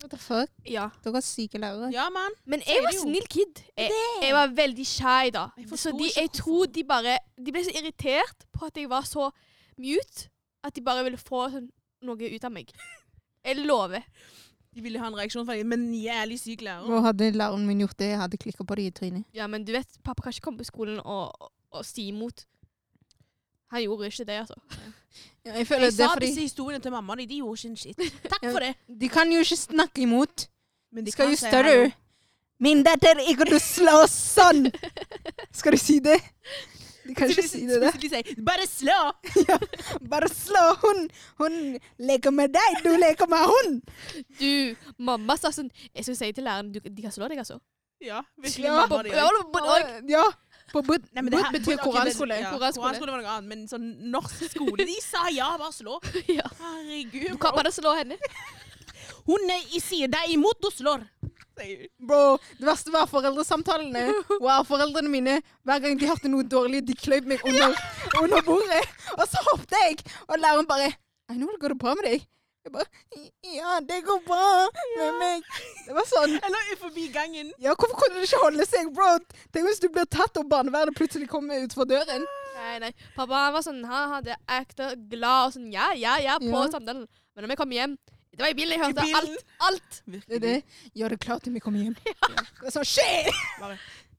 What 0.00 0.10
the 0.14 0.18
fuck? 0.18 0.48
Ja. 0.64 0.88
Dere 1.04 1.20
er 1.20 1.24
syke 1.24 1.58
lærere. 1.60 1.90
Ja, 1.92 2.06
mann. 2.12 2.36
Men 2.48 2.62
jeg 2.66 2.80
var 2.86 2.94
snill 2.96 3.26
kid. 3.28 3.60
Jeg, 3.76 3.92
jeg 4.22 4.32
var 4.34 4.52
veldig 4.56 4.86
shy 4.88 5.30
da. 5.34 5.46
Jeg 5.58 5.78
Så 5.78 5.92
de, 5.92 6.08
jeg 6.16 6.30
tror 6.32 6.66
de 6.72 6.84
bare 6.88 7.18
De 7.36 7.52
ble 7.52 7.64
så 7.66 7.74
irritert 7.76 8.46
på 8.56 8.70
at 8.70 8.80
jeg 8.80 8.88
var 8.90 9.04
så 9.08 9.28
mute. 9.76 10.30
At 10.64 10.76
de 10.76 10.84
bare 10.84 11.04
ville 11.04 11.20
få 11.20 11.46
sånn, 11.52 11.68
noe 12.04 12.32
ut 12.36 12.44
av 12.48 12.52
meg. 12.52 12.72
Jeg 13.44 13.56
lover. 13.64 14.04
De 14.74 14.82
ville 14.84 15.00
ha 15.00 15.08
en 15.08 15.16
reaksjon 15.16 15.46
fra 15.48 15.56
deg, 15.56 15.64
men 15.66 15.86
jævlig 15.96 16.36
syk 16.38 16.60
lærer. 16.62 16.84
Og 16.86 17.02
hadde 17.02 17.30
læreren 17.34 17.64
min 17.66 17.80
gjort 17.82 17.96
det, 17.98 18.10
jeg 18.12 18.20
hadde 18.20 18.38
klikka 18.40 18.66
på 18.68 18.76
det 18.78 18.84
i 18.86 18.92
trynet. 18.94 19.24
Ja, 19.34 19.48
men 19.50 19.64
du 19.64 19.72
vet, 19.74 19.96
pappa 20.04 20.26
kan 20.26 20.34
ikke 20.36 20.44
komme 20.46 20.60
på 20.62 20.68
skolen 20.68 21.00
og, 21.00 21.32
og, 21.40 21.50
og 21.72 21.86
si 21.88 22.06
imot. 22.12 22.44
Han 23.70 23.82
gjorde 23.82 24.06
ikke 24.10 24.24
det, 24.26 24.38
altså. 24.42 24.54
Ja, 25.44 25.54
jeg 25.56 25.66
føler 25.66 25.86
Jeg 25.88 25.92
det 25.92 25.98
sa 25.98 26.08
fordi 26.12 26.26
disse 26.26 26.40
historiene 26.40 26.82
til 26.82 26.92
mammaen, 26.92 27.22
de 27.28 27.36
gjorde 27.40 27.58
ikke 27.60 27.70
en 27.70 27.76
shit. 27.76 27.96
Takk 28.28 28.42
Ja, 28.42 28.52
for 28.52 28.64
det. 28.64 28.74
De 29.00 29.08
kan 29.08 29.32
jo 29.32 29.38
ikke 29.44 29.56
snakke 29.56 30.02
imot. 30.02 30.48
Men 30.92 31.06
De 31.06 31.12
skal 31.14 31.30
jo 31.30 31.36
større. 31.38 31.92
Min 32.60 32.82
datter, 32.84 33.22
ikke 33.30 33.46
du 33.48 33.56
slå 33.62 34.02
sånn! 34.10 34.66
Skal 35.56 35.72
du 35.72 35.80
si 35.80 35.96
det? 36.04 36.18
De 37.06 37.14
kan 37.16 37.30
ikke 37.32 37.46
si 37.48 37.62
det 37.66 37.78
der. 37.80 37.96
De 37.96 38.08
sier 38.12 38.42
'bare 38.44 38.66
slå'! 38.68 38.98
Bare 40.12 40.28
slå 40.28 40.64
hun! 40.82 41.08
Hun 41.40 41.56
leker 41.98 42.30
med 42.30 42.52
deg, 42.52 42.82
du 42.84 42.90
leker 43.00 43.30
med 43.32 43.46
hun! 43.48 43.80
Du, 44.40 44.76
mamma 44.98 45.38
sa 45.40 45.50
sånn 45.54 45.70
Jeg 45.94 46.04
skulle 46.04 46.20
si 46.20 46.32
til 46.36 46.44
læreren 46.44 46.68
du, 46.74 46.80
de 46.84 47.02
kan 47.02 47.14
slå 47.14 47.30
deg, 47.32 47.40
altså. 47.40 47.56
Ja, 48.00 48.20
virkelig. 48.36 48.68
Ja, 48.68 48.76
mamma, 48.84 49.02
de 49.08 50.12
Ja, 50.12 50.26
på 50.72 50.82
bud. 50.86 51.04
Nei, 51.12 51.22
men 51.22 51.30
det 51.34 51.40
Bud 51.42 51.52
betyr 51.58 51.74
ok, 51.76 51.84
men- 51.84 51.92
koranskole. 51.92 52.38
Ja, 52.40 52.50
Koranskole. 52.54 52.86
koranskole 52.86 53.12
var 53.14 53.22
noe 53.22 53.34
annet, 53.36 53.48
men 53.52 53.66
sånn 53.70 53.86
norsk 54.12 54.44
skole 54.54 54.86
De 54.88 54.96
sa 55.04 55.26
ja, 55.34 55.50
bare 55.60 55.72
slå. 55.76 55.98
ja. 56.38 56.46
Herregud. 56.60 57.30
Du 57.32 57.38
kan 57.42 57.52
bro. 57.54 57.62
bare 57.62 57.72
slå 57.74 57.94
henne. 57.98 58.18
Hun 59.28 59.50
er 59.52 59.74
i 59.76 59.80
sier 59.82 60.08
deg 60.10 60.32
imot, 60.34 60.58
du 60.62 60.70
slår. 60.72 61.02
Sier 61.60 61.82
hun. 61.84 61.88
Bro, 62.08 62.20
det 62.58 62.66
verste 62.66 62.92
var 62.94 63.06
foreldresamtalene. 63.10 64.06
Wow, 64.40 64.62
foreldrene 64.68 65.10
mine, 65.12 65.34
hver 65.68 65.82
gang 65.84 65.98
de 66.00 66.08
hørte 66.08 66.30
noe 66.32 66.46
dårlig, 66.48 66.80
de 66.88 66.94
kløyv 66.96 67.26
meg 67.28 67.42
under, 67.44 67.74
under 68.22 68.42
bordet. 68.46 68.80
Og 69.18 69.26
så 69.28 69.42
hoppet 69.50 69.76
jeg, 69.76 69.98
og 70.26 70.38
læreren 70.40 70.66
bare 70.70 70.88
I 71.30 71.36
know, 71.36 71.52
går 71.60 71.74
det 71.74 71.78
bra 71.82 71.92
med 71.98 72.08
deg? 72.08 72.24
Jeg 72.60 72.72
bare 72.74 72.84
Ja, 73.56 73.78
det 73.80 74.02
går 74.04 74.20
bra 74.26 74.48
med 74.98 75.14
meg. 75.20 75.46
Det 75.86 75.94
var 75.96 76.06
sånn. 76.08 76.34
Eller 76.36 76.76
forbi 76.80 77.06
gangen. 77.14 77.52
Ja, 77.58 77.72
hvorfor 77.72 77.96
kunne 78.02 78.20
det 78.20 78.28
ikke 78.28 78.42
holde 78.44 78.66
seg, 78.68 78.90
bro? 78.94 79.08
Tenk 79.50 79.66
hvis 79.66 79.80
du 79.80 79.88
blir 79.92 80.08
tatt 80.12 80.36
og 80.40 80.48
barnevernet 80.50 80.96
plutselig 80.98 81.28
kommer 81.30 81.62
utfor 81.64 81.88
døren. 81.88 82.26
Nei, 82.58 82.74
nei. 82.84 82.90
Pappa 83.16 83.46
var 83.54 83.64
sånn, 83.64 83.80
han 83.88 84.12
hadde 84.16 84.36
ekte 84.58 84.92
glad 85.10 85.48
og 85.48 85.54
sånn 85.56 85.70
ja, 85.72 85.90
ja, 85.96 86.18
ja 86.20 86.36
på 86.42 86.50
Ja. 86.50 86.66
samtalen. 86.68 87.06
Men 87.34 87.46
når 87.46 87.54
vi 87.54 87.60
kom 87.62 87.72
hjem 87.72 87.98
Det 88.30 88.44
var 88.44 88.52
i 88.52 88.54
bilen 88.54 88.78
jeg 88.78 88.80
hørte 88.80 89.06
alt. 89.18 89.44
Alt. 89.60 90.02
Det 90.06 90.36
er 90.36 90.38
det. 90.44 90.64
Gjør 90.96 91.08
det 91.10 91.20
klart 91.20 91.42
til 91.44 91.52
vi 91.52 91.60
kommer 91.60 91.80
hjem. 91.82 91.96
Det 91.96 92.68
er 92.68 92.70
sånn, 92.70 92.86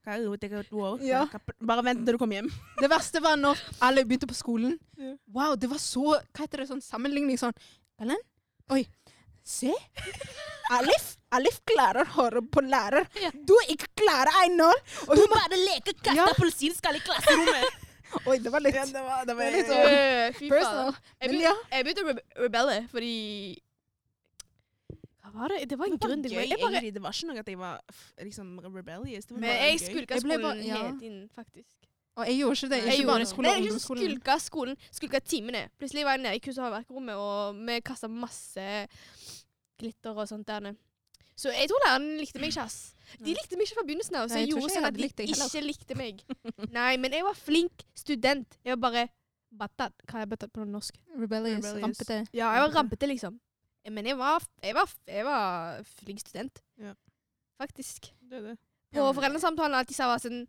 er 0.05 0.37
det, 0.37 0.51
er 0.51 0.59
et 0.59 0.73
år. 0.73 0.99
Ja. 1.05 1.27
Bare 1.61 1.83
vent 1.85 2.03
til 2.05 2.17
du 2.17 2.19
kommer 2.19 2.41
hjem. 2.41 2.49
Det 2.81 2.89
verste 2.89 3.21
var 3.21 3.37
når 3.37 3.61
alle 3.81 4.03
begynte 4.03 4.27
på 4.27 4.35
skolen. 4.35 4.79
Wow, 5.31 5.55
det 5.55 5.69
var 5.69 5.77
så 5.77 6.17
Hva 6.17 6.43
heter 6.43 6.61
det? 6.61 6.67
Sånn 6.69 6.81
sammenligning 6.81 7.37
sånn 7.37 7.53
Ellen? 8.01 8.17
Oi. 8.71 8.85
Se. 9.43 9.71
Alif. 10.71 11.07
Alif 11.35 11.57
klarer 11.67 12.05
å 12.05 12.11
høre 12.15 12.41
på 12.47 12.63
lærer. 12.63 13.07
Ja. 13.19 13.31
Du 13.33 13.53
ikke 13.71 13.89
klarer 13.99 14.31
Einar. 14.43 14.77
Og 15.07 15.15
Du 15.15 15.23
hun 15.23 15.33
bare 15.33 15.59
leker 15.59 15.95
katt 15.99 16.15
Ja. 16.15 16.27
og 16.27 16.35
appelsin 16.35 16.71
i 16.71 17.01
klasserommet. 17.03 17.81
Oi, 18.27 18.37
det 18.43 18.51
var 18.51 18.59
litt 18.63 18.75
Ja, 18.75 18.85
det 18.85 19.01
var, 19.01 19.25
det 19.25 19.35
var, 19.35 19.51
litt 19.55 19.67
sånn 19.67 19.85
Øh, 19.87 20.39
personal. 20.51 20.95
Jeg 21.21 21.29
begynte, 21.29 21.43
ja. 21.45 21.53
jeg 21.71 21.85
begynte 21.85 22.01
å 22.01 22.07
rebe 22.09 22.23
rebelle 22.43 22.79
fordi 22.91 23.13
Hva 25.21 25.31
var 25.35 25.53
det? 25.53 25.59
Det 25.71 25.77
var 25.79 25.87
en 25.87 25.95
Det 25.95 26.01
var 26.01 26.09
grunn 26.09 26.25
til 26.25 26.35
gøy, 26.35 26.41
det. 26.41 26.49
Jeg 26.49 26.59
bare, 26.59 26.71
egentlig. 26.71 26.93
Det 26.97 27.03
var 27.05 27.15
ikke 27.15 27.29
noe 27.29 27.39
at 27.39 27.51
jeg 27.53 27.61
var 27.61 27.79
liksom 28.19 28.49
rebellious. 28.65 29.25
Det 29.29 29.35
var 29.35 29.39
men 29.39 29.49
bare 29.49 29.69
jeg 29.69 29.79
skulle 29.85 30.03
ikke 30.03 30.19
ha 30.19 30.25
skolen 30.25 30.65
ja. 30.67 30.81
helt 30.83 31.07
inn, 31.07 31.21
faktisk. 31.35 31.90
Og 32.21 32.29
jeg 32.29 32.37
gjorde 32.41 32.57
ikke 32.59 32.69
det. 32.71 32.79
Jeg 32.85 32.99
Ikke 32.99 33.09
barneskole 33.09 33.51
og 33.51 33.65
jeg 33.65 33.81
skulka 33.81 34.37
skolen. 34.43 34.77
Skulka 34.93 35.19
timene. 35.33 35.65
Plutselig 35.81 36.05
var 36.07 36.17
jeg 36.17 36.23
nede 36.27 36.37
i 36.37 36.43
kurs- 36.45 36.59
og 36.61 36.67
håndverkerrommet, 36.67 37.15
og 37.15 37.59
vi 37.67 37.79
kasta 37.85 38.09
masse 38.11 38.65
glitter 39.81 40.17
og 40.17 40.27
sånt 40.29 40.47
der 40.47 40.59
nede. 40.67 40.77
Så 41.41 41.49
jeg 41.49 41.69
tror 41.71 41.81
læreren 41.87 42.19
likte 42.19 42.41
meg 42.41 42.51
ikke, 42.51 42.65
ass. 42.67 42.93
De 43.17 43.33
likte 43.33 43.57
meg 43.57 43.65
ikke 43.65 43.77
fra 43.79 43.85
begynnelsen 43.87 44.17
av, 44.19 44.27
så 44.29 44.37
jeg 44.37 44.45
jeg 44.47 44.53
gjorde 44.53 44.73
sånn 44.75 44.87
at 44.87 44.97
de 44.97 45.07
heller. 45.07 45.47
ikke 45.47 45.63
likte 45.65 45.97
meg. 45.97 46.21
Nei, 46.77 46.91
men 47.01 47.15
jeg 47.17 47.25
var 47.25 47.37
flink 47.39 47.85
student. 47.97 48.59
Jeg 48.61 48.75
var 48.77 48.81
bare 48.83 49.05
battat. 49.49 49.95
Hva 50.05 50.21
er 50.21 50.29
battat 50.29 50.53
på 50.53 50.65
norsk? 50.67 50.99
Rebellious. 51.15 51.63
Rebellious. 51.65 51.81
Rampete. 51.87 52.19
Ja, 52.37 52.51
jeg 52.55 52.67
var 52.67 52.75
rampete, 52.77 53.09
liksom. 53.09 53.39
Men 53.89 54.05
jeg 54.05 54.17
var, 54.19 54.45
jeg 54.61 54.77
var, 54.77 54.93
jeg 55.09 55.25
var 55.25 55.81
flink 55.97 56.21
student. 56.21 56.61
Ja. 56.77 56.93
Faktisk. 57.61 58.11
Det 58.21 58.37
er 58.37 58.51
det. 58.51 58.57
På 58.93 59.07
foreldresamtalen 59.15 59.79
alltid 59.79 59.97
sa 59.97 60.11
jeg 60.11 60.25
sånn 60.27 60.41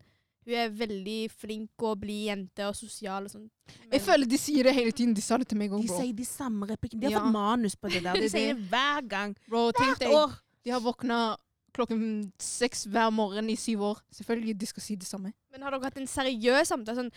Hun 0.44 0.54
er 0.58 0.70
veldig 0.74 1.30
flink 1.30 1.70
å 1.86 1.92
bli 1.98 2.24
jente 2.26 2.64
og 2.66 2.74
sosial 2.74 3.24
og 3.28 3.30
sånn. 3.30 3.44
Jeg 3.92 4.00
føler 4.02 4.26
de 4.26 4.38
sier 4.38 4.64
det 4.66 4.74
hele 4.74 4.90
tiden. 4.90 5.14
De 5.14 5.22
sa 5.22 5.36
det 5.38 5.46
til 5.48 5.58
meg 5.58 5.70
òg, 5.70 5.82
De 5.82 5.88
sier 5.88 6.12
de 6.18 6.24
samme 6.26 6.66
replikkene. 6.66 7.00
De 7.00 7.06
har 7.06 7.12
Ja. 7.12 7.20
fått 7.20 7.32
manus 7.32 7.76
på 7.76 7.88
det 7.92 8.02
der. 8.02 8.12
De 8.18 8.24
er 8.24 8.28
sier 8.28 8.54
det. 8.54 8.68
hver 8.72 9.06
gang. 9.08 9.36
Bro, 9.48 9.70
tenk 9.72 9.98
Hvert 9.98 9.98
deg. 10.00 10.10
år. 10.18 10.34
De 10.64 10.70
har 10.70 10.80
våkna 10.80 11.36
klokken 11.72 12.32
seks 12.38 12.84
hver 12.86 13.10
morgen 13.14 13.48
i 13.50 13.54
syv 13.56 13.80
år. 13.82 14.00
Selvfølgelig 14.12 14.58
de 14.58 14.66
skal 14.66 14.82
si 14.82 14.94
det 14.96 15.06
samme. 15.06 15.32
Men 15.52 15.62
har 15.62 15.70
dere 15.70 15.84
hatt 15.84 15.96
en 15.96 16.06
seriøs 16.10 16.66
samtale? 16.68 16.96
Sånn 16.96 17.12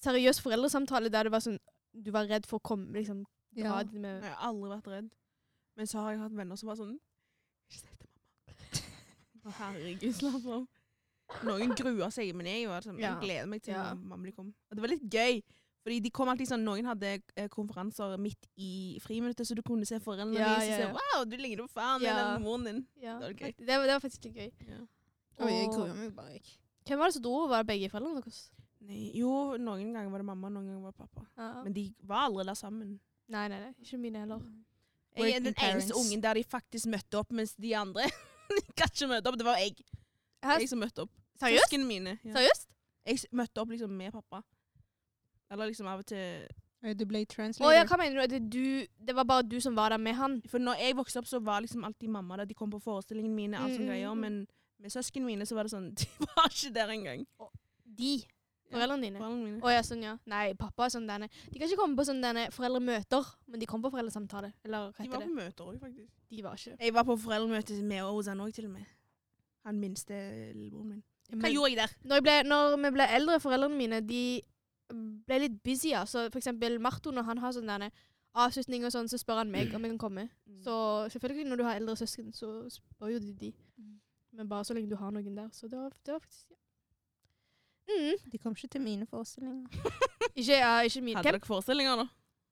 seriøs 0.00 0.40
foreldresamtale 0.40 1.10
der 1.10 1.24
det 1.24 1.32
var 1.32 1.40
sånn 1.40 1.58
Du 1.92 2.10
var 2.12 2.24
redd 2.30 2.46
for 2.46 2.60
å 2.60 2.62
komme 2.62 2.92
liksom 2.94 3.24
Ja. 3.56 3.82
dra 3.82 3.90
med 3.98 4.22
Jeg 4.22 4.30
har 4.32 4.46
aldri 4.52 4.70
vært 4.70 4.86
redd. 4.86 5.10
Men 5.76 5.86
så 5.86 5.98
har 6.00 6.12
jeg 6.12 6.20
hatt 6.20 6.32
venner 6.32 6.56
som 6.56 6.68
var 6.68 6.76
sånn 6.76 6.98
Ikke 7.68 7.80
si 7.80 7.86
det 7.86 7.98
til 7.98 8.08
mamma. 8.14 9.56
Herregud, 9.58 10.14
slapp 10.14 10.46
av. 10.46 10.66
Noen 11.46 11.74
gruer 11.78 12.10
seg, 12.12 12.34
men 12.36 12.46
jeg, 12.50 12.66
var 12.68 12.82
sånn, 12.84 12.98
jeg 13.00 13.16
gleder 13.22 13.46
meg 13.48 13.62
til 13.62 13.74
Ja. 13.74 13.94
mamma 13.94 14.26
de 14.26 14.32
kom. 14.32 14.52
Og 14.70 14.76
det 14.76 14.82
var 14.84 14.88
litt 14.92 15.08
gøy. 15.10 15.42
Fordi 15.80 16.00
de 16.04 16.10
kom 16.12 16.28
alltid 16.28 16.48
sånn, 16.50 16.64
Noen 16.66 16.84
hadde 16.84 17.22
eh, 17.36 17.46
konferanser 17.48 18.18
midt 18.20 18.48
i 18.60 18.98
friminuttet, 19.00 19.46
så 19.48 19.54
du 19.56 19.62
kunne 19.64 19.86
se 19.88 19.96
foreldrene 20.04 20.36
Ja, 20.36 20.58
dine 20.60 20.66
ja, 20.66 20.88
og 20.90 20.96
ja. 20.98 20.98
Wow, 21.16 21.24
du 21.24 21.36
ligner 21.40 21.64
på 21.64 21.72
faren 21.72 22.02
Ja. 22.04 22.16
eller 22.18 22.40
moren 22.44 22.64
din. 22.64 22.86
ja, 23.00 23.14
Det 23.18 23.30
var 23.30 23.32
gøy. 23.46 23.54
Det, 23.56 23.66
var, 23.66 23.86
det 23.86 23.94
var 23.96 24.00
faktisk 24.04 24.24
litt 24.24 24.34
gøy. 24.36 24.50
Ja. 24.68 24.80
jeg 25.48 25.68
Og- 25.68 25.74
gruer 25.74 25.94
meg 25.96 26.14
bare 26.14 26.34
ikke. 26.36 26.56
Hvem 26.84 26.98
var 26.98 27.06
det 27.06 27.14
som 27.14 27.22
dro? 27.22 27.46
Var 27.48 27.62
det 27.62 27.66
begge 27.72 27.88
foreldrene 27.90 28.20
deres? 28.20 28.50
Nei, 28.82 29.10
jo, 29.14 29.56
noen 29.56 29.92
ganger 29.94 30.10
var 30.10 30.18
det 30.18 30.26
mamma, 30.26 30.48
noen 30.50 30.66
ganger 30.68 30.82
var 30.82 30.92
det 30.92 30.98
pappa. 30.98 31.26
Ja. 31.38 31.62
Men 31.64 31.72
de 31.72 31.94
var 32.02 32.26
aldri 32.28 32.44
der 32.44 32.54
sammen. 32.54 32.98
Nei, 33.28 33.48
nei, 33.48 33.60
nei. 33.60 33.72
Ikke 33.80 33.98
mine 34.00 34.18
heller. 34.20 34.40
Jeg 35.16 35.34
er 35.36 35.40
den 35.40 35.54
eneste 35.54 35.94
ungen 35.96 36.20
der 36.20 36.34
de 36.34 36.44
faktisk 36.44 36.86
møtte 36.92 37.18
opp, 37.18 37.30
mens 37.32 37.54
de 37.54 37.72
andre 37.74 38.02
kan 38.76 38.88
ikke 38.88 39.08
møte 39.08 39.26
opp. 39.28 39.36
Det 39.38 39.44
var 39.46 39.56
jeg. 39.56 39.76
Jeg 40.42 40.68
som 40.68 40.78
møtte 40.80 41.02
opp. 41.04 41.10
Seriøst? 41.40 41.66
Søskene 41.70 41.86
mine. 41.88 42.18
Ja. 42.24 42.32
Seriøst? 42.36 42.66
Jeg 43.06 43.18
s- 43.22 43.26
møtte 43.32 43.58
opp 43.62 43.70
liksom 43.72 43.90
med 43.96 44.12
pappa. 44.12 44.42
Eller 45.50 45.66
liksom 45.70 45.86
av 45.90 45.98
og 46.02 46.06
til 46.06 46.46
Du 46.96 47.04
ble 47.06 47.24
Å 47.26 47.72
ja, 47.74 47.84
hva 47.84 47.96
mener 47.98 48.14
du? 48.16 48.20
At 48.22 48.30
det, 48.30 48.40
du? 48.50 48.86
Det 49.04 49.14
var 49.14 49.24
bare 49.24 49.42
du 49.42 49.58
som 49.60 49.74
var 49.76 49.90
der 49.90 49.98
med 49.98 50.14
han? 50.14 50.40
For 50.48 50.58
når 50.58 50.78
jeg 50.80 50.96
vokste 50.96 51.18
opp, 51.20 51.26
så 51.26 51.40
var 51.44 51.60
liksom 51.60 51.84
alltid 51.84 52.08
mamma 52.08 52.36
der. 52.38 52.44
De 52.46 52.54
kom 52.54 52.70
på 52.70 52.78
forestillingene 52.80 53.34
mine, 53.34 53.58
alt 53.58 53.72
Mm, 53.72 53.76
sånne 53.76 53.84
mm, 53.84 53.90
greier. 53.90 54.14
mm. 54.14 54.20
Men 54.20 54.46
med 54.80 54.90
søsknene 54.90 55.26
mine 55.26 55.44
så 55.46 55.54
var 55.54 55.64
det 55.64 55.72
sånn 55.74 55.90
De 55.98 56.06
var 56.36 56.48
ikke 56.48 56.72
der 56.74 56.88
engang. 56.88 57.26
De? 57.84 58.22
Foreldrene 58.70 59.02
dine? 59.02 59.18
Foreldrene 59.18 59.44
mine. 59.44 59.60
Å 59.60 59.70
ja, 59.74 59.82
sånn 59.82 60.02
ja. 60.02 60.16
Nei, 60.30 60.54
pappa 60.54 60.84
er 60.86 60.94
sånn 60.94 61.06
denne. 61.10 61.28
De 61.50 61.58
kan 61.58 61.68
ikke 61.68 61.76
komme 61.82 61.96
på 61.98 62.04
sånn 62.06 62.22
denne 62.22 62.46
foreldremøter, 62.54 63.26
men 63.50 63.60
de 63.60 63.66
kom 63.66 63.82
på 63.82 63.90
foreldresamtale. 63.90 64.52
Eller 64.64 64.92
hva 64.92 64.96
De 64.96 65.02
heter 65.02 65.10
var 65.18 65.24
det? 65.24 65.28
på 65.28 65.34
møter 65.42 65.64
òg, 65.66 65.80
faktisk. 65.82 66.10
De 66.30 66.42
var 66.46 66.54
ikke 66.56 66.76
Jeg 66.80 66.94
var 66.94 67.04
på 67.04 67.16
foreldremøte 67.18 67.82
med 67.82 68.02
Ozan 68.08 68.40
òg, 68.40 68.54
til 68.54 68.64
og 68.70 68.70
med. 68.78 68.86
Han 69.66 69.80
minste 69.82 70.14
lillebroren 70.54 70.88
min. 70.88 71.02
Hva 71.30 71.42
Men- 71.42 71.52
gjorde 71.54 71.70
jeg 71.70 71.78
der? 71.80 71.96
når, 72.04 72.14
jeg 72.14 72.22
ble, 72.22 72.36
når 72.50 72.76
vi 72.82 72.90
ble 72.96 73.06
eldre, 73.16 73.40
foreldrene 73.40 73.76
mine, 73.76 74.00
de 74.06 74.22
ble 74.90 75.38
litt 75.44 75.62
busy. 75.62 75.92
Altså. 75.94 76.28
For 76.30 76.38
eksempel 76.42 76.80
Marto, 76.82 77.10
når 77.14 77.22
han 77.28 77.38
har 77.38 77.52
sånn 77.54 77.70
derne 77.70 77.90
avslutning 78.34 78.84
og 78.86 78.92
sånn, 78.94 79.08
så 79.10 79.18
spør 79.18 79.42
han 79.42 79.50
meg 79.50 79.74
om 79.74 79.82
jeg 79.82 79.92
kan 79.94 79.98
komme. 79.98 80.28
Mm. 80.46 80.62
Så 80.64 80.74
selvfølgelig, 81.14 81.46
når 81.50 81.56
du 81.56 81.64
har 81.66 81.78
eldre 81.78 81.96
søsken, 81.96 82.32
så 82.34 82.68
spør 82.70 83.14
jo 83.14 83.18
de 83.22 83.32
de. 83.34 83.52
Mm. 83.78 84.00
Men 84.32 84.48
bare 84.48 84.64
så 84.64 84.74
lenge 84.74 84.90
du 84.90 84.96
har 84.96 85.10
noen 85.10 85.36
der. 85.36 85.48
Så 85.52 85.68
det 85.70 85.78
var, 85.78 85.92
det 86.06 86.12
var 86.14 86.20
faktisk 86.20 86.50
ja. 86.50 86.56
Mm. 87.90 88.30
De 88.30 88.38
kom 88.38 88.54
ikke 88.54 88.68
til 88.70 88.80
mine 88.80 89.06
forestillinger. 89.06 89.66
Ikke, 90.36 90.56
ja, 90.56 90.80
ikke 90.86 91.00
mine. 91.02 91.16
Hadde 91.18 91.32
dere 91.32 91.46
forestillinger, 91.46 91.96
da? 91.96 92.04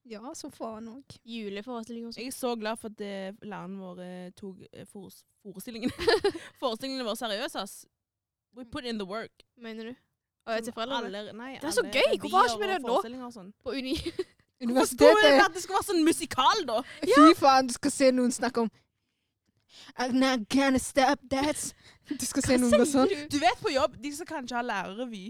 Ja, 0.08 0.32
så 0.34 0.48
faen 0.50 0.88
òg. 0.90 1.14
Juleforestillinger 1.28 2.08
og 2.08 2.14
sånn. 2.16 2.24
Jeg 2.24 2.32
er 2.32 2.34
så 2.34 2.54
glad 2.58 2.80
for 2.80 2.90
at 2.90 3.02
eh, 3.04 3.36
læreren 3.46 3.76
vår 3.78 4.00
eh, 4.02 4.30
tok 4.36 4.64
eh, 4.72 4.86
forestillingene 4.92 5.92
Forestillingene 6.58 7.06
våre 7.06 7.20
seriøse, 7.20 7.62
ass. 7.62 7.76
We 8.58 8.64
put 8.64 8.84
in 8.84 8.98
the 8.98 9.06
work. 9.06 9.30
Mener 9.62 9.84
du? 9.92 9.94
Og 10.48 10.54
jeg 10.56 10.64
til 10.66 10.72
foreldrene? 10.74 11.06
Aller, 11.06 11.32
nei, 11.36 11.52
Det 11.60 11.64
er 11.64 11.70
så 11.76 11.82
alle 11.84 11.92
gøy! 11.92 12.18
Hvorfor 12.18 12.36
har 12.38 12.48
ikke 12.48 12.66
vi 12.66 12.72
det 12.72 12.80
nå? 12.82 12.88
forestillinger 12.88 13.26
og 13.28 13.32
sånn. 13.36 13.48
På 13.62 13.70
uni? 13.76 13.94
Hvorfor 14.58 14.86
skulle 14.90 15.08
det 15.08 15.18
Universitetet. 15.28 15.42
at 15.44 15.54
det 15.54 15.62
skulle 15.62 15.78
være 15.78 15.88
sånn 15.92 16.04
musikal, 16.08 16.62
da? 16.66 16.78
Fy 17.06 17.26
faen, 17.38 17.68
du 17.68 17.74
skal 17.76 17.92
se 17.94 18.08
noen 18.16 18.32
snakke 18.34 18.64
om 18.64 18.70
I'm 19.98 20.16
not 20.18 20.48
gonna 20.50 20.78
stop 20.82 21.22
that. 21.30 21.68
Du 22.08 22.24
skal 22.24 22.42
se 22.42 22.56
noen 22.58 22.72
gå 22.72 22.86
sånn. 22.88 23.10
du? 23.12 23.26
Du 23.36 23.38
vet 23.42 23.60
på 23.60 23.70
jobb, 23.70 23.98
de 24.02 24.10
som 24.16 24.26
kanskje 24.26 24.56
har 24.56 24.64
lærerrevy. 24.64 25.26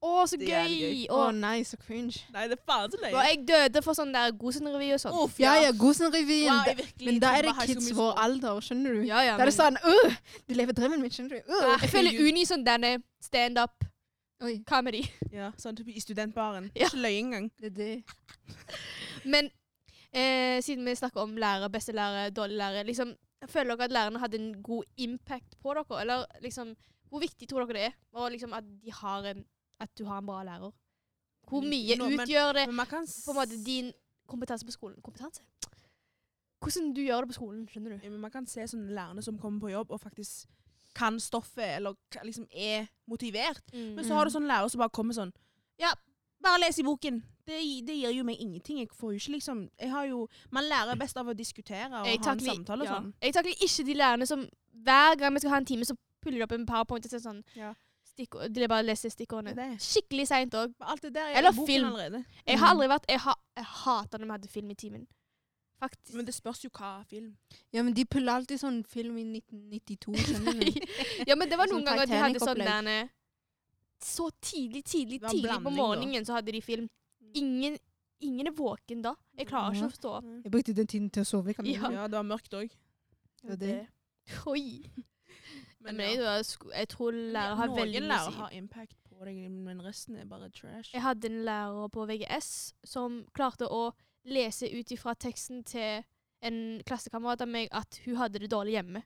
Å, 0.00 0.10
så 0.30 0.36
Det 0.38 0.46
er 0.54 0.62
gøy! 0.68 0.74
jævlig 0.78 1.06
Å 1.10 1.16
Å, 1.26 1.30
nei, 1.34 1.62
så 1.66 1.76
cringe. 1.76 2.20
Nei, 2.30 2.44
det 2.46 2.54
er 2.58 2.62
faen 2.70 2.90
så 2.92 2.98
Og 2.98 3.02
løye. 3.02 3.22
jeg 3.26 3.38
døde 3.48 3.82
for 3.82 3.98
sånn 3.98 4.12
der 4.14 4.30
Gosen-revy 4.38 4.92
og 4.94 5.00
sånn. 5.02 5.16
Uff, 5.24 5.40
Ja 5.42 5.56
ja, 5.58 5.72
Gosen-revyen. 5.72 6.52
Wow, 6.54 6.64
da- 6.68 6.74
virkelig 6.78 7.06
men 7.08 7.18
da 7.24 7.32
er 7.34 7.42
det 7.42 7.50
trodde 7.50 7.58
High 7.58 7.66
School 7.66 7.74
kids 7.74 7.88
Musical. 7.88 8.04
vår 8.04 8.22
alder, 8.24 8.60
skjønner 8.68 8.94
du? 8.94 9.02
Ja, 9.08 9.20
ja, 9.26 9.36
Da 9.36 9.42
er 9.42 9.50
det 9.50 9.56
men- 9.58 9.58
sånn 9.58 9.76
øh, 9.82 10.16
Du 10.46 10.54
lever 10.54 10.72
drømmen 10.72 11.00
min, 11.02 11.10
skjønner 11.10 11.28
du? 11.30 11.52
Øh. 11.52 11.80
Jeg 11.82 11.90
føler 11.90 12.20
uni 12.28 12.44
sånn 12.46 12.64
denne 12.64 13.02
stand-up. 13.20 13.84
Oi, 14.40 14.62
comedy. 14.68 15.02
Ja, 15.32 15.50
sånn 15.58 15.74
type 15.76 15.90
i 15.90 15.98
studentbaren. 16.00 16.70
Ja. 16.76 16.86
Ikke 16.86 17.02
løye 17.02 17.18
engang. 17.18 17.50
det 17.58 17.72
er 17.72 17.74
det. 17.74 18.04
Men 19.24 19.50
eh, 20.14 20.60
siden 20.62 20.84
vi 20.86 20.94
snakker 20.94 21.20
om 21.24 21.34
lærere, 21.36 21.68
beste 21.74 21.92
lærere, 21.92 22.30
dårlige 22.30 22.58
lærere, 22.62 22.84
liksom, 22.86 23.16
føler 23.48 23.74
dere 23.76 23.84
at 23.88 23.90
lærerne 23.96 24.18
hadde 24.22 24.38
en 24.38 24.62
god 24.62 24.84
impact 24.96 25.58
på 25.60 25.74
dere? 25.74 26.00
Eller 26.00 26.24
liksom, 26.40 26.76
hvor 27.10 27.20
viktig 27.20 27.48
tror 27.48 27.66
dere 27.66 27.74
det 27.80 27.84
er? 27.90 27.94
Og 28.14 28.30
liksom 28.30 28.52
at, 28.54 28.64
de 28.84 28.92
har 28.92 29.26
en, 29.32 29.44
at 29.80 29.90
du 29.98 30.04
har 30.04 30.18
en 30.18 30.26
bra 30.26 30.42
lærer? 30.44 30.72
Hvor 31.48 31.62
mye 31.64 31.96
Nå, 31.96 32.08
men- 32.10 32.20
utgjør 32.20 32.52
det 32.52 32.66
Men 32.68 32.86
på 32.86 33.30
en 33.30 33.36
måte 33.36 33.64
din 33.64 33.92
kompetanse 34.28 34.66
på 34.66 34.72
skolen? 34.72 35.00
Kompetanse? 35.02 35.40
Hvordan 36.60 36.92
du 36.94 37.00
gjør 37.00 37.20
det 37.22 37.28
på 37.28 37.36
skolen, 37.38 37.66
skjønner 37.70 37.90
du? 37.94 38.00
Ja, 38.02 38.10
men 38.10 38.20
man 38.20 38.30
kan 38.34 38.46
se 38.46 38.60
sånne 38.66 38.90
lærere 38.90 39.22
som 39.22 39.38
kommer 39.38 39.60
på 39.62 39.70
jobb 39.70 39.90
og 39.94 40.00
faktisk 40.00 40.46
kan 40.98 41.20
stoffet, 41.20 41.76
eller 41.76 41.94
liksom 42.24 42.46
er 42.50 42.86
motivert. 43.06 43.62
Men 43.72 43.96
Mm. 43.98 44.04
så 44.04 44.14
har 44.14 44.24
du 44.24 44.30
sånne 44.30 44.48
lærere 44.48 44.68
som 44.70 44.78
bare 44.78 44.90
kommer 44.90 45.14
sånn 45.14 45.32
Ja, 45.78 45.92
bare 46.42 46.58
les 46.60 46.78
i 46.78 46.82
boken. 46.82 47.22
Det, 47.46 47.86
det 47.86 47.94
gir 47.96 48.10
jo 48.10 48.24
meg 48.24 48.36
ingenting. 48.40 48.78
Jeg 48.78 48.88
får 48.90 49.12
jo 49.12 49.18
ikke 49.18 49.32
liksom 49.38 49.70
jeg 49.78 49.90
har 49.90 50.04
jo, 50.06 50.28
Man 50.50 50.64
lærer 50.64 50.98
best 50.98 51.16
av 51.16 51.26
å 51.26 51.34
diskutere 51.36 51.86
og 52.00 52.06
Jeg 52.06 52.18
ha 52.24 52.32
en 52.32 52.40
samtale 52.40 52.80
og 52.82 52.86
ja. 52.86 52.94
sånn. 53.00 53.14
Jeg 53.22 53.32
takler 53.34 53.54
ikke 53.62 53.84
de 53.86 53.94
lærerne 53.94 54.26
som 54.26 54.48
hver 54.74 55.16
gang 55.18 55.32
vi 55.34 55.38
skal 55.40 55.50
ha 55.50 55.56
en 55.58 55.64
time, 55.64 55.84
så 55.84 55.94
puller 56.20 56.38
de 56.38 56.42
opp 56.42 56.52
en 56.52 56.66
powerpoint 56.66 57.04
og 57.04 57.10
sier 57.10 57.20
sånn 57.20 57.44
Ja. 57.56 57.72
Stikkord, 58.18 58.50
De 58.54 58.68
bare 58.68 58.82
leser 58.84 59.12
stikkordene. 59.14 59.54
Det. 59.56 59.68
Skikkelig 59.80 60.26
seint 60.28 60.54
òg. 60.58 60.74
Er 60.82 61.38
Eller 61.38 61.52
film. 61.54 61.86
allerede. 61.92 62.24
Jeg 62.46 62.58
har 62.58 62.74
Mm. 62.74 62.80
aldri 62.80 62.88
vært 62.94 63.06
Jeg, 63.08 63.20
ha, 63.20 63.34
jeg 63.56 63.64
hater 63.64 64.18
når 64.18 64.26
vi 64.26 64.32
hadde 64.36 64.48
film 64.48 64.70
i 64.70 64.74
timen. 64.74 65.06
Faktisk. 65.78 66.14
Men 66.18 66.24
det 66.26 66.34
spørs 66.34 66.64
jo 66.64 66.70
hva 66.74 67.04
film. 67.06 67.36
Ja, 67.72 67.82
men 67.84 67.94
de 67.94 68.04
puller 68.04 68.32
alltid 68.34 68.58
sånn 68.58 68.80
film 68.84 69.16
i 69.16 69.22
1992, 69.22 70.16
skjønner 70.26 70.58
du? 70.58 70.80
ja, 71.28 71.36
men 71.38 71.48
det 71.48 71.56
var 71.56 71.68
Sånn 71.70 71.78
noen 71.78 71.84
ganger 71.86 72.06
de 72.10 72.18
hadde 72.18 72.40
sånn 72.42 72.58
der 72.58 73.08
Så 74.02 74.30
tidlig, 74.42 74.82
tidlig, 74.84 75.20
tidlig 75.22 75.42
på 75.42 75.42
blanding, 75.42 75.64
på 75.64 75.70
morgenen 75.76 76.24
så 76.26 76.34
hadde 76.34 76.52
de 76.52 76.60
film. 76.60 76.88
Ingen, 77.34 77.78
ingen 78.20 78.46
er 78.46 78.52
våken 78.58 79.02
da. 79.02 79.14
Jeg 79.36 79.46
klarer 79.46 79.70
ikke 79.74 79.80
Ja. 79.82 79.86
å 79.86 79.90
forstå. 79.92 80.22
Mm. 80.24 80.42
Jeg 80.44 80.52
brukte 80.52 80.74
den 80.74 80.86
tiden 80.86 81.10
til 81.10 81.22
å 81.22 81.26
sove. 81.26 81.54
Ja. 81.62 81.90
Ja, 81.90 82.08
det 82.08 82.18
var 82.18 82.22
mørkt 82.26 82.54
òg. 82.54 82.70
Det 83.42 83.48
var 83.48 83.56
det. 83.56 83.88
Oi. 84.46 84.82
Men, 85.92 85.96
Men, 85.96 86.20
jeg, 86.20 86.44
jeg 86.74 86.88
tror 86.88 87.10
lærere 87.16 87.56
har 87.56 87.68
veldig 87.74 88.00
Noen 88.00 88.08
mye 88.08 88.18
å 88.18 88.24
lærere 88.30 88.40
har 88.42 88.56
impact 88.58 88.96
på 89.08 89.24
deg, 89.24 89.38
men 89.50 89.80
resten 89.82 90.16
er 90.16 90.24
bare 90.30 90.50
trash. 90.50 90.92
Jeg 90.94 91.02
hadde 91.02 91.26
en 91.30 91.44
lærer 91.44 91.88
på 91.94 92.06
VGS 92.06 92.50
som 92.84 93.22
klarte 93.34 93.66
å 93.66 93.92
lese 94.28 94.68
ut 94.68 94.90
ifra 94.92 95.14
teksten 95.14 95.64
til 95.64 96.02
en 96.42 96.58
klassekamerat 96.86 97.40
av 97.42 97.48
meg 97.48 97.68
at 97.72 98.00
hun 98.04 98.16
hadde 98.20 98.38
det 98.38 98.50
dårlig 98.52 98.76
hjemme. 98.76 99.02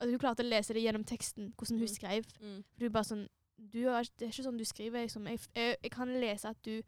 At 0.00 0.08
hun 0.08 0.18
klarte 0.20 0.44
å 0.44 0.48
lese 0.48 0.72
det 0.76 0.82
gjennom 0.84 1.04
teksten, 1.04 1.52
hvordan 1.56 1.78
hun 1.80 1.88
Mm. 1.88 1.94
skrev. 1.94 2.24
Mm. 2.40 2.64
For 2.76 2.84
du 2.84 2.90
bare 2.90 3.04
sånn 3.04 3.26
du 3.58 3.88
er, 3.88 4.04
Det 4.18 4.26
er 4.26 4.32
ikke 4.32 4.44
sånn 4.44 4.58
du 4.58 4.64
skriver. 4.64 5.02
Liksom. 5.02 5.26
Jeg, 5.26 5.40
jeg, 5.54 5.76
jeg 5.82 5.90
kan 5.90 6.08
lese 6.20 6.48
at 6.48 6.58
du 6.62 6.82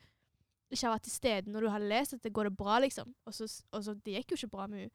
ikke 0.70 0.84
har 0.86 0.98
vært 0.98 1.02
til 1.08 1.12
stede 1.12 1.50
når 1.50 1.60
du 1.60 1.68
har 1.72 1.80
lest 1.80 2.12
at 2.14 2.22
det 2.22 2.32
går 2.32 2.44
det 2.50 2.56
bra, 2.56 2.78
liksom. 2.78 3.14
Og 3.26 3.34
så, 3.34 3.48
og 3.72 3.84
så 3.84 3.94
Det 3.94 4.12
gikk 4.14 4.30
jo 4.32 4.36
ikke 4.36 4.50
bra 4.56 4.66
med 4.66 4.80
hun. 4.82 4.90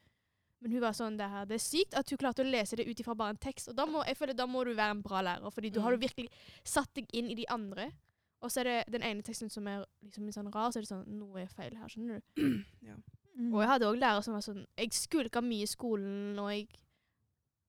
Men 0.64 0.72
hun 0.78 0.82
var 0.86 0.94
sånn 0.96 1.18
det 1.20 1.28
her, 1.28 1.44
det 1.50 1.58
er 1.58 1.64
sykt 1.64 1.96
at 2.00 2.08
hun 2.14 2.18
klarte 2.22 2.40
å 2.46 2.48
lese 2.48 2.78
det 2.80 2.86
ut 2.88 3.00
ifra 3.04 3.14
bare 3.20 3.34
en 3.36 3.40
tekst. 3.44 3.68
Og 3.68 3.76
da 3.76 3.84
må, 3.90 4.00
jeg 4.08 4.16
føler 4.16 4.38
da 4.40 4.46
må 4.48 4.62
du 4.64 4.72
være 4.72 4.96
en 4.96 5.02
bra 5.04 5.20
lærer, 5.26 5.52
fordi 5.52 5.70
du 5.76 5.82
har 5.84 5.92
du 5.92 5.98
Mm. 5.98 6.06
virkelig 6.08 6.30
satt 6.64 6.94
deg 6.96 7.10
inn 7.14 7.28
i 7.32 7.36
de 7.36 7.46
andre. 7.52 7.90
Og 8.42 8.52
så 8.52 8.60
er 8.62 8.64
det 8.70 8.92
den 8.94 9.04
ene 9.04 9.22
teksten 9.24 9.50
som 9.52 9.68
er 9.68 9.84
liksom 10.04 10.30
sånn 10.32 10.52
rar, 10.54 10.72
så 10.72 10.80
er 10.80 10.82
det 10.86 10.90
sånn 10.90 11.04
Noe 11.20 11.42
er 11.44 11.48
feil 11.52 11.76
her, 11.76 11.88
skjønner 11.92 12.22
du. 12.22 12.64
Mm. 13.34 13.50
Og 13.56 13.62
jeg 13.64 13.70
hadde 13.72 13.88
òg 13.90 13.96
lærere 13.98 14.22
som 14.22 14.36
var 14.36 14.44
sånn 14.46 14.60
Jeg 14.78 14.92
skulka 14.94 15.42
mye 15.42 15.64
i 15.66 15.70
skolen, 15.72 16.38
og 16.38 16.52
jeg 16.54 16.68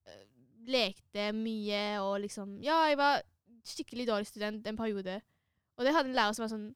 øh, 0.06 0.24
lekte 0.68 1.32
mye 1.32 2.00
og 2.04 2.18
liksom 2.20 2.58
Ja, 2.62 2.82
jeg 2.90 2.98
var 3.00 3.22
skikkelig 3.64 4.06
dårlig 4.10 4.26
student 4.28 4.66
en 4.66 4.76
periode. 4.76 5.22
Og 5.78 5.86
det 5.86 5.94
hadde 5.96 6.10
en 6.10 6.14
lærer 6.18 6.34
som 6.36 6.44
var 6.44 6.52
sånn 6.52 6.66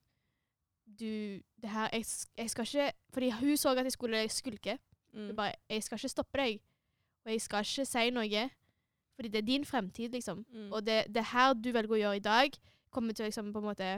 Du, 0.89 1.43
det 1.61 1.69
her 1.69 1.91
Jeg, 1.93 2.07
jeg 2.39 2.51
skal 2.51 2.65
ikke 2.65 2.93
Fordi 3.13 3.31
hun 3.43 3.57
så 3.61 3.75
at 3.77 3.85
jeg 3.85 3.93
skulle 3.93 4.25
skulke. 4.33 4.79
Mm. 5.15 5.37
Bare, 5.37 5.55
jeg 5.71 5.83
skal 5.83 5.99
ikke 5.99 6.13
stoppe 6.13 6.41
deg, 6.41 6.61
og 7.25 7.33
jeg 7.33 7.43
skal 7.45 7.67
ikke 7.67 7.87
si 7.89 8.11
noe. 8.15 8.45
Fordi 9.19 9.31
det 9.35 9.41
er 9.41 9.47
din 9.47 9.65
fremtid, 9.67 10.13
liksom. 10.15 10.45
Mm. 10.55 10.69
Og 10.73 10.87
det, 10.87 11.05
det 11.15 11.25
her 11.33 11.55
du 11.59 11.73
velger 11.75 11.97
å 11.97 12.03
gjøre 12.03 12.21
i 12.21 12.25
dag, 12.25 12.59
kommer 12.95 13.17
til 13.17 13.27
liksom 13.27 13.51
på 13.53 13.61
en 13.61 13.69
måte 13.69 13.89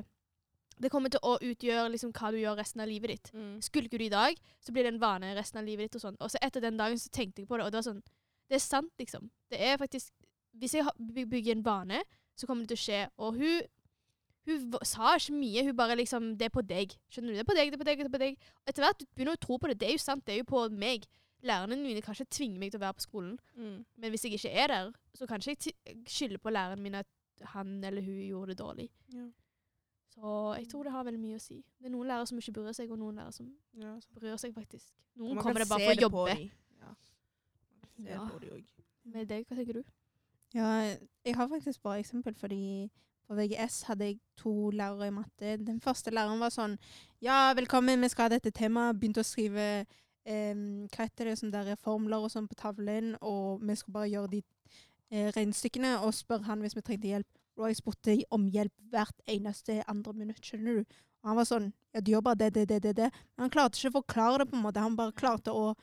Det 0.80 0.88
kommer 0.90 1.12
til 1.12 1.20
å 1.22 1.34
utgjøre 1.44 1.90
liksom 1.92 2.12
hva 2.16 2.30
du 2.32 2.38
gjør 2.40 2.56
resten 2.56 2.80
av 2.80 2.88
livet 2.88 3.12
ditt. 3.12 3.32
Mm. 3.36 3.58
Skulker 3.60 4.00
du 4.00 4.06
i 4.06 4.12
dag, 4.12 4.38
så 4.64 4.72
blir 4.72 4.86
det 4.86 4.94
en 4.94 5.02
vane 5.02 5.34
resten 5.36 5.60
av 5.60 5.66
livet 5.68 5.90
ditt. 5.90 5.98
Og 5.98 6.06
sånn. 6.06 6.16
Og 6.20 6.32
så 6.32 6.40
etter 6.40 6.64
den 6.64 6.78
dagen 6.80 6.98
så 6.98 7.12
tenkte 7.12 7.42
jeg 7.42 7.50
på 7.50 7.58
det, 7.58 7.66
og 7.66 7.74
det 7.74 7.82
var 7.82 7.88
sånn 7.90 8.00
Det 8.48 8.56
er 8.56 8.64
sant, 8.64 8.92
liksom. 8.98 9.28
Det 9.52 9.60
er 9.60 9.76
faktisk 9.76 10.12
Hvis 10.56 10.74
jeg 10.74 10.88
bygger 10.98 11.52
en 11.52 11.64
vane, 11.64 12.00
så 12.34 12.46
kommer 12.46 12.64
det 12.64 12.72
til 12.72 12.80
å 12.80 12.84
skje. 12.86 13.02
Og 13.20 13.36
hun 13.36 13.60
hun 14.48 14.72
sa 14.88 15.14
ikke 15.16 15.34
mye. 15.36 15.64
Hun 15.66 15.76
bare 15.76 15.96
liksom 16.00 16.30
Det 16.38 16.46
er 16.48 16.54
på 16.54 16.62
deg. 16.66 16.94
Skjønner 17.12 17.32
du? 17.32 17.38
Det 17.38 17.44
er 17.44 17.48
på 17.50 17.56
deg, 17.58 17.70
det 17.72 17.76
er 17.78 17.82
på 17.84 17.88
deg, 17.88 17.98
det 17.98 18.06
er 18.08 18.14
på 18.14 18.22
deg. 18.22 18.38
Og 18.64 18.72
etter 18.72 18.84
hvert 18.86 19.02
du 19.04 19.24
hun 19.24 19.32
å 19.34 19.40
tro 19.40 19.58
på 19.60 19.68
det. 19.70 19.78
Det 19.80 19.88
er 19.88 19.92
jo 19.96 20.02
sant. 20.02 20.24
Det 20.26 20.34
er 20.34 20.38
jo 20.42 20.48
på 20.48 20.62
meg. 20.72 21.04
Lærerne 21.42 21.76
mine 21.80 22.02
kan 22.04 22.14
ikke 22.16 22.28
tvinge 22.36 22.58
meg 22.60 22.72
til 22.72 22.80
å 22.80 22.84
være 22.84 22.98
på 22.98 23.04
skolen. 23.06 23.36
Mm. 23.56 23.84
Men 23.96 24.12
hvis 24.12 24.24
jeg 24.24 24.36
ikke 24.36 24.50
er 24.52 24.66
der, 24.72 24.90
så 25.16 25.26
kan 25.28 25.40
ikke 25.40 25.72
jeg 25.72 26.00
skylde 26.08 26.38
på 26.38 26.52
læreren 26.52 26.82
min 26.84 26.98
at 27.00 27.08
han 27.54 27.78
eller 27.84 28.04
hun 28.04 28.18
gjorde 28.26 28.52
det 28.52 28.58
dårlig. 28.58 28.88
Ja. 29.14 29.28
Så 30.10 30.32
jeg 30.58 30.68
tror 30.68 30.82
det 30.84 30.92
har 30.92 31.04
veldig 31.06 31.20
mye 31.22 31.38
å 31.38 31.40
si. 31.40 31.62
Det 31.78 31.88
er 31.88 31.94
noen 31.94 32.08
lærere 32.10 32.26
som 32.28 32.38
ikke 32.40 32.52
bryr 32.58 32.74
seg, 32.76 32.90
og 32.92 32.98
noen 33.00 33.16
lærere 33.16 33.32
som 33.32 33.48
Ja, 33.80 33.94
bryr 34.16 34.36
seg 34.36 34.52
faktisk. 34.56 34.90
Noen 35.16 35.38
kommer 35.40 35.62
det 35.64 35.68
bare 35.70 35.86
for 35.86 35.94
å 35.94 36.02
jobbe. 36.04 36.34
de. 36.34 36.50
Ja. 36.80 36.90
Man 36.90 37.88
kan 37.88 38.04
se 38.04 38.10
det 38.10 38.18
på 38.34 38.40
de. 38.44 38.64
Med 39.14 39.28
deg, 39.30 39.46
hva 39.48 39.56
tenker 39.56 39.78
du? 39.80 39.84
Ja, 40.54 40.68
jeg 41.24 41.36
har 41.36 41.48
faktisk 41.48 41.82
bare 41.82 42.02
eksempel, 42.02 42.34
fordi 42.34 42.90
på 43.30 43.36
VGS 43.38 43.84
hadde 43.86 44.08
jeg 44.08 44.18
to 44.40 44.72
lærere 44.74 45.06
i 45.06 45.14
matte. 45.14 45.54
Den 45.62 45.78
første 45.80 46.10
læreren 46.10 46.42
var 46.42 46.50
sånn 46.50 46.76
Ja, 47.22 47.52
velkommen, 47.54 48.02
vi 48.02 48.08
skal 48.10 48.26
ha 48.26 48.32
dette 48.32 48.50
temaet. 48.50 48.98
Begynte 48.98 49.22
å 49.22 49.28
skrive 49.28 49.66
eh, 50.26 50.56
hva 50.90 51.04
heter 51.04 51.30
det, 51.30 51.36
sånn 51.38 51.52
der 51.54 51.76
formler 51.78 52.24
og 52.24 52.32
sånn 52.32 52.48
på 52.50 52.58
tavlen, 52.58 53.12
og 53.22 53.62
vi 53.62 53.76
skulle 53.78 53.98
bare 54.00 54.10
gjøre 54.10 54.32
de 54.32 54.40
eh, 54.42 55.30
regnestykkene 55.36 56.00
og 56.00 56.16
spørre 56.16 56.48
han 56.48 56.64
hvis 56.64 56.74
vi 56.74 56.82
trengte 56.82 57.12
hjelp. 57.12 57.30
Jeg 57.60 57.78
spurte 57.78 58.16
om 58.34 58.48
hjelp 58.50 58.74
hvert 58.90 59.22
eneste 59.30 59.78
andre 59.90 60.16
minutt, 60.16 60.42
skjønner 60.42 60.80
du. 60.80 61.00
Og 61.20 61.30
han 61.30 61.38
var 61.38 61.50
sånn 61.52 61.70
Ja, 61.94 62.02
du 62.02 62.12
gjør 62.12 62.26
bare 62.32 62.40
det, 62.42 62.52
det, 62.56 62.66
det, 62.72 62.82
det, 62.82 62.96
det. 62.98 63.08
Men 63.36 63.46
han 63.46 63.54
klarte 63.54 63.78
ikke 63.78 63.92
å 63.94 63.98
forklare 64.00 64.42
det, 64.42 64.50
på 64.50 64.58
en 64.58 64.66
måte. 64.66 64.82
Han 64.82 64.98
bare 64.98 65.14
klarte 65.14 65.54
å 65.54 65.74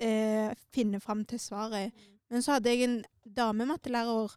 eh, 0.00 0.56
finne 0.72 1.02
fram 1.04 1.24
til 1.28 1.40
svaret. 1.42 2.06
Men 2.32 2.44
så 2.44 2.56
hadde 2.56 2.72
jeg 2.72 2.86
en 2.86 3.00
damemattelærer, 3.36 4.36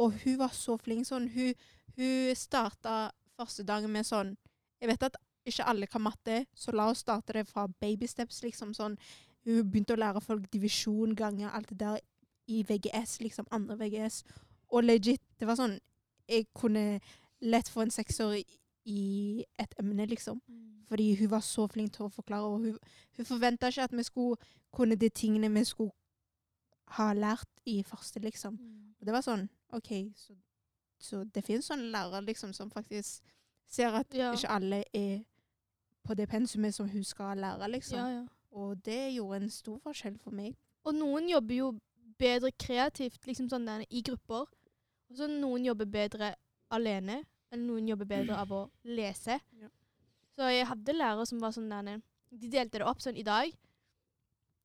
og 0.00 0.14
hun 0.24 0.38
var 0.40 0.52
så 0.56 0.76
flink 0.80 1.06
sånn. 1.08 1.28
Hun, 1.34 1.56
hun 1.98 2.36
starta 2.38 3.10
første 3.36 3.64
dagen 3.68 3.92
med 3.92 4.08
sånn 4.08 4.36
Jeg 4.80 4.88
vet 4.88 5.02
at 5.10 5.16
ikke 5.44 5.64
alle 5.68 5.86
kan 5.88 6.00
matte, 6.04 6.44
så 6.56 6.72
la 6.72 6.86
oss 6.88 7.02
starte 7.04 7.34
det 7.36 7.42
fra 7.48 7.66
baby 7.82 8.06
steps, 8.08 8.38
liksom 8.44 8.72
sånn. 8.76 8.94
Hun 9.44 9.66
begynte 9.68 9.92
å 9.92 10.00
lære 10.00 10.22
folk 10.24 10.46
divisjon, 10.52 11.12
ganger, 11.16 11.50
alt 11.52 11.68
det 11.68 11.78
der 11.80 11.98
i 12.48 12.62
VGS, 12.64 13.18
liksom 13.20 13.48
andre 13.52 13.76
VGS. 13.80 14.22
Og 14.72 14.84
legit, 14.84 15.22
det 15.40 15.48
var 15.48 15.58
sånn 15.60 15.78
Jeg 16.30 16.46
kunne 16.54 17.00
lett 17.42 17.68
få 17.68 17.82
en 17.82 17.90
sekser 17.90 18.36
i, 18.38 19.44
et 19.58 19.74
emne, 19.80 20.06
liksom. 20.06 20.40
Fordi 20.88 21.14
hun 21.18 21.30
var 21.30 21.42
så 21.42 21.66
flink 21.66 21.92
til 21.96 22.06
å 22.06 22.12
forklare, 22.14 22.46
og 22.46 22.64
hun, 22.64 22.78
hun 23.16 23.26
forventa 23.26 23.68
ikke 23.68 23.88
at 23.88 23.96
vi 23.96 24.04
skulle 24.06 24.36
kunne 24.72 24.96
de 24.96 25.08
tingene 25.10 25.50
vi 25.50 25.64
skulle 25.66 25.92
ha 26.96 27.12
lært 27.12 27.50
i 27.66 27.82
første, 27.82 28.22
liksom. 28.22 28.56
Og 29.00 29.06
det 29.08 29.12
var 29.16 29.24
sånn 29.24 29.46
OK, 29.76 29.90
så, 30.16 30.34
så 31.00 31.22
det 31.24 31.44
finnes 31.46 31.68
sånne 31.70 31.90
lærere 31.94 32.24
liksom 32.26 32.52
som 32.56 32.70
faktisk 32.70 33.22
ser 33.70 33.94
at 33.94 34.14
Ja. 34.14 34.32
ikke 34.34 34.50
alle 34.50 34.82
er 34.92 35.22
på 36.04 36.14
det 36.18 36.28
pensumet 36.28 36.74
som 36.74 36.88
hun 36.88 37.04
skal 37.04 37.38
lære, 37.38 37.68
liksom. 37.70 37.98
Ja, 37.98 38.08
ja. 38.20 38.26
Og 38.50 38.80
det 38.84 39.14
gjorde 39.14 39.42
en 39.44 39.50
stor 39.50 39.78
forskjell 39.78 40.18
for 40.18 40.34
meg. 40.34 40.56
Og 40.84 40.94
noen 40.96 41.28
jobber 41.30 41.54
jo 41.54 41.68
bedre 42.18 42.50
kreativt, 42.58 43.20
liksom 43.26 43.48
sånn 43.48 43.66
der, 43.68 43.84
i 43.90 44.02
grupper. 44.02 44.48
Og 45.10 45.16
så 45.16 45.28
noen 45.30 45.64
jobber 45.64 45.86
bedre 45.86 46.34
alene, 46.70 47.20
eller 47.52 47.64
noen 47.64 47.88
jobber 47.88 48.08
bedre 48.10 48.36
av 48.40 48.50
å 48.52 48.62
lese. 48.84 49.38
Ja. 49.60 49.68
Så 50.34 50.48
jeg 50.50 50.66
hadde 50.66 50.96
lærere 50.96 51.26
som 51.26 51.40
var 51.42 51.52
sånn 51.52 51.68
der 51.70 52.00
De 52.30 52.48
delte 52.48 52.78
det 52.78 52.86
opp 52.86 53.00
sånn 53.02 53.16
i 53.18 53.22
dag. 53.26 53.50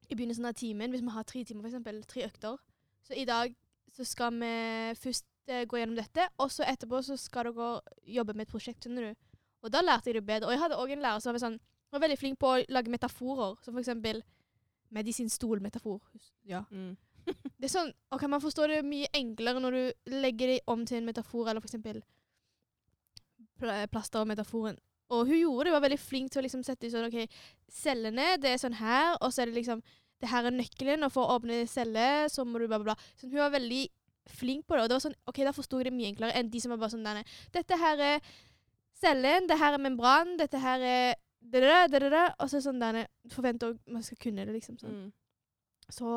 I 0.09 0.15
begynnelsen 0.15 0.45
av 0.45 0.53
timen, 0.53 0.91
hvis 0.91 1.01
vi 1.01 1.09
har 1.09 1.23
tre 1.23 1.43
timer, 1.43 1.65
eksempel, 1.65 2.03
tre 2.05 2.25
økter. 2.27 2.57
Så 3.01 3.13
i 3.17 3.25
dag 3.25 3.55
så 3.95 4.05
skal 4.07 4.35
vi 4.35 4.51
først 4.99 5.25
eh, 5.47 5.63
gå 5.69 5.79
gjennom 5.79 5.95
dette, 5.97 6.27
og 6.41 6.51
så 6.51 6.65
etterpå 6.67 6.99
så 7.05 7.15
skal 7.19 7.49
dere 7.49 7.69
jobbe 8.17 8.35
med 8.35 8.47
et 8.47 8.51
prosjekt, 8.51 8.83
skjønner 8.83 9.09
du. 9.09 9.25
Og 9.65 9.71
da 9.73 9.81
lærte 9.81 10.11
jeg 10.11 10.19
det 10.19 10.27
bedre. 10.27 10.49
Og 10.49 10.53
jeg 10.53 10.61
hadde 10.61 10.79
òg 10.81 10.93
en 10.93 11.03
lærer 11.05 11.23
som 11.23 11.33
var, 11.33 11.41
sånn, 11.41 11.59
var 11.93 12.03
veldig 12.03 12.19
flink 12.19 12.39
på 12.41 12.51
å 12.51 12.63
lage 12.75 12.91
metaforer, 12.93 13.55
som 13.65 13.73
for 13.73 13.81
eksempel 13.81 14.21
medisinstolmetafor. 14.95 16.01
Ja. 16.47 16.65
Mm. 16.71 16.93
Det 17.57 17.69
er 17.69 17.73
sånn, 17.73 17.93
ok, 18.13 18.27
Man 18.29 18.43
forstår 18.43 18.75
det 18.75 18.83
mye 18.85 19.09
enklere 19.17 19.63
når 19.63 19.77
du 19.77 20.11
legger 20.19 20.53
det 20.53 20.59
om 20.69 20.83
til 20.85 20.99
en 20.99 21.07
metafor, 21.09 21.47
eller 21.49 21.63
f.eks. 21.63 21.73
eksempel 21.73 22.03
plastermetaforen. 23.89 24.77
Og 25.15 25.29
hun 25.29 25.37
gjorde 25.37 25.67
det, 25.67 25.73
var 25.75 25.83
veldig 25.85 26.01
flink 26.01 26.31
til 26.33 26.41
å 26.41 26.45
liksom 26.45 26.63
sette 26.65 26.87
i 26.87 26.91
sånn 26.93 27.07
OK, 27.07 27.37
cellene, 27.71 28.35
det 28.41 28.51
er 28.51 28.61
sånn 28.61 28.77
her, 28.77 29.15
og 29.21 29.31
så 29.33 29.43
er 29.43 29.51
det 29.51 29.59
liksom 29.59 29.83
Det 30.25 30.31
her 30.31 30.49
er 30.49 30.55
nøkkelen, 30.55 31.05
og 31.05 31.13
for 31.13 31.27
å 31.29 31.37
åpne 31.37 31.61
celle, 31.69 32.07
så 32.33 32.45
må 32.47 32.57
du 32.57 32.65
bla, 32.65 32.79
bla, 32.81 32.95
bla. 32.95 33.13
Sånn, 33.19 33.29
hun 33.29 33.43
var 33.43 33.53
veldig 33.53 33.83
flink 34.33 34.65
på 34.65 34.75
det. 34.75 34.85
Og 34.85 34.89
det 34.89 34.97
var 34.97 35.03
sånn, 35.05 35.17
ok, 35.29 35.43
Da 35.45 35.53
forsto 35.53 35.77
jeg 35.79 35.91
det 35.91 35.93
mye 35.93 36.09
enklere 36.09 36.33
enn 36.39 36.49
de 36.49 36.61
som 36.63 36.73
var 36.73 36.81
bare 36.81 36.95
sånn 36.95 37.05
denne. 37.05 37.21
Dette 37.53 37.77
her 37.77 38.01
er 38.01 38.31
cellen, 38.97 39.45
det 39.49 39.59
her 39.61 39.77
er 39.77 39.83
membran, 39.83 40.33
dette 40.39 40.61
her 40.61 40.81
er 40.81 41.13
det, 41.45 41.61
det, 41.91 42.01
det. 42.09 42.23
Og 42.41 42.49
så 42.49 42.61
sånn 42.63 42.81
denne 42.81 43.05
forventer 43.33 43.77
man 43.91 44.03
skal 44.05 44.17
kunne 44.17 44.47
det, 44.47 44.55
liksom. 44.55 44.79
sånn. 44.81 44.97
Mm. 45.05 45.13
Så 45.93 46.09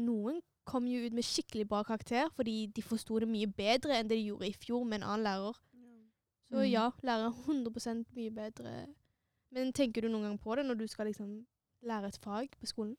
noen 0.00 0.42
kom 0.66 0.88
jo 0.88 1.04
ut 1.04 1.14
med 1.14 1.26
skikkelig 1.26 1.66
bra 1.68 1.82
karakter 1.84 2.30
fordi 2.34 2.64
de 2.74 2.82
forsto 2.82 3.20
det 3.20 3.28
mye 3.30 3.46
bedre 3.46 3.98
enn 4.00 4.08
det 4.08 4.16
de 4.16 4.30
gjorde 4.30 4.48
i 4.48 4.56
fjor 4.56 4.86
med 4.88 5.02
en 5.02 5.08
annen 5.12 5.26
lærer. 5.28 5.60
Så 6.48 6.60
Mm. 6.60 6.70
ja, 6.70 6.90
lærer 7.02 7.26
er 7.26 7.38
100 7.46 8.04
mye 8.16 8.30
bedre. 8.30 8.72
Men 9.50 9.72
tenker 9.72 10.02
du 10.02 10.08
noen 10.08 10.24
gang 10.24 10.38
på 10.38 10.56
det 10.56 10.66
når 10.66 10.78
du 10.78 10.86
skal 10.88 11.06
liksom 11.06 11.46
lære 11.82 12.06
et 12.06 12.18
fag 12.18 12.50
på 12.60 12.66
skolen? 12.66 12.96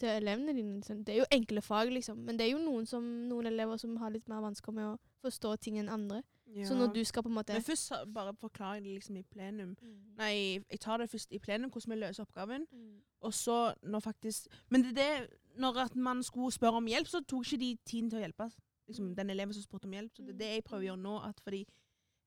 Til 0.00 0.08
elevene 0.08 0.54
dine. 0.56 0.78
Liksom. 0.80 1.04
Det 1.04 1.12
er 1.14 1.18
jo 1.20 1.28
enkle 1.36 1.60
fag, 1.62 1.90
liksom. 1.92 2.18
Men 2.24 2.38
det 2.38 2.46
er 2.46 2.52
jo 2.54 2.60
noen, 2.64 2.86
som, 2.88 3.04
noen 3.28 3.46
elever 3.50 3.76
som 3.80 3.96
har 4.00 4.10
litt 4.14 4.28
mer 4.32 4.40
vansker 4.40 4.72
med 4.72 4.86
å 4.94 4.98
forstå 5.20 5.56
ting 5.60 5.76
enn 5.82 5.90
andre. 5.92 6.22
Så 6.66 6.74
når 6.74 6.88
du 6.94 7.04
skal 7.06 7.22
på 7.22 7.28
en 7.30 7.36
måte 7.36 7.52
Men 7.54 7.62
først 7.62 7.92
bare 8.10 8.32
forklarer 8.34 8.80
jeg 8.80 8.84
det 8.84 8.94
liksom 8.96 9.16
i 9.20 9.22
plenum. 9.22 9.76
Nei, 10.18 10.32
jeg 10.70 10.80
tar 10.82 10.98
det 10.98 11.10
først 11.12 11.30
i 11.32 11.38
plenum, 11.38 11.70
hvordan 11.70 11.92
vi 11.94 11.98
løser 12.00 12.24
oppgaven. 12.24 12.64
Mm. 12.72 12.96
Og 13.22 13.34
så 13.34 13.58
når 13.82 14.00
faktisk 14.00 14.48
Men 14.68 14.82
det 14.82 14.98
er 14.98 15.20
det 15.20 15.28
Når 15.60 15.76
at 15.84 15.94
man 15.96 16.22
skulle 16.22 16.50
spørre 16.52 16.80
om 16.80 16.86
hjelp, 16.86 17.06
så 17.06 17.20
tok 17.22 17.44
ikke 17.46 17.60
de 17.60 17.76
tiden 17.86 18.10
til 18.10 18.18
å 18.18 18.22
hjelpe. 18.24 18.50
Liksom, 18.88 19.06
Mm. 19.10 19.14
den 19.16 19.30
eleven 19.30 19.52
som 19.54 19.62
spurte 19.62 19.84
om 19.86 19.92
hjelp. 19.92 20.10
Så 20.16 20.22
det 20.26 20.34
er 20.34 20.38
det 20.38 20.50
jeg 20.54 20.64
prøver 20.64 20.82
å 20.82 20.88
gjøre 20.88 21.02
nå. 21.02 21.28
At 21.28 21.40
fordi 21.40 21.66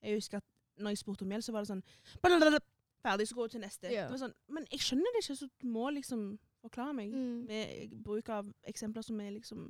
Jeg 0.04 0.16
husker 0.16 0.38
at 0.38 0.44
når 0.80 0.90
jeg 0.92 0.98
spurte 0.98 1.22
om 1.24 1.30
hjelp, 1.32 1.44
så 1.44 1.52
var 1.52 1.62
det 1.62 1.68
sånn 1.74 1.84
Ferdig, 3.04 3.28
så 3.28 3.36
går 3.36 3.44
jeg 3.44 3.52
til 3.52 3.62
neste. 3.62 3.92
Ja. 3.92 4.04
Det 4.08 4.12
var 4.16 4.22
sånn, 4.28 4.34
men 4.48 4.66
jeg 4.72 4.80
skjønner 4.80 5.12
det 5.12 5.24
ikke, 5.26 5.36
så 5.36 5.48
du 5.60 5.68
må 5.68 5.90
liksom 5.92 6.22
forklare 6.64 6.96
meg. 6.98 7.14
Mm. 7.14 7.46
Med 7.50 7.96
bruk 8.06 8.30
av 8.34 8.50
eksempler 8.70 9.06
som 9.06 9.20
er 9.22 9.36
liksom 9.38 9.70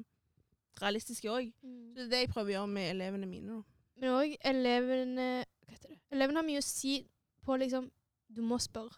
realistiske 0.82 1.30
òg. 1.30 1.52
Mm. 1.62 1.94
Så 1.94 2.00
det 2.00 2.06
er 2.06 2.12
det 2.14 2.22
jeg 2.24 2.34
prøver 2.34 2.54
å 2.54 2.56
gjøre 2.58 2.74
med 2.74 2.90
elevene 2.96 3.30
mine. 3.30 3.60
Da. 3.60 3.88
Men 4.02 4.18
òg 4.18 4.36
elevene 4.54 5.28
Hva 5.44 5.76
heter 5.76 5.94
det? 5.94 6.00
Elevene 6.14 6.42
har 6.42 6.48
mye 6.48 6.62
å 6.64 6.66
si 6.66 6.98
på 7.46 7.58
liksom 7.62 7.92
Du 8.34 8.42
må 8.42 8.58
spørre. 8.58 8.98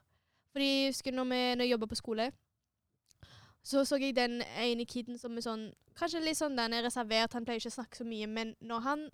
Fordi 0.56 0.68
jeg 0.70 0.94
husker 0.94 1.12
når, 1.12 1.26
vi, 1.28 1.40
når 1.56 1.66
jeg 1.66 1.72
jobba 1.74 1.88
på 1.92 1.98
skole, 2.00 2.30
så 3.66 3.82
så 3.84 3.98
jeg 4.00 4.16
den 4.16 4.40
ene 4.42 4.86
kiden 4.86 5.18
som 5.20 5.36
er 5.36 5.44
sånn 5.44 5.66
Kanskje 6.00 6.22
litt 6.24 6.38
sånn 6.40 6.56
den 6.56 6.74
er 6.76 6.84
reservert, 6.86 7.34
han 7.34 7.44
pleier 7.48 7.60
ikke 7.60 7.74
å 7.74 7.76
snakke 7.80 8.00
så 8.00 8.06
mye, 8.08 8.28
men 8.28 8.54
når 8.60 8.80
han 8.84 9.06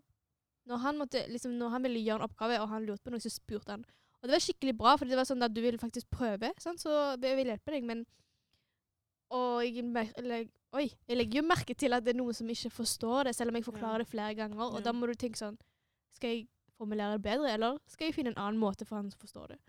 når 0.70 0.78
han, 0.78 0.98
måtte, 0.98 1.22
liksom, 1.30 1.56
når 1.58 1.74
han 1.76 1.84
ville 1.84 2.02
gjøre 2.06 2.22
en 2.22 2.30
oppgave, 2.30 2.60
og 2.62 2.70
han 2.70 2.86
lurte 2.86 3.04
på 3.06 3.14
noe, 3.14 3.24
så 3.24 3.32
spurte 3.34 3.74
han. 3.74 3.86
Og 4.22 4.30
det 4.30 4.36
var 4.36 4.44
skikkelig 4.46 4.76
bra, 4.78 4.96
for 4.98 5.10
det 5.10 5.18
var 5.18 5.26
sånn 5.26 5.42
at 5.46 5.54
du 5.54 5.62
ville 5.64 5.82
faktisk 5.82 6.10
prøve, 6.14 6.52
sant? 6.62 6.82
så 6.82 7.16
jeg 7.18 7.38
vil 7.40 7.50
hjelpe 7.50 7.74
deg, 7.74 7.88
men 7.88 8.04
Og 9.32 9.64
jeg, 9.64 10.12
eller, 10.20 10.48
oi, 10.76 10.88
jeg 11.08 11.18
legger 11.18 11.40
jo 11.42 11.48
merke 11.48 11.76
til 11.78 11.94
at 11.96 12.04
det 12.04 12.12
er 12.16 12.20
noen 12.20 12.36
som 12.36 12.50
ikke 12.52 12.72
forstår 12.76 13.30
det, 13.30 13.36
selv 13.38 13.52
om 13.54 13.56
jeg 13.60 13.64
forklarer 13.68 14.04
det 14.04 14.08
flere 14.12 14.36
ganger. 14.36 14.60
Og 14.66 14.80
Ja. 14.82 14.86
da 14.90 14.94
må 14.94 15.08
du 15.08 15.14
tenke 15.16 15.40
sånn 15.40 15.58
Skal 16.16 16.30
jeg 16.36 16.48
formulere 16.78 17.14
det 17.16 17.22
bedre, 17.24 17.54
eller 17.54 17.78
skal 17.88 18.08
jeg 18.10 18.16
finne 18.16 18.34
en 18.34 18.38
annen 18.42 18.60
måte 18.60 18.86
for 18.86 18.98
han 19.00 19.10
som 19.12 19.20
forstår 19.22 19.48
det? 19.54 19.60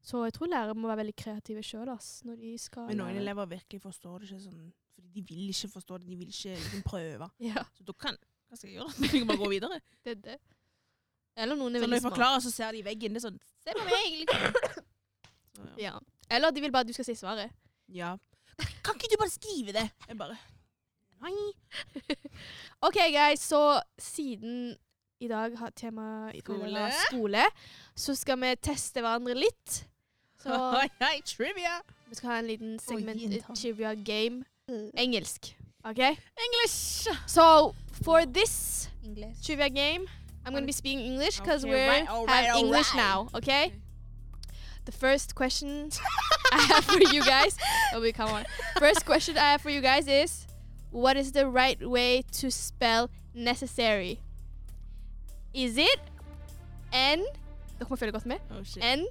Så 0.00 0.20
jeg 0.24 0.32
tror 0.36 0.46
lærere 0.48 0.74
må 0.78 0.86
være 0.88 1.00
veldig 1.02 1.16
kreative 1.16 1.62
sjøl 1.66 1.88
når 2.24 2.36
de 2.38 2.52
skal 2.58 2.86
Men 2.86 2.96
noen 3.02 3.16
elever 3.18 3.46
virkelig 3.50 3.80
forstår 3.82 4.20
det 4.20 4.28
ikke 4.30 4.44
sånn 4.46 4.72
Fordi 4.94 5.08
de 5.14 5.22
vil 5.22 5.48
ikke 5.50 5.68
forstå 5.74 5.98
det, 5.98 6.06
de 6.06 6.16
vil 6.16 6.28
ikke 6.28 6.54
liksom 6.54 6.82
prøve. 6.86 7.30
Ja, 7.50 7.64
Så 7.74 7.84
da 7.84 7.92
kan 7.92 8.16
Hva 8.48 8.56
skal 8.56 8.70
jeg 8.70 8.78
gjøre? 8.78 8.94
Jeg 9.02 9.10
kan 9.10 9.26
bare 9.26 9.42
gå 9.42 9.48
videre. 9.50 9.80
det 10.04 10.10
er 10.14 10.22
det. 10.28 10.38
Eller 11.36 11.56
noen 11.56 11.74
er 11.74 11.80
Så 11.80 11.86
når 11.86 11.88
veldig 11.88 12.02
jeg 12.02 12.10
forklarer, 12.10 12.40
så 12.40 12.50
ser 12.54 12.72
de 12.72 12.78
i 12.78 12.86
veggen. 12.86 13.12
Det 13.14 13.24
er 13.24 13.26
sånn 13.28 13.40
Se 13.64 13.74
på 13.74 13.84
meg! 13.90 14.14
Liksom. 14.22 14.86
Så, 15.58 15.66
ja. 15.76 15.90
Ja. 15.90 15.98
Eller 16.30 16.50
de 16.54 16.60
vil 16.62 16.70
bare 16.72 16.86
at 16.86 16.88
du 16.88 16.92
skal 16.94 17.04
si 17.10 17.14
svaret. 17.18 17.50
ja. 17.90 18.16
Kan 18.88 19.00
ikke 19.04 19.16
du 19.16 19.20
bare 19.20 19.30
skrive 19.30 19.74
det? 19.76 19.90
Jeg 20.08 20.18
bare 20.18 20.36
Nei. 21.18 21.34
OK, 22.86 22.98
guys, 23.12 23.40
så 23.40 23.80
siden 23.98 24.76
i 25.20 25.28
dag 25.28 25.58
har 25.58 25.70
dag 25.70 26.40
Skole. 26.40 26.92
skole, 27.08 27.44
så 27.96 28.14
skal 28.14 28.38
vi 28.40 28.54
teste 28.62 29.02
hverandre 29.02 29.34
litt. 29.34 29.80
Så 30.38 30.54
trivia! 31.26 31.80
vi 32.08 32.14
skal 32.14 32.30
ha 32.30 32.38
en 32.38 32.46
liten 32.46 32.78
segment 32.78 33.50
oh, 33.50 33.56
trivia 33.56 33.94
game. 33.94 34.44
Engelsk. 34.94 35.56
OK? 35.84 35.98
English! 35.98 37.08
So 37.26 37.74
for 38.02 38.20
this 38.20 38.88
English. 39.04 39.42
trivia 39.42 39.68
game, 39.68 40.06
I'm 40.46 40.52
going 40.52 40.62
to 40.62 40.66
be 40.66 40.72
speaking 40.72 41.00
English 41.00 41.40
because 41.40 41.64
Okay, 41.64 41.74
we 41.74 41.88
right, 41.88 42.08
right, 42.08 42.30
have 42.30 42.56
English 42.56 42.94
now. 42.94 43.28
Okay? 43.34 43.72
The 44.84 44.92
first 44.92 45.34
question 45.34 45.90
I 46.52 46.60
have 46.62 46.84
for 46.84 47.00
you 47.12 47.22
guys. 47.22 47.56
Oh, 47.94 48.00
wait, 48.00 48.14
come 48.14 48.30
on. 48.30 48.44
First 48.78 49.04
question 49.04 49.36
I 49.36 49.52
have 49.52 49.60
for 49.60 49.70
you 49.70 49.80
guys 49.80 50.08
is, 50.08 50.46
what 50.90 51.16
is 51.16 51.32
the 51.32 51.46
right 51.46 51.80
way 51.86 52.22
to 52.40 52.50
spell 52.50 53.10
necessary? 53.34 54.20
Is 55.52 55.76
it 55.76 56.00
N? 56.92 57.24
Dere 57.78 57.88
må 57.90 57.96
følge 57.96 58.12
godt 58.12 58.26
med. 58.26 58.38
Oh, 58.50 58.62
shit. 58.64 58.82
N 58.84 59.06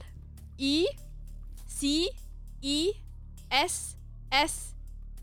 I 0.57 0.87
C 1.67 2.07
I 2.61 2.91
S 3.51 3.95
S 4.31 4.73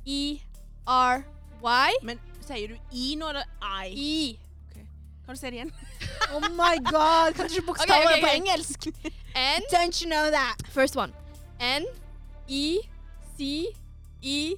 E 0.04 0.40
R 0.86 1.24
Y 1.62 1.90
Men 2.02 2.20
sier 2.40 2.68
du 2.68 2.74
i 2.92 3.14
nå, 3.18 3.28
eller 3.28 3.42
I? 3.84 3.88
I. 3.88 4.38
Kan 5.24 5.34
du 5.34 5.40
si 5.40 5.46
det 5.46 5.52
igjen? 5.52 5.72
Oh 6.32 6.40
my 6.52 6.76
god, 6.84 7.34
kan 7.34 7.48
du 7.48 7.54
ikke 7.54 7.66
bokstaver 7.66 8.04
Ok, 8.04 8.16
ok, 8.16 8.20
på 8.20 8.32
engelsk? 8.34 8.86
N 9.34 9.68
Don't 9.72 10.02
you 10.02 10.10
know 10.10 10.30
that? 10.30 10.56
First 10.68 10.96
one. 10.96 11.12
N 11.60 11.86
E 12.49 12.80
C 13.36 13.68
E 14.22 14.57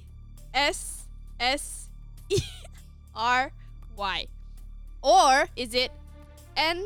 S 0.53 1.07
S 1.39 1.89
E 2.29 2.41
R 3.15 3.51
Y. 3.97 4.27
Or 5.01 5.47
is 5.55 5.73
it 5.73 5.91
N 6.55 6.83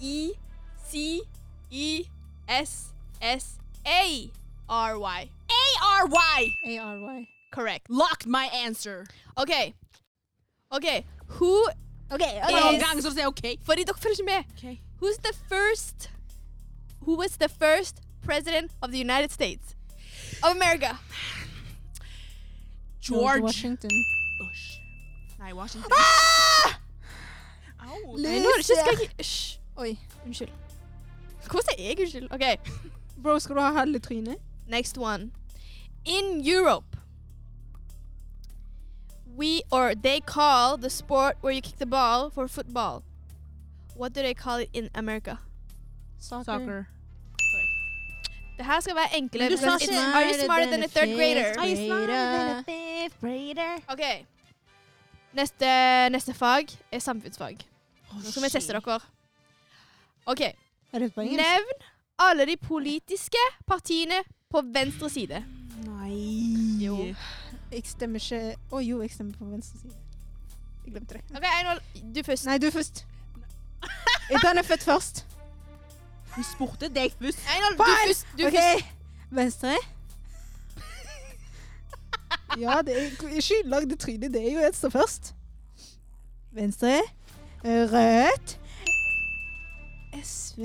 E 0.00 0.32
C 0.88 1.20
E 1.70 2.04
S 2.48 2.92
S 3.20 3.58
A 3.86 4.30
R 4.68 4.98
Y? 4.98 5.28
A-R-Y! 5.50 6.48
A-R-Y. 6.66 7.28
Correct. 7.52 7.88
Locked 7.90 8.26
my 8.26 8.46
answer. 8.64 9.06
OK. 9.36 9.74
OK. 10.70 11.04
Who 11.38 11.66
OK, 12.10 12.22
En 12.22 12.74
Yes. 12.74 12.82
gang 12.82 13.02
så 13.02 13.08
du 13.08 13.14
sier 13.14 13.26
OK. 13.26 13.42
Fordi 13.64 13.84
dere 13.84 13.96
følger 13.98 14.20
ikke 14.20 14.24
med. 14.24 14.44
Ok. 14.56 14.78
Who's 15.02 15.16
the 15.22 15.32
first? 15.48 16.10
Who 17.00 17.16
was 17.16 17.36
the 17.36 17.48
first 17.48 18.00
president 18.24 18.72
of 18.82 18.90
the 18.90 18.98
United 19.00 19.30
States 19.30 19.76
of 20.44 20.56
America? 20.56 20.98
George 23.00 23.42
Washington. 23.42 23.90
Bush. 24.38 24.78
Nei, 25.38 25.52
Washington. 25.52 25.90
Au. 27.84 28.16
Nei, 28.16 28.38
nå 28.40 28.48
er 28.48 28.56
det 28.56 28.64
ikke 28.64 28.64
skal 28.64 28.96
Lise. 28.96 29.02
jeg 29.02 29.10
Hysj. 29.18 29.58
Oi. 29.76 29.98
Unnskyld. 30.26 30.52
Hvorfor 31.44 31.62
sier 31.68 31.88
jeg 31.88 31.98
unnskyld? 32.00 32.28
OK, 32.32 32.44
Bro, 33.22 33.38
skal 33.38 33.56
du 33.56 33.60
ha 33.60 33.72
halve 33.72 33.98
trynet? 33.98 34.36
next 34.66 34.96
one. 34.98 35.30
In 36.04 36.40
Europe, 36.42 36.96
we 39.36 39.62
or 39.70 39.94
they 39.94 40.20
call 40.20 40.76
the 40.78 40.88
sport 40.90 41.36
where 41.42 41.52
you 41.52 41.60
kick 41.60 41.76
the 41.78 41.86
ball 41.86 42.30
for 42.30 42.48
football. 42.48 43.02
What 43.94 44.12
do 44.14 44.22
they 44.22 44.34
call 44.34 44.58
it 44.58 44.70
in 44.72 44.88
America? 44.94 45.40
Soccer. 46.18 46.88
Det 48.56 48.64
her 48.66 48.80
skal 48.80 48.94
være 48.96 49.16
enkle. 49.18 49.48
Du 49.50 49.56
sa 49.56 49.76
ikke- 49.80 49.94
Are 49.98 50.24
you 50.28 50.44
smarter 50.44 50.70
than 50.70 50.82
a 50.82 50.86
third 50.86 51.08
grader? 51.16 51.58
Are 51.58 51.68
you 51.68 51.76
smarter 51.76 52.06
than 52.06 52.48
a 52.58 52.62
fifth 52.62 53.20
grader? 53.20 53.80
OK. 53.88 54.26
Neste, 55.34 55.66
neste 56.10 56.34
fag 56.34 56.68
er 56.92 56.98
samfunnsfag. 56.98 57.58
Nå 58.12 58.30
skal 58.30 58.42
vi 58.42 58.48
teste 58.48 58.72
dere. 58.72 59.00
OK. 60.26 60.40
Nevn 61.16 61.72
alle 62.18 62.46
de 62.46 62.56
politiske 62.56 63.42
partiene 63.66 64.22
på 64.50 64.62
venstre 64.74 65.10
side. 65.10 65.44
Nei. 65.84 66.84
Jo. 66.84 67.14
Jeg 67.72 67.82
stemmer 67.84 68.22
ikke 68.22 68.54
Å 68.70 68.78
jo, 68.84 69.00
jeg 69.02 69.10
stemmer 69.10 69.34
på 69.38 69.44
venstre 69.50 69.78
side. 69.80 69.94
Jeg 70.84 70.92
glemte 70.94 71.14
det. 71.18 71.22
OK, 71.36 71.44
Einhold, 71.58 71.80
du 72.14 72.22
først. 72.22 72.46
Nei, 72.46 72.58
du 72.58 72.70
først. 72.70 73.04
Jeg 74.30 74.40
er 74.44 74.62
født 74.62 74.82
først. 74.84 75.24
Vi 76.36 76.42
spurte 76.42 76.88
deg 76.90 77.12
først. 77.20 77.38
Einhold, 77.54 77.76
du 77.78 77.84
først. 77.84 78.26
Du 78.38 78.44
først. 78.50 78.84
Venstre. 79.30 79.74
Ja, 82.58 82.80
det 82.86 82.94
er 82.96 83.34
ikke 83.34 83.62
lagd 83.64 83.96
trynet. 83.98 84.32
Det 84.34 84.42
er 84.48 84.52
jo 84.52 84.66
et 84.68 84.76
som 84.76 84.90
først. 84.90 85.34
Venstre. 86.52 87.00
Rødt. 87.64 88.58
SV. 90.24 90.60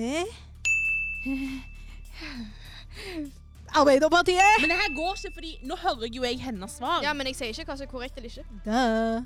Arbeiderpartiet. 3.76 4.56
Men 4.62 4.70
det 4.70 4.78
her 4.78 4.96
går 4.96 5.16
ikke, 5.16 5.34
fordi 5.34 5.58
nå 5.64 5.76
hører 5.76 6.08
jo 6.16 6.24
jeg 6.24 6.42
hennes 6.42 6.72
svar. 6.72 7.02
Ja, 7.04 7.14
men 7.14 7.28
jeg 7.28 7.36
sier 7.36 7.54
ikke 7.54 7.66
hva 7.72 7.78
som 7.78 7.88
er 7.88 7.92
korrekt 7.92 8.18
eller 8.18 8.30
ikke. 8.30 8.46
Da. 8.66 9.22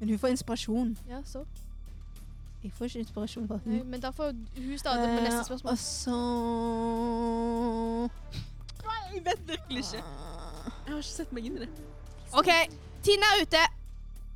Men 0.00 0.08
hun 0.08 0.18
får 0.18 0.28
inspirasjon. 0.36 0.94
Ja, 1.08 1.20
så. 1.24 1.44
Jeg 2.62 2.72
får 2.74 2.84
ikke 2.84 2.98
inspirasjon 2.98 3.48
fra 3.48 3.58
Nei, 3.64 3.78
hun. 3.78 3.86
men 3.90 4.00
da 4.00 4.10
får 4.10 4.32
hun 4.56 4.78
starte 4.78 5.06
med 5.06 5.22
neste 5.22 5.44
spørsmål. 5.44 5.72
Og 5.72 5.78
så 5.78 6.16
Jeg 9.14 9.24
vet 9.24 9.48
virkelig 9.48 9.78
ikke. 9.78 10.04
Jeg 10.86 10.92
har 10.92 10.96
ikke 10.96 11.08
sett 11.08 11.32
meg 11.32 11.44
inn 11.44 11.56
i 11.56 11.60
det. 11.64 11.68
OK, 12.32 12.50
tiden 13.02 13.24
er 13.26 13.42
ute. 13.42 13.62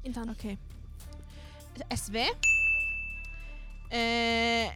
Intern. 0.05 0.31
OK. 0.31 0.59
SV. 1.95 2.17
Eh, 3.93 4.67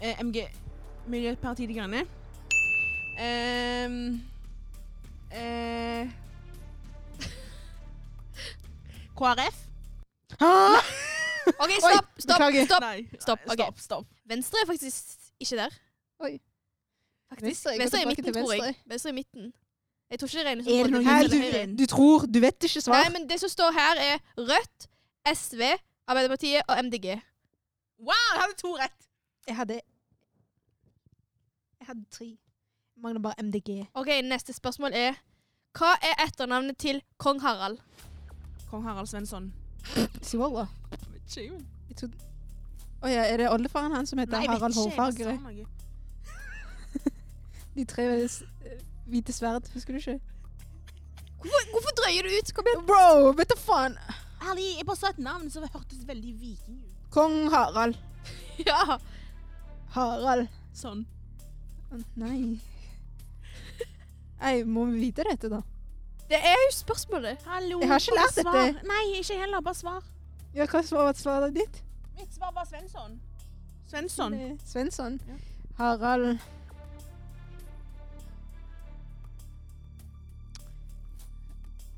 eh, 0.00 0.20
MG 0.24 0.48
Miljøpartiet 1.06 1.68
De 1.68 1.74
Grønne. 1.74 2.04
Eh, 3.18 3.90
eh, 5.40 6.10
KrF. 9.16 9.66
Ah! 10.40 10.97
OK, 11.58 11.72
stopp, 11.80 12.08
stopp, 12.18 12.38
beklager. 12.38 12.64
stopp. 12.70 12.80
Nei. 12.86 13.08
Stopp, 13.20 13.40
Nei, 13.46 13.52
ok. 13.54 13.62
stopp, 13.62 13.78
stopp. 13.86 14.06
Venstre 14.30 14.58
er 14.62 14.66
faktisk 14.66 15.30
ikke 15.40 15.56
der. 15.62 15.78
Oi. 16.26 16.32
Faktisk. 17.28 17.44
Venstre, 17.48 17.78
Venstre, 17.78 17.98
er 17.98 18.02
i 18.02 18.04
tilbake 18.04 18.16
midten, 18.16 18.24
til 18.24 18.34
tror 18.42 18.52
jeg. 18.52 18.62
venstre. 18.62 18.90
Venstre 18.92 19.08
er 19.08 19.12
i 19.12 19.18
midten. 19.20 19.52
Jeg 20.10 20.18
tror 20.18 20.28
ikke 20.28 20.38
det 20.38 20.46
regnes 20.46 20.66
Er 20.66 20.82
det 20.82 20.92
midten? 20.92 21.42
høyre. 21.52 21.66
du, 21.66 21.76
du 21.82 21.86
tror 21.86 22.26
Du 22.26 22.38
vet 22.40 22.64
ikke 22.64 22.80
svar? 22.80 23.02
Nei, 23.02 23.10
men 23.12 23.28
det 23.28 23.40
som 23.40 23.48
står 23.52 23.72
her, 23.76 24.00
er 24.12 24.18
Rødt, 24.38 24.88
SV, 25.34 25.62
Arbeiderpartiet 26.08 26.62
og 26.68 26.84
MDG. 26.84 27.06
Wow, 27.98 28.24
jeg 28.34 28.40
hadde 28.40 28.56
to 28.62 28.72
rett! 28.78 29.08
Jeg 29.48 29.56
hadde 29.56 29.74
Jeg 31.80 31.86
hadde 31.86 32.04
tre. 32.10 32.28
Mangler 33.02 33.20
bare 33.20 33.42
MDG. 33.42 33.86
OK, 33.94 34.08
neste 34.24 34.52
spørsmål 34.52 34.92
er 34.94 35.14
Hva 35.78 35.92
er 36.02 36.24
etternavnet 36.24 36.78
til 36.78 37.02
kong 37.18 37.40
Harald? 37.42 37.78
Kong 38.70 38.82
Harald 38.88 39.06
Svensson. 39.06 39.52
Sivolla. 40.22 40.66
Jeg 41.36 41.96
trodde 41.96 42.16
oh, 43.02 43.10
ja, 43.10 43.22
er 43.28 43.36
det 43.42 43.50
oldefaren 43.52 43.92
hans 43.94 44.10
som 44.10 44.18
heter 44.18 44.38
Nei, 44.38 44.46
Harald 44.48 44.74
noe. 44.74 45.66
De 47.76 47.84
tre 47.86 48.02
eh, 48.24 48.30
hvite 49.06 49.32
sverd, 49.32 49.68
husker 49.74 49.92
du 49.94 49.98
ikke? 50.00 50.20
Hvorfor, 51.38 51.68
hvorfor 51.74 51.92
drøyer 52.00 52.22
du 52.26 52.30
ut? 52.34 52.52
Kom 52.56 52.64
igjen. 52.66 52.86
Bro, 52.88 53.32
vet 53.38 53.50
du 53.52 53.56
faen! 53.60 53.94
Ærlig, 54.42 54.66
jeg 54.78 54.86
bare 54.86 54.96
sa 54.98 55.08
et 55.12 55.20
navn 55.22 55.50
som 55.50 55.62
hørtes 55.66 56.06
veldig 56.06 56.32
viking 56.40 56.80
ut. 56.82 56.94
Kong 57.14 57.50
Harald. 57.52 57.96
Ja. 58.66 58.98
Harald. 59.94 60.48
Sånn. 60.74 61.04
Å, 61.94 61.96
Nei. 62.18 62.58
Nei, 64.38 64.62
må 64.66 64.84
vi 64.90 64.98
vite 65.06 65.22
dette, 65.26 65.50
da? 65.52 65.60
Det 66.28 66.40
er 66.42 66.58
jo 66.64 66.72
spørsmålet. 66.74 67.38
Hallo, 67.46 67.78
Jeg 67.80 67.88
har 67.92 67.98
ikke 68.02 68.16
lært 68.18 68.34
svar. 68.40 68.58
dette. 68.58 68.82
Nei, 68.90 69.04
ikke 69.20 69.38
heller. 69.38 69.60
Bare 69.64 69.78
svar. 69.78 70.02
Ja, 70.54 70.66
hva 70.66 70.82
var 70.92 71.12
svaret 71.14 71.54
ditt? 71.54 71.82
Mitt 72.16 72.34
svar 72.34 72.52
var 72.52 72.64
Svensson. 72.64 73.20
Svensson. 73.86 74.58
Svensson. 74.64 75.20
Ja. 75.28 75.34
Harald 75.78 76.38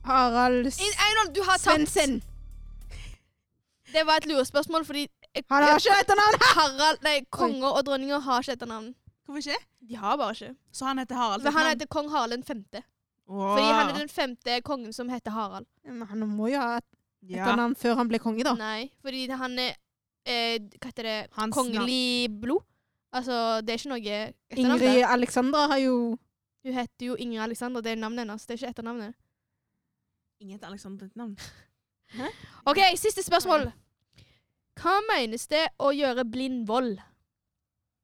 Harald 0.04 0.66
Einhold, 0.66 1.34
du 1.34 1.40
har 1.40 1.58
tatt. 1.58 1.60
Svendsen. 1.60 2.22
Det 3.92 4.04
var 4.06 4.20
et 4.20 4.26
lurespørsmål, 4.26 4.84
fordi 4.84 5.08
Han 5.50 5.62
har 5.62 5.78
ikke 5.78 5.96
etternavn! 6.02 6.44
Harald, 6.58 7.02
nei, 7.02 7.20
konger 7.30 7.68
og 7.68 7.84
dronninger 7.86 8.18
har 8.18 8.42
ikke 8.42 8.52
etternavn. 8.58 8.94
Hvorfor 9.24 9.38
ikke? 9.38 9.66
De 9.88 9.96
har 9.96 10.16
bare 10.16 10.36
ikke. 10.36 10.54
Så 10.72 10.84
han 10.86 10.98
heter 10.98 11.14
Harald. 11.14 11.42
Men 11.42 11.52
han 11.52 11.68
heter 11.72 11.86
kong 11.86 12.10
Harald 12.10 12.32
den 12.32 12.44
femte. 12.44 12.82
Fordi 13.26 13.66
han 13.66 13.90
er 13.90 13.98
den 13.98 14.08
femte 14.08 14.60
kongen 14.66 14.92
som 14.92 15.08
heter 15.08 15.30
Harald. 15.30 15.66
Men 15.84 16.02
han 16.08 16.28
må 16.28 16.48
jo 16.50 16.58
ha 16.58 16.76
et 16.78 16.88
ja. 17.22 17.44
etternavn 17.44 17.76
før 17.78 17.96
han 18.00 18.10
ble 18.10 18.20
konge, 18.22 18.44
da. 18.46 18.54
Nei, 18.58 18.90
fordi 19.04 19.26
han 19.30 19.58
er 19.58 19.74
eh, 20.24 20.58
Hva 20.76 20.90
heter 20.90 21.08
det? 21.08 21.18
Hans 21.36 21.54
Kongelig 21.54 22.30
blod. 22.42 22.64
Altså, 23.12 23.60
det 23.66 23.74
er 23.74 23.80
ikke 23.80 23.92
noe 23.92 24.00
etternavn. 24.00 24.84
Ingrid. 24.84 25.04
Alexandra 25.08 25.66
har 25.72 25.82
jo 25.82 25.96
Hun 26.60 26.76
heter 26.76 27.06
jo 27.06 27.16
Ingrid 27.16 27.42
Alexandra. 27.42 27.82
det 27.82 27.92
er 27.92 28.00
navnet 28.00 28.26
hennes. 28.26 28.46
Det 28.46 28.54
er 28.54 28.62
ikke 28.62 28.72
etternavnet. 28.74 29.14
Ingen 30.40 30.56
heter 30.56 30.68
Alexandra 30.68 31.06
ditt 31.06 31.16
navn. 31.16 31.36
OK, 32.70 32.80
siste 32.96 33.22
spørsmål. 33.22 33.70
Hva 34.80 34.96
menes 35.10 35.46
det 35.50 35.66
å 35.78 35.90
gjøre 35.92 36.24
blind 36.24 36.66
vold? 36.68 36.98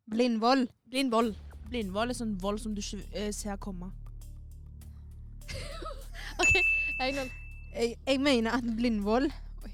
blind 0.06 0.40
vold. 0.40 0.68
Blind 0.90 1.10
vold. 1.10 1.34
Blind 1.70 1.90
vold 1.90 2.12
er 2.12 2.18
sånn 2.18 2.36
vold 2.38 2.62
som 2.62 2.74
du 2.76 2.82
ikke 2.82 3.02
eh, 3.12 3.32
ser 3.34 3.58
komme. 3.62 3.90
OK, 6.42 6.54
Einhold. 7.00 7.32
Jeg, 7.76 7.96
jeg 8.06 8.20
mener 8.20 8.56
at 8.56 8.64
blindvold 8.76 9.30
Oi. 9.64 9.70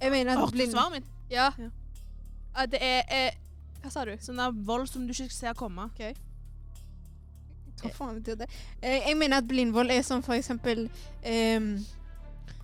Jeg 0.00 0.10
mener 0.10 0.32
at 0.32 0.38
Hørte 0.38 0.50
du 0.50 0.56
blind... 0.56 0.72
svaret 0.72 0.92
mitt? 0.92 1.04
Ja. 1.30 1.50
Ja. 1.58 1.70
At 2.54 2.70
det 2.72 2.80
er 2.82 3.02
eh, 3.10 3.30
Hva 3.82 3.90
sa 3.92 4.04
du? 4.04 4.14
Sånn 4.22 4.40
der 4.40 4.54
vold 4.66 4.88
som 4.90 5.06
du 5.08 5.14
ikke 5.14 5.30
ser 5.34 5.56
komme. 5.58 5.88
Hva 7.80 7.92
faen 7.96 8.18
betyr 8.20 8.42
det? 8.42 8.50
Eh, 8.82 9.08
jeg 9.08 9.16
mener 9.18 9.40
at 9.40 9.48
blindvold 9.48 9.92
er 9.94 10.02
sånn 10.06 10.24
for 10.26 10.36
eksempel 10.36 10.86
ehm, 11.26 11.72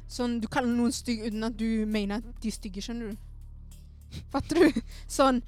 Sånn 0.07 0.39
du 0.43 0.47
kaller 0.53 0.71
noen 0.71 0.93
stygg 0.95 1.25
uten 1.27 1.47
at 1.49 1.57
du 1.59 1.87
mener 1.91 2.21
at 2.21 2.43
de 2.43 2.53
er 2.53 2.55
stygge, 2.55 2.85
skjønner 2.85 3.15
du? 3.15 4.21
Fatter 4.31 4.61
du? 4.63 4.83
Sånn 5.19 5.41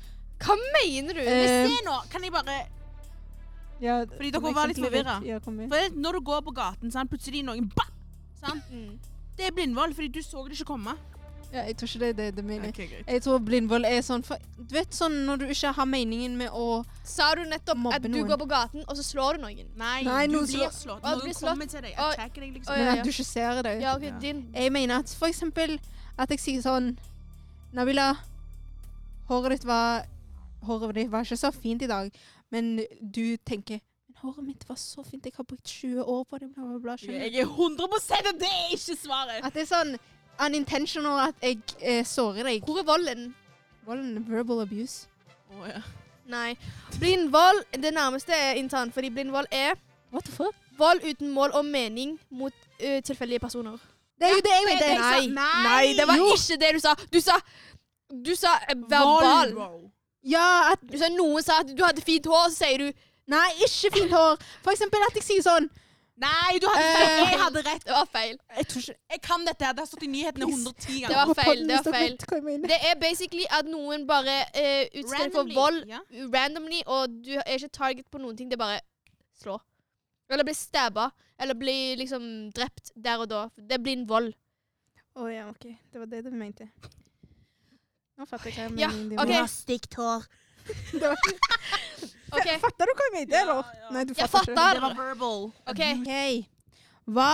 Hva 0.42 0.56
mener 0.78 1.20
du? 1.20 1.22
Eh, 1.22 1.68
se 1.68 1.84
nå, 1.86 2.00
kan 2.10 2.24
jeg 2.26 2.34
bare 2.34 2.58
ja, 3.78 4.00
Fordi 4.10 4.32
dere 4.34 4.50
var 4.56 4.66
litt 4.66 4.80
forvirret. 4.80 5.20
forvirra. 5.20 5.20
Ja. 5.22 5.68
For 5.70 5.94
Når 5.94 6.18
du 6.18 6.20
går 6.26 6.40
på 6.48 6.54
gaten, 6.56 6.90
sant, 6.90 7.10
plutselig 7.12 7.44
noen 7.46 7.68
ba! 7.76 7.84
Sant? 8.40 8.62
Mm. 8.72 8.98
Det 9.38 9.46
er 9.46 9.52
blindvold, 9.54 9.94
fordi 9.94 10.08
du 10.08 10.22
så 10.22 10.42
det 10.48 10.58
ikke 10.58 10.64
komme. 10.74 10.96
Ja, 11.52 11.62
jeg 11.64 11.76
tror 11.80 11.88
ikke 11.88 11.98
det 12.00 12.08
er 12.08 12.16
det 12.18 12.36
det 12.36 12.44
mener. 12.44 12.68
Okay, 12.68 12.86
greit. 12.90 13.06
Jeg 13.08 13.22
tror 13.24 13.38
blindvold 13.40 13.86
er 13.88 14.02
sånn 14.04 14.20
for, 14.26 14.36
Du 14.58 14.74
vet 14.74 14.92
sånn 14.92 15.14
når 15.24 15.38
du 15.40 15.44
ikke 15.54 15.70
har 15.78 15.86
meningen 15.88 16.34
med 16.36 16.50
å 16.52 16.84
Sa 17.08 17.30
du 17.38 17.40
nettopp 17.48 17.78
Mobbe 17.80 17.96
at 17.96 18.02
du 18.04 18.08
noen. 18.12 18.26
går 18.28 18.36
på 18.42 18.48
gaten, 18.50 18.82
og 18.86 18.96
så 18.98 19.04
slår 19.06 19.38
du 19.38 19.42
noen? 19.46 19.70
Nei, 19.80 20.02
Nei, 20.04 20.26
du 20.26 20.34
noen 20.34 20.44
blir 20.50 20.68
slått. 20.76 21.02
Noen 21.06 21.22
blir 21.22 21.32
slått. 21.32 21.48
kommer 21.48 21.66
til 21.72 21.80
deg, 21.86 21.94
Jeg 21.94 22.18
attacker 22.18 22.40
deg, 22.44 22.52
liksom. 22.58 22.74
Å, 22.74 22.76
Men 22.76 22.84
ja, 22.86 22.92
at 22.98 23.04
du 23.04 23.10
ikke 23.14 23.24
ser 23.24 23.62
det. 23.62 23.74
Ja, 23.80 23.94
okay, 23.96 24.08
Ja. 24.12 24.18
din 24.18 24.44
Jeg 24.54 24.72
mener 24.72 24.98
at 24.98 25.08
for 25.08 25.26
eksempel 25.32 25.78
at 26.18 26.28
jeg 26.30 26.38
sier 26.40 26.60
sånn 26.60 26.98
Nabila, 27.72 28.16
håret 29.30 29.50
ditt 29.56 29.64
var 29.64 30.04
Håret 30.66 30.94
ditt 30.94 31.10
var 31.10 31.22
ikke 31.24 31.38
så 31.38 31.52
fint 31.54 31.82
i 31.82 31.86
dag, 31.86 32.10
men 32.50 32.80
du 33.00 33.36
tenker 33.46 33.80
håret 34.22 34.44
mitt 34.46 34.64
var 34.68 34.76
så 34.76 35.02
fint, 35.06 35.24
jeg 35.24 35.32
har 35.36 35.44
brukt 35.44 35.64
20 35.66 36.02
år 36.04 36.24
på 36.24 36.38
det, 36.38 36.48
bla, 36.54 36.64
bla, 36.64 36.78
bla. 36.78 36.96
Jeg 37.00 37.34
er 37.34 37.46
100 37.46 37.84
og 37.84 38.40
det 38.40 38.48
er 38.48 38.72
ikke 38.74 38.96
svaret! 38.96 39.44
At 39.44 39.54
det 39.54 39.62
er 39.62 39.70
sånn 39.70 39.96
unintentional 40.46 41.20
at 41.28 41.34
jeg 41.42 41.58
eh, 41.80 42.04
sårer 42.06 42.46
deg. 42.46 42.62
Hvor 42.66 42.78
er 42.80 42.86
volden? 42.86 43.34
Volden, 43.86 44.24
verbal 44.28 44.62
abuse. 44.62 45.06
Å, 45.50 45.64
ja. 45.70 45.82
Nei. 46.28 46.52
Blind 47.00 47.30
vold, 47.32 47.62
det 47.72 47.94
nærmeste 47.96 48.36
er 48.36 48.58
intern, 48.60 48.92
fordi 48.92 49.10
blind 49.10 49.32
vold 49.32 49.48
er 49.54 49.74
What 50.12 50.24
the 50.28 50.32
fuck? 50.32 50.54
vold 50.78 51.02
uten 51.04 51.30
mål 51.34 51.50
og 51.58 51.64
mening 51.66 52.18
mot 52.30 52.52
uh, 52.78 52.98
tilfeldige 53.04 53.40
personer. 53.42 53.78
Det 54.18 54.28
er 54.28 54.34
jo 54.36 54.42
det 54.44 54.52
jeg 54.54 54.66
det- 54.66 54.72
mente. 54.72 54.86
det- 54.86 54.98
Nei, 55.00 55.26
Nei! 55.34 55.62
nei, 55.64 55.86
det 55.98 56.06
var 56.06 56.16
Jo. 56.16 56.28
ikke 56.34 56.58
det 56.60 56.70
du 56.74 56.80
sa. 56.80 56.94
Du 57.12 57.20
sa 57.20 57.38
Du 58.24 58.34
sa 58.34 58.48
eh, 58.68 58.74
verbal. 58.88 59.52
Vold. 59.54 59.90
Ja, 60.24 60.72
at 60.72 60.80
Du 60.92 60.96
sa 60.98 61.08
Noen 61.08 61.42
sa 61.42 61.58
at 61.60 61.68
du 61.76 61.82
hadde 61.84 62.00
fint 62.00 62.24
hår, 62.26 62.48
så 62.50 62.64
sier 62.64 62.78
du 62.78 62.92
Nei, 63.28 63.48
ikke 63.66 63.90
fint 63.94 64.12
hår. 64.14 64.38
For 64.64 64.72
eksempel 64.72 65.04
at 65.08 65.14
jeg 65.20 65.26
sier 65.26 65.44
sånn 65.46 65.68
Nei, 66.18 66.58
du 66.58 66.64
hadde 66.66 66.82
Eh. 66.82 66.94
feil. 66.98 67.28
Jeg 67.30 67.38
hadde 67.38 67.60
rett. 67.62 67.84
det 67.86 67.92
var 67.94 68.06
feil. 68.10 68.38
Jeg 68.56 68.66
tror 68.66 68.80
ikke 68.82 68.94
Jeg 69.14 69.20
kan 69.22 69.44
dette 69.46 69.64
her. 69.64 69.72
Det 69.76 69.82
har 69.84 69.86
stått 69.86 70.02
i 70.02 70.08
nyhetene 70.10 70.48
110 70.48 70.96
ganger. 71.04 71.08
Det 71.08 71.16
var 71.28 71.34
feil, 71.38 71.60
det 71.68 71.76
var 71.76 71.92
feil. 71.94 72.16
jeg. 72.18 72.62
Det 72.72 72.78
er 72.88 72.94
basically 73.00 73.44
at 73.58 73.64
noen 73.70 74.06
bare 74.08 74.34
uh, 74.56 74.84
utsteller 74.98 75.30
for 75.36 75.52
vold 75.54 75.84
ja. 75.86 76.00
randomly, 76.34 76.80
og 76.86 77.14
du 77.22 77.36
er 77.38 77.54
ikke 77.54 77.68
target 77.78 78.10
på 78.10 78.18
noen 78.18 78.36
ting. 78.36 78.50
Det 78.50 78.58
er 78.58 78.64
bare 78.64 78.80
slå. 79.40 79.60
Eller 80.30 80.44
bli 80.44 80.54
stabba. 80.58 81.06
Eller 81.38 81.54
bli 81.54 81.94
liksom 82.02 82.50
drept 82.50 82.90
der 82.96 83.22
og 83.22 83.28
da. 83.30 83.44
Det 83.54 83.78
blir 83.82 84.00
en 84.00 84.08
vold. 84.10 84.34
Å 85.14 85.28
ja, 85.30 85.46
OK. 85.52 85.68
Det 85.92 86.00
var 86.02 86.06
det 86.10 86.24
du 86.26 86.30
mente. 86.34 86.66
Nå 88.18 88.26
fatter 88.26 88.50
jeg 88.50 88.72
hva 88.74 88.80
Ja, 88.80 88.90
mener. 88.90 89.22
Du 89.24 89.32
har 89.32 89.46
var. 89.46 89.52
stygt 89.54 89.94
hår. 89.94 90.26
Det 92.28 92.36
var- 92.36 92.54
OK. 92.54 92.60
Fatter 92.60 92.84
du 92.86 92.92
hva 92.98 93.04
jeg 93.08 93.14
mente, 93.18 93.32
Ja, 93.32 93.56
ja. 93.56 93.90
Nei, 93.94 94.04
du 94.04 94.14
Jeg 94.18 94.28
fatter 94.30 94.52
ikke. 94.52 94.74
Det 94.74 94.82
var 94.82 94.94
verbal. 94.94 95.44
ok. 95.66 95.80
okay. 96.00 96.46
Hva 97.08 97.30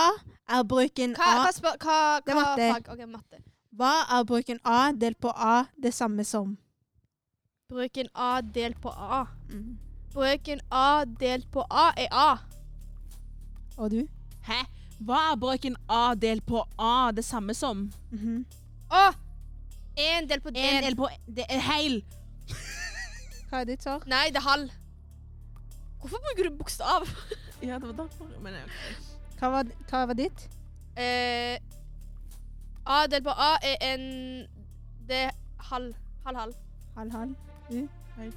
er 0.47 0.63
bruken 0.63 1.15
Hva, 1.15 1.25
hva, 1.35 1.47
av 1.47 1.53
spør, 1.53 1.77
hva, 1.83 1.97
Det 2.25 2.31
er 2.31 2.35
matte. 2.39 2.67
fag? 2.73 2.89
OK, 2.93 3.05
matte. 3.11 3.37
Hva 3.75 3.93
er 4.19 4.23
bruken 4.23 4.59
A 4.63 4.91
delt 4.93 5.19
på 5.19 5.31
A 5.35 5.65
det 5.83 5.93
samme 5.93 6.23
som? 6.23 6.57
Bruken 7.69 8.07
A 8.15 8.41
delt 8.41 8.79
på 8.81 8.89
A. 8.89 9.25
Mm. 9.49 9.77
Bruken 10.13 10.61
A 10.71 11.03
delt 11.05 11.51
på 11.51 11.65
A 11.69 11.91
er 11.97 12.07
A. 12.11 12.37
Og 13.77 13.89
du? 13.91 14.07
Hæ? 14.47 14.61
Hva 15.03 15.31
er 15.33 15.35
brøken 15.35 15.75
A 15.89 16.13
delt 16.15 16.45
på 16.45 16.63
A 16.79 17.11
det 17.11 17.25
samme 17.25 17.53
som? 17.53 17.91
Mhm. 18.11 18.45
Å! 18.91 19.11
Én 19.97 20.27
delt 20.29 20.43
på 20.43 20.49
En 20.55 20.55
én. 20.55 20.81
del 20.81 20.95
på 20.95 21.07
Det 21.27 21.45
er 21.49 21.59
heil. 21.59 22.01
Hva 23.49 23.61
er 23.61 23.65
ditt 23.65 23.83
svar? 23.83 24.01
Nei, 24.07 24.29
det 24.29 24.37
er 24.37 24.41
halv. 24.49 24.69
Hvorfor 26.05 26.21
bruker 26.21 26.49
du 26.49 26.55
bokstav? 26.57 27.07
Ja, 27.61 27.73
det 27.79 27.87
var 27.87 27.91
derfor. 28.03 28.27
Men 28.39 28.53
jeg, 28.53 28.67
Hva 29.39 29.47
var, 29.49 29.69
hva 29.89 30.01
var 30.05 30.13
ditt? 30.13 30.43
Eh, 31.01 31.57
A 32.85 33.07
delt 33.09 33.25
på 33.25 33.33
A 33.33 33.55
er 33.65 33.77
en 33.81 34.03
Det 35.09 35.17
er 35.23 35.31
halv. 35.71 35.95
Halv, 36.25 36.37
halv. 36.37 36.53
Halv, 36.97 37.11
halv. 37.11 37.33
U. 37.71 37.87
Heil. 38.19 38.35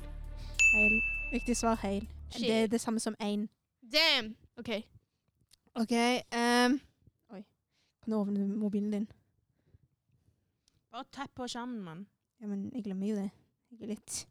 Heil. 0.72 0.96
Riktig 1.32 1.56
svar 1.56 1.76
heil. 1.82 2.08
Shit. 2.30 2.40
Det 2.40 2.56
er 2.62 2.66
det 2.72 2.80
samme 2.80 3.00
som 3.00 3.14
én. 3.20 3.44
Damn. 3.92 4.32
OK. 4.56 4.70
OK. 5.74 5.92
ehm, 6.32 6.80
oi. 7.30 7.44
Kan 8.02 8.12
du 8.12 8.16
åpne 8.16 8.48
mobilen 8.48 8.90
din? 8.92 9.08
Bare 10.90 11.04
tapp 11.12 11.34
på 11.36 11.46
skjermen, 11.48 11.84
mann. 11.84 12.06
Ja, 12.40 12.46
men 12.46 12.70
jeg 12.74 12.84
glemmer 12.84 13.06
jo 13.12 13.16
det. 13.16 13.30
Jeg 13.70 13.82
er 13.82 13.92
litt 13.92 14.26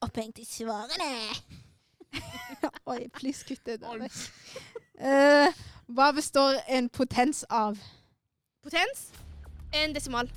opphengt 0.00 0.38
i 0.38 0.44
svarene. 0.46 1.10
Oi, 2.92 3.08
please 3.14 3.44
kutt 3.48 3.66
det 3.66 3.80
der. 3.80 4.08
Eh, 4.98 5.52
hva 5.86 6.10
består 6.12 6.60
en 6.68 6.88
potens 6.88 7.44
av? 7.50 7.78
Potens. 8.62 9.10
En 9.74 9.94
desimal. 9.94 10.30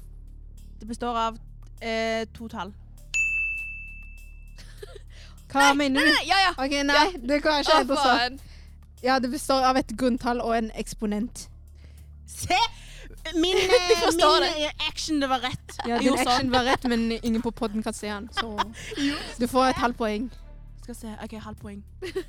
Det 0.80 0.88
består 0.88 1.18
av 1.18 1.40
eh, 1.82 2.28
to 2.34 2.48
tall. 2.48 2.74
Hva 5.52 5.74
mener 5.74 6.02
du? 6.02 6.12
Nei, 6.12 6.26
ja, 6.28 6.42
ja. 6.48 6.52
Ok, 6.58 6.76
nei, 6.86 7.06
det 7.28 7.42
kan 7.44 7.60
jeg 7.60 7.66
ikke 7.66 7.74
Å, 7.74 7.80
helt 7.80 7.96
faen. 7.98 8.40
Ja, 9.04 9.20
det 9.20 9.32
består 9.32 9.64
av 9.64 9.80
et 9.80 9.96
grunntall 9.98 10.44
og 10.44 10.58
en 10.58 10.70
eksponent. 10.78 11.48
Se! 12.28 12.60
Min, 13.36 13.58
eh, 13.58 13.98
forstår 14.04 14.46
min 14.46 14.66
eh, 14.66 14.88
action, 14.90 15.20
det 15.22 15.30
var 15.30 15.40
rett. 15.40 15.74
Ja, 15.88 15.98
din 15.98 16.08
gjorde 16.08 16.24
sånn. 16.24 16.34
action 16.34 16.54
var 16.54 16.64
rett, 16.68 16.86
men 16.92 17.12
ingen 17.18 17.42
på 17.42 17.52
podden 17.52 17.84
kan 17.84 17.94
se 17.94 18.08
den, 18.12 18.30
så 18.34 18.54
du 19.38 19.48
får 19.48 19.74
et 19.74 19.82
halvt 19.82 19.98
poeng. 20.00 20.30
Skal 20.90 20.96
se. 20.98 21.12
OK, 21.24 21.34
halvt 21.44 21.60
poeng. 21.62 21.82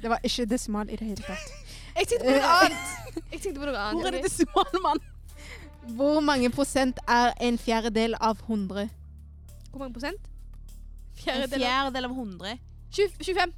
Det 0.02 0.10
var 0.12 0.20
ikke 0.26 0.44
desimal 0.50 0.90
i 0.92 0.96
det 1.00 1.06
hele 1.08 1.22
tatt. 1.24 1.52
Jeg 1.96 2.08
tenkte 2.10 2.26
på 2.26 2.34
noe 2.36 2.50
annet. 2.56 2.90
Jeg 3.32 3.40
tenkte 3.40 3.60
på 3.62 3.66
noe 3.70 3.78
annet. 3.80 4.00
Hvor 4.02 4.08
er 4.10 4.16
det 4.16 4.24
desimal, 4.26 4.80
mann? 4.84 5.00
Hvor 5.96 6.20
mange 6.20 6.50
prosent 6.52 7.00
er 7.08 7.32
en 7.40 7.56
fjerdedel 7.58 8.14
av 8.20 8.42
100? 8.44 8.90
Hvor 9.70 9.78
mange 9.80 9.94
prosent? 9.96 10.20
En 10.20 11.22
Fjerdedel. 11.22 11.62
av- 11.64 11.70
fjerdedel 11.70 12.04
av 12.10 12.12
100. 12.18 12.52
20 12.92 13.24
25. 13.30 13.54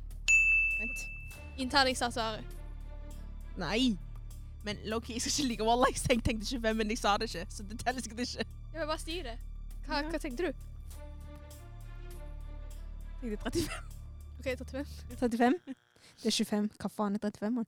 Vent. 0.79 1.03
Intern 1.67 1.91
jeg 1.91 1.99
sa 1.99 2.11
svaret. 2.15 2.45
Nei. 3.59 3.97
Men 4.63 4.79
Loki, 4.87 5.17
jeg 5.19 5.25
skal 5.25 5.33
ikke 5.35 5.49
like 5.51 5.67
Wallah, 5.67 5.91
jeg 5.91 5.99
tenkte 6.23 6.47
25, 6.47 6.77
men 6.79 6.91
jeg 6.95 6.99
sa 7.03 7.17
det 7.19 7.27
ikke. 7.35 7.47
Så 7.51 7.67
det 7.67 7.81
teller 7.83 8.03
sikkert 8.07 8.23
ikke. 8.29 8.47
Jeg 8.73 8.79
vil 8.85 8.87
bare 8.93 9.03
si 9.03 9.19
det. 9.27 9.35
Hva, 9.89 9.99
Ja. 9.99 10.09
hva 10.15 10.19
tenkte 10.23 10.47
du? 10.47 10.53
Jeg 13.23 13.35
tenkte 13.35 13.51
35. 13.51 13.91
OK, 14.43 14.49
35. 14.59 14.87
35? 15.21 15.55
Det 16.23 16.27
er 16.27 16.31
25. 16.31 16.69
Hva 16.83 16.89
faen 16.91 17.15
er 17.15 17.19
35, 17.23 17.51
mann? 17.55 17.67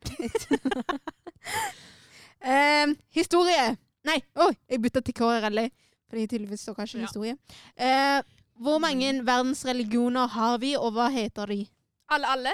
Em, 2.44 2.96
historie. 3.14 3.76
Nei, 4.04 4.18
oi, 4.36 4.50
jeg 4.68 4.82
bytta 4.84 5.00
til 5.00 5.14
KRLE, 5.16 5.68
fordi 6.10 6.26
tydeligvis 6.26 6.60
står 6.66 6.74
kanskje 6.76 6.98
Ja. 7.00 7.06
historie. 7.06 7.36
Uh, 7.80 8.20
hvor 8.60 8.78
mange 8.78 9.12
verdensreligioner 9.26 10.26
har 10.28 10.58
vi, 10.58 10.74
og 10.76 10.92
hva 10.92 11.08
heter 11.14 11.46
de? 11.46 11.66
Alle, 12.10 12.26
alle? 12.28 12.52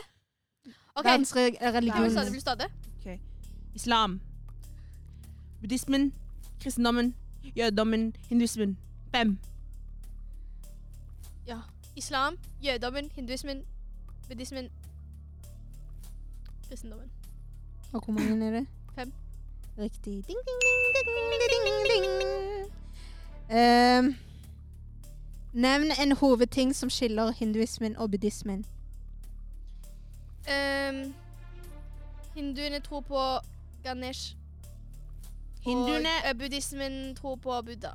OK. 0.95 1.05
Jeg 1.05 1.19
vil 1.19 1.27
stadig, 1.27 1.57
Verdensreligioner. 1.61 2.25
vil 2.25 2.35
du 2.35 2.41
stadig? 2.41 2.71
Islam. 3.75 4.21
Buddhismen. 5.61 6.13
Kristendommen. 6.63 7.15
Jødedommen. 7.57 8.17
Hinduismen. 8.29 8.79
Fem. 9.15 9.39
Ja. 11.47 11.59
Islam, 11.97 12.39
jødedommen, 12.65 13.11
hinduismen, 13.15 13.65
buddhismen 14.31 14.71
Kristendommen. 16.69 17.11
Og 17.93 18.05
hvor 18.05 18.13
mange 18.13 18.47
er 18.47 18.51
det? 18.51 18.67
Fem. 18.95 19.13
Riktig. 19.79 20.13
Ding, 20.13 20.25
ding, 20.27 20.39
ding, 20.65 20.95
ding, 20.95 21.07
ding, 21.53 21.65
ding, 21.67 22.03
ding. 22.21 22.71
Em, 23.59 24.17
nevn 25.53 25.91
en 26.03 26.13
hovedting 26.13 26.77
som 26.77 26.91
skiller 26.91 27.31
hinduismen 27.31 27.97
og 27.97 28.11
buddhismen. 28.11 28.65
Um, 30.47 31.15
hinduene 32.35 32.81
tror 32.81 33.01
på 33.01 33.19
Ganesh. 33.83 34.37
Hinduene 35.61 36.09
Og 36.31 36.39
buddhismen 36.39 37.17
tror 37.17 37.37
på 37.37 37.63
Buddha. 37.63 37.91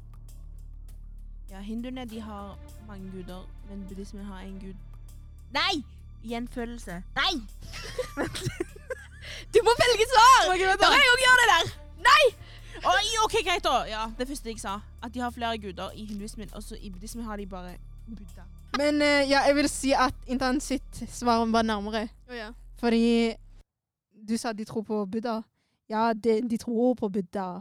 Ja, 1.49 1.61
hinduene 1.61 2.05
de 2.05 2.21
har 2.21 2.59
mange 2.87 3.11
guder, 3.11 3.49
men 3.69 3.85
buddhismen 3.87 4.25
har 4.25 4.41
én 4.41 4.65
gud. 4.65 4.73
Nei! 5.53 5.83
Gjenfølelse. 6.25 7.01
Nei! 7.15 7.33
Du 9.53 9.59
må 9.65 9.71
velge 9.79 10.05
svar! 10.09 10.51
Okay, 10.53 10.67
Da 10.79 10.89
kan 10.89 11.01
jeg 11.01 11.13
òg 11.13 11.21
gjøre 11.23 11.39
det 11.41 11.47
der! 11.51 11.69
Nei! 12.05 12.25
Oi, 12.85 13.05
ok, 13.23 13.35
greit 13.47 13.63
da. 13.65 13.75
Ja, 13.89 14.03
det 14.17 14.27
første 14.27 14.51
jeg 14.51 14.59
sa. 14.61 14.75
At 15.03 15.13
de 15.13 15.19
har 15.23 15.31
flere 15.33 15.57
guder 15.57 15.95
i 15.95 16.05
hinduismen, 16.05 16.49
og 16.53 16.63
så 16.63 16.77
i 16.77 16.89
buddhismen 16.89 17.25
har 17.25 17.37
de 17.37 17.47
bare 17.47 17.77
Buddha. 18.07 18.43
Men 18.77 19.01
uh, 19.01 19.23
ja, 19.29 19.39
jeg 19.47 19.55
vil 19.55 19.69
si 19.69 19.91
at 19.91 20.13
intern 20.27 20.59
sitt 20.61 21.03
svar 21.09 21.45
var 21.45 21.61
nærmere. 21.61 22.07
Oh, 22.29 22.35
ja. 22.35 22.51
Fordi 22.77 23.33
du 24.29 24.37
sa 24.37 24.53
de 24.53 24.65
tror 24.65 24.81
på 24.81 25.05
Buddha. 25.05 25.41
Ja, 25.89 26.13
de, 26.13 26.41
de 26.49 26.57
tror 26.57 26.93
på 26.93 27.09
Buddha, 27.09 27.59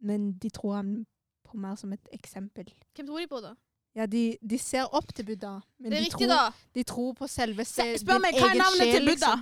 men 0.00 0.32
de 0.32 0.50
tror 0.50 0.74
han 0.74 1.06
på 1.48 1.56
mer 1.56 1.74
som 1.74 1.92
et 1.92 2.08
eksempel. 2.12 2.74
Hvem 2.96 3.06
tror 3.06 3.18
de 3.18 3.26
på, 3.26 3.40
da? 3.40 3.54
Ja, 3.96 4.06
de, 4.06 4.36
de 4.40 4.58
ser 4.58 4.86
opp 4.94 5.08
til 5.14 5.24
Buddha, 5.26 5.56
men 5.80 5.90
Det 5.90 5.96
er 5.98 6.00
de, 6.00 6.06
riktig, 6.06 6.28
tror, 6.28 6.36
da. 6.36 6.52
de 6.74 6.82
tror 6.86 7.12
på 7.18 7.26
selve 7.28 7.64
Se, 7.66 7.86
spør 7.98 8.20
meg, 8.22 8.36
hva 8.38 8.50
er 8.52 8.60
navnet 8.60 8.92
til 8.94 9.08
Buddha? 9.08 9.32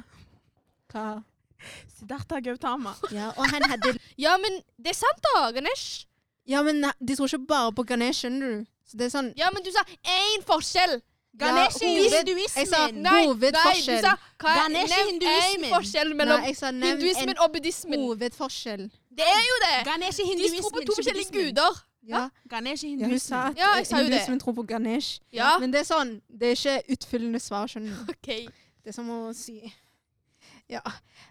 Hva? 0.93 1.23
Siddhartha 1.99 2.41
Gautama. 2.41 2.95
Ja, 3.19 3.29
og 3.37 3.45
han 3.51 3.63
hadde 3.71 3.93
Ja, 4.17 4.37
men 4.41 4.61
det 4.79 4.95
er 4.95 4.99
sant, 5.01 5.21
da. 5.27 5.51
Ganesh. 5.53 6.07
Ja, 6.49 6.63
men 6.65 6.81
de 7.01 7.17
tror 7.19 7.29
ikke 7.29 7.45
bare 7.51 7.73
på 7.77 7.85
Ganesh, 7.85 8.23
skjønner 8.25 8.55
du? 8.55 8.67
Så 8.89 8.97
det 8.97 9.09
er 9.09 9.13
sånn 9.13 9.33
Ja, 9.37 9.51
men 9.53 9.65
du 9.67 9.71
sa 9.75 9.83
én 10.09 10.45
forskjell. 10.49 11.01
Ganesh 11.39 11.83
i 11.85 11.91
hoved- 11.93 12.15
hinduismen. 12.25 12.63
jeg 12.63 12.69
sa 12.71 12.87
Nei, 12.89 13.27
nei, 13.29 13.75
du 13.85 13.99
sa 14.01 14.15
hva 14.41 14.55
er 14.65 15.05
hinduismen. 15.11 15.67
Én 15.69 15.75
forskjell 15.75 16.15
mellom 16.17 16.41
Nei, 16.41 16.55
sa 16.57 16.71
nevn 16.73 16.97
hinduismen 16.97 17.35
en 17.37 17.43
og 17.45 17.53
buddhismen. 17.53 18.01
hovedforskjell. 18.07 18.89
Det 19.19 19.27
er 19.29 19.45
jo 19.51 19.59
det! 19.67 19.77
Ganesh 19.91 20.19
i 20.19 20.25
De 20.25 20.29
hinduismen. 20.33 20.63
tror 20.65 20.73
på 20.79 20.87
to 20.89 20.97
forskjellige 20.97 21.31
guder. 21.37 21.83
Ja, 22.07 22.29
Ganesh 22.49 22.85
i 22.85 22.89
ja 22.89 22.95
hun 22.95 23.01
hinduismen. 23.05 23.21
sa 23.21 23.49
at 23.49 23.57
Ja, 23.59 23.73
jeg 23.77 23.87
sa 23.87 23.97
jo 23.99 24.05
det. 24.05 24.13
hinduismen 24.13 24.41
tror 24.41 24.53
på 24.55 24.63
Ganesh. 24.69 25.21
Ja. 25.33 25.59
Men 25.59 25.73
det 25.73 25.81
er 25.81 25.85
sånn, 25.89 26.21
det 26.31 26.49
er 26.53 26.57
ikke 26.57 26.95
utfyllende 26.95 27.41
svar, 27.41 27.67
skjønner 27.69 27.97
du. 27.97 28.13
OK. 28.15 28.31
Det 28.85 28.93
er 28.93 28.97
som 28.97 29.11
å 29.11 29.33
si 29.37 29.59
Ja. 30.71 30.81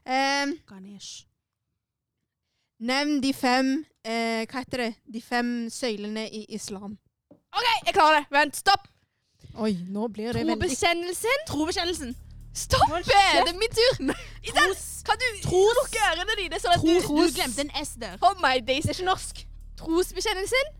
Um, 0.05 0.57
Ganesh. 0.69 1.25
nevn 2.79 3.21
de 3.21 3.33
fem 3.33 3.85
eh, 4.05 4.45
Hva 4.49 4.61
heter 4.61 4.77
det? 4.83 4.91
De 5.13 5.21
fem 5.21 5.69
søylene 5.73 6.27
i 6.29 6.45
islam. 6.53 6.97
OK, 7.31 7.67
jeg 7.87 7.93
klarer 7.95 8.19
det. 8.21 8.27
Vent, 8.31 8.55
stopp. 8.59 8.87
Oi, 9.57 9.71
nå 9.89 10.07
blir 10.13 10.33
det 10.35 10.43
veldig 10.45 10.59
Trobekjennelsen. 10.67 11.45
Trobekjennelsen. 11.49 12.15
Stopp! 12.57 12.89
Det 13.05 13.13
er 13.17 13.57
min 13.57 13.73
tur. 13.73 13.99
Iden, 14.45 14.75
kan 15.05 15.17
du 15.21 15.25
lukke 15.49 16.01
ørene 16.11 16.35
dine, 16.37 16.59
sånn 16.61 16.73
at 16.77 16.81
du 16.85 16.93
du 17.01 17.33
glemte 17.33 17.61
en 17.65 17.71
S 17.81 17.95
der. 18.01 18.17
Oh 18.21 18.33
my 18.41 18.59
days. 18.61 18.85
Det 18.85 18.93
er 18.93 18.99
ikke 18.99 19.09
norsk. 19.09 19.46
Trosbekjennelsen. 19.77 20.73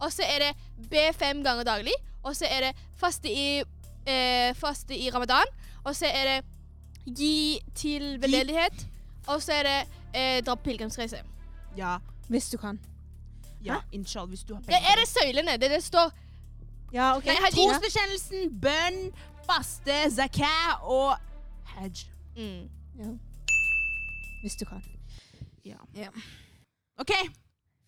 Og 0.00 0.12
så 0.12 0.22
er 0.24 0.38
det 0.44 0.88
be 0.90 1.02
fem 1.18 1.42
ganger 1.44 1.64
daglig. 1.64 1.92
Og 2.22 2.36
så 2.36 2.46
er 2.50 2.60
det 2.70 2.76
faste 3.00 3.28
i, 3.32 3.58
eh, 4.06 4.54
faste 4.56 4.96
i 4.96 5.10
ramadan. 5.10 5.46
Og 5.84 5.96
så 5.96 6.06
er 6.06 6.24
det 6.30 7.16
gi 7.16 7.58
til 7.74 8.20
veldedighet. 8.22 8.86
Og 9.26 9.42
så 9.42 9.52
er 9.52 9.62
det 9.62 9.78
eh, 10.14 10.40
dra 10.46 10.54
på 10.54 10.62
pilegrimsreise. 10.64 11.22
Ja. 11.76 11.96
Hvis 12.28 12.48
du 12.50 12.56
kan. 12.58 12.78
Ja, 13.64 13.76
inshallah, 13.92 14.28
hvis 14.28 14.42
du 14.44 14.54
har 14.54 14.60
Det 14.60 14.68
penger. 14.68 14.88
er 14.90 14.96
det 14.96 15.08
søylene. 15.08 15.56
Det, 15.60 15.70
det 15.70 15.82
står 15.84 16.12
Ja, 16.92 17.16
OK. 17.16 17.24
Nei, 17.26 17.34
hajj. 17.38 17.52
Trosbekjennelsen, 17.54 18.60
bønn, 18.60 19.12
faste, 19.46 19.98
zakat 20.10 20.80
og 20.82 21.16
hajj. 21.64 22.06
mm. 22.36 22.68
Hvis 24.42 24.56
du 24.56 24.64
kan. 24.64 24.82
Ja. 25.64 25.76
Ja. 25.94 26.08
OK, 26.98 27.10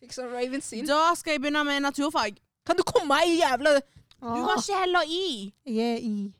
Fikser 0.02 0.26
Raven 0.32 0.60
sin. 0.60 0.86
da 0.86 1.14
skal 1.14 1.30
jeg 1.36 1.40
begynne 1.40 1.62
med 1.64 1.80
naturfag. 1.84 2.36
Kan 2.66 2.76
du 2.76 2.82
komme 2.82 3.14
i 3.26 3.36
jævla 3.38 3.76
Du 4.22 4.42
var 4.46 4.58
ikke 4.58 4.78
heller 4.80 5.02
i. 5.06 5.52
Jeg 5.66 5.92
er 5.92 5.96
i 6.02 6.32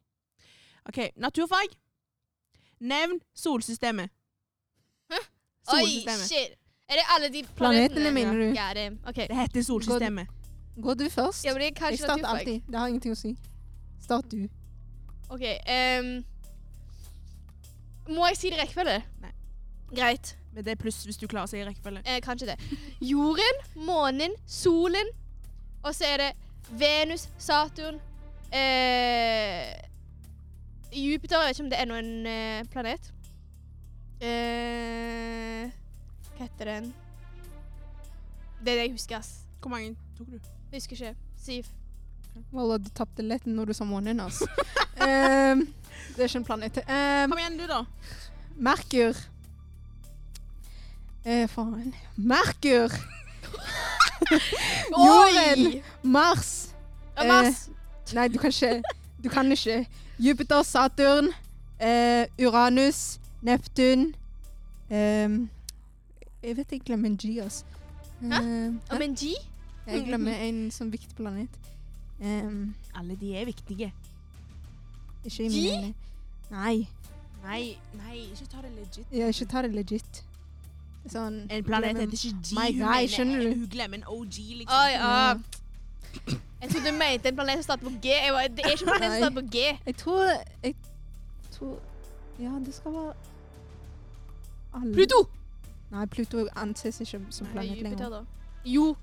OK, 0.88 0.98
naturfag. 1.16 1.68
Nevn 2.80 3.20
solsystemet. 3.34 4.10
Oi, 5.12 5.18
Solsystemet. 5.80 6.28
shit. 6.28 6.58
Er 6.88 6.94
det 6.98 7.04
alle 7.16 7.28
de 7.32 7.42
Planetene, 7.56 7.88
planetene? 7.88 8.10
mener 8.14 8.32
du? 8.32 8.54
Ja, 8.60 8.70
det 8.74 8.98
okay. 9.08 9.28
Det 9.28 9.36
heter 9.36 9.62
solsystemet. 9.62 10.26
Går 10.82 10.94
du 10.94 11.08
først? 11.10 11.44
Ja, 11.44 11.52
men 11.52 11.60
det 11.62 11.78
er 11.82 11.90
Jeg 11.90 11.98
starter 11.98 12.16
naturfag. 12.22 12.38
alltid. 12.40 12.60
Det 12.66 12.78
har 12.78 12.86
ingenting 12.86 13.12
å 13.12 13.14
si. 13.20 13.36
Start 14.02 14.24
du. 14.32 14.48
OK. 15.30 15.40
um, 16.02 16.24
må 18.16 18.26
jeg 18.26 18.36
si 18.36 18.50
det 18.50 18.58
rekkefølge? 18.58 18.98
Nei. 19.22 19.30
Greit. 19.94 20.36
Men 20.52 20.64
det 20.64 20.74
er 20.74 20.80
pluss 20.80 21.00
hvis 21.08 21.18
du 21.20 21.26
klarer 21.26 21.48
å 21.48 21.50
si 21.50 21.60
i 21.60 21.66
rekkefølge. 21.66 22.04
Eh, 22.04 22.20
kanskje 22.24 22.52
det. 22.52 22.56
Jorden, 23.00 23.60
månen, 23.88 24.34
solen. 24.46 25.12
Og 25.82 25.94
så 25.96 26.12
er 26.12 26.26
det 26.26 26.32
Venus, 26.78 27.28
Saturn 27.38 27.98
eh, 28.52 29.72
Jupiter. 30.92 31.40
Jeg 31.40 31.48
vet 31.48 31.56
ikke 31.56 31.64
om 31.64 31.70
det 31.72 31.80
er 31.80 31.88
noen 31.88 32.10
eh, 32.28 32.64
planet. 32.72 33.12
Eh, 34.22 35.70
hva 36.32 36.44
heter 36.44 36.68
den? 36.74 36.90
Det 38.62 38.74
er 38.74 38.76
det 38.76 38.84
jeg 38.86 38.96
husker, 38.96 39.18
ass. 39.18 39.32
Hvor 39.62 39.72
mange 39.72 39.96
tok 40.18 40.34
du? 40.34 40.36
Jeg 40.72 40.82
husker 40.82 40.98
ikke. 40.98 41.14
Siv. 41.42 41.70
Walla, 42.52 42.78
du 42.78 42.88
tapte 42.94 43.24
lett 43.24 43.48
når 43.48 43.72
du 43.72 43.76
sa 43.76 43.88
månen, 43.88 44.20
altså. 44.22 44.46
Ehm, 45.02 45.64
det 46.14 46.20
er 46.22 46.28
ikke 46.28 46.38
en 46.38 46.44
planet. 46.46 46.76
Um, 46.84 47.32
Kom 47.32 47.40
igjen, 47.40 47.56
du, 47.58 47.64
da. 47.66 47.80
Merkur. 48.54 49.18
Eh, 51.24 51.48
faen. 51.48 51.94
Merkur. 52.16 52.90
Jorden. 54.90 55.82
Mars. 56.02 56.74
Ja, 57.16 57.24
Mars. 57.26 57.68
Nei, 58.14 58.28
du 58.28 58.38
kan 58.38 58.50
ikke. 58.50 58.82
Du 59.22 59.28
kan 59.28 59.52
ikke. 59.52 59.86
Jupiter, 60.18 60.62
Saturn, 60.62 61.28
eh, 61.80 62.26
Uranus, 62.46 63.20
Neptun 63.42 64.14
ehm, 64.90 65.48
Jeg 66.42 66.56
vet 66.56 66.72
jeg 66.72 66.80
glemmer 66.80 67.08
en 67.08 67.16
G, 67.16 67.40
altså. 67.42 67.64
Hæ? 68.20 68.38
Om 68.90 69.02
en 69.02 69.14
G? 69.14 69.32
jeg 69.86 70.04
glemmer 70.06 70.34
en 70.46 70.68
sånn 70.70 70.92
viktig 70.92 71.16
planet. 71.18 71.50
Ehm, 72.22 72.74
Alle 72.94 73.16
de 73.18 73.34
er 73.36 73.44
viktige. 73.44 73.92
ikke 75.24 75.44
i 75.44 75.48
mine. 75.48 75.94
Nei. 76.50 76.88
Nei, 77.42 77.76
nei, 77.98 78.18
ikke 78.30 78.46
ta 78.46 78.62
det 78.62 78.70
legit. 78.76 79.06
Ja, 79.12 79.26
ikke 79.26 79.46
ta 79.50 79.62
det 79.62 79.72
legit. 79.74 80.22
Sånn 81.10 81.46
En 81.50 81.64
planet 81.66 81.96
heter 81.98 82.14
ikke 82.14 82.42
G. 82.46 82.54
My 82.54 82.68
guy, 82.78 83.06
skjønner 83.10 83.40
du? 83.42 83.48
Hun 83.56 83.68
glemmer 83.72 83.98
en 83.98 84.04
OG, 84.06 84.36
liksom. 84.62 84.76
Oi, 84.78 84.90
ja. 84.94 85.10
Ja. 85.10 85.34
Jeg 86.62 86.70
trodde 86.70 86.92
du 86.92 86.98
mente 86.98 87.28
en 87.28 87.34
planet 87.34 87.58
som 87.58 87.62
starter 87.62 87.84
på 87.88 87.94
G. 88.04 88.12
Jeg 88.14 88.32
var, 88.32 88.42
det 88.46 88.62
er 88.64 88.70
ikke 88.76 88.84
en 88.86 88.92
planet 88.92 89.10
som 89.10 89.18
starter 89.18 89.40
på 89.40 89.46
G. 89.50 89.64
Jeg 89.86 89.96
tror 89.96 90.22
Jeg 90.62 90.74
tror 91.50 91.80
Ja, 92.38 92.52
det 92.66 92.74
skal 92.74 92.92
være 92.94 93.14
alle 94.74 94.94
Pluto! 94.94 95.18
Nei, 95.92 96.06
Pluto 96.06 96.46
anses 96.56 97.00
ikke 97.04 97.20
som 97.30 97.46
Nei, 97.46 97.52
planet 97.52 97.70
Jupiter, 97.70 97.90
lenger. 97.90 98.08
da. 98.10 98.22
Jo, 98.64 98.96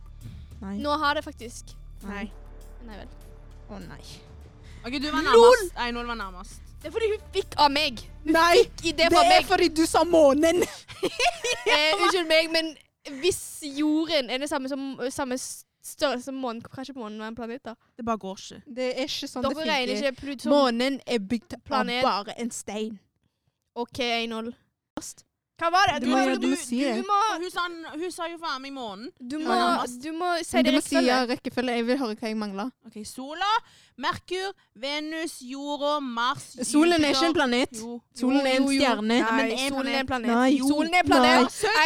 Nei. 0.62 0.78
nå 0.82 0.96
har 1.04 1.14
det 1.20 1.24
faktisk. 1.24 1.76
Nei. 2.08 2.24
Nei 2.88 2.96
vel. 2.98 3.12
Å 3.70 3.78
nei. 3.84 4.00
OK, 4.86 4.96
du 5.04 5.12
var 5.12 5.22
Lol! 5.28 5.44
nærmest. 5.44 5.76
Nei, 5.78 5.92
nå 5.92 6.04
var 6.08 6.16
nærmest. 6.18 6.69
Det 6.80 6.88
er 6.88 6.94
fordi 6.96 7.10
hun 7.12 7.24
fikk 7.36 7.56
av 7.60 7.72
meg. 7.76 8.00
Hun 8.24 8.34
Nei, 8.36 8.52
fikk 8.62 8.86
idé 8.94 9.08
Det 9.10 9.16
fra 9.16 9.24
er 9.38 9.48
fordi 9.48 9.68
du 9.76 9.86
sa 9.90 10.06
månen! 10.08 10.64
Eh, 11.70 11.92
unnskyld 12.02 12.28
meg, 12.28 12.48
men 12.52 12.70
hvis 13.22 13.62
jorden 13.78 14.30
er 14.32 14.42
det 14.42 14.48
samme, 14.50 14.70
som, 14.72 14.82
samme 15.14 15.36
størrelse 15.40 16.26
som 16.28 16.40
månen, 16.42 16.64
Kanskje 16.66 16.96
månen 16.98 17.22
er 17.22 17.30
en 17.30 17.38
planet, 17.38 17.62
da? 17.64 17.76
Det 17.98 18.06
bare 18.08 18.20
går 18.20 18.40
ikke. 18.42 18.60
Det 18.80 18.88
er 18.96 19.06
ikke 19.06 19.30
sånn 19.30 19.46
det 19.46 19.52
Dere 19.54 19.68
regner 19.70 19.94
funker. 19.94 20.10
ikke 20.10 20.22
Pluto 20.24 20.48
som 20.48 20.56
Månen 20.56 21.00
er 21.06 21.22
bygd 21.32 21.56
Planet. 21.68 22.02
av 22.04 22.10
bare 22.10 22.36
en 22.42 22.52
stein. 22.56 22.98
OK, 23.80 24.00
1-0. 24.02 24.52
Hva 25.60 25.70
var 25.76 25.90
det? 25.92 25.98
Du 26.06 26.08
må- 26.12 26.24
du, 26.26 26.38
du 26.40 26.48
må 26.54 26.56
si 26.56 26.80
det. 26.84 26.94
Du 27.02 27.04
må, 27.08 27.18
Hun 27.42 27.50
sa, 27.52 27.66
hun 27.94 28.12
sa 28.16 28.28
jo 28.32 28.38
faen 28.40 28.62
meg 28.64 28.72
månen. 28.74 29.10
du 29.20 29.38
må, 29.44 29.56
du 30.04 30.12
må 30.16 30.30
si 30.44 30.58
det 30.64 30.72
du 30.72 30.78
må 30.78 30.82
si 30.82 30.96
rekkefølge. 30.96 31.08
ja, 31.08 31.26
rekkefølge. 31.28 31.76
Jeg 31.76 31.86
vil 31.90 31.98
høre 32.00 32.16
hva 32.16 32.28
jeg 32.32 32.38
mangler. 32.40 32.72
OK, 32.88 32.98
sola, 33.06 33.52
Merkur, 34.00 34.54
Venus, 34.80 35.42
jorda, 35.44 36.00
Mars, 36.00 36.56
Solen 36.64 37.04
er 37.04 37.12
ikke 37.12 37.26
en 37.28 37.34
planet. 37.36 37.76
Jo. 37.82 38.00
Solen 38.16 38.48
er 38.48 38.56
en 38.56 38.64
Jo, 38.64 38.70
jo, 38.70 38.72
jo. 38.72 38.80
stjerne. 38.80 39.08
Nei, 39.20 39.32
men 39.36 39.46
er 39.46 39.52
en 39.66 39.74
solen 39.76 39.94
er 39.94 40.00
en 40.00 40.08
planet. 40.08 40.30
Nei. 40.32 40.58
Solen 40.60 40.94
er 40.94 41.00
en 41.04 41.10
planet. 41.12 41.62
Nei. 41.64 41.80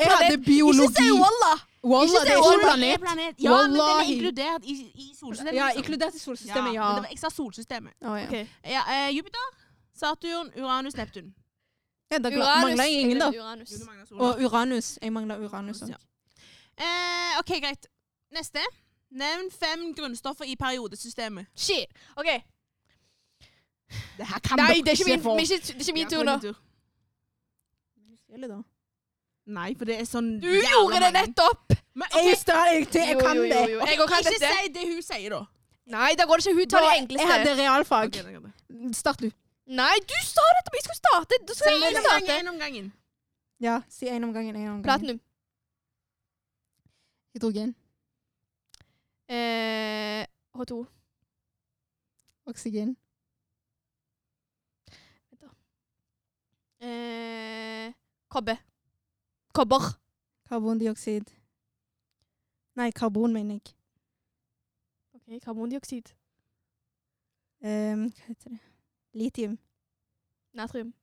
Jeg 0.00 0.10
hadde 0.14 0.38
biologi. 0.46 0.86
Ikke 0.88 1.02
si 1.02 1.10
Walla! 1.24 1.54
Walla, 1.84 2.20
det 2.24 2.32
er 2.32 2.38
ikke 2.38 2.54
en 2.54 2.60
planet. 2.64 3.00
planet. 3.00 3.34
Ja, 3.44 3.56
men 3.66 3.74
den 3.74 3.80
er 3.80 4.06
inkludert 4.14 4.62
i, 4.64 4.74
i 4.94 5.10
solsystemet. 5.18 5.54
Ja, 5.58 5.66
liksom. 5.66 5.82
inkludert 5.82 6.14
i 6.14 6.18
solsystemet, 6.18 6.72
ja. 6.74 6.86
Men 6.86 6.94
det 6.94 7.02
var, 7.02 7.10
jeg 7.10 7.18
sa 7.18 7.28
solsystemet. 7.34 7.92
Oh, 8.00 8.14
ja. 8.20 8.26
Okay. 8.28 8.46
Ja, 8.64 8.80
uh, 8.88 9.10
Jupiter, 9.16 9.50
Saturn, 9.94 10.48
Uranus, 10.56 10.96
Neptun. 10.96 11.34
Ja 12.12 12.18
da 12.18 12.28
Uranus. 12.28 12.64
mangler 12.64 12.84
jeg 12.84 13.00
ingen, 13.00 13.18
da. 13.18 13.28
Uranus. 13.30 13.72
Og 14.12 14.42
Uranus. 14.44 14.98
Jeg 15.02 15.12
mangler 15.12 15.38
Uranus 15.44 15.82
òg. 15.82 15.88
Ja. 15.88 15.96
Eh, 16.78 17.38
OK, 17.38 17.52
greit. 17.62 17.86
Neste. 18.34 18.62
Nevn 19.14 19.50
fem 19.50 19.94
grunnstoffer 19.94 20.44
i 20.44 20.56
periodesystemet. 20.56 21.46
Shit. 21.56 21.86
OK. 22.16 22.26
Det 24.18 24.26
her 24.26 24.38
kan 24.42 24.58
Nei, 24.58 24.66
dere 24.66 24.84
det 24.84 24.88
er 24.88 24.98
ikke 24.98 25.10
min, 25.10 25.22
det 25.22 25.50
er 25.50 25.56
ikke, 25.56 25.66
det 25.66 25.74
er 25.74 25.80
ikke 25.80 25.92
min 25.98 26.08
tur 26.10 26.18
det 26.18 26.26
nå. 26.26 26.54
da. 28.48 28.60
Nei, 29.46 29.74
for 29.78 29.84
det 29.84 29.98
er 30.00 30.06
sånn 30.08 30.30
Du 30.40 30.48
gjorde 30.48 31.00
det 31.04 31.10
nettopp! 31.14 31.74
Men, 31.94 32.08
Jeg, 32.10 32.32
ok, 32.32 32.46
jeg 32.48 32.86
jeg, 32.94 33.08
jeg, 33.08 33.18
kan 33.20 33.36
jo, 33.36 33.42
jo, 33.44 33.48
det. 33.52 33.60
jo. 33.70 33.78
Jeg 33.86 33.98
kan 34.00 34.06
ikke 34.08 34.30
dette. 34.30 34.52
si 34.64 34.72
det 34.74 34.84
hun 34.88 35.02
sier, 35.04 35.30
da. 35.36 35.42
Nei, 35.94 36.14
da 36.18 36.24
går 36.26 36.40
det 36.40 36.46
ikke. 36.46 36.58
Hun 36.58 36.68
tar 36.72 36.80
det 36.80 36.88
Jeg 36.90 37.02
enkleste. 37.02 37.26
hadde 37.32 37.54
realfag. 37.60 38.08
Okay, 38.08 38.38
det. 38.40 38.96
Start 38.96 39.20
du. 39.20 39.28
Nei, 39.66 39.96
du 40.00 40.14
sa 40.22 40.42
dette, 40.58 40.70
jeg 40.76 40.82
skulle 40.84 40.96
starte. 40.96 41.38
Du 41.48 41.54
skal 41.54 41.72
Si 41.72 41.84
én 41.84 41.88
en 41.88 41.96
om 41.96 42.04
gangen, 42.10 42.40
en 42.40 42.48
om 42.48 42.58
gangen. 42.58 42.92
Ja, 43.60 43.82
si 43.88 44.06
én 44.06 44.24
om 44.24 44.32
gangen. 44.32 44.56
En 44.56 44.60
om 44.62 44.66
gangen. 44.68 44.82
Platinum. 44.82 45.20
Hydrogen. 47.32 47.74
Eh, 49.28 50.26
H2. 50.54 50.84
Oksygen. 52.44 52.96
Eh, 56.80 57.92
kobbe. 58.28 58.58
Kobber. 59.52 59.98
Karbondioksid. 60.48 61.24
Nei, 62.74 62.90
karbon, 62.90 63.32
mener 63.32 63.54
jeg. 63.54 63.74
Ok, 65.14 65.40
Karbondioksid. 65.44 66.12
Ehm, 67.64 68.10
hva 68.12 68.26
heter 68.28 68.50
det? 68.50 68.73
Litium. 69.14 69.58
Natrium. 70.54 70.94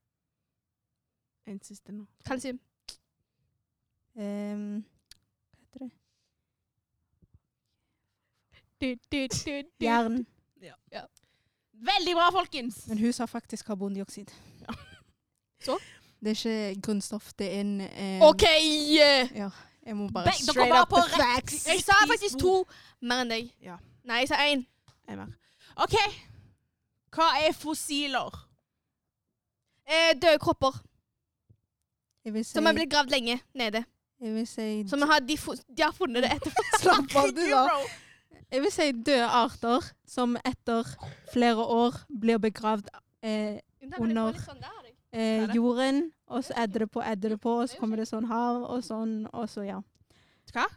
En 1.47 1.61
siste 1.63 1.91
nå. 1.91 2.05
Kalsium. 2.25 2.59
Ehm, 4.15 4.83
hva 4.83 5.61
heter 5.63 5.85
det? 5.85 5.91
Du, 8.81 8.95
du, 9.11 9.27
du, 9.27 9.61
du. 9.61 9.85
Jern. 9.85 10.25
Veldig 11.81 12.13
bra, 12.13 12.27
folkens! 12.31 12.87
Men 12.87 12.97
hun 13.01 13.13
sa 13.13 13.25
faktisk 13.25 13.65
karbondioksid. 13.65 14.29
Ja. 14.61 14.73
Så? 15.65 15.77
Det 16.21 16.29
er 16.29 16.35
ikke 16.71 16.81
grunnstoff, 16.81 17.31
det 17.33 17.47
er 17.55 17.61
en 17.61 17.81
ehm, 17.81 18.21
OK! 18.21 18.43
eh, 18.43 19.31
Jeg 19.85 19.95
må 19.97 20.07
bare 20.13 20.25
dere 20.29 20.33
straight 20.33 20.69
var 20.69 20.83
up 20.83 20.89
på 20.89 20.95
the 21.01 21.15
rett- 21.15 21.23
facts. 21.41 21.65
Jeg 21.67 21.81
sa 21.81 21.93
faktisk 22.07 22.37
to 22.39 22.53
mer 23.01 23.23
enn 23.23 23.31
deg. 23.33 23.47
Ja. 23.65 23.79
Nei, 24.05 24.19
jeg 24.21 24.29
sa 24.29 24.37
én. 24.45 24.61
En 25.09 25.17
mer. 25.23 25.31
OK. 25.81 25.95
Hva 27.11 27.27
er 27.43 27.55
fossiler? 27.57 28.37
Eh, 29.87 30.13
døde 30.15 30.39
kropper 30.39 30.77
si, 32.21 32.43
som 32.53 32.67
er 32.69 32.77
blitt 32.77 32.91
gravd 32.91 33.11
lenge 33.11 33.39
nede. 33.57 33.83
jeg 34.21 34.33
vil 34.35 34.47
si, 34.47 34.67
Som 34.87 35.01
har, 35.09 35.19
de, 35.19 35.35
de 35.77 35.83
har 35.83 35.91
funnet 35.91 36.23
det 36.23 36.31
etter 36.37 36.53
Slapp 36.81 37.15
av, 37.17 37.31
du, 37.35 37.41
da. 37.49 37.65
Jeg 38.51 38.61
vil 38.61 38.71
si 38.71 38.91
døde 38.91 39.27
arter 39.27 39.89
som 40.07 40.37
etter 40.45 40.87
flere 41.33 41.65
år 41.65 41.97
blir 42.21 42.39
begravd 42.39 42.91
eh, 43.23 43.59
Under. 43.97 44.37
sånn 44.45 44.61
eh, 45.11 45.49
jorden, 45.55 46.11
og 46.27 46.45
så 46.45 46.55
edder 46.63 46.85
det 46.85 46.91
på, 46.93 47.01
edder 47.03 47.35
det 47.35 47.41
på, 47.41 47.57
og 47.63 47.71
så 47.71 47.79
kommer 47.81 47.99
det 47.99 48.07
sånn 48.07 48.29
hav, 48.29 48.61
og 48.69 48.83
sånn, 48.85 49.25
og 49.33 49.49
så 49.49 49.65
ja. 49.65 49.81
Hva? 50.53 50.67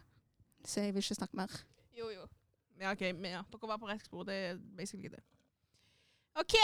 Så 0.65 0.81
jeg 0.81 0.95
vil 0.95 1.05
ikke 1.05 1.19
snakke 1.19 1.37
mer. 1.37 1.53
Jo, 1.95 2.09
jo. 2.09 2.25
Ja, 2.81 2.91
ok, 2.91 3.05
men 3.13 3.37
ja, 3.37 3.43
dere 3.51 3.69
var 3.69 3.79
på 3.79 3.87
rett 3.87 4.03
spor. 4.03 4.25
Det 4.27 4.35
er 4.49 4.57
basically 4.75 5.11
det. 5.13 5.21
OK, 6.35 6.55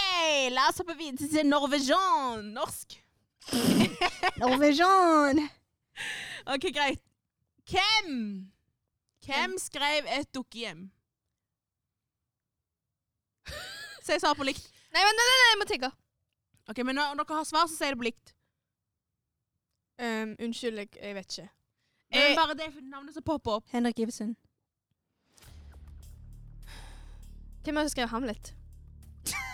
la 0.51 0.67
oss 0.67 0.81
hoppe 0.81 0.97
videre 0.99 1.29
til 1.31 1.47
Norwegian. 1.47 2.49
Norsk. 2.51 2.97
Norwegian! 4.41 5.39
OK, 6.45 6.65
greit. 6.75 6.99
Hvem? 7.71 8.51
Hvem 9.25 9.55
skrev 9.59 10.09
et 10.19 10.35
dukkehjem? 10.35 10.89
Si 14.01 14.19
svar 14.19 14.33
på 14.33 14.43
likt. 14.43 14.65
Nei, 14.91 15.03
men, 15.05 15.15
nei, 15.15 15.25
nei, 15.29 15.49
jeg 15.51 15.57
må 15.61 15.65
tenke. 15.69 15.91
Ok, 16.71 16.81
men 16.83 16.97
når 16.97 17.19
dere 17.21 17.37
har 17.37 17.45
svar, 17.47 17.67
så 17.69 17.77
sier 17.77 17.93
det 17.93 18.01
på 18.01 18.07
likt. 18.09 18.33
Um, 20.01 20.33
unnskyld, 20.41 20.81
jeg, 20.81 20.89
jeg 20.97 21.15
vet 21.15 21.37
ikke. 21.37 21.49
Det 22.11 22.23
er 22.31 22.35
bare 22.35 22.57
det 22.59 22.71
navnet 22.81 23.13
som 23.15 23.23
popper 23.23 23.61
opp. 23.61 23.69
Henrik 23.71 23.99
Ibsen. 24.03 24.35
hvem 27.63 27.77
er 27.77 27.81
det 27.85 27.91
som 27.91 27.95
skrev 27.95 28.09
Hamlet? 28.09 28.53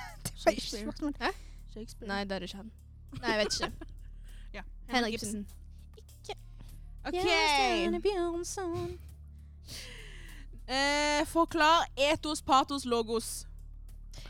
Shakespeare. 1.73 2.07
Nei, 2.07 2.23
det 2.23 2.31
er 2.37 2.41
ikke 2.47 2.57
han. 2.57 2.71
Nei, 3.21 3.31
jeg 3.31 3.45
vet 3.45 3.61
ikke. 3.61 3.71
Ja. 4.53 4.61
Henrik 4.89 5.13
Ibsen. 5.13 5.47
OK. 7.05 7.13
Bjørnson. 8.01 8.99
Eh, 10.67 11.25
forklar 11.27 11.87
etos, 11.97 12.41
patos, 12.41 12.85
logos. 12.85 13.47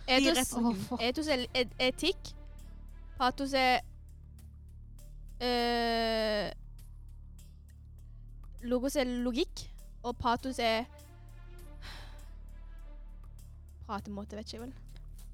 Etos, 0.07 0.53
oh, 0.53 0.75
etos 1.01 1.27
er 1.27 1.45
et 1.55 1.69
etikk. 1.79 2.33
Patos 3.17 3.53
er 3.53 3.79
eh, 5.41 6.51
Logos 8.61 8.95
er 8.95 9.05
logikk, 9.05 9.69
og 10.03 10.17
patos 10.17 10.59
er 10.59 10.85
Pratemåte, 13.87 14.35
vet 14.37 14.45
ikke 14.45 14.57
jeg 14.57 14.61
vel. 14.67 14.73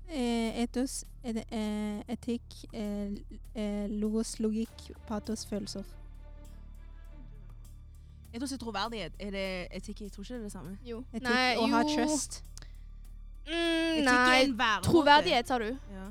Eh, 0.10 0.62
etos, 0.64 1.04
et, 1.24 1.38
eh, 1.38 2.04
etikk, 2.08 2.44
eh, 2.74 3.88
logos, 3.90 4.40
logikk, 4.40 4.92
patos, 5.08 5.46
følelser. 5.46 5.84
Etos 8.34 8.52
er 8.52 8.58
troverdighet. 8.58 9.14
Er 9.20 9.32
det 9.32 9.68
etikk? 9.72 10.02
Jeg 10.02 10.12
tror 10.12 10.24
ikke 10.24 10.34
det 10.34 10.40
er 10.40 10.44
det 10.44 10.52
samme. 10.52 10.78
Jo. 10.86 11.04
Etikk 11.14 11.30
Nei, 11.30 11.56
og 11.58 11.70
ha 11.70 11.84
trust. 11.84 12.44
Mm, 13.48 14.04
nei. 14.06 14.80
Troverdighet, 14.84 15.48
sa 15.48 15.58
du? 15.60 15.66
Ja. 15.92 16.06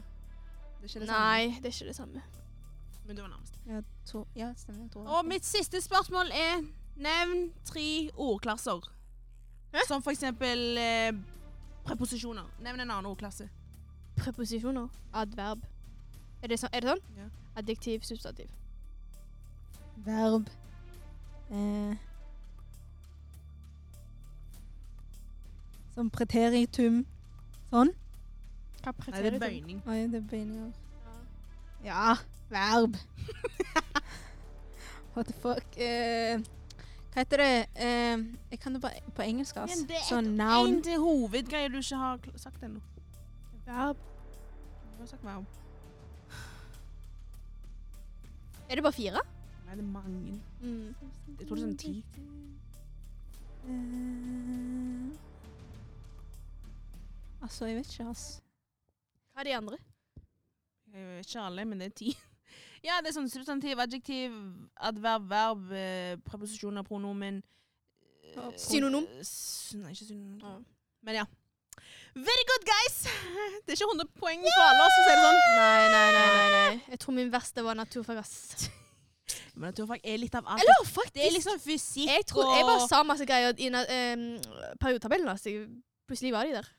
Det 0.80 0.82
er 0.82 0.88
ikke 0.88 1.00
det 1.00 1.08
samme. 1.08 1.18
Nei, 1.18 1.46
det 1.62 1.66
er 1.66 1.74
ikke 1.74 1.86
det 1.86 1.96
samme. 1.96 2.22
Men 3.06 3.16
du 3.16 3.22
var 3.22 3.28
nærmest. 3.28 3.58
Ja, 3.66 3.80
to, 4.06 4.26
ja 4.36 4.52
stemmer. 4.56 4.88
Og 5.06 5.24
mitt 5.24 5.44
siste 5.46 5.80
spørsmål 5.80 6.30
er 6.32 6.62
Nevn 6.96 7.52
tre 7.64 8.10
ordklasser. 8.16 8.92
Hæ? 9.72 9.78
Som 9.88 10.02
for 10.02 10.10
eksempel 10.10 10.78
eh, 10.78 11.12
Preposisjoner. 11.84 12.44
Nevn 12.60 12.80
en 12.80 12.90
annen 12.90 13.06
ordklasse. 13.06 13.48
Preposisjoner. 14.22 14.88
Adverb. 15.12 15.62
Er 16.42 16.48
det, 16.52 16.58
sånn? 16.62 16.70
er 16.74 16.80
det 16.84 16.88
sånn? 16.94 17.02
Ja. 17.18 17.26
Adjektiv, 17.60 18.02
substantiv. 18.06 18.48
Verb. 20.06 20.48
Eh. 21.50 21.96
Som 25.94 26.08
preteritum. 26.10 27.02
Sånn. 27.70 27.90
Hva 28.82 28.92
Nei, 28.92 28.94
det 28.96 28.96
er 28.96 29.04
preteritum? 29.04 29.42
bøyning. 29.44 29.82
Oi, 29.86 29.98
det 30.10 30.18
er 30.22 30.28
bøyninger. 30.30 30.72
Ja. 31.84 32.14
Verb. 32.52 32.96
What 35.14 35.28
the 35.28 35.34
fuck. 35.42 35.76
Eh, 35.76 36.40
hva 37.12 37.20
heter 37.20 37.42
det? 37.42 37.50
Eh, 37.76 38.22
jeg 38.54 38.60
kan 38.62 38.72
det 38.74 38.80
bare 38.82 39.02
på 39.14 39.22
engelsk, 39.26 39.56
Men 39.60 39.68
altså. 39.68 39.86
det 39.90 39.98
er 40.00 40.06
Sånn 40.08 40.30
En 40.32 40.36
noun. 40.40 40.80
til 40.82 40.98
hovedgreier 41.02 41.68
du 41.68 41.78
ikke 41.82 42.00
har 42.00 42.16
kl- 42.24 42.38
sagt 42.40 42.64
ennå. 42.64 42.80
Verb. 43.66 44.00
Du 45.02 45.16
har 45.16 45.22
meg 45.24 45.36
om. 45.36 45.46
Er 48.70 48.74
det 48.74 48.82
bare 48.82 48.92
fire? 48.92 49.22
Nei, 49.66 49.74
det 49.74 49.82
er 49.82 49.88
mange. 49.88 50.40
Mm. 50.60 50.94
Jeg 51.38 51.46
tror 51.48 51.56
det 51.58 51.62
er 51.62 51.66
sånn 51.66 51.78
ti. 51.82 52.04
Uh, 53.66 55.10
altså, 57.42 57.66
jeg 57.66 57.80
vet 57.80 57.90
ikke, 57.90 58.06
ass. 58.12 58.24
Hva 59.32 59.42
er 59.42 59.50
de 59.50 59.56
andre? 59.58 59.80
Jeg 60.94 61.08
vet 61.08 61.26
ikke 61.26 61.46
alle, 61.48 61.66
men 61.66 61.82
det 61.82 61.90
er 61.90 61.98
ti. 62.04 62.14
Ja, 62.82 62.96
det 62.98 63.12
er 63.12 63.14
sånn 63.14 63.28
substantiv, 63.30 63.78
adjektiv, 63.78 64.32
adverb, 64.82 65.28
verb, 65.30 65.68
eh, 65.70 66.16
preposisjoner, 66.26 66.82
pronomen 66.82 67.36
eh, 68.26 68.48
Synonym? 68.58 69.06
Nei, 69.06 69.92
ikke 69.94 70.08
synonym. 70.08 70.40
Ja. 70.42 70.56
Men 71.06 71.18
ja. 71.20 71.26
Very 72.14 72.44
good, 72.50 72.64
guys! 72.68 72.96
Det 73.64 73.72
er 73.72 73.78
ikke 73.78 73.88
100 73.88 74.08
poeng 74.20 74.42
for 74.44 74.64
alle 74.66 74.84
oss, 74.84 74.96
sier 74.98 75.16
det 75.16 75.24
sånn. 75.24 75.38
Nei, 75.56 75.82
nei, 75.94 76.06
nei. 76.12 76.26
nei, 76.36 76.48
nei. 76.54 76.80
Jeg 76.92 77.00
tror 77.04 77.16
min 77.16 77.30
verste 77.32 77.64
var 77.64 77.78
naturfag, 77.78 78.20
ass. 78.20 78.68
Men 79.54 79.70
naturfag 79.70 80.04
er 80.04 80.20
litt 80.20 80.34
av 80.36 80.48
alt. 80.50 80.60
Eller 80.64 80.84
faktisk 80.88 81.16
det 81.16 81.24
er 81.28 81.34
liksom 81.36 81.58
fysikk 81.60 82.10
Jeg 82.10 82.26
tror 82.28 82.50
jeg 82.56 82.66
bare 82.68 82.82
og 82.84 82.88
sa 82.90 83.02
masse 83.06 83.24
greier 83.28 83.56
i 83.60 83.68
em, 83.68 84.26
periodetabellen. 84.80 85.28
Altså. 85.32 85.52
Plutselig 86.08 86.32
var 86.34 86.48
de 86.48 86.56
der. 86.58 86.70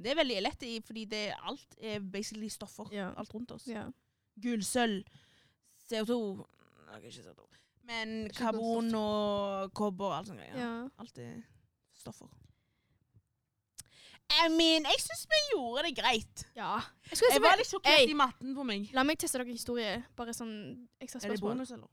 Det 0.00 0.14
er 0.14 0.16
veldig 0.16 0.38
lett, 0.46 0.62
fordi 0.86 1.04
det, 1.04 1.24
alt 1.44 1.74
er 1.76 2.00
basically 2.00 2.48
stoffer. 2.48 2.88
Ja. 2.94 3.10
Alt 3.20 3.34
rundt 3.34 3.50
oss. 3.52 3.66
Ja. 3.68 3.84
Gull, 4.40 4.62
sølv, 4.64 5.04
CO2 5.90 6.16
Ok, 6.90 7.04
ikke 7.04 7.26
CO2. 7.26 7.44
Men 7.90 8.14
karbon 8.34 8.88
og 8.94 9.74
kobber 9.76 10.06
og 10.12 10.16
alt 10.20 10.30
sånt. 10.32 10.40
ja. 10.56 10.70
Alt 11.02 11.18
er 11.20 11.42
stoffer. 12.00 12.30
I 14.30 14.48
mean, 14.48 14.86
jeg 14.86 15.00
syns 15.02 15.24
vi 15.30 15.38
gjorde 15.52 15.82
det 15.88 15.94
greit. 15.98 16.44
ja. 16.56 16.76
Jeg 17.10 17.18
Jeg 17.32 17.42
var 17.42 17.56
litt 17.58 17.66
sjokkert 17.66 18.08
i 18.08 18.14
matten 18.14 18.54
for 18.54 18.64
meg. 18.68 18.90
La 18.94 19.02
meg 19.06 19.18
teste 19.18 19.40
dere 19.40 19.50
historie. 19.50 19.96
Bare 20.16 20.34
sånn 20.36 20.52
ekstra 21.02 21.24
Er 21.24 21.34
det 21.34 21.40
bonus, 21.42 21.72
eller? 21.74 21.88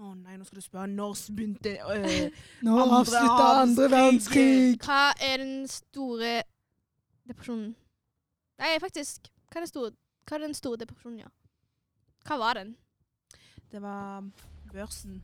Å 0.00 0.14
nei, 0.16 0.38
nå 0.38 0.46
skal 0.48 0.56
du 0.56 0.64
spørre 0.64 0.88
når 0.88 1.18
begynte 1.36 1.74
øh, 1.76 2.30
Nå 2.64 2.76
avslutta 2.80 3.48
andre 3.60 3.88
verdenskrig. 3.92 4.46
verdenskrig. 4.46 4.86
Hva 4.86 5.02
er 5.20 5.42
den 5.42 5.66
store 5.68 6.30
depresjonen? 7.28 7.74
Nei, 8.62 8.72
faktisk. 8.80 9.28
Hva 9.50 9.60
er 9.60 9.66
den 9.66 9.72
store, 9.72 9.92
hva 10.28 10.38
er 10.38 10.46
den 10.46 10.56
store 10.56 10.80
depresjonen, 10.80 11.20
ja? 11.26 11.30
Hva 12.26 12.38
var 12.40 12.60
den? 12.62 12.72
Det 13.72 13.82
var 13.82 14.24
børsen. 14.72 15.20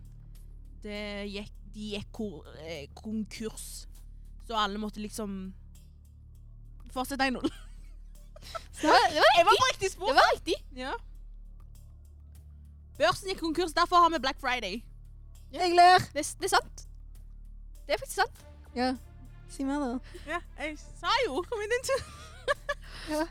Det 0.83 1.01
gikk, 1.31 1.55
de 1.75 1.93
gikk 1.95 2.21
eh, 2.67 2.85
konkurs. 2.99 3.87
Så 4.47 4.57
alle 4.57 4.81
måtte 4.81 5.01
liksom 5.01 5.55
Fortsett 6.93 7.21
1-0. 7.21 7.41
Det 8.81 8.89
var, 8.89 8.97
Jeg 9.13 9.45
var 9.47 9.53
på 9.59 9.65
riktig 9.73 9.91
spor. 9.91 10.07
det 10.07 10.15
var 10.15 10.23
riktig. 10.35 10.55
Ja. 10.77 10.93
Børsen 12.99 13.29
gikk 13.29 13.41
konkurs, 13.41 13.73
derfor 13.75 13.97
har 13.97 14.11
vi 14.11 14.19
Black 14.23 14.41
Friday. 14.41 14.83
Jeg 15.53 15.75
ler. 15.75 15.99
Det, 16.15 16.37
det 16.41 16.45
er 16.45 16.49
sant. 16.49 16.89
Det 17.87 17.95
er 17.95 17.99
faktisk 17.99 18.17
sant. 18.21 18.45
Ja. 18.77 18.95
Si 19.49 19.65
mer, 19.65 19.79
da. 19.81 19.99
Ja, 20.29 20.39
jeg 20.61 20.79
sa 20.79 21.07
jo 21.27 21.43
Kom 21.49 21.61
inn 21.65 21.71
din 21.73 21.83
tur. 21.89 22.03
Ja. 23.09 23.25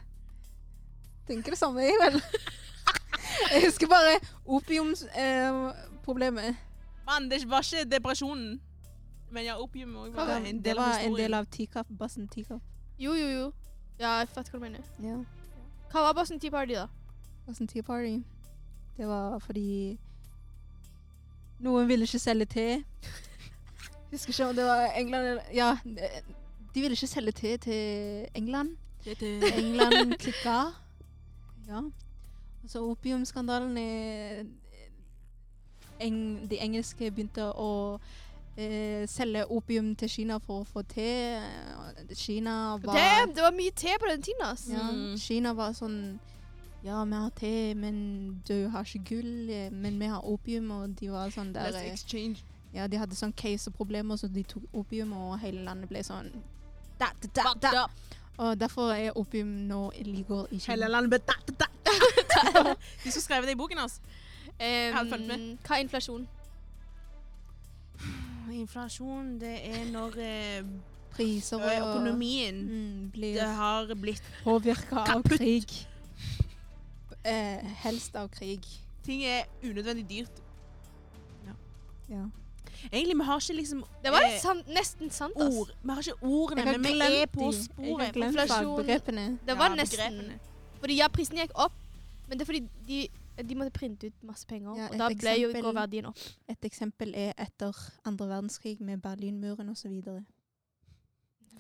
Tenker 1.28 1.52
det 1.54 1.60
samme, 1.60 1.82
jeg 1.86 1.94
vel. 2.02 2.16
Jeg 3.52 3.62
husker 3.66 3.88
bare 3.92 4.16
opiumsproblemet. 4.46 6.56
Mann, 7.06 7.30
det 7.32 7.44
var 7.50 7.62
ikke 7.62 7.86
depresjonen. 7.92 8.62
Men 9.32 9.44
ja, 9.46 9.58
opium 9.60 9.96
òg 10.00 10.14
var 10.16 10.30
en 10.38 10.44
del 10.44 10.48
av 10.48 10.48
historien. 10.48 10.64
Det 10.64 10.78
var 10.80 11.00
en 11.04 11.16
del 11.20 11.34
av 11.34 11.46
teacup, 11.52 11.88
bassen 12.00 12.28
teacup. 12.32 12.62
Jo, 13.00 13.14
jo, 13.14 13.28
jo. 13.28 13.52
Ja, 14.00 14.10
jeg 14.18 14.28
vet 14.28 14.50
hva 14.50 14.60
du 14.60 14.64
mener. 14.64 14.80
Ja. 15.04 15.18
Hva 15.92 16.02
var 16.08 16.14
Boston 16.14 16.40
Tea 16.40 16.52
Party, 16.52 16.74
da? 16.74 16.88
Boston 17.46 17.68
Tea 17.68 17.82
Party. 17.82 18.24
Det 18.98 19.08
var 19.08 19.40
fordi 19.40 19.98
noen 21.60 21.88
ville 21.88 22.06
ikke 22.06 22.20
selge 22.20 22.46
te. 22.46 22.66
Husker 24.12 24.34
ikke 24.34 24.50
om 24.50 24.56
det 24.56 24.66
var 24.66 24.92
England 24.98 25.28
eller 25.28 25.44
Ja, 25.54 25.78
de 25.86 26.82
ville 26.82 26.98
ikke 26.98 27.08
selge 27.08 27.32
te 27.32 27.58
til 27.58 28.28
England. 28.36 28.78
England 29.06 30.18
klikka. 30.20 30.58
Ja. 31.68 31.82
Og 32.64 32.70
så 32.70 32.84
opiumskandalen 32.84 33.78
i 33.78 33.90
eng, 36.00 36.50
De 36.50 36.60
engelske 36.60 37.12
begynte 37.12 37.46
å 37.54 38.00
selge 39.08 39.44
opium 39.54 39.92
til 39.96 40.10
Kina 40.10 40.38
for 40.42 40.64
å 40.64 40.66
få 40.66 40.82
te. 40.90 41.06
Kina 42.18 42.78
var 42.82 42.96
Damn, 42.98 43.34
det 43.36 43.44
var 43.46 43.52
mye 43.54 43.72
te 43.78 43.94
på 44.02 44.10
den 44.10 44.22
tiden, 44.26 44.42
ass. 44.48 44.68
ja, 44.72 44.82
Mm. 44.92 45.18
Kina 45.22 45.54
var 45.54 45.74
sånn 45.78 46.20
Ja, 46.84 47.04
vi 47.06 47.12
har 47.14 47.30
te, 47.36 47.74
men 47.76 48.42
du 48.48 48.68
har 48.70 48.84
ikke 48.84 49.04
gull. 49.10 49.50
eh, 49.50 49.70
Men 49.72 50.00
vi 50.00 50.06
har 50.06 50.22
opium, 50.26 50.72
og 50.72 50.96
de 50.96 51.10
var 51.12 51.30
sånn 51.30 51.52
der 51.54 51.72
Let's 51.72 51.84
eh, 51.86 51.92
exchange. 51.94 52.44
Ja, 52.74 52.88
de 52.88 52.98
hadde 52.98 53.16
sånn 53.16 53.34
case-problemer 53.34 54.16
så 54.18 54.28
de 54.32 54.44
tok 54.44 54.64
opium, 54.74 55.12
og 55.14 55.40
hele 55.40 55.64
landet 55.64 55.90
ble 55.90 56.00
sånn 56.04 56.32
da, 57.00 57.08
da, 57.34 57.54
da, 57.62 57.72
da. 57.72 57.88
Og 58.40 58.58
derfor 58.60 58.92
er 58.94 59.12
opium 59.18 59.48
nå 59.68 59.92
illegal 59.98 60.48
i 60.52 60.58
Kina. 60.60 60.74
Hele 60.76 60.88
landet 60.90 61.10
ble 61.10 61.20
da, 61.20 61.34
da, 61.48 61.66
da. 62.64 62.76
De 63.04 63.12
som 63.12 63.22
skrev 63.22 63.46
det 63.46 63.52
i 63.52 63.56
boken 63.56 63.78
hans. 63.78 64.00
Em, 64.60 64.94
hadde 64.94 65.18
hva 65.64 65.78
er 65.78 65.84
inflasjon? 65.84 66.28
Inflasjon, 68.54 69.40
det 69.42 69.54
er 69.68 69.86
når 69.92 70.18
eh, 70.24 70.64
Priser 71.12 71.58
og 71.58 71.72
økonomien 71.72 72.58
mm, 72.68 73.12
blir 73.12 73.34
det 73.40 73.48
har 73.58 73.94
blitt 73.98 74.24
påvirka 74.44 75.04
av 75.16 75.24
krig. 75.26 75.72
Eh, 77.26 77.64
helst 77.84 78.16
av 78.16 78.30
krig. 78.30 78.66
Ting 79.04 79.24
er 79.26 79.48
unødvendig 79.64 80.06
dyrt. 80.10 80.44
Ja. 82.10 82.24
Egentlig, 82.92 83.18
vi 83.18 83.24
har 83.24 83.40
ikke 83.42 83.54
liksom 83.58 83.80
Det 84.04 84.12
var 84.14 84.24
eh, 84.24 84.38
sant, 84.40 84.68
nesten 84.72 85.10
sant, 85.12 85.34
altså. 85.36 85.60
ord. 85.60 85.72
Vi 85.84 85.90
har 85.90 86.00
ikke 86.06 86.24
ordene, 86.24 86.62
har 86.62 86.78
men 86.78 86.84
vi 86.84 87.22
er 87.22 87.26
på. 87.32 87.52
Sporet. 87.52 88.16
Inflasjon. 88.16 88.78
fagbegrepene. 88.78 89.26
Det 89.48 89.58
var 89.58 89.70
Ja, 89.70 89.76
nesten. 89.76 89.98
begrepene. 89.98 90.40
Fordi 90.80 90.98
ja, 91.02 91.08
prisen 91.08 91.38
gikk 91.42 91.52
opp, 91.56 91.74
men 92.30 92.38
det 92.38 92.46
er 92.46 92.46
fordi 92.46 92.62
de, 92.88 93.08
de 93.44 93.56
måtte 93.56 93.74
printe 93.76 94.08
ut 94.08 94.24
masse 94.26 94.48
penger, 94.48 94.78
Ja, 94.78 94.88
og 94.90 94.98
da 94.98 95.10
ble 95.14 95.34
jo 95.42 95.52
går 95.54 95.74
verdien 95.76 96.08
opp. 96.10 96.20
Et 96.50 96.66
eksempel 96.66 97.14
er 97.16 97.34
etter 97.38 97.76
andre 98.06 98.28
verdenskrig 98.28 98.80
med 98.82 99.02
Berlinmuren 99.02 99.70
osv. 99.70 99.94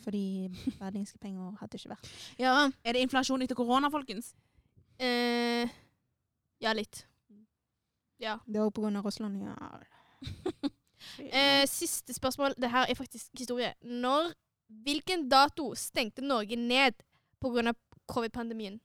Fordi 0.04 0.50
berlinske 0.80 1.18
penger 1.20 1.56
hadde 1.60 1.78
ikke 1.78 1.90
vært 1.90 2.10
Ja, 2.40 2.70
Er 2.84 2.94
det 2.94 3.02
inflasjon 3.02 3.42
etter 3.42 3.56
korona, 3.56 3.90
folkens? 3.90 4.34
Eh, 5.00 5.70
ja, 6.62 6.74
litt. 6.74 7.06
Ja. 8.20 8.40
det 8.48 8.62
var 8.62 8.72
pga. 8.72 9.02
Russland. 9.02 9.44
Ja. 9.44 9.56
Eh, 11.18 11.64
siste 11.70 12.14
spørsmål. 12.14 12.56
Det 12.58 12.72
her 12.72 12.90
er 12.90 12.96
faktisk 12.98 13.30
historie. 13.38 13.74
Når 13.86 14.34
Hvilken 14.68 15.30
dato 15.30 15.74
stengte 15.76 16.22
Norge 16.22 16.56
ned 16.56 16.94
pga. 17.42 17.74
covid-pandemien? 18.08 18.80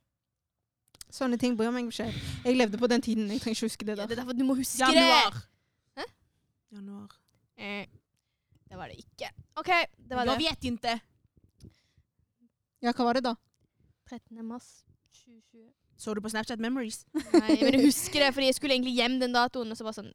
Sånne 1.13 1.37
ting 1.41 1.57
bryr 1.59 1.71
meg 1.75 1.91
ikke. 1.91 2.07
Jeg 2.47 2.57
levde 2.57 2.79
på 2.81 2.89
den 2.89 3.03
tiden. 3.05 3.27
Jeg 3.31 3.43
trenger 3.43 3.59
ikke 3.59 3.69
huske 3.69 3.85
det 3.89 3.99
Ja, 3.99 4.07
det 4.07 4.17
er 4.17 4.23
derfor 4.23 4.37
du 4.39 4.45
må 4.49 4.55
huske 4.57 4.81
Januar. 4.81 5.35
det. 5.37 5.43
Hæ? 6.01 6.07
Januar. 6.79 7.17
Eh, 7.61 7.87
det 8.71 8.79
var 8.81 8.89
det 8.89 8.97
ikke. 9.03 9.29
OK, 9.61 9.69
det 10.09 10.17
var 10.17 10.25
Jeg 10.25 10.33
Nå 10.33 10.37
vet 10.41 10.65
ikke. 10.73 10.95
Ja, 12.83 12.93
hva 12.97 13.05
var 13.07 13.19
det 13.19 13.25
da? 13.29 13.35
13. 14.11 14.41
mars 14.45 14.71
2020. 15.13 15.69
Så 16.03 16.15
du 16.17 16.21
på 16.25 16.31
Snapchat 16.33 16.59
Memories? 16.59 17.05
Nei, 17.15 17.59
men 17.61 17.77
jeg 17.77 17.85
husker 17.91 18.25
det, 18.25 18.33
fordi 18.35 18.49
jeg 18.49 18.57
skulle 18.59 18.75
egentlig 18.75 18.97
hjem 18.97 19.21
den 19.23 19.37
datoen, 19.37 19.71
og 19.71 19.79
så 19.79 19.85
var 19.87 19.95
det 19.95 20.01
sånn 20.03 20.15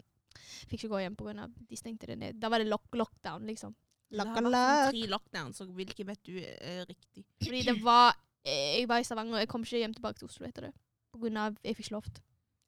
Fikk 0.68 0.82
ikke 0.84 0.90
gå 0.92 1.00
hjem 1.06 1.16
pga. 1.16 1.46
de 1.70 1.78
stengte 1.80 2.08
det 2.10 2.18
ned. 2.20 2.40
Da 2.42 2.50
var 2.52 2.60
det 2.60 2.68
lock 2.68 2.90
lockdown, 2.98 3.46
liksom. 3.48 3.76
Det 4.10 4.18
Lock 4.20 4.34
and 4.40 4.50
lock. 4.52 4.90
tre 4.92 5.06
lockdown, 5.12 5.54
så 5.54 5.66
hvilken 5.70 6.08
vet 6.10 6.20
du 6.28 6.34
er 6.42 6.84
riktig? 6.90 7.24
Fordi 7.44 7.62
det 7.70 7.76
var 7.84 8.16
eh, 8.44 8.80
Jeg 8.82 8.88
var 8.90 9.00
i 9.00 9.06
Stavanger, 9.08 9.38
og 9.38 9.40
jeg 9.46 9.50
kom 9.52 9.64
ikke 9.64 9.80
hjem 9.84 9.94
tilbake 9.96 10.20
til 10.20 10.28
Oslo 10.28 10.48
etter 10.48 10.68
det. 10.68 10.74
På 11.18 11.26
grunn 11.26 11.38
av 11.42 11.56
Jeg 11.64 11.78
fikk 11.78 11.88
ikke 11.88 11.96
lovt. 11.98 12.20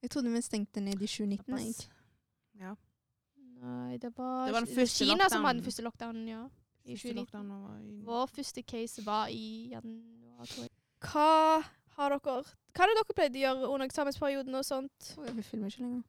Jeg 0.01 0.13
trodde 0.13 0.31
vi 0.33 0.41
stengte 0.41 0.81
ned 0.81 1.01
i 1.01 1.07
2019. 1.07 1.57
Jeg. 1.59 1.89
Ja. 2.59 2.73
Nei, 3.59 3.97
det 3.99 4.11
var, 4.17 4.45
Det 4.47 4.53
var 4.55 4.65
den 4.65 4.75
første 4.75 5.05
Kina 5.05 5.27
som 5.29 5.43
hadde 5.45 5.59
den 5.59 5.65
første 5.67 5.83
lockdownen, 5.83 6.27
ja. 6.27 6.45
I 6.85 6.95
Siste 6.95 7.11
2019. 7.11 7.19
lockdown 7.19 7.49
var 7.49 7.79
i 7.83 7.97
Vår 8.07 8.31
første 8.37 8.63
case 8.63 9.05
var 9.05 9.27
i 9.27 9.69
januar, 9.73 10.45
tror 10.45 10.63
jeg. 10.63 10.71
Hva 11.03 11.63
har 11.99 12.15
dere 12.15 12.37
Hva 12.39 12.85
er 12.85 12.91
det 12.91 12.97
dere 13.01 13.17
pleide 13.17 13.39
å 13.39 13.43
gjøre 13.43 13.69
under 13.73 13.89
eksamensperioden 13.89 14.55
og 14.55 14.65
sånt? 14.65 15.11
Vi 15.35 15.43
filmer 15.43 15.69
ikke 15.69 15.83
lenger. 15.83 16.03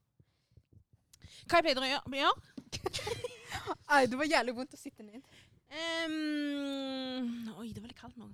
Hva 1.51 1.61
jeg 1.61 1.67
pleide 1.67 1.83
å 1.83 1.91
gjøre? 1.91 2.23
gjøre? 2.23 3.29
Nei, 3.91 4.05
det 4.07 4.21
var 4.23 4.31
jævlig 4.31 4.57
vondt 4.61 4.79
å 4.79 4.81
sitte 4.81 5.07
ned. 5.07 5.27
Um, 5.71 7.51
oi, 7.59 7.69
det 7.75 7.83
var 7.83 7.91
litt 7.91 7.99
kaldt 7.99 8.19
nå. 8.19 8.31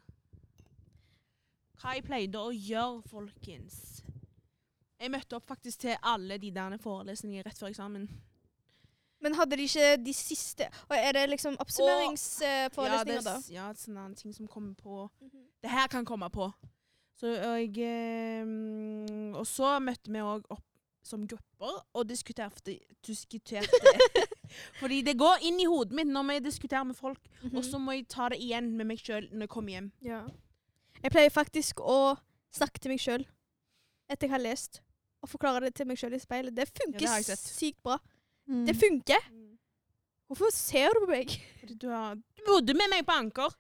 Hva 1.80 1.94
jeg 1.96 2.04
pleide 2.06 2.40
å 2.40 2.52
gjøre, 2.54 3.02
folkens? 3.10 4.02
Jeg 5.00 5.10
møtte 5.12 5.36
opp 5.36 5.46
faktisk 5.50 5.82
til 5.84 5.96
alle 6.02 6.38
de 6.40 6.50
der 6.56 6.76
forelesningene 6.80 7.44
rett 7.44 7.58
før 7.60 7.68
eksamen. 7.68 8.06
Men 9.20 9.34
hadde 9.34 9.56
de 9.56 9.64
ikke 9.64 9.96
de 10.04 10.12
siste 10.12 10.66
og 10.90 10.96
Er 10.96 11.12
det 11.16 11.22
liksom 11.30 11.56
oppsummeringsforelesninger, 11.60 13.22
det, 13.24 13.32
Ja, 13.32 13.42
det 13.46 13.54
ja, 13.54 13.68
sånne 13.74 14.14
ting 14.16 14.32
som 14.36 14.46
kommer 14.48 14.74
på 14.74 15.10
Mhm. 15.20 15.42
Det 15.62 15.70
her 15.70 15.86
kan 15.88 16.04
komme 16.04 16.28
på. 16.30 16.52
Så 17.18 17.26
og, 17.32 17.78
ehm, 17.78 19.34
og 19.34 19.46
så 19.46 19.78
møtte 19.80 20.12
vi 20.12 20.18
òg 20.20 20.44
opp 20.50 20.62
som 21.02 21.26
grupper 21.26 21.82
og 21.94 22.06
diskuterte, 22.08 22.78
diskuterte 23.06 23.70
Fordi 24.80 25.02
det 25.02 25.16
går 25.18 25.38
inn 25.42 25.60
i 25.60 25.64
hodet 25.64 25.92
mitt 25.96 26.06
når 26.08 26.26
vi 26.28 26.38
diskuterer 26.40 26.84
med 26.84 26.96
folk, 26.96 27.18
Mhm. 27.42 27.56
og 27.56 27.64
så 27.64 27.78
må 27.78 27.92
jeg 27.96 28.08
ta 28.08 28.28
det 28.28 28.38
igjen 28.38 28.76
med 28.76 28.86
meg 28.86 28.98
sjøl 28.98 29.28
når 29.32 29.40
jeg 29.40 29.48
kommer 29.48 29.72
hjem. 29.72 29.92
Ja. 30.02 30.26
Jeg 31.06 31.12
pleier 31.14 31.30
faktisk 31.30 31.78
å 31.86 32.16
snakke 32.56 32.80
til 32.82 32.90
meg 32.90 32.98
sjøl 32.98 33.22
etter 34.10 34.26
jeg 34.26 34.32
har 34.32 34.42
lest, 34.42 34.80
og 35.22 35.30
forklare 35.30 35.68
det 35.68 35.76
til 35.78 35.86
meg 35.86 36.00
sjøl 36.00 36.16
i 36.16 36.18
speilet. 36.18 36.54
Det 36.54 36.66
funker 36.66 36.98
det 36.98 37.06
jeg 37.06 37.26
sett. 37.28 37.44
sykt 37.54 37.78
bra. 37.86 38.00
Mm. 38.50 38.64
Det 38.66 38.74
funker! 38.74 39.28
Hvorfor 40.26 40.50
ser 40.50 40.90
du 40.96 41.04
på 41.04 41.12
meg? 41.12 41.36
Fordi 41.60 41.76
du, 41.78 41.86
har, 41.92 42.18
du 42.18 42.42
bodde 42.48 42.74
med 42.74 42.90
meg 42.90 43.06
på 43.06 43.14
Anker. 43.14 43.54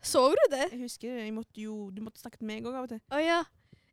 Så 0.00 0.22
du 0.32 0.40
det? 0.54 0.70
Jeg 0.72 0.80
husker 0.86 1.20
jeg 1.20 1.34
måtte 1.34 1.60
jo, 1.60 1.90
Du 1.90 2.00
måtte 2.04 2.22
snakke 2.22 2.38
til 2.38 2.48
meg 2.48 2.64
òg 2.64 2.78
av 2.78 2.86
og 2.86 2.92
til. 2.94 3.02
Å 3.12 3.20
ja. 3.20 3.42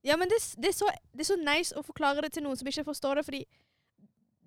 Ja, 0.05 0.15
men 0.21 0.29
det, 0.31 0.37
det, 0.61 0.69
er 0.69 0.77
så, 0.77 0.87
det 1.11 1.25
er 1.25 1.31
så 1.33 1.39
nice 1.41 1.75
å 1.75 1.83
forklare 1.83 2.23
det 2.23 2.35
til 2.37 2.45
noen 2.45 2.55
som 2.59 2.69
ikke 2.69 2.85
forstår 2.87 3.19
det, 3.19 3.25
fordi 3.27 3.43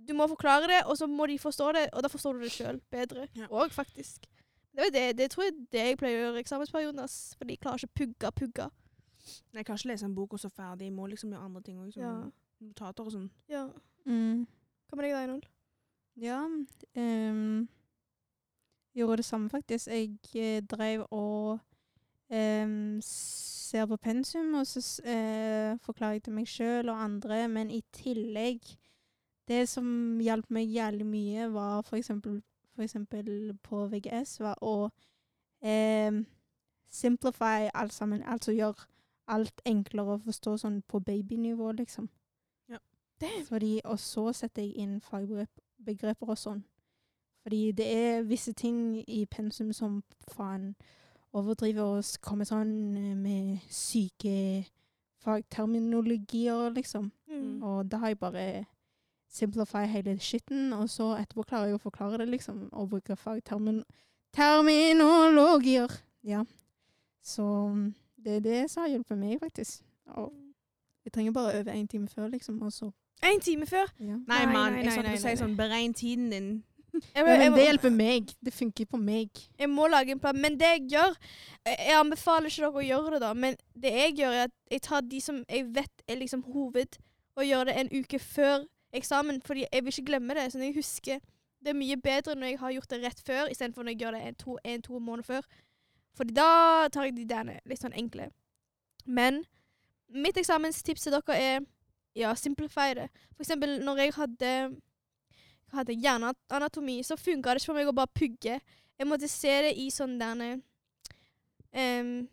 du 0.08 0.14
må 0.16 0.24
forklare 0.30 0.70
det, 0.70 0.80
og 0.88 0.96
så 0.96 1.08
må 1.10 1.26
de 1.28 1.36
forstå 1.42 1.72
det, 1.76 1.84
og 1.92 2.04
da 2.06 2.08
forstår 2.08 2.38
du 2.38 2.46
det 2.46 2.52
sjøl 2.54 2.78
bedre. 2.94 3.26
Ja. 3.36 3.66
Faktisk. 3.74 4.30
Det, 4.76 4.92
det, 4.94 5.18
det 5.18 5.30
tror 5.30 5.44
jeg 5.44 5.54
det 5.72 5.86
jeg 5.86 5.98
pleier 5.98 6.18
å 6.18 6.26
gjøre 6.26 6.40
i 6.40 6.44
eksamensperioden, 6.44 7.00
ass. 7.02 7.34
For 7.38 7.48
de 7.48 7.56
klarer 7.56 7.84
ikke 7.84 8.04
pugga 8.04 8.30
pugga. 8.30 8.68
Jeg 9.54 9.66
kan 9.66 9.76
ikke 9.76 9.90
lese 9.90 10.06
en 10.06 10.14
bok 10.14 10.36
og 10.36 10.40
så 10.40 10.48
ferdig. 10.48 10.88
Jeg 10.88 10.92
må 10.92 11.06
liksom 11.06 11.32
gjøre 11.32 11.48
andre 11.48 11.62
ting 11.62 11.80
òg. 11.82 11.96
Ja. 11.96 12.12
Notater 12.60 13.06
og 13.06 13.14
sånn. 13.14 13.30
ja. 13.50 13.68
Mm. 14.08 14.46
Hva 14.88 14.96
med 14.96 15.04
deg, 15.04 15.28
da, 15.28 15.48
Ja, 16.16 16.38
um, 16.48 17.68
gjorde 18.96 19.16
det 19.20 19.24
samme 19.24 19.50
faktisk. 19.50 19.90
Jeg 19.92 20.16
eh, 20.34 20.62
drev 20.64 21.04
og 21.10 21.58
um, 22.32 22.98
ser 23.04 23.86
på 23.86 23.96
pensum, 23.96 24.54
og 24.54 24.66
så 24.66 24.80
eh, 25.04 25.76
forklarer 25.84 26.18
jeg 26.18 26.22
til 26.26 26.36
meg 26.38 26.48
sjøl 26.48 26.88
og 26.88 27.02
andre. 27.04 27.48
Men 27.48 27.70
i 27.70 27.82
tillegg 27.92 28.76
Det 29.48 29.62
som 29.68 30.18
hjalp 30.20 30.50
meg 30.52 30.68
jævlig 30.68 31.06
mye, 31.08 31.52
var 31.52 31.82
for 31.82 31.96
eksempel, 31.96 32.42
eksempel 32.82 33.56
på 33.62 33.86
VGS, 33.92 34.40
var 34.40 34.58
å 34.62 34.90
eh, 35.62 36.12
simplify 36.90 37.68
alt 37.74 37.92
sammen. 37.92 38.22
Altså 38.22 38.52
gjøre 38.52 38.88
alt 39.28 39.60
enklere 39.68 40.16
å 40.16 40.22
forstå 40.24 40.56
sånn 40.62 40.80
på 40.88 41.00
babynivå, 41.04 41.72
liksom. 41.72 42.08
Ja. 42.68 42.78
Fordi, 43.48 43.80
og 43.84 43.98
så 44.00 44.32
setter 44.32 44.62
jeg 44.62 44.76
inn 44.76 45.00
fagbegreper 45.00 46.32
og 46.32 46.38
sånn. 46.38 46.64
Fordi 47.42 47.72
det 47.72 47.86
er 47.96 48.22
visse 48.28 48.52
ting 48.52 49.04
i 49.08 49.24
pensum 49.30 49.72
som 49.72 50.02
faen 50.32 50.74
overdriver 51.32 51.82
og 51.82 52.04
kommer 52.24 52.48
sånn 52.48 52.72
eh, 52.96 53.14
med 53.16 53.70
syke 53.70 54.64
fagterminologier, 55.24 56.70
liksom. 56.74 57.12
Mm. 57.28 57.62
Og 57.62 57.90
da 57.90 58.02
har 58.02 58.14
jeg 58.14 58.18
bare 58.18 58.44
simplify 59.28 59.84
hele 59.86 60.16
skitten, 60.20 60.72
og 60.72 60.88
så 60.90 61.12
etterpå 61.20 61.44
klarer 61.48 61.66
jeg 61.72 61.78
å 61.78 61.82
forklare 61.82 62.18
det, 62.18 62.28
liksom, 62.28 62.68
og 62.72 62.90
bruke 62.90 63.16
fagtermin 63.16 63.82
terminologier. 64.34 65.88
Ja. 66.24 66.44
Så 67.22 67.42
mm, 67.68 67.94
det 68.24 68.36
er 68.36 68.40
det 68.40 68.70
som 68.70 68.82
har 68.82 68.88
hjulpet 68.94 69.18
meg, 69.18 69.38
faktisk. 69.40 69.82
Og 70.16 70.32
jeg 71.04 71.12
trenger 71.12 71.32
bare 71.32 71.58
øve 71.60 71.72
én 71.72 71.86
time 71.86 72.08
før, 72.08 72.28
liksom, 72.28 72.62
og 72.62 72.72
så 72.72 72.90
En 73.22 73.40
time 73.40 73.66
før. 73.66 73.86
ja. 74.00 74.16
Nei, 74.28 74.46
mann. 74.46 74.74
Jeg 74.78 75.02
nei, 75.02 75.16
si 75.18 75.36
sånn 75.36 75.56
Beregn 75.56 75.94
tiden 75.94 76.30
din. 76.30 76.50
Jeg, 77.14 77.24
må- 77.24 77.30
jeg, 77.30 77.50
men 77.50 77.52
det 77.58 77.64
hjelper 77.66 77.90
meg. 77.90 78.30
Det 78.44 78.52
funker 78.52 78.86
på 78.86 78.96
meg. 78.96 79.28
jeg 79.58 79.68
må 79.68 79.88
lage 79.88 80.10
en 80.10 80.18
plan. 80.20 80.36
Men 80.40 80.52
det 80.58 80.66
jeg 80.66 80.86
gjør 80.92 81.16
Jeg 81.66 81.76
jeg 81.88 81.98
anbefaler 82.00 82.46
ikke 82.46 82.62
dere 82.62 82.72
å 82.72 82.86
gjøre 82.88 83.10
det, 83.10 83.20
da. 83.20 83.32
Men 83.34 83.56
det 83.74 83.92
jeg 83.92 84.14
gjør, 84.18 84.32
er 84.32 84.42
at 84.44 84.50
jeg 84.70 84.82
tar 84.82 85.00
de 85.00 85.20
som 85.20 85.44
jeg 85.48 85.66
vet 85.74 86.02
er 86.08 86.16
liksom 86.16 86.42
hoved, 86.42 86.96
og 87.36 87.44
gjør 87.44 87.64
det 87.64 87.76
en 87.76 87.88
uke 88.00 88.18
før 88.18 88.64
eksamen. 88.92 89.42
Fordi 89.42 89.66
jeg 89.72 89.84
vil 89.84 89.94
ikke 89.94 90.10
glemme 90.10 90.36
det. 90.36 90.48
Sånn, 90.52 90.66
jeg 90.66 90.78
husker 90.78 91.20
Det 91.58 91.72
er 91.72 91.74
mye 91.74 91.96
bedre 91.98 92.36
når 92.38 92.46
jeg 92.46 92.58
har 92.58 92.70
gjort 92.70 92.90
det 92.90 92.98
rett 93.02 93.20
før, 93.26 93.48
istedenfor 93.50 93.82
når 93.82 93.90
jeg 93.90 94.00
gjør 94.00 94.14
det 94.14 94.20
en 94.22 94.34
to, 94.38 94.58
en, 94.64 94.82
to 94.82 94.98
måneder 94.98 95.26
før. 95.26 95.46
Fordi 96.14 96.34
da 96.34 96.86
tar 96.94 97.08
jeg 97.08 97.16
de 97.16 97.24
derne 97.26 97.56
litt 97.66 97.82
sånn 97.82 97.96
enkle. 97.98 98.28
Men 99.04 99.40
mitt 100.06 100.38
eksamenstips 100.38 101.02
til 101.02 101.16
dere 101.16 101.34
er 101.34 101.66
ja, 102.14 102.30
simplify 102.38 102.94
det. 102.94 103.08
For 103.34 103.42
eksempel 103.42 103.80
når 103.82 104.04
jeg 104.04 104.14
hadde 104.20 104.52
hadde 105.72 105.92
hjerneanatomi, 105.92 107.02
så 107.02 107.16
funka 107.16 107.50
det 107.50 107.62
ikke 107.62 107.72
for 107.72 107.78
meg 107.78 107.90
å 107.90 107.96
bare 107.96 108.14
pugge. 108.14 108.58
Jeg 108.98 109.08
måtte 109.08 109.28
se 109.30 109.52
det 109.66 109.74
i 109.78 109.88
sånn 109.92 110.16
derne 110.20 110.50
um, 111.72 112.28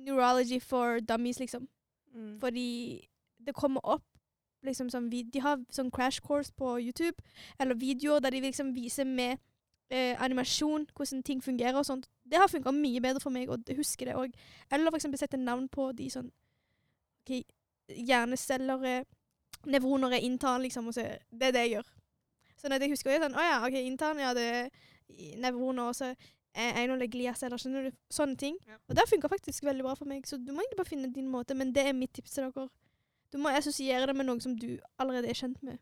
Neurology 0.00 0.60
for 0.62 1.00
dummies, 1.04 1.40
liksom. 1.40 1.66
Mm. 2.14 2.36
Fordi 2.42 2.68
det 3.40 3.54
kommer 3.56 3.84
opp 3.84 4.06
liksom 4.66 4.90
sånn 4.92 5.08
De 5.10 5.40
har 5.40 5.60
sånn 5.72 5.90
crash 5.90 6.20
course 6.20 6.52
på 6.56 6.78
YouTube, 6.78 7.22
eller 7.58 7.74
videoer 7.74 8.20
der 8.20 8.30
de 8.30 8.40
liksom 8.40 8.74
viser 8.74 9.04
med 9.04 9.38
eh, 9.90 10.16
animasjon 10.22 10.86
hvordan 10.94 11.22
ting 11.22 11.42
fungerer 11.42 11.78
og 11.78 11.86
sånt. 11.86 12.08
Det 12.24 12.38
har 12.38 12.48
funka 12.48 12.72
mye 12.72 13.00
bedre 13.00 13.20
for 13.20 13.34
meg, 13.34 13.50
og 13.50 13.64
jeg 13.66 13.78
husker 13.80 14.10
det 14.10 14.18
òg. 14.18 14.34
Eller 14.70 14.94
eksempel 14.94 15.18
sette 15.18 15.40
navn 15.40 15.68
på 15.68 15.90
de 15.96 16.10
sånn 16.10 16.30
okay, 17.22 17.42
hjerneceller, 17.88 18.84
eh, 18.86 19.08
nevroner 19.66 20.16
er 20.16 20.26
intern, 20.26 20.62
liksom. 20.62 20.88
Og 20.88 20.94
så, 20.94 21.06
det 21.30 21.50
er 21.50 21.56
det 21.56 21.64
jeg 21.66 21.78
gjør. 21.78 21.94
Sånn 22.60 22.76
at 22.76 22.84
jeg 22.84 22.92
husker 22.92 23.14
jo 23.14 23.22
sånn 23.22 23.38
Å 23.40 23.46
ja, 23.46 23.56
OK, 23.64 23.78
intern, 23.80 24.20
ja, 24.20 24.34
det 24.36 24.44
er 24.44 24.70
nevroner, 25.40 25.90
og 25.90 25.96
så 25.96 26.12
er 26.54 26.78
en 26.82 26.92
og 26.96 27.60
skjønner 27.62 27.88
du? 27.88 27.96
Sånne 28.10 28.36
ting. 28.36 28.56
Ja. 28.66 28.78
Og 28.88 28.96
det 28.96 29.08
funka 29.08 29.30
faktisk 29.30 29.64
veldig 29.64 29.84
bra 29.86 29.94
for 29.94 30.10
meg, 30.10 30.26
så 30.26 30.36
du 30.36 30.52
må 30.52 30.62
egentlig 30.62 30.80
bare 30.80 30.90
finne 30.90 31.12
din 31.14 31.28
måte, 31.30 31.54
men 31.54 31.72
det 31.74 31.86
er 31.86 31.94
mitt 31.94 32.12
tips 32.14 32.34
til 32.34 32.48
dere. 32.48 32.68
Du 33.30 33.38
må 33.38 33.52
assosiere 33.54 34.08
det 34.10 34.16
med 34.16 34.26
noe 34.26 34.42
som 34.42 34.56
du 34.58 34.72
allerede 34.98 35.30
er 35.30 35.38
kjent 35.38 35.62
med. 35.62 35.78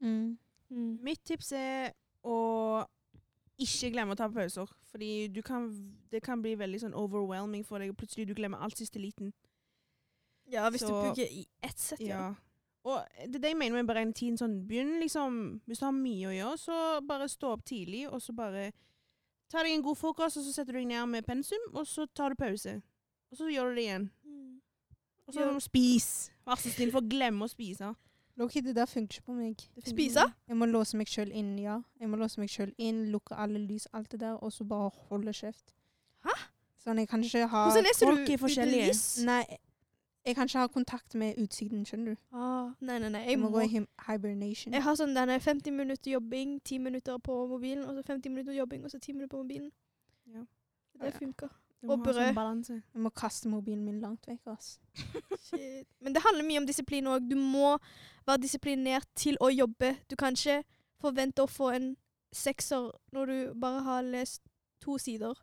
Mm. 0.00 0.38
Mitt 1.02 1.22
tips 1.26 1.52
er 1.58 1.92
å 2.22 2.38
ikke 3.60 3.90
glemme 3.92 4.14
å 4.14 4.18
ta 4.18 4.28
pauser. 4.32 4.70
Fordi 4.90 5.28
du 5.34 5.42
kan, 5.46 5.68
det 6.10 6.22
kan 6.24 6.42
bli 6.42 6.56
veldig 6.58 6.82
sånn 6.84 6.96
overwhelming 6.96 7.64
for 7.66 7.82
deg, 7.82 7.92
og 7.92 7.98
plutselig 8.00 8.28
du 8.30 8.36
glemmer 8.38 8.62
alt 8.62 8.78
siste 8.80 9.02
liten. 9.02 9.32
Ja, 10.50 10.68
hvis 10.70 10.82
du 10.82 10.90
bruker 10.90 11.14
bygger 11.14 11.34
i 11.34 11.44
ett 11.62 11.78
sett, 11.78 12.00
ja. 12.02 12.20
Ja. 12.30 12.30
Og 12.88 13.02
det 13.26 13.36
er 13.36 13.42
det 13.44 13.50
jeg 13.52 13.58
mener 13.60 13.76
med 13.76 13.84
å 13.84 13.90
beregne 13.92 14.16
tiden. 14.16 14.38
Sånn, 14.40 14.62
begynn 14.66 14.94
liksom 15.02 15.34
Hvis 15.68 15.82
du 15.82 15.84
har 15.84 15.92
mye 15.92 16.30
å 16.30 16.32
gjøre, 16.32 16.60
så 16.62 16.76
bare 17.06 17.28
stå 17.28 17.52
opp 17.54 17.66
tidlig, 17.68 18.06
og 18.08 18.22
så 18.24 18.32
bare 18.36 18.70
ta 19.52 19.62
deg 19.66 19.74
en 19.74 19.84
god 19.84 19.98
frokost, 20.00 20.40
og 20.40 20.46
så 20.46 20.54
setter 20.54 20.74
du 20.74 20.80
deg 20.80 20.88
ned 20.88 21.10
med 21.12 21.26
pensum, 21.26 21.66
og 21.74 21.84
så 21.86 22.06
tar 22.16 22.32
du 22.32 22.40
pause. 22.40 22.78
Og 23.30 23.38
så 23.38 23.50
gjør 23.52 23.70
du 23.70 23.78
det 23.78 23.84
igjen. 23.84 24.08
Og 25.30 25.34
så 25.34 25.46
Ja. 25.52 25.58
spis. 25.62 26.30
Vær 26.46 26.58
så 26.58 26.70
snill, 26.74 26.90
for 26.92 27.00
glemme 27.06 27.44
å 27.46 27.48
spise. 27.48 27.94
Loki, 28.36 28.60
det 28.64 28.74
der 28.74 28.86
funker 28.86 29.18
ikke 29.20 29.26
på 29.26 29.32
meg. 29.36 29.56
Spise? 29.86 30.22
Jeg 30.48 30.56
må 30.56 30.64
låse 30.66 30.96
meg 30.96 31.06
sjøl 31.06 31.30
inn, 31.32 31.58
ja. 31.58 31.80
Jeg 32.00 32.08
må 32.08 32.16
låse 32.16 32.38
meg 32.40 32.48
sjøl 32.48 32.72
inn, 32.78 33.10
lukke 33.12 33.36
alle 33.36 33.58
lys, 33.58 33.86
alt 33.92 34.08
det 34.10 34.20
der, 34.20 34.34
og 34.42 34.50
så 34.52 34.64
bare 34.66 34.90
holde 35.10 35.32
kjeft. 35.32 35.74
Hæ? 36.24 36.30
Sånn, 36.84 36.96
jeg 36.98 37.08
kan 37.08 37.22
ikke 37.22 37.46
ha 37.48 37.68
Hvordan 37.68 37.84
leser 37.84 38.06
du 38.26 38.38
forskjellige. 38.38 38.86
lys? 38.88 39.24
Nei, 39.24 39.44
jeg 40.24 40.34
kan 40.36 40.46
ikke 40.48 40.58
ha 40.58 40.66
kontakt 40.68 41.14
med 41.14 41.36
utsiden, 41.36 41.84
skjønner 41.84 42.14
du. 42.14 42.16
Ah, 42.32 42.72
nei, 42.80 42.98
nei, 42.98 43.08
nei. 43.10 43.20
Jeg 43.20 43.28
Jeg 43.30 43.38
må 43.38 43.50
må, 43.50 43.58
gå 43.58 43.60
i 43.60 43.86
hibernation. 44.08 44.72
jeg 44.72 44.82
har 44.82 44.94
sånn 44.96 45.14
denne 45.14 45.38
50 45.40 45.70
minutter 45.70 46.10
jobbing, 46.12 46.60
10 46.64 46.78
minutter 46.78 47.18
på 47.18 47.46
mobilen, 47.48 47.84
og 47.84 47.94
så 47.94 48.02
50 48.06 48.30
minutter 48.30 48.52
jobbing, 48.54 48.84
og 48.84 48.90
så 48.90 48.98
10 48.98 49.12
minutter 49.12 49.36
på 49.36 49.42
mobilen. 49.42 49.70
Ja. 50.32 50.40
Det 50.98 51.12
Ja. 51.14 51.18
funker. 51.18 51.50
Du 51.80 51.86
må 51.88 51.94
Og 51.96 52.02
brød. 52.04 52.14
sånn 52.18 52.34
balanse. 52.36 52.74
Jeg 52.92 53.02
må 53.02 53.10
kaste 53.16 53.48
mobilen 53.48 53.84
min 53.84 54.00
langt 54.02 54.26
vekk. 54.28 54.44
Men 56.04 56.12
det 56.12 56.22
handler 56.22 56.44
mye 56.44 56.60
om 56.60 56.66
disiplin 56.68 57.08
òg. 57.08 57.28
Du 57.30 57.36
må 57.40 57.78
være 58.26 58.42
disiplinert 58.42 59.08
til 59.16 59.38
å 59.40 59.48
jobbe. 59.48 59.94
Du 60.08 60.16
kan 60.16 60.36
ikke 60.36 60.62
forvente 61.00 61.42
å 61.42 61.48
få 61.48 61.70
en 61.78 61.94
sekser 62.32 62.90
når 63.16 63.26
du 63.32 63.54
bare 63.60 63.80
har 63.86 64.02
lest 64.02 64.42
to 64.84 64.98
sider. 65.00 65.34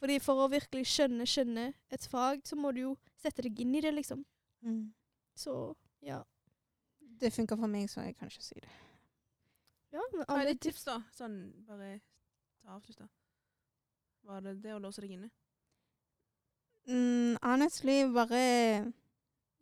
Fordi 0.00 0.18
for 0.20 0.44
å 0.44 0.50
virkelig 0.52 0.86
skjønne, 0.88 1.26
skjønne 1.28 1.66
et 1.92 2.04
fag, 2.08 2.44
så 2.48 2.56
må 2.56 2.72
du 2.72 2.80
jo 2.80 2.92
sette 3.20 3.42
deg 3.44 3.58
inn 3.60 3.74
i 3.76 3.80
det, 3.84 3.92
liksom. 3.96 4.22
Mm. 4.64 4.92
Så 5.36 5.74
ja. 6.04 6.22
Det 7.20 7.32
funker 7.32 7.56
for 7.60 7.68
meg, 7.68 7.88
så 7.92 8.04
jeg 8.06 8.16
kan 8.16 8.28
ikke 8.32 8.44
si 8.44 8.60
det. 8.60 8.70
ja 9.92 10.00
men 10.12 10.24
Hva 10.24 10.38
er 10.38 10.46
alle 10.46 10.56
tips, 10.56 10.84
da? 10.88 11.00
Sånn, 11.12 11.36
bare 11.68 11.98
ta 12.62 12.76
avslutt, 12.78 13.00
da. 13.02 13.08
Var 14.28 14.40
det 14.44 14.54
det 14.64 14.72
å 14.76 14.80
låse 14.80 15.00
deg 15.04 15.16
inne? 15.18 15.28
Mm, 16.90 17.36
honestly, 17.42 18.12
bare 18.14 18.92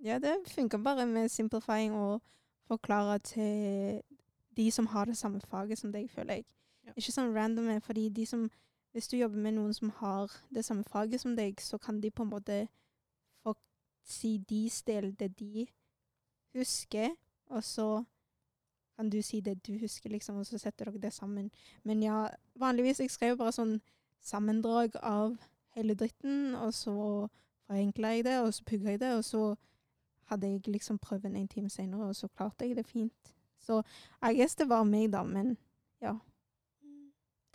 Ja, 0.05 0.18
det 0.18 0.36
funker 0.46 0.78
bare 0.78 1.06
med 1.06 1.28
simplifying 1.28 1.94
og 1.94 2.22
forklare 2.66 3.18
til 3.18 4.02
de 4.56 4.70
som 4.70 4.86
har 4.86 5.05
det 5.05 5.16
samme 5.16 5.40
faget 5.40 5.78
som 5.78 5.92
deg, 5.92 6.10
føler 6.10 6.34
jeg. 6.34 6.44
Ja. 6.86 6.92
Ikke 6.96 7.12
sånn 7.12 7.34
random, 7.36 7.80
fordi 7.80 8.09
de 8.09 8.26
som 8.26 8.50
Hvis 8.92 9.09
du 9.09 9.16
jobber 9.16 9.36
med 9.36 9.52
noen 9.52 9.74
som 9.74 9.90
har 9.90 10.32
det 10.55 10.64
samme 10.64 10.84
faget 10.84 11.20
som 11.20 11.36
deg, 11.36 11.60
så 11.60 11.78
kan 11.78 12.00
de 12.00 12.10
på 12.10 12.22
en 12.22 12.30
måte 12.30 12.68
få 13.42 13.52
si 14.05 14.38
deres 14.38 14.82
del, 14.82 15.12
det 15.20 15.38
de 15.38 15.66
husker, 16.56 17.10
og 17.46 17.64
så 17.64 18.05
kan 18.96 19.10
du 19.10 19.22
si 19.22 19.40
det 19.40 19.66
du 19.66 19.78
husker, 19.78 20.10
liksom, 20.10 20.36
og 20.36 20.46
så 20.46 20.59
setter 20.59 20.84
dere 20.84 20.98
det 20.98 21.12
sammen. 21.12 21.50
Men 21.84 22.02
ja, 22.02 22.26
vanligvis 22.55 23.00
jeg 23.00 23.10
skrev 23.10 23.36
bare 23.36 23.52
sånn 23.52 23.76
sammendrag 24.24 24.96
av 25.02 25.36
hele 25.78 25.94
dritten, 25.98 26.55
og 26.59 26.74
så 26.74 26.94
forenkla 27.68 28.14
jeg 28.16 28.24
det, 28.28 28.36
og 28.42 28.52
så 28.55 28.64
pugga 28.68 28.94
jeg 28.94 29.00
det, 29.02 29.12
og 29.16 29.24
så 29.24 29.42
hadde 30.28 30.50
jeg 30.50 30.68
liksom 30.68 30.98
prøven 31.00 31.36
en 31.36 31.48
time 31.48 31.70
senere, 31.72 32.09
og 32.10 32.16
så 32.16 32.28
klarte 32.36 32.66
jeg 32.68 32.76
det 32.76 32.86
fint. 32.86 33.34
Så 33.59 33.80
I 34.22 34.34
guess 34.36 34.55
det 34.59 34.68
var 34.70 34.84
meg, 34.84 35.10
da, 35.12 35.22
men 35.26 35.56
ja. 36.02 36.14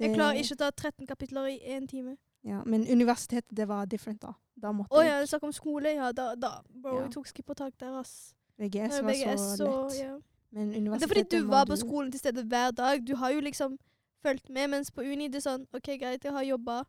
Jeg 0.02 0.16
klarer 0.16 0.40
ikke 0.42 0.56
å 0.58 0.62
ta 0.64 0.70
13 0.72 1.08
kapitler 1.08 1.52
i 1.54 1.60
én 1.78 1.86
time. 1.88 2.18
Ja, 2.44 2.64
men 2.66 2.84
universitetet, 2.92 3.52
det 3.56 3.68
var 3.70 3.86
different, 3.86 4.22
da. 4.22 4.34
Da 4.60 4.72
måtte 4.76 4.92
Å 4.94 5.04
ja, 5.06 5.20
jeg 5.22 5.30
snakk 5.32 5.46
om 5.48 5.54
skole. 5.56 5.94
Ja, 5.96 6.12
da, 6.12 6.34
da 6.36 6.50
Bro, 6.68 6.98
Ja. 6.98 7.04
jeg 7.06 7.14
tok 7.14 7.30
skippertak 7.30 7.78
der, 7.80 8.00
ass. 8.02 8.34
VGS 8.60 9.00
var 9.02 9.12
VGS, 9.12 9.46
så 9.58 9.70
lett. 9.88 10.00
ja. 10.02 10.18
Men 10.52 10.70
Det 10.72 11.04
er 11.04 11.08
fordi 11.08 11.24
du 11.32 11.48
var 11.50 11.66
på 11.66 11.76
skolen 11.76 12.12
til 12.12 12.20
stede 12.20 12.44
hver 12.46 12.72
dag. 12.72 13.02
Du 13.08 13.16
har 13.16 13.32
jo 13.32 13.40
liksom 13.40 13.78
fulgt 14.22 14.50
med, 14.50 14.68
mens 14.70 14.92
på 14.92 15.02
uni 15.02 15.28
det 15.28 15.40
er 15.42 15.46
sånn 15.50 15.66
OK, 15.74 15.88
greit, 16.00 16.24
jeg 16.24 16.32
har 16.32 16.44
jobba 16.44 16.84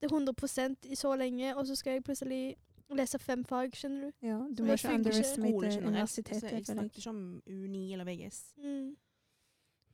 det 0.00 0.10
er 0.10 0.14
100 0.14 0.76
i 0.90 0.94
så 0.94 1.14
lenge, 1.16 1.56
og 1.56 1.66
så 1.66 1.76
skal 1.76 1.92
jeg 1.92 2.04
plutselig 2.04 2.56
lese 2.94 3.18
fem 3.18 3.44
fag, 3.44 3.72
skjønner 3.74 4.00
du. 4.10 4.26
Ja, 4.26 4.38
du 4.54 4.62
må 4.64 4.72
ikke 4.76 4.94
underestimate 4.94 5.80
universitetet. 5.86 6.52
Jeg 6.52 6.66
snakker 6.66 7.00
ikke 7.00 7.10
om 7.10 7.42
Uni 7.46 7.92
eller 7.92 8.04
VGS. 8.04 8.54
Mm. 8.62 8.96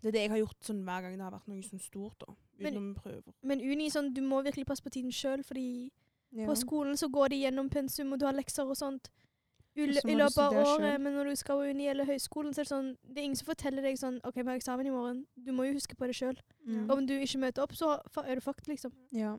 Det 0.02 0.08
er 0.08 0.12
det 0.12 0.20
jeg 0.20 0.30
har 0.30 0.38
gjort 0.42 0.66
sånn 0.66 0.82
hver 0.84 1.02
gang 1.04 1.12
det 1.16 1.22
har 1.22 1.30
vært 1.30 1.48
noe 1.48 1.62
sånn 1.62 1.80
stort, 1.80 2.18
da. 2.18 2.34
Men- 2.58 2.74
Utenom 2.74 2.94
prøver. 2.94 3.32
Men 3.42 3.60
uni, 3.60 3.88
sånn, 3.88 4.12
du 4.12 4.20
må 4.20 4.42
virkelig 4.42 4.66
passe 4.66 4.82
på 4.82 4.90
tiden 4.90 5.10
sjøl, 5.12 5.44
fordi 5.44 5.90
Ja. 6.32 6.46
på 6.46 6.56
skolen 6.56 6.96
så 6.96 7.08
går 7.10 7.28
de 7.30 7.36
gjennom 7.42 7.70
pensum, 7.70 8.12
og 8.12 8.18
du 8.18 8.26
har 8.26 8.32
lekser 8.34 8.64
og 8.68 8.76
sånt 8.76 9.08
i, 9.76 9.86
løpet 9.86 10.36
av 10.38 10.52
året. 10.52 10.80
selv. 10.80 11.00
Men 11.00 11.14
når 11.14 11.24
du 11.30 11.36
skal 11.36 11.56
på 11.56 11.70
uni 11.70 11.86
eller 11.88 12.04
høyskolen, 12.04 12.52
så 12.52 12.60
er 12.60 12.64
det 12.64 12.68
sånn 12.68 12.96
Det 13.08 13.18
er 13.18 13.22
ingen 13.24 13.36
som 13.36 13.46
forteller 13.46 13.82
deg 13.82 13.96
sånn 13.96 14.20
OK, 14.24 14.34
vi 14.34 14.42
har 14.44 14.58
eksamen 14.58 14.86
i 14.86 14.90
morgen. 14.90 15.26
Du 15.42 15.52
må 15.52 15.64
jo 15.66 15.74
huske 15.74 15.94
på 15.96 16.06
det 16.06 16.14
sjøl. 16.14 16.36
Mm. 16.66 16.90
Om 16.90 17.06
du 17.06 17.14
ikke 17.20 17.38
møter 17.38 17.62
opp, 17.62 17.72
så 17.72 18.00
er 18.26 18.34
du 18.34 18.40
fucked, 18.40 18.66
liksom. 18.68 18.92
Ja. 19.12 19.38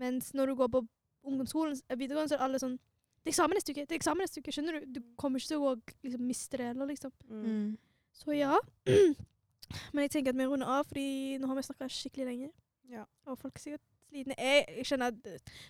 Mens 0.00 0.32
når 0.34 0.52
du 0.52 0.54
går 0.60 0.70
på 0.72 0.82
ungdomsskolen, 1.28 1.76
videregående, 1.96 2.32
så 2.32 2.38
er 2.38 2.46
alle 2.46 2.60
sånn 2.62 2.78
Det 3.22 3.30
er 3.30 3.34
eksamen 3.36 3.54
neste 3.54 3.72
uke! 3.72 3.84
Det 3.86 3.94
er 3.94 4.00
eksamen 4.00 4.24
neste 4.24 4.42
uke! 4.42 4.54
Skjønner 4.54 4.80
du? 4.80 4.86
Du 4.96 5.00
kommer 5.20 5.38
ikke 5.38 5.52
til 5.52 5.62
å 5.62 5.74
liksom, 6.02 6.24
miste 6.26 6.58
det 6.58 6.72
heller, 6.72 6.88
liksom. 6.90 7.12
Mm. 7.28 7.44
Mm. 7.46 7.68
Så 8.18 8.34
ja. 8.34 8.56
Men 9.94 10.04
jeg 10.04 10.10
tenker 10.16 10.34
at 10.34 10.40
vi 10.40 10.48
runder 10.50 10.72
av, 10.74 10.88
fordi 10.88 11.38
nå 11.40 11.48
har 11.48 11.58
vi 11.58 11.64
snakka 11.68 11.88
skikkelig 11.88 12.26
lenge. 12.28 12.50
Ja. 12.90 13.04
Og 13.30 13.38
folk 13.38 13.56
er 13.56 13.62
sikkert 13.62 13.84
slitne. 14.08 14.36
Jeg, 14.38 14.64
jeg 14.76 14.88
skjønner 14.88 15.14
at 15.14 15.30
eh, 15.30 15.60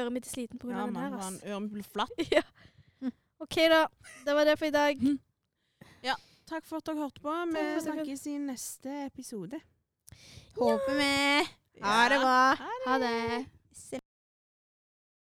øret 0.00 0.16
mitt 0.16 0.26
er 0.26 0.32
sliten 0.32 0.62
pga. 0.62 0.72
Ja, 0.72 0.86
den 0.86 0.96
man, 0.96 1.02
her. 1.02 1.18
Ja, 1.18 1.28
ass. 1.28 1.42
øret 1.44 1.62
mitt 1.62 1.76
blir 1.76 1.88
flatt. 1.90 2.24
ja. 2.36 2.42
OK, 3.44 3.56
da. 3.70 3.86
Det 4.24 4.34
var 4.34 4.44
det 4.48 4.58
for 4.58 4.66
i 4.70 4.76
dag. 4.80 5.06
Ja. 6.04 6.14
Takk 6.46 6.66
for 6.68 6.78
at 6.78 6.86
dere 6.86 7.00
hørte 7.00 7.20
på. 7.20 7.32
Vi 7.50 7.62
snakkes 7.82 8.26
i 8.30 8.36
neste 8.38 8.92
episode. 9.08 9.58
Håper 10.54 10.94
vi. 10.94 11.82
Ha 11.82 11.98
det 12.12 12.20
bra. 12.22 12.38
Ha 12.86 12.98
det. 13.02 13.46